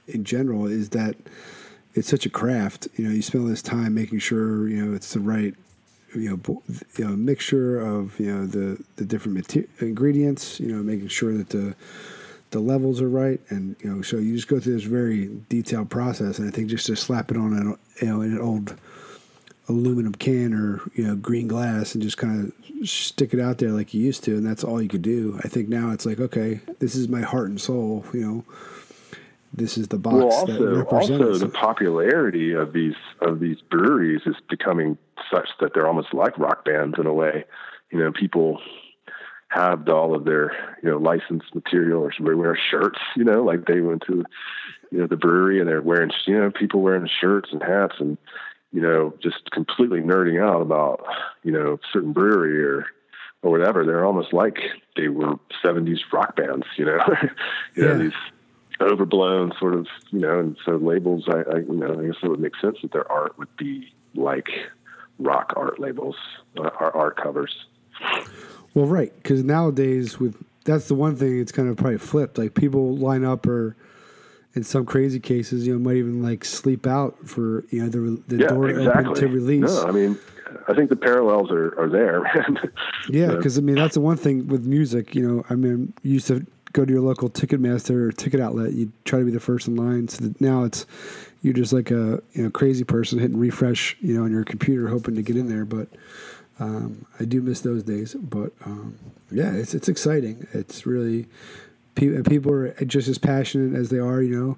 in 0.07 0.23
general, 0.23 0.65
is 0.65 0.89
that 0.89 1.15
it's 1.94 2.08
such 2.08 2.26
a 2.26 2.30
craft. 2.30 2.88
You 2.96 3.08
know, 3.08 3.14
you 3.14 3.22
spend 3.22 3.44
all 3.44 3.50
this 3.50 3.62
time 3.62 3.94
making 3.94 4.20
sure 4.20 4.68
you 4.68 4.86
know 4.86 4.96
it's 4.96 5.14
the 5.14 5.20
right 5.20 5.56
you 6.16 6.30
know, 6.30 6.62
you 6.97 7.05
know, 7.05 7.16
mixture 7.16 7.80
of 7.80 8.20
you 8.20 8.34
know 8.34 8.46
the 8.46 8.84
the 8.97 9.05
different 9.05 9.36
mater- 9.36 9.68
ingredients. 9.80 10.59
You 10.59 10.76
know, 10.76 10.84
making 10.84 11.08
sure 11.08 11.34
that 11.38 11.50
the 11.50 11.76
the 12.51 12.59
levels 12.59 13.01
are 13.01 13.09
right, 13.09 13.39
and 13.50 13.76
you 13.82 13.93
know, 13.93 14.01
so 14.01 14.18
you 14.18 14.36
just 14.36 14.47
go 14.47 14.59
through 14.59 14.74
this 14.74 14.84
very 14.84 15.30
detailed 15.50 15.89
process. 15.89 16.39
And 16.39 16.47
I 16.47 16.51
think 16.51 16.70
just 16.70 16.86
to 16.88 16.96
slap 16.96 17.32
it 17.32 17.38
on 17.38 17.54
an 17.54 17.78
you 18.01 18.08
know 18.08 18.22
in 18.22 18.34
an 18.34 18.42
old 18.42 18.76
aluminum 19.70 20.13
can 20.13 20.54
or 20.54 20.82
you 20.96 21.05
know 21.05 21.16
green 21.16 21.47
glass 21.47 21.93
and 21.93 22.04
just 22.04 22.18
kind 22.18 22.51
of 22.51 22.89
stick 22.89 23.34
it 23.34 23.39
out 23.39 23.59
there 23.59 23.72
like 23.72 23.93
you 23.93 24.01
used 24.01 24.24
to, 24.26 24.36
and 24.36 24.46
that's 24.46 24.63
all 24.63 24.82
you 24.82 24.89
could 24.89 25.01
do. 25.01 25.39
I 25.43 25.47
think 25.47 25.70
now 25.70 25.92
it's 25.92 26.05
like, 26.05 26.20
okay, 26.20 26.59
this 26.80 26.96
is 26.96 27.08
my 27.08 27.22
heart 27.22 27.50
and 27.50 27.62
soul. 27.62 28.05
You 28.13 28.22
know, 28.22 28.46
this 29.53 29.78
is 29.78 29.87
the 29.89 29.97
box 29.97 30.15
Well, 30.15 30.45
that 30.45 30.53
also, 30.59 30.75
represents. 30.78 31.11
also 31.23 31.37
the 31.37 31.45
it. 31.45 31.53
popularity 31.53 32.53
of 32.53 32.73
these 32.73 32.95
of 33.21 33.39
these 33.39 33.57
breweries 33.69 34.21
is 34.25 34.36
becoming 34.49 34.97
such 35.33 35.49
that 35.59 35.73
they're 35.73 35.87
almost 35.87 36.13
like 36.13 36.37
rock 36.37 36.65
bands 36.65 36.95
in 36.99 37.05
a 37.05 37.13
way. 37.13 37.45
You 37.91 37.99
know, 37.99 38.11
people 38.11 38.61
have 39.49 39.87
all 39.89 40.15
of 40.15 40.23
their 40.25 40.53
you 40.82 40.89
know 40.89 40.97
licensed 40.97 41.53
material 41.53 42.01
or 42.03 42.13
they 42.17 42.33
wear 42.33 42.57
shirts. 42.69 42.99
You 43.15 43.23
know, 43.25 43.43
like 43.43 43.65
they 43.65 43.82
went 43.82 44.03
to 44.07 44.23
you 44.91 44.97
know 44.99 45.07
the 45.07 45.17
brewery 45.17 45.59
and 45.59 45.67
they're 45.67 45.82
wearing 45.82 46.11
you 46.25 46.39
know 46.39 46.51
people 46.51 46.82
wearing 46.82 47.07
shirts 47.19 47.49
and 47.51 47.61
hats 47.61 47.95
and 47.99 48.17
you 48.71 48.82
know 48.82 49.13
just 49.21 49.51
completely 49.51 49.99
nerding 49.99 50.41
out 50.41 50.61
about 50.61 51.05
you 51.43 51.51
know 51.51 51.78
certain 51.91 52.13
brewery 52.13 52.63
or 52.63 52.86
or 53.41 53.51
whatever. 53.51 53.86
They're 53.86 54.05
almost 54.05 54.32
like 54.33 54.59
they 54.95 55.09
were 55.09 55.36
'70s 55.63 55.99
rock 56.13 56.36
bands. 56.37 56.65
You 56.78 56.86
know, 56.86 56.99
you 57.75 57.83
know 57.83 57.91
Yeah. 57.91 57.97
these 57.97 58.13
overblown 58.82 59.51
sort 59.59 59.74
of 59.74 59.87
you 60.12 60.20
know 60.20 60.39
and 60.39 60.58
so 60.66 60.74
labels 60.78 61.25
I, 61.28 61.39
I 61.51 61.58
you 61.59 61.74
know 61.74 61.99
i 61.99 62.05
guess 62.08 62.16
it 62.24 62.28
would 62.28 62.39
make 62.39 62.55
sense 62.62 62.78
that 62.82 62.91
their 62.91 63.09
art 63.12 63.37
would 63.37 63.55
be 63.58 63.93
like 64.16 64.49
rock 65.20 65.53
art 65.55 65.79
labels 65.79 66.16
uh, 66.58 66.70
art, 66.79 67.16
covers 67.17 67.66
Well, 68.74 68.86
right, 68.87 69.13
because 69.16 69.43
nowadays 69.43 70.20
with 70.20 70.36
that's 70.66 70.87
the 70.87 70.95
one 70.95 71.16
thing 71.16 71.39
it's 71.39 71.51
kind 71.51 71.70
of 71.70 71.78
probably 71.78 71.97
flipped. 71.97 72.37
Like 72.37 72.53
people 72.53 72.95
line 72.97 73.24
up 73.25 73.45
or 73.47 73.75
in 74.53 74.63
some 74.63 74.86
crazy 74.86 75.20
cases, 75.20 75.66
you 75.66 75.74
know, 75.74 75.79
might 75.79 75.97
even 75.97 76.21
like 76.21 76.43
sleep 76.45 76.86
out 76.87 77.17
for 77.28 77.63
you 77.70 77.83
know 77.83 77.89
the 77.89 78.21
the 78.28 78.37
yeah 78.43 78.47
door 78.47 78.67
to 78.67 78.91
open 78.91 79.13
to 79.16 79.28
release. 79.28 79.62
no 79.62 79.86
i 79.86 79.91
mean 79.91 80.17
i 80.67 80.74
think 80.74 80.89
the 80.89 80.95
parallels 80.95 81.51
are, 81.51 81.78
are 81.79 81.89
there. 81.89 82.21
Yeah, 83.09 83.29
So, 83.29 83.37
because 83.37 83.58
I 83.58 83.62
mean 83.62 83.75
that's 83.75 83.95
the 83.95 84.01
one 84.01 84.17
thing 84.17 84.47
with 84.47 84.66
music. 84.66 85.16
You 85.16 85.28
know, 85.28 85.45
I 85.49 85.55
mean, 85.55 85.93
you 86.03 86.13
used 86.13 86.28
to 86.28 86.45
go 86.74 86.86
to 86.86 86.92
your 86.92 87.02
local 87.02 87.30
Ticketmaster 87.30 88.08
or 88.08 88.12
ticket 88.12 88.39
outlet, 88.39 88.74
you 88.74 88.92
try 89.06 89.20
to 89.20 89.26
be 89.26 89.32
the 89.32 89.39
first 89.39 89.68
in 89.68 89.76
line. 89.76 90.08
So 90.08 90.26
that 90.26 90.39
now 90.42 90.64
it's 90.64 90.86
you're 91.42 91.54
just 91.54 91.74
like 91.74 91.92
a 91.92 92.22
you 92.34 92.43
know 92.43 92.50
crazy 92.50 92.84
person 92.84 93.20
hitting 93.20 93.38
refresh, 93.38 93.96
you 94.02 94.16
know, 94.16 94.24
on 94.24 94.32
your 94.32 94.43
computer 94.43 94.88
hoping 94.88 95.16
to 95.16 95.22
get 95.22 95.36
in 95.36 95.48
there. 95.48 95.66
But 95.66 95.88
um, 96.60 97.06
I 97.20 97.26
do 97.26 97.42
miss 97.42 97.62
those 97.62 97.84
days. 97.84 98.14
But 98.14 98.52
um, 98.66 98.98
yeah, 99.32 99.52
it's 99.54 99.74
it's 99.74 99.89
exciting. 99.89 100.48
It's 100.54 100.86
really 100.86 101.28
people 101.96 102.54
are 102.54 102.74
just 102.86 103.08
as 103.08 103.18
passionate 103.18 103.78
as 103.78 103.89
they 103.89 104.00
are, 104.00 104.22
you 104.22 104.39
know. 104.39 104.58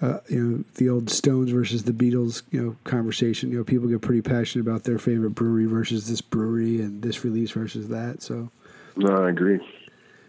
Uh, 0.00 0.20
you 0.28 0.40
know 0.40 0.64
the 0.76 0.88
old 0.88 1.10
Stones 1.10 1.50
versus 1.50 1.82
the 1.82 1.92
Beatles, 1.92 2.42
you 2.52 2.62
know, 2.62 2.76
conversation. 2.84 3.50
You 3.50 3.58
know, 3.58 3.64
people 3.64 3.88
get 3.88 4.00
pretty 4.00 4.22
passionate 4.22 4.64
about 4.64 4.84
their 4.84 4.96
favorite 4.96 5.30
brewery 5.30 5.66
versus 5.66 6.08
this 6.08 6.20
brewery 6.20 6.80
and 6.80 7.02
this 7.02 7.24
release 7.24 7.50
versus 7.50 7.88
that. 7.88 8.22
So, 8.22 8.48
no, 8.94 9.24
I 9.24 9.30
agree. 9.30 9.58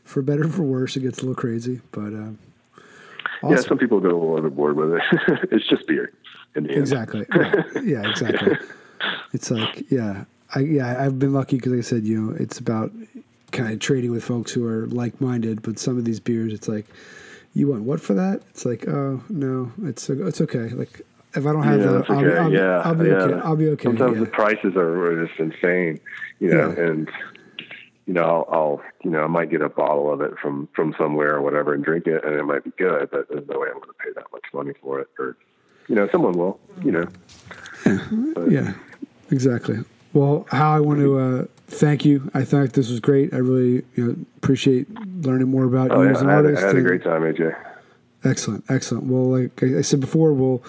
For 0.09 0.23
better 0.23 0.45
or 0.45 0.49
for 0.49 0.63
worse, 0.63 0.97
it 0.97 1.01
gets 1.01 1.19
a 1.19 1.21
little 1.21 1.35
crazy, 1.35 1.81
but 1.91 2.13
uh, 2.15 2.31
awesome. 3.43 3.55
yeah, 3.55 3.57
some 3.57 3.77
people 3.77 3.99
go 3.99 4.07
a 4.07 4.17
little 4.17 4.37
overboard 4.37 4.75
with 4.75 4.93
it. 4.93 5.03
it's 5.51 5.67
just 5.67 5.85
beer. 5.85 6.11
exactly. 6.55 7.27
Right. 7.29 7.63
Yeah, 7.83 8.09
exactly. 8.09 8.57
it's 9.33 9.51
like, 9.51 9.85
yeah, 9.91 10.25
I 10.55 10.61
yeah, 10.61 10.99
I've 10.99 11.19
been 11.19 11.31
lucky 11.31 11.57
because, 11.57 11.73
like 11.73 11.79
I 11.79 11.83
said, 11.83 12.05
you 12.05 12.19
know, 12.19 12.35
it's 12.39 12.57
about 12.57 12.91
kind 13.51 13.71
of 13.71 13.77
trading 13.79 14.09
with 14.09 14.23
folks 14.23 14.51
who 14.51 14.65
are 14.65 14.87
like 14.87 15.21
minded. 15.21 15.61
But 15.61 15.77
some 15.77 15.99
of 15.99 16.05
these 16.05 16.19
beers, 16.19 16.53
it's 16.53 16.67
like 16.67 16.87
you 17.53 17.67
want 17.67 17.83
what 17.83 18.01
for 18.01 18.15
that? 18.15 18.41
It's 18.49 18.65
like, 18.65 18.87
oh 18.87 19.23
no, 19.29 19.71
it's 19.83 20.09
it's 20.09 20.41
okay. 20.41 20.69
Like 20.69 21.01
if 21.35 21.45
I 21.45 21.53
don't 21.53 21.61
have 21.61 21.79
yeah, 21.79 21.85
the, 21.85 21.97
okay. 21.97 22.13
I'll, 22.13 22.45
I'll, 22.45 22.51
yeah, 22.51 22.81
I'll 22.83 22.95
be 22.95 23.05
yeah. 23.05 23.13
okay. 23.13 23.41
I'll 23.47 23.55
be 23.55 23.69
okay. 23.69 23.83
Sometimes 23.83 24.15
yeah. 24.15 24.21
the 24.21 24.31
prices 24.31 24.75
are 24.75 25.27
just 25.27 25.39
insane, 25.39 25.99
you 26.39 26.49
know, 26.49 26.73
Yeah. 26.75 26.83
and 26.83 27.11
you 28.09 28.15
know, 28.15 28.23
I'll, 28.23 28.47
I'll, 28.51 28.81
you 29.03 29.11
know, 29.11 29.23
I 29.23 29.27
might 29.27 29.51
get 29.51 29.61
a 29.61 29.69
bottle 29.69 30.11
of 30.11 30.19
it 30.21 30.31
from 30.41 30.67
from 30.75 30.95
somewhere 30.97 31.35
or 31.35 31.43
whatever 31.43 31.75
and 31.75 31.85
drink 31.85 32.07
it, 32.07 32.25
and 32.25 32.33
it 32.33 32.43
might 32.43 32.63
be 32.63 32.71
good, 32.71 33.07
but 33.11 33.29
there's 33.29 33.47
no 33.47 33.59
way 33.59 33.67
I'm 33.67 33.75
going 33.75 33.87
to 33.87 34.03
pay 34.03 34.09
that 34.15 34.25
much 34.31 34.45
money 34.51 34.73
for 34.81 34.99
it, 34.99 35.09
or 35.19 35.37
you 35.87 35.93
know, 35.93 36.09
someone 36.11 36.33
will, 36.33 36.59
you 36.83 36.91
know. 36.91 37.07
But, 38.33 38.49
Yeah, 38.49 38.73
exactly. 39.29 39.77
Well, 40.13 40.47
Howell 40.49 40.75
I 40.75 40.79
want 40.79 40.99
to 41.01 41.19
uh, 41.19 41.45
thank 41.67 42.03
you. 42.03 42.31
I 42.33 42.45
thought 42.45 42.73
this 42.73 42.89
was 42.89 42.99
great. 42.99 43.31
I 43.31 43.37
really 43.37 43.85
you 43.95 44.07
know, 44.07 44.15
appreciate 44.37 44.89
learning 45.21 45.49
more 45.49 45.65
about 45.65 45.91
Oh 45.91 46.01
you 46.01 46.07
yeah, 46.07 46.15
as 46.15 46.21
an 46.23 46.29
I 46.29 46.35
had, 46.37 46.45
artist. 46.45 46.63
I 46.63 46.67
had 46.67 46.77
a 46.77 46.81
great 46.81 47.03
time, 47.03 47.21
AJ. 47.21 47.55
Excellent, 48.23 48.63
excellent. 48.69 49.03
Well, 49.03 49.29
like 49.39 49.61
I 49.61 49.81
said 49.81 49.99
before, 49.99 50.33
we'll 50.33 50.63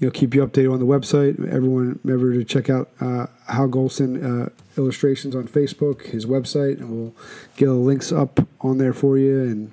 you 0.00 0.06
know 0.06 0.10
keep 0.10 0.34
you 0.34 0.44
updated 0.44 0.72
on 0.72 0.80
the 0.80 0.86
website. 0.86 1.38
Everyone, 1.52 2.00
remember 2.02 2.32
to 2.32 2.42
check 2.42 2.70
out 2.70 2.88
uh, 3.00 3.26
Howell 3.46 3.68
Golson 3.68 4.46
uh, 4.46 4.48
illustrations 4.78 5.36
on 5.36 5.46
Facebook, 5.46 6.06
his 6.06 6.26
website, 6.26 6.78
and 6.78 6.90
we'll 6.90 7.14
get 7.56 7.66
the 7.66 7.74
links 7.74 8.10
up 8.10 8.40
on 8.62 8.78
there 8.78 8.94
for 8.94 9.18
you. 9.18 9.42
And 9.42 9.72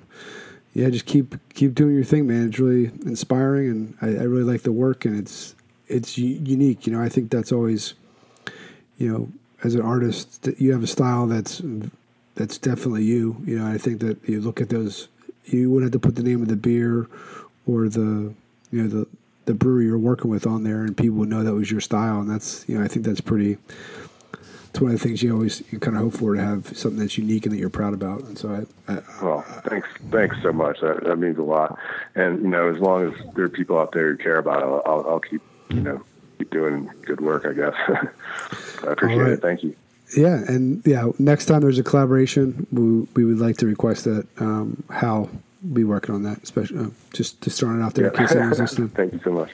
yeah, 0.74 0.90
just 0.90 1.06
keep 1.06 1.34
keep 1.54 1.74
doing 1.74 1.94
your 1.94 2.04
thing, 2.04 2.26
man. 2.26 2.48
It's 2.48 2.58
really 2.58 2.92
inspiring, 3.06 3.70
and 3.70 3.96
I, 4.02 4.20
I 4.20 4.24
really 4.24 4.44
like 4.44 4.62
the 4.62 4.72
work, 4.72 5.06
and 5.06 5.18
it's 5.18 5.54
it's 5.88 6.18
unique. 6.18 6.86
You 6.86 6.92
know, 6.92 7.02
I 7.02 7.08
think 7.08 7.30
that's 7.30 7.50
always 7.50 7.94
you 8.98 9.10
know 9.10 9.28
as 9.64 9.74
an 9.74 9.80
artist 9.80 10.48
you 10.58 10.72
have 10.72 10.82
a 10.82 10.86
style 10.86 11.26
that's 11.26 11.62
that's 12.34 12.58
definitely 12.58 13.04
you. 13.04 13.42
You 13.46 13.58
know, 13.58 13.66
I 13.66 13.78
think 13.78 14.00
that 14.00 14.28
you 14.28 14.42
look 14.42 14.60
at 14.60 14.68
those, 14.68 15.08
you 15.46 15.70
wouldn't 15.70 15.92
have 15.92 16.00
to 16.00 16.06
put 16.06 16.16
the 16.16 16.22
name 16.22 16.42
of 16.42 16.48
the 16.48 16.56
beer 16.56 17.08
or 17.66 17.88
the 17.88 18.34
you 18.70 18.82
know 18.82 18.88
the 18.88 19.06
the 19.48 19.54
brewery 19.54 19.86
you're 19.86 19.98
working 19.98 20.30
with 20.30 20.46
on 20.46 20.62
there, 20.62 20.82
and 20.82 20.94
people 20.94 21.16
would 21.16 21.28
know 21.30 21.42
that 21.42 21.54
was 21.54 21.70
your 21.70 21.80
style. 21.80 22.20
And 22.20 22.30
that's 22.30 22.68
you 22.68 22.78
know, 22.78 22.84
I 22.84 22.88
think 22.88 23.04
that's 23.04 23.20
pretty. 23.20 23.56
It's 24.68 24.80
one 24.80 24.92
of 24.92 25.00
the 25.00 25.02
things 25.02 25.22
you 25.22 25.32
always 25.32 25.62
you 25.72 25.78
kind 25.78 25.96
of 25.96 26.02
hope 26.02 26.12
for 26.12 26.34
to 26.34 26.40
have 26.40 26.76
something 26.76 27.00
that's 27.00 27.16
unique 27.16 27.46
and 27.46 27.54
that 27.54 27.58
you're 27.58 27.70
proud 27.70 27.94
about. 27.94 28.22
And 28.24 28.38
so 28.38 28.66
I, 28.86 28.92
I 28.92 29.02
Well, 29.22 29.40
thanks, 29.66 29.88
thanks 30.10 30.36
so 30.42 30.52
much. 30.52 30.82
That, 30.82 31.04
that 31.04 31.16
means 31.16 31.38
a 31.38 31.42
lot. 31.42 31.78
And 32.14 32.42
you 32.42 32.48
know, 32.48 32.72
as 32.72 32.78
long 32.78 33.10
as 33.10 33.34
there 33.34 33.46
are 33.46 33.48
people 33.48 33.78
out 33.78 33.92
there 33.92 34.10
who 34.10 34.18
care 34.18 34.36
about 34.36 34.58
it, 34.58 34.82
I'll, 34.86 35.06
I'll 35.08 35.20
keep, 35.20 35.40
you 35.70 35.80
know, 35.80 36.04
keep 36.36 36.50
doing 36.50 36.90
good 37.06 37.22
work. 37.22 37.46
I 37.46 37.54
guess. 37.54 37.74
I 38.86 38.92
appreciate 38.92 39.18
right. 39.18 39.32
it. 39.32 39.40
Thank 39.40 39.62
you. 39.62 39.74
Yeah, 40.14 40.42
and 40.46 40.82
yeah, 40.86 41.10
next 41.18 41.46
time 41.46 41.62
there's 41.62 41.78
a 41.78 41.82
collaboration, 41.82 42.66
we, 42.70 43.06
we 43.14 43.24
would 43.24 43.38
like 43.38 43.58
to 43.58 43.66
request 43.66 44.04
that 44.04 44.26
um, 44.38 44.82
Howell 44.90 45.30
be 45.72 45.84
working 45.84 46.14
on 46.14 46.22
that, 46.24 46.42
especially 46.42 46.78
uh, 46.78 46.86
just 47.12 47.40
just 47.42 47.58
throwing 47.60 47.80
it 47.80 47.82
out 47.84 47.94
there 47.94 48.08
in 48.08 48.14
case 48.14 48.32
anyone's 48.32 48.58
listening. 48.60 48.88
Thank 48.90 49.12
you 49.14 49.20
so 49.24 49.32
much. 49.32 49.50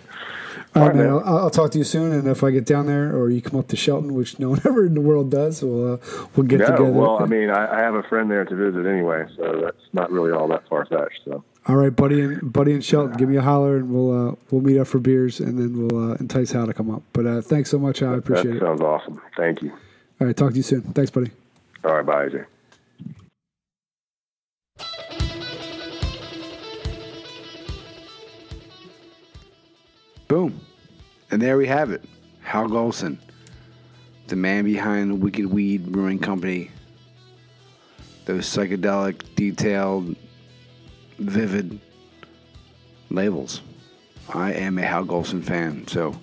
All 0.76 0.82
right, 0.82 0.88
All 0.88 0.88
right, 0.88 0.96
man. 0.96 1.06
man. 1.14 1.22
I'll, 1.24 1.38
I'll 1.38 1.50
talk 1.50 1.70
to 1.72 1.78
you 1.78 1.84
soon, 1.84 2.12
and 2.12 2.26
if 2.26 2.42
I 2.42 2.50
get 2.50 2.66
down 2.66 2.86
there 2.86 3.14
or 3.16 3.30
you 3.30 3.40
come 3.40 3.58
up 3.60 3.68
to 3.68 3.76
Shelton, 3.76 4.12
which 4.14 4.38
no 4.40 4.50
one 4.50 4.60
ever 4.64 4.84
in 4.86 4.94
the 4.94 5.00
world 5.00 5.30
does, 5.30 5.62
we'll 5.62 5.94
uh, 5.94 5.96
we'll 6.34 6.46
get 6.46 6.60
No, 6.60 6.66
together. 6.66 6.90
well, 6.90 7.22
I 7.22 7.26
mean, 7.26 7.48
I, 7.50 7.78
I 7.78 7.80
have 7.80 7.94
a 7.94 8.02
friend 8.04 8.30
there 8.30 8.44
to 8.44 8.54
visit 8.56 8.84
anyway, 8.86 9.26
so 9.36 9.60
that's 9.62 9.76
not 9.92 10.10
really 10.10 10.32
all 10.32 10.48
that 10.48 10.68
far 10.68 10.84
fetched. 10.86 11.20
So, 11.24 11.44
All 11.68 11.76
right, 11.76 11.94
buddy 11.94 12.20
and 12.20 12.52
buddy 12.52 12.72
and 12.72 12.84
Shelton, 12.84 13.16
give 13.16 13.28
me 13.28 13.36
a 13.36 13.42
holler, 13.42 13.76
and 13.76 13.88
we'll 13.90 14.28
uh, 14.30 14.34
we'll 14.50 14.62
meet 14.62 14.78
up 14.78 14.88
for 14.88 14.98
beers, 14.98 15.38
and 15.40 15.58
then 15.58 15.86
we'll 15.86 16.12
uh, 16.12 16.14
entice 16.16 16.50
Howell 16.52 16.66
to 16.66 16.74
come 16.74 16.90
up. 16.90 17.02
But 17.12 17.26
uh, 17.26 17.40
thanks 17.40 17.70
so 17.70 17.78
much, 17.78 18.00
Howell. 18.00 18.14
I 18.14 18.18
appreciate 18.18 18.50
that 18.52 18.56
it. 18.56 18.60
sounds 18.60 18.80
awesome. 18.80 19.20
Thank 19.36 19.62
you. 19.62 19.70
All 20.20 20.26
right, 20.26 20.36
talk 20.36 20.50
to 20.50 20.56
you 20.56 20.62
soon. 20.62 20.82
Thanks, 20.82 21.10
buddy. 21.12 21.30
All 21.84 21.94
right, 21.94 22.04
bye, 22.06 22.26
AJ. 22.28 22.46
Boom. 30.28 30.60
And 31.30 31.40
there 31.40 31.56
we 31.56 31.66
have 31.66 31.90
it. 31.90 32.04
Howell 32.40 32.70
Golson, 32.70 33.18
the 34.26 34.36
man 34.36 34.64
behind 34.64 35.10
the 35.10 35.14
Wicked 35.16 35.46
Weed 35.46 35.90
Brewing 35.90 36.18
Company. 36.18 36.70
Those 38.26 38.46
psychedelic, 38.46 39.34
detailed, 39.34 40.16
vivid 41.18 41.78
labels. 43.10 43.60
I 44.32 44.52
am 44.52 44.78
a 44.78 44.82
Howell 44.82 45.06
Golson 45.06 45.44
fan, 45.44 45.86
so 45.86 46.18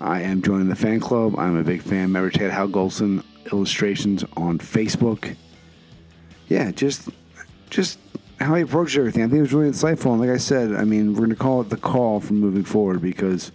I 0.00 0.22
am 0.22 0.42
joining 0.42 0.68
the 0.68 0.76
fan 0.76 1.00
club. 1.00 1.38
I'm 1.38 1.56
a 1.56 1.64
big 1.64 1.82
fan. 1.82 2.02
Remember, 2.02 2.30
check 2.30 2.50
Howell 2.50 2.70
Golson 2.70 3.22
illustrations 3.52 4.24
on 4.36 4.58
Facebook. 4.58 5.36
Yeah, 6.48 6.70
just 6.70 7.08
just 7.70 7.98
how 8.40 8.54
he 8.54 8.62
approached 8.62 8.96
everything. 8.96 9.22
I 9.22 9.26
think 9.26 9.38
it 9.38 9.42
was 9.42 9.52
really 9.52 9.70
insightful. 9.70 10.12
And 10.12 10.20
like 10.20 10.30
I 10.30 10.36
said, 10.36 10.74
I 10.74 10.84
mean, 10.84 11.12
we're 11.12 11.20
going 11.20 11.30
to 11.30 11.36
call 11.36 11.60
it 11.60 11.70
the 11.70 11.76
call 11.76 12.20
from 12.20 12.40
moving 12.40 12.64
forward 12.64 13.00
because 13.00 13.52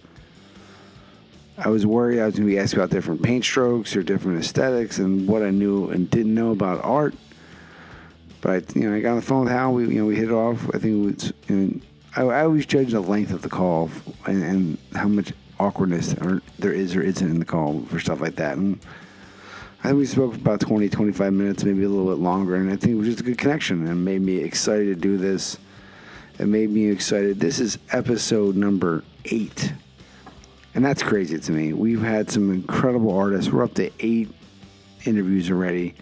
I 1.58 1.68
was 1.68 1.84
worried 1.84 2.20
I 2.20 2.26
was 2.26 2.36
going 2.36 2.48
to 2.48 2.52
be 2.52 2.58
asked 2.58 2.72
about 2.72 2.90
different 2.90 3.22
paint 3.22 3.44
strokes 3.44 3.94
or 3.94 4.02
different 4.02 4.40
aesthetics 4.40 4.98
and 4.98 5.28
what 5.28 5.42
I 5.42 5.50
knew 5.50 5.90
and 5.90 6.10
didn't 6.10 6.34
know 6.34 6.52
about 6.52 6.82
art. 6.82 7.14
But 8.40 8.74
you 8.74 8.88
know, 8.88 8.96
I 8.96 9.00
got 9.00 9.10
on 9.10 9.16
the 9.16 9.22
phone 9.22 9.44
with 9.44 9.52
Howell. 9.52 9.74
We 9.74 9.88
you 9.88 10.00
know 10.00 10.06
we 10.06 10.16
hit 10.16 10.30
it 10.30 10.32
off. 10.32 10.66
I 10.74 10.78
think 10.78 10.84
it 10.84 11.42
was. 11.50 11.82
I, 12.16 12.22
I 12.22 12.44
always 12.44 12.64
judge 12.64 12.92
the 12.92 13.00
length 13.00 13.32
of 13.32 13.42
the 13.42 13.50
call 13.50 13.90
and, 14.26 14.42
and 14.42 14.78
how 14.94 15.08
much 15.08 15.32
awkwardness 15.58 16.14
there 16.58 16.72
is 16.72 16.96
or 16.96 17.02
isn't 17.02 17.30
in 17.30 17.38
the 17.38 17.44
call 17.44 17.82
for 17.82 18.00
stuff 18.00 18.20
like 18.20 18.36
that. 18.36 18.56
And 18.56 18.80
I 19.82 19.88
think 19.88 19.96
we 19.96 20.06
spoke 20.06 20.34
for 20.34 20.38
about 20.38 20.60
20, 20.60 20.90
25 20.90 21.32
minutes, 21.32 21.64
maybe 21.64 21.84
a 21.84 21.88
little 21.88 22.14
bit 22.14 22.22
longer, 22.22 22.56
and 22.56 22.70
I 22.70 22.76
think 22.76 22.92
it 22.92 22.94
was 22.96 23.08
just 23.08 23.20
a 23.20 23.22
good 23.22 23.38
connection 23.38 23.86
and 23.86 24.04
made 24.04 24.20
me 24.20 24.36
excited 24.36 24.84
to 24.86 24.94
do 24.94 25.16
this. 25.16 25.56
It 26.38 26.48
made 26.48 26.68
me 26.68 26.90
excited. 26.90 27.40
This 27.40 27.60
is 27.60 27.78
episode 27.90 28.56
number 28.56 29.02
eight. 29.24 29.72
And 30.74 30.84
that's 30.84 31.02
crazy 31.02 31.38
to 31.38 31.52
me. 31.52 31.72
We've 31.72 32.02
had 32.02 32.30
some 32.30 32.52
incredible 32.52 33.16
artists. 33.16 33.50
We're 33.50 33.64
up 33.64 33.72
to 33.74 33.90
eight 34.00 34.28
interviews 35.06 35.50
already, 35.50 35.94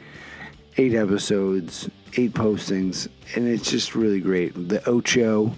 eight 0.77 0.95
episodes, 0.95 1.89
eight 2.17 2.33
postings, 2.33 3.07
and 3.37 3.47
it's 3.47 3.71
just 3.71 3.95
really 3.95 4.21
great. 4.21 4.55
The 4.69 4.85
Ocho, 4.89 5.53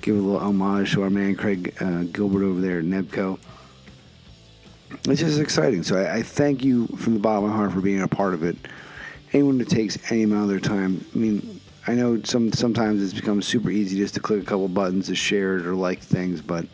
give 0.00 0.16
a 0.16 0.20
little 0.20 0.40
homage 0.40 0.94
to 0.94 1.02
our 1.04 1.10
man 1.10 1.36
Craig 1.36 1.76
uh, 1.80 2.02
Gilbert 2.10 2.42
over 2.42 2.60
there 2.60 2.80
at 2.80 2.84
Nebco 2.84 3.38
it's 5.04 5.20
just 5.20 5.40
exciting. 5.40 5.82
So 5.82 5.98
I, 5.98 6.16
I 6.16 6.22
thank 6.22 6.64
you 6.64 6.86
from 6.88 7.14
the 7.14 7.20
bottom 7.20 7.44
of 7.44 7.50
my 7.50 7.56
heart 7.56 7.72
for 7.72 7.80
being 7.80 8.02
a 8.02 8.08
part 8.08 8.34
of 8.34 8.42
it. 8.42 8.56
Anyone 9.32 9.58
that 9.58 9.68
takes 9.68 9.98
any 10.10 10.22
amount 10.22 10.44
of 10.44 10.48
their 10.48 10.60
time. 10.60 11.04
I 11.14 11.18
mean, 11.18 11.60
I 11.86 11.94
know 11.94 12.20
some 12.22 12.52
sometimes 12.52 13.02
it's 13.02 13.12
become 13.12 13.42
super 13.42 13.70
easy 13.70 13.96
just 13.96 14.14
to 14.14 14.20
click 14.20 14.42
a 14.42 14.44
couple 14.44 14.66
buttons 14.68 15.06
to 15.06 15.14
share 15.14 15.58
it 15.58 15.66
or 15.66 15.74
like 15.74 16.00
things, 16.00 16.40
but 16.40 16.66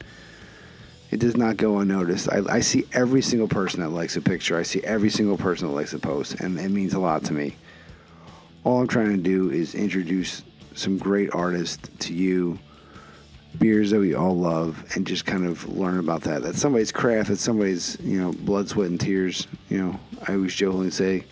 it 1.11 1.21
does 1.21 1.37
not 1.37 1.59
go 1.59 1.79
unnoticed. 1.79 2.31
I, 2.31 2.41
I 2.49 2.61
see 2.61 2.87
every 2.95 3.21
single 3.21 3.49
person 3.49 3.81
that 3.81 3.91
likes 3.91 4.17
a 4.17 4.23
picture. 4.23 4.57
I 4.57 4.63
see 4.63 4.83
every 4.83 5.11
single 5.11 5.37
person 5.37 5.69
that 5.69 5.75
likes 5.75 5.93
a 5.93 5.99
post, 5.99 6.41
and 6.41 6.59
it 6.59 6.71
means 6.71 6.95
a 6.95 6.99
lot 6.99 7.25
to 7.25 7.35
me. 7.35 7.57
All 8.65 8.81
I'm 8.81 8.89
trying 8.89 9.11
to 9.11 9.23
do 9.23 9.51
is 9.51 9.75
introduce 9.75 10.43
some 10.75 10.97
great 10.97 11.29
artists 11.35 11.91
to 12.07 12.15
you 12.15 12.59
beers 13.59 13.91
that 13.91 14.01
we 14.01 14.15
all 14.15 14.37
love 14.37 14.85
and 14.95 15.07
just 15.07 15.27
kind 15.27 15.47
of 15.47 15.69
learn 15.69 15.99
about 15.99 16.23
that. 16.23 16.43
That's 16.43 16.61
somebody's 16.61 16.93
craft. 16.93 17.29
That's 17.29 17.41
somebody's, 17.41 17.99
you 18.01 18.21
know, 18.21 18.33
blood, 18.33 18.69
sweat, 18.69 18.91
and 18.91 19.01
tears. 19.01 19.47
You 19.69 19.79
know, 19.79 20.01
I 20.27 20.35
always 20.35 20.55
jokingly 20.55 20.91
say, 20.91 21.25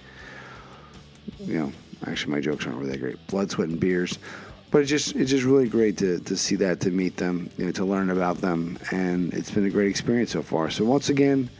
you 1.39 1.59
know, 1.59 1.73
actually 2.07 2.33
my 2.33 2.41
jokes 2.41 2.67
aren't 2.67 2.79
really 2.79 2.91
that 2.93 3.01
great. 3.01 3.27
Blood, 3.27 3.51
sweat, 3.51 3.69
and 3.69 3.81
beers. 3.81 4.19
But 4.71 4.83
it's 4.83 4.91
just 4.91 5.17
it's 5.17 5.31
just 5.31 5.45
really 5.45 5.69
great 5.69 5.99
to, 5.99 6.21
to 6.21 6.37
see 6.37 6.55
that, 6.57 6.81
to 6.81 6.91
meet 6.91 7.17
them, 7.17 7.51
you 7.57 7.67
know, 7.67 7.73
to 7.73 7.85
learn 7.85 8.11
about 8.11 8.39
them. 8.39 8.79
And 8.93 9.33
it's 9.35 9.51
been 9.51 9.67
a 9.67 9.71
great 9.71 9.89
experience 9.89 10.31
so 10.31 10.43
far. 10.43 10.71
So 10.71 10.85
once 10.85 11.09
again, 11.09 11.51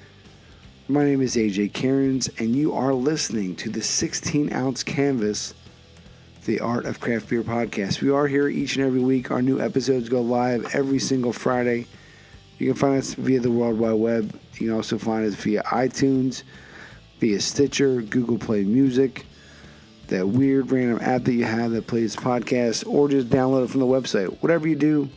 my 0.87 1.05
name 1.05 1.21
is 1.21 1.37
AJ 1.37 1.73
Cairns, 1.73 2.29
and 2.39 2.55
you 2.55 2.73
are 2.73 2.95
listening 2.95 3.57
to 3.57 3.71
the 3.71 3.83
16 3.83 4.53
ounce 4.53 4.83
canvas 4.83 5.55
the 6.45 6.61
Art 6.61 6.87
of 6.87 7.01
Craft 7.01 7.29
Beer 7.29 7.43
podcast. 7.43 8.01
We 8.01 8.11
are 8.11 8.27
here 8.27 8.49
each 8.49 8.77
and 8.77 8.85
every 8.85 9.01
week. 9.01 9.31
Our 9.31 9.43
new 9.43 9.61
episodes 9.61 10.09
go 10.09 10.23
live 10.23 10.75
every 10.75 10.99
single 10.99 11.35
Friday. 11.35 11.87
You 12.59 12.69
can 12.69 12.77
find 12.77 12.99
us 12.99 13.13
via 13.13 13.41
the 13.41 13.51
World 13.51 13.79
Wide 13.79 13.93
Web. 13.93 14.41
You 14.55 14.69
can 14.69 14.71
also 14.71 14.97
find 14.97 15.27
us 15.27 15.35
via 15.35 15.63
iTunes, 15.65 16.43
via 17.19 17.41
Stitcher, 17.41 18.01
Google 18.01 18.39
Play 18.39 18.65
Music, 18.65 19.27
that 20.07 20.27
weird 20.27 20.73
random 20.73 20.99
app 21.03 21.25
that 21.25 21.33
you 21.35 21.45
have 21.45 21.73
that 21.73 21.87
plays 21.87 22.17
podcasts, 22.17 22.87
or 22.87 23.09
just 23.09 23.29
download 23.29 23.65
it 23.65 23.71
from 23.71 23.81
the 23.81 23.87
website. 23.87 24.29
Whatever 24.43 24.67
you 24.67 24.77
do, 24.77 25.11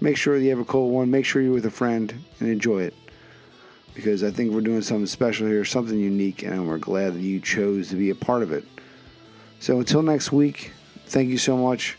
make 0.00 0.16
sure 0.16 0.36
you 0.36 0.50
have 0.50 0.58
a 0.58 0.64
cold 0.64 0.92
one. 0.92 1.08
Make 1.10 1.24
sure 1.24 1.40
you're 1.40 1.52
with 1.52 1.66
a 1.66 1.70
friend 1.70 2.12
and 2.40 2.48
enjoy 2.48 2.82
it. 2.82 2.94
Because 3.94 4.24
I 4.24 4.32
think 4.32 4.52
we're 4.52 4.60
doing 4.60 4.82
something 4.82 5.06
special 5.06 5.46
here, 5.46 5.64
something 5.64 5.98
unique, 5.98 6.42
and 6.42 6.66
we're 6.66 6.78
glad 6.78 7.14
that 7.14 7.20
you 7.20 7.38
chose 7.38 7.90
to 7.90 7.96
be 7.96 8.10
a 8.10 8.14
part 8.14 8.42
of 8.42 8.50
it. 8.50 8.64
So 9.62 9.78
until 9.78 10.02
next 10.02 10.32
week, 10.32 10.72
thank 11.06 11.28
you 11.28 11.38
so 11.38 11.56
much. 11.56 11.96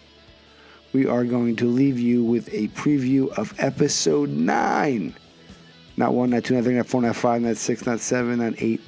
We 0.91 1.06
are 1.06 1.23
going 1.23 1.56
to 1.56 1.65
leave 1.65 1.98
you 1.98 2.22
with 2.22 2.53
a 2.53 2.68
preview 2.68 3.30
of 3.38 3.53
episode 3.57 4.27
9. 4.27 5.15
Not 5.95 6.14
1, 6.14 6.30
not 6.30 6.44
2, 6.44 6.56
not 6.56 6.65
3, 6.65 6.73
not 6.73 6.88
4, 6.88 7.02
not 7.03 7.15
5, 7.15 7.41
not 7.41 7.56
6, 7.56 7.85
not 7.85 8.02
7, 8.02 8.40
not 8.40 8.61
8. 8.61 8.81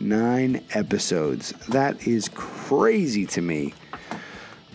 9 0.00 0.64
episodes. 0.72 1.52
That 1.68 2.04
is 2.04 2.28
crazy 2.34 3.24
to 3.26 3.40
me. 3.40 3.72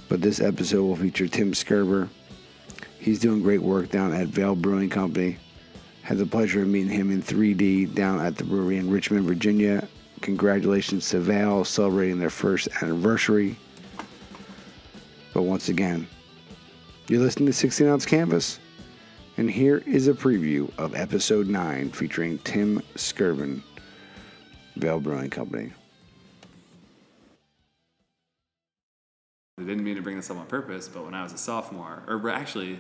But 0.08 0.22
this 0.22 0.40
episode 0.40 0.86
will 0.86 0.96
feature 0.96 1.28
Tim 1.28 1.52
Skerber. 1.52 2.08
He's 2.98 3.20
doing 3.20 3.44
great 3.44 3.62
work 3.62 3.90
down 3.90 4.14
at 4.14 4.28
Vale 4.28 4.56
Brewing 4.56 4.90
Company. 4.90 5.38
Had 6.02 6.20
the 6.20 6.26
pleasure 6.26 6.62
of 6.62 6.70
meeting 6.70 6.94
him 6.94 7.12
in 7.12 7.22
3D 7.22 7.94
down 7.94 8.26
at 8.26 8.38
the 8.38 8.46
brewery 8.46 8.78
in 8.78 8.90
Richmond, 8.90 9.26
Virginia. 9.26 9.86
Congratulations 10.22 11.10
to 11.10 11.20
Vale 11.20 11.64
celebrating 11.64 12.20
their 12.20 12.30
first 12.30 12.68
anniversary. 12.82 13.56
But 15.34 15.44
once 15.44 15.70
again, 15.70 16.08
you're 17.08 17.22
listening 17.22 17.46
to 17.48 17.54
16 17.54 17.88
Ounce 17.88 18.06
Canvas, 18.06 18.60
and 19.38 19.50
here 19.50 19.84
is 19.86 20.08
a 20.08 20.14
preview 20.14 20.72
of 20.78 20.96
episode 20.96 21.48
9 21.48 21.92
featuring 21.92 22.40
Tim 22.40 22.82
Skirvin, 22.96 23.62
Vale 24.76 25.00
Brewing 25.00 25.30
Company. 25.30 25.72
I 29.60 29.64
didn't 29.64 29.84
mean 29.84 29.96
to 29.96 30.02
bring 30.02 30.18
this 30.18 30.30
up 30.30 30.38
on 30.38 30.46
purpose, 30.48 30.88
but 30.88 31.06
when 31.06 31.14
I 31.14 31.24
was 31.24 31.34
a 31.34 31.38
sophomore, 31.38 32.04
or 32.08 32.30
actually, 32.30 32.80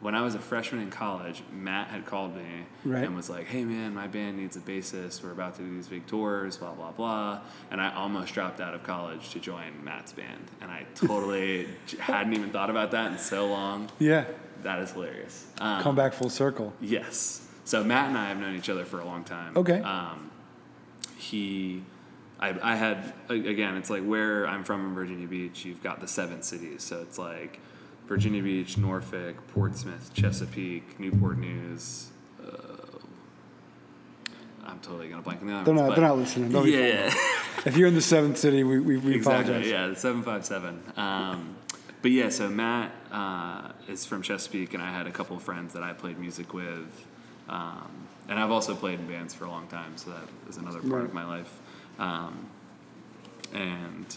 when 0.00 0.14
I 0.14 0.22
was 0.22 0.34
a 0.36 0.38
freshman 0.38 0.80
in 0.80 0.90
college, 0.90 1.42
Matt 1.52 1.88
had 1.88 2.06
called 2.06 2.36
me 2.36 2.42
Right. 2.84 3.02
and 3.04 3.16
was 3.16 3.28
like, 3.28 3.46
"Hey 3.46 3.64
man, 3.64 3.94
my 3.94 4.06
band 4.06 4.36
needs 4.38 4.56
a 4.56 4.60
bassist. 4.60 5.22
We're 5.24 5.32
about 5.32 5.56
to 5.56 5.62
do 5.62 5.74
these 5.74 5.88
big 5.88 6.06
tours, 6.06 6.56
blah 6.56 6.72
blah 6.72 6.92
blah." 6.92 7.40
And 7.70 7.80
I 7.80 7.92
almost 7.94 8.32
dropped 8.32 8.60
out 8.60 8.74
of 8.74 8.82
college 8.84 9.30
to 9.30 9.40
join 9.40 9.82
Matt's 9.84 10.12
band, 10.12 10.44
and 10.60 10.70
I 10.70 10.86
totally 10.94 11.66
hadn't 11.98 12.32
even 12.34 12.50
thought 12.50 12.70
about 12.70 12.92
that 12.92 13.12
in 13.12 13.18
so 13.18 13.46
long. 13.48 13.88
Yeah. 13.98 14.24
That 14.62 14.80
is 14.80 14.90
hilarious. 14.92 15.46
Um, 15.60 15.82
Come 15.82 15.94
back 15.96 16.12
full 16.12 16.30
circle. 16.30 16.72
Yes. 16.80 17.46
So 17.64 17.84
Matt 17.84 18.08
and 18.08 18.18
I 18.18 18.28
have 18.28 18.38
known 18.38 18.56
each 18.56 18.68
other 18.68 18.84
for 18.84 18.98
a 19.00 19.04
long 19.04 19.22
time. 19.24 19.56
Okay. 19.56 19.80
Um, 19.82 20.30
he, 21.16 21.82
I, 22.40 22.56
I 22.62 22.76
had 22.76 23.12
again. 23.28 23.76
It's 23.76 23.90
like 23.90 24.02
where 24.04 24.46
I'm 24.46 24.64
from 24.64 24.86
in 24.86 24.94
Virginia 24.94 25.26
Beach. 25.26 25.64
You've 25.64 25.82
got 25.82 26.00
the 26.00 26.08
seven 26.08 26.42
cities. 26.42 26.82
So 26.82 27.00
it's 27.02 27.18
like 27.18 27.60
Virginia 28.08 28.42
Beach, 28.42 28.78
Norfolk, 28.78 29.36
Portsmouth, 29.48 30.12
Chesapeake, 30.14 30.98
Newport 30.98 31.38
News. 31.38 32.08
Uh, 32.42 32.48
I'm 34.64 34.78
totally 34.80 35.08
gonna 35.08 35.22
blank 35.22 35.40
on 35.42 35.46
the 35.46 35.62
They're 35.62 35.74
not, 35.74 35.90
they're 35.94 36.04
not 36.04 36.16
listening. 36.16 36.50
Don't 36.50 36.64
be 36.64 36.72
Yeah. 36.72 37.12
If 37.66 37.76
you're 37.76 37.88
in 37.88 37.94
the 37.94 38.00
seventh 38.00 38.38
city, 38.38 38.64
we, 38.64 38.78
we, 38.80 38.96
we 38.96 39.14
exactly. 39.16 39.52
apologize. 39.52 39.70
Yeah, 39.70 39.86
the 39.88 39.96
seven 39.96 40.22
five 40.22 40.46
seven. 40.46 40.80
Um, 40.96 41.56
but 42.00 42.12
yeah, 42.12 42.28
so 42.28 42.48
Matt 42.48 42.92
uh, 43.10 43.72
is 43.88 44.06
from 44.06 44.22
Chesapeake, 44.22 44.72
and 44.74 44.82
I 44.82 44.90
had 44.90 45.06
a 45.06 45.10
couple 45.10 45.36
of 45.36 45.42
friends 45.42 45.74
that 45.74 45.82
I 45.82 45.92
played 45.92 46.18
music 46.18 46.54
with, 46.54 47.06
um, 47.48 47.90
and 48.28 48.38
I've 48.38 48.52
also 48.52 48.74
played 48.74 49.00
in 49.00 49.08
bands 49.08 49.34
for 49.34 49.44
a 49.46 49.50
long 49.50 49.66
time, 49.66 49.96
so 49.96 50.10
that 50.10 50.22
is 50.48 50.56
another 50.56 50.78
part 50.80 50.92
Right. 50.92 51.04
of 51.04 51.12
my 51.14 51.24
life. 51.24 51.60
Um, 51.98 52.46
and 53.52 54.16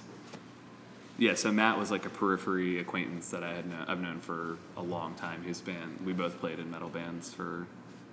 yeah, 1.17 1.35
so 1.35 1.51
Matt 1.51 1.77
was 1.77 1.91
like 1.91 2.05
a 2.05 2.09
periphery 2.09 2.79
acquaintance 2.79 3.29
that 3.29 3.43
I 3.43 3.53
had 3.53 3.67
known, 3.67 3.85
I've 3.87 4.01
known 4.01 4.19
for 4.19 4.57
a 4.77 4.81
long 4.81 5.15
time. 5.15 5.43
His 5.43 5.61
band, 5.61 5.99
we 6.05 6.13
both 6.13 6.39
played 6.39 6.59
in 6.59 6.69
metal 6.71 6.89
bands 6.89 7.33
for 7.33 7.67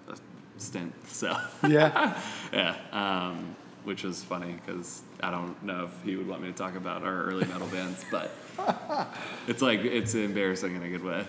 a 0.09 0.17
stint, 0.59 0.93
so 1.09 1.37
Yeah. 1.67 2.21
yeah, 2.53 2.77
um, 2.93 3.57
which 3.85 4.03
was 4.03 4.23
funny 4.23 4.53
because 4.53 5.03
I 5.23 5.31
don't 5.31 5.63
know 5.63 5.85
if 5.85 6.05
he 6.05 6.17
would 6.17 6.29
want 6.29 6.43
me 6.43 6.49
to 6.49 6.55
talk 6.55 6.77
about 6.77 7.03
our 7.03 7.23
early 7.25 7.47
metal 7.47 7.69
bands, 7.69 8.05
but 8.11 8.31
it's 9.49 9.63
like 9.63 9.81
it's 9.81 10.15
embarrassing 10.15 10.77
in 10.77 10.83
a 10.83 10.89
good 10.89 11.05
way. 11.05 11.25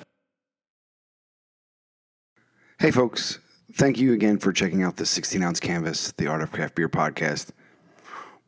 Hey, 2.80 2.92
folks. 2.92 3.40
Thank 3.74 4.00
you 4.00 4.14
again 4.14 4.40
for 4.40 4.52
checking 4.52 4.82
out 4.82 4.96
the 4.98 5.06
16 5.06 5.44
ounce 5.44 5.60
canvas, 5.60 6.12
the 6.18 6.26
Art 6.28 6.42
of 6.42 6.52
Craft 6.52 6.74
Beer 6.76 6.90
podcast. 6.90 7.52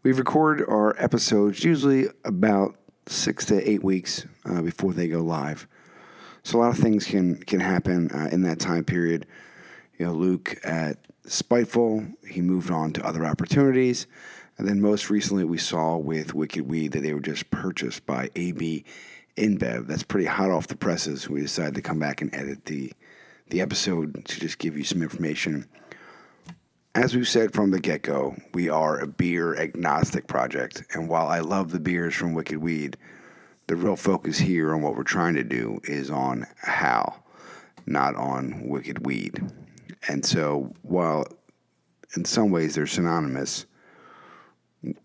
We 0.03 0.13
record 0.13 0.65
our 0.67 0.95
episodes 0.97 1.63
usually 1.63 2.07
about 2.25 2.75
six 3.07 3.45
to 3.45 3.69
eight 3.69 3.83
weeks 3.83 4.25
uh, 4.45 4.61
before 4.61 4.93
they 4.93 5.07
go 5.07 5.19
live. 5.19 5.67
So 6.43 6.57
a 6.57 6.61
lot 6.61 6.71
of 6.71 6.79
things 6.79 7.05
can 7.05 7.37
can 7.37 7.59
happen 7.59 8.09
uh, 8.11 8.29
in 8.31 8.41
that 8.43 8.59
time 8.59 8.83
period. 8.83 9.25
You 9.97 10.07
know, 10.07 10.13
Luke 10.13 10.59
at 10.63 10.97
Spiteful, 11.25 12.05
he 12.27 12.41
moved 12.41 12.71
on 12.71 12.93
to 12.93 13.05
other 13.05 13.25
opportunities, 13.25 14.07
and 14.57 14.67
then 14.67 14.81
most 14.81 15.09
recently 15.09 15.43
we 15.43 15.57
saw 15.57 15.97
with 15.97 16.33
Wicked 16.33 16.67
Weed 16.67 16.93
that 16.93 17.03
they 17.03 17.13
were 17.13 17.19
just 17.19 17.51
purchased 17.51 18.05
by 18.05 18.29
AB 18.35 18.83
InBev. 19.37 19.87
That's 19.87 20.03
pretty 20.03 20.25
hot 20.27 20.49
off 20.49 20.67
the 20.67 20.75
presses. 20.75 21.29
We 21.29 21.41
decided 21.41 21.75
to 21.75 21.81
come 21.81 21.99
back 21.99 22.21
and 22.21 22.33
edit 22.33 22.65
the 22.65 22.91
the 23.49 23.61
episode 23.61 24.25
to 24.25 24.39
just 24.39 24.57
give 24.57 24.77
you 24.77 24.83
some 24.83 25.01
information. 25.01 25.67
As 26.93 27.15
we've 27.15 27.27
said 27.27 27.53
from 27.53 27.71
the 27.71 27.79
get 27.79 28.01
go, 28.01 28.35
we 28.53 28.67
are 28.67 28.99
a 28.99 29.07
beer 29.07 29.55
agnostic 29.55 30.27
project, 30.27 30.83
and 30.93 31.07
while 31.07 31.27
I 31.27 31.39
love 31.39 31.71
the 31.71 31.79
beers 31.79 32.13
from 32.13 32.33
Wicked 32.33 32.57
Weed, 32.57 32.97
the 33.67 33.77
real 33.77 33.95
focus 33.95 34.39
here 34.39 34.73
on 34.73 34.81
what 34.81 34.97
we're 34.97 35.03
trying 35.03 35.35
to 35.35 35.43
do 35.45 35.79
is 35.85 36.09
on 36.09 36.47
Howell, 36.57 37.23
not 37.85 38.17
on 38.17 38.67
Wicked 38.67 39.05
Weed. 39.05 39.41
And 40.09 40.25
so, 40.25 40.73
while 40.81 41.27
in 42.17 42.25
some 42.25 42.51
ways 42.51 42.75
they're 42.75 42.87
synonymous, 42.87 43.67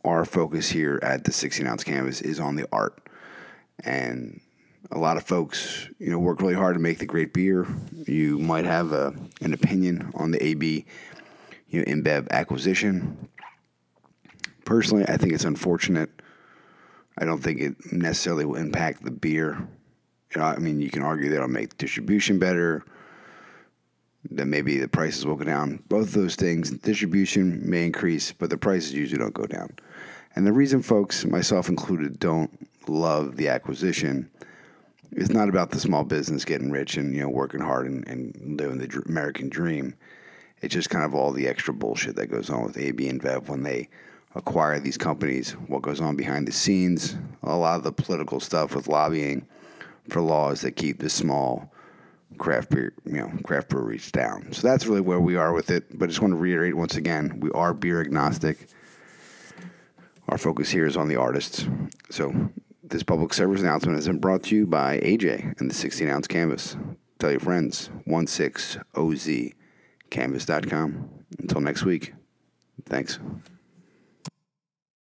our 0.05 0.25
focus 0.25 0.69
here 0.69 0.99
at 1.05 1.23
the 1.23 1.31
16 1.31 1.69
ounce 1.69 1.85
canvas 1.85 2.21
is 2.21 2.41
on 2.41 2.57
the 2.57 2.67
art. 2.73 3.09
And 3.85 4.41
a 4.91 4.99
lot 4.99 5.19
of 5.19 5.23
folks, 5.23 5.89
you 6.01 6.11
know, 6.11 6.19
work 6.19 6.41
really 6.41 6.55
hard 6.55 6.75
to 6.75 6.81
make 6.81 6.99
the 6.99 7.07
great 7.07 7.33
beer. 7.33 7.65
You 7.93 8.41
might 8.41 8.65
have 8.65 8.91
a, 8.91 9.15
an 9.41 9.53
opinion 9.53 10.11
on 10.15 10.33
the 10.33 10.45
AB, 10.45 10.87
you 11.69 11.81
know, 11.81 11.85
InBev 11.87 12.31
acquisition. 12.31 13.29
Personally, 14.65 15.05
I 15.09 15.17
think 15.17 15.33
it's 15.33 15.45
unfortunate. 15.45 16.11
I 17.19 17.25
don't 17.25 17.43
think 17.43 17.61
it 17.61 17.93
necessarily 17.93 18.45
will 18.45 18.57
impact 18.57 19.05
the 19.05 19.11
beer. 19.11 19.67
You 20.35 20.41
know, 20.41 20.47
I 20.47 20.59
mean, 20.59 20.81
you 20.81 20.91
can 20.91 21.03
argue 21.03 21.29
that 21.31 21.37
it'll 21.37 21.49
make 21.49 21.79
distribution 21.79 22.39
better, 22.39 22.85
that 24.31 24.47
maybe 24.47 24.79
the 24.79 24.89
prices 24.89 25.25
will 25.25 25.37
go 25.37 25.45
down. 25.45 25.83
Both 25.89 26.13
those 26.13 26.35
things, 26.35 26.71
distribution 26.71 27.69
may 27.69 27.87
increase, 27.87 28.33
but 28.33 28.51
the 28.51 28.59
prices 28.59 28.93
usually 28.93 29.19
don't 29.21 29.35
go 29.35 29.47
down. 29.47 29.71
And 30.35 30.47
the 30.47 30.53
reason 30.53 30.83
folks, 30.83 31.25
myself 31.25 31.69
included, 31.69 32.19
don't 32.19 32.51
love 32.89 33.37
the 33.37 33.49
acquisition 33.49 34.31
is 35.13 35.31
not 35.31 35.49
about 35.49 35.71
the 35.71 35.81
small 35.81 36.05
business 36.05 36.45
getting 36.45 36.71
rich 36.71 36.97
and 36.97 37.15
you 37.15 37.23
know 37.23 37.29
working 37.29 37.61
hard 37.61 37.87
and, 37.87 38.07
and 38.07 38.61
living 38.61 38.79
the 38.79 38.87
dr- 38.87 39.07
American 39.07 39.49
dream. 39.49 39.95
It's 40.63 40.75
just 40.75 40.91
kind 40.91 41.05
of 41.05 41.15
all 41.15 41.33
the 41.33 41.49
extra 41.49 41.75
bullshit 41.75 42.17
that 42.17 42.29
goes 42.29 42.51
on 42.51 42.65
with 42.65 42.79
AB 42.79 43.09
InBev 43.09 43.49
when 43.49 43.63
they 43.63 43.89
acquire 44.35 44.81
these 44.81 44.97
companies. 44.97 45.53
What 45.53 45.83
goes 45.83 46.01
on 46.01 46.17
behind 46.17 46.49
the 46.49 46.53
scenes, 46.53 47.17
a 47.43 47.57
lot 47.57 47.77
of 47.77 47.83
the 47.85 47.93
political 47.93 48.41
stuff 48.41 48.75
with 48.75 48.89
lobbying 48.89 49.47
for 50.09 50.21
laws 50.21 50.63
that 50.63 50.73
keep 50.73 51.01
the 51.01 51.11
small 51.11 51.73
craft 52.39 52.71
beer, 52.71 52.93
you 53.05 53.13
know, 53.13 53.33
craft 53.45 53.69
breweries 53.69 54.11
down. 54.11 54.53
So 54.53 54.67
that's 54.67 54.87
really 54.87 55.01
where 55.01 55.21
we 55.21 55.37
are 55.37 55.53
with 55.53 55.71
it. 55.71 55.99
But 55.99 56.07
I 56.07 56.09
just 56.09 56.21
want 56.21 56.33
to 56.33 56.39
reiterate 56.39 56.77
once 56.77 56.97
again, 56.97 57.41
we 57.41 57.51
are 57.53 57.75
beer 57.75 58.01
agnostic. 58.01 58.69
Our 60.29 60.39
focus 60.39 60.71
here 60.71 60.87
is 60.87 60.97
on 60.97 61.09
the 61.09 61.17
artists. 61.17 61.67
So 62.11 62.51
this 62.83 63.03
public 63.03 63.33
service 63.35 63.61
announcement 63.61 63.97
has 63.97 64.07
been 64.07 64.19
brought 64.19 64.43
to 64.45 64.57
you 64.57 64.67
by 64.67 64.99
AJ 65.01 65.59
and 65.61 65.71
the 65.71 65.75
16 65.75 66.09
ounce 66.09 66.27
canvas. 66.27 66.77
Tell 67.19 67.31
your 67.31 67.41
friends, 67.41 67.91
16OZ 68.07 69.53
canvas.com. 70.11 71.11
Until 71.39 71.61
next 71.61 71.85
week, 71.85 72.15
thanks. 72.85 73.19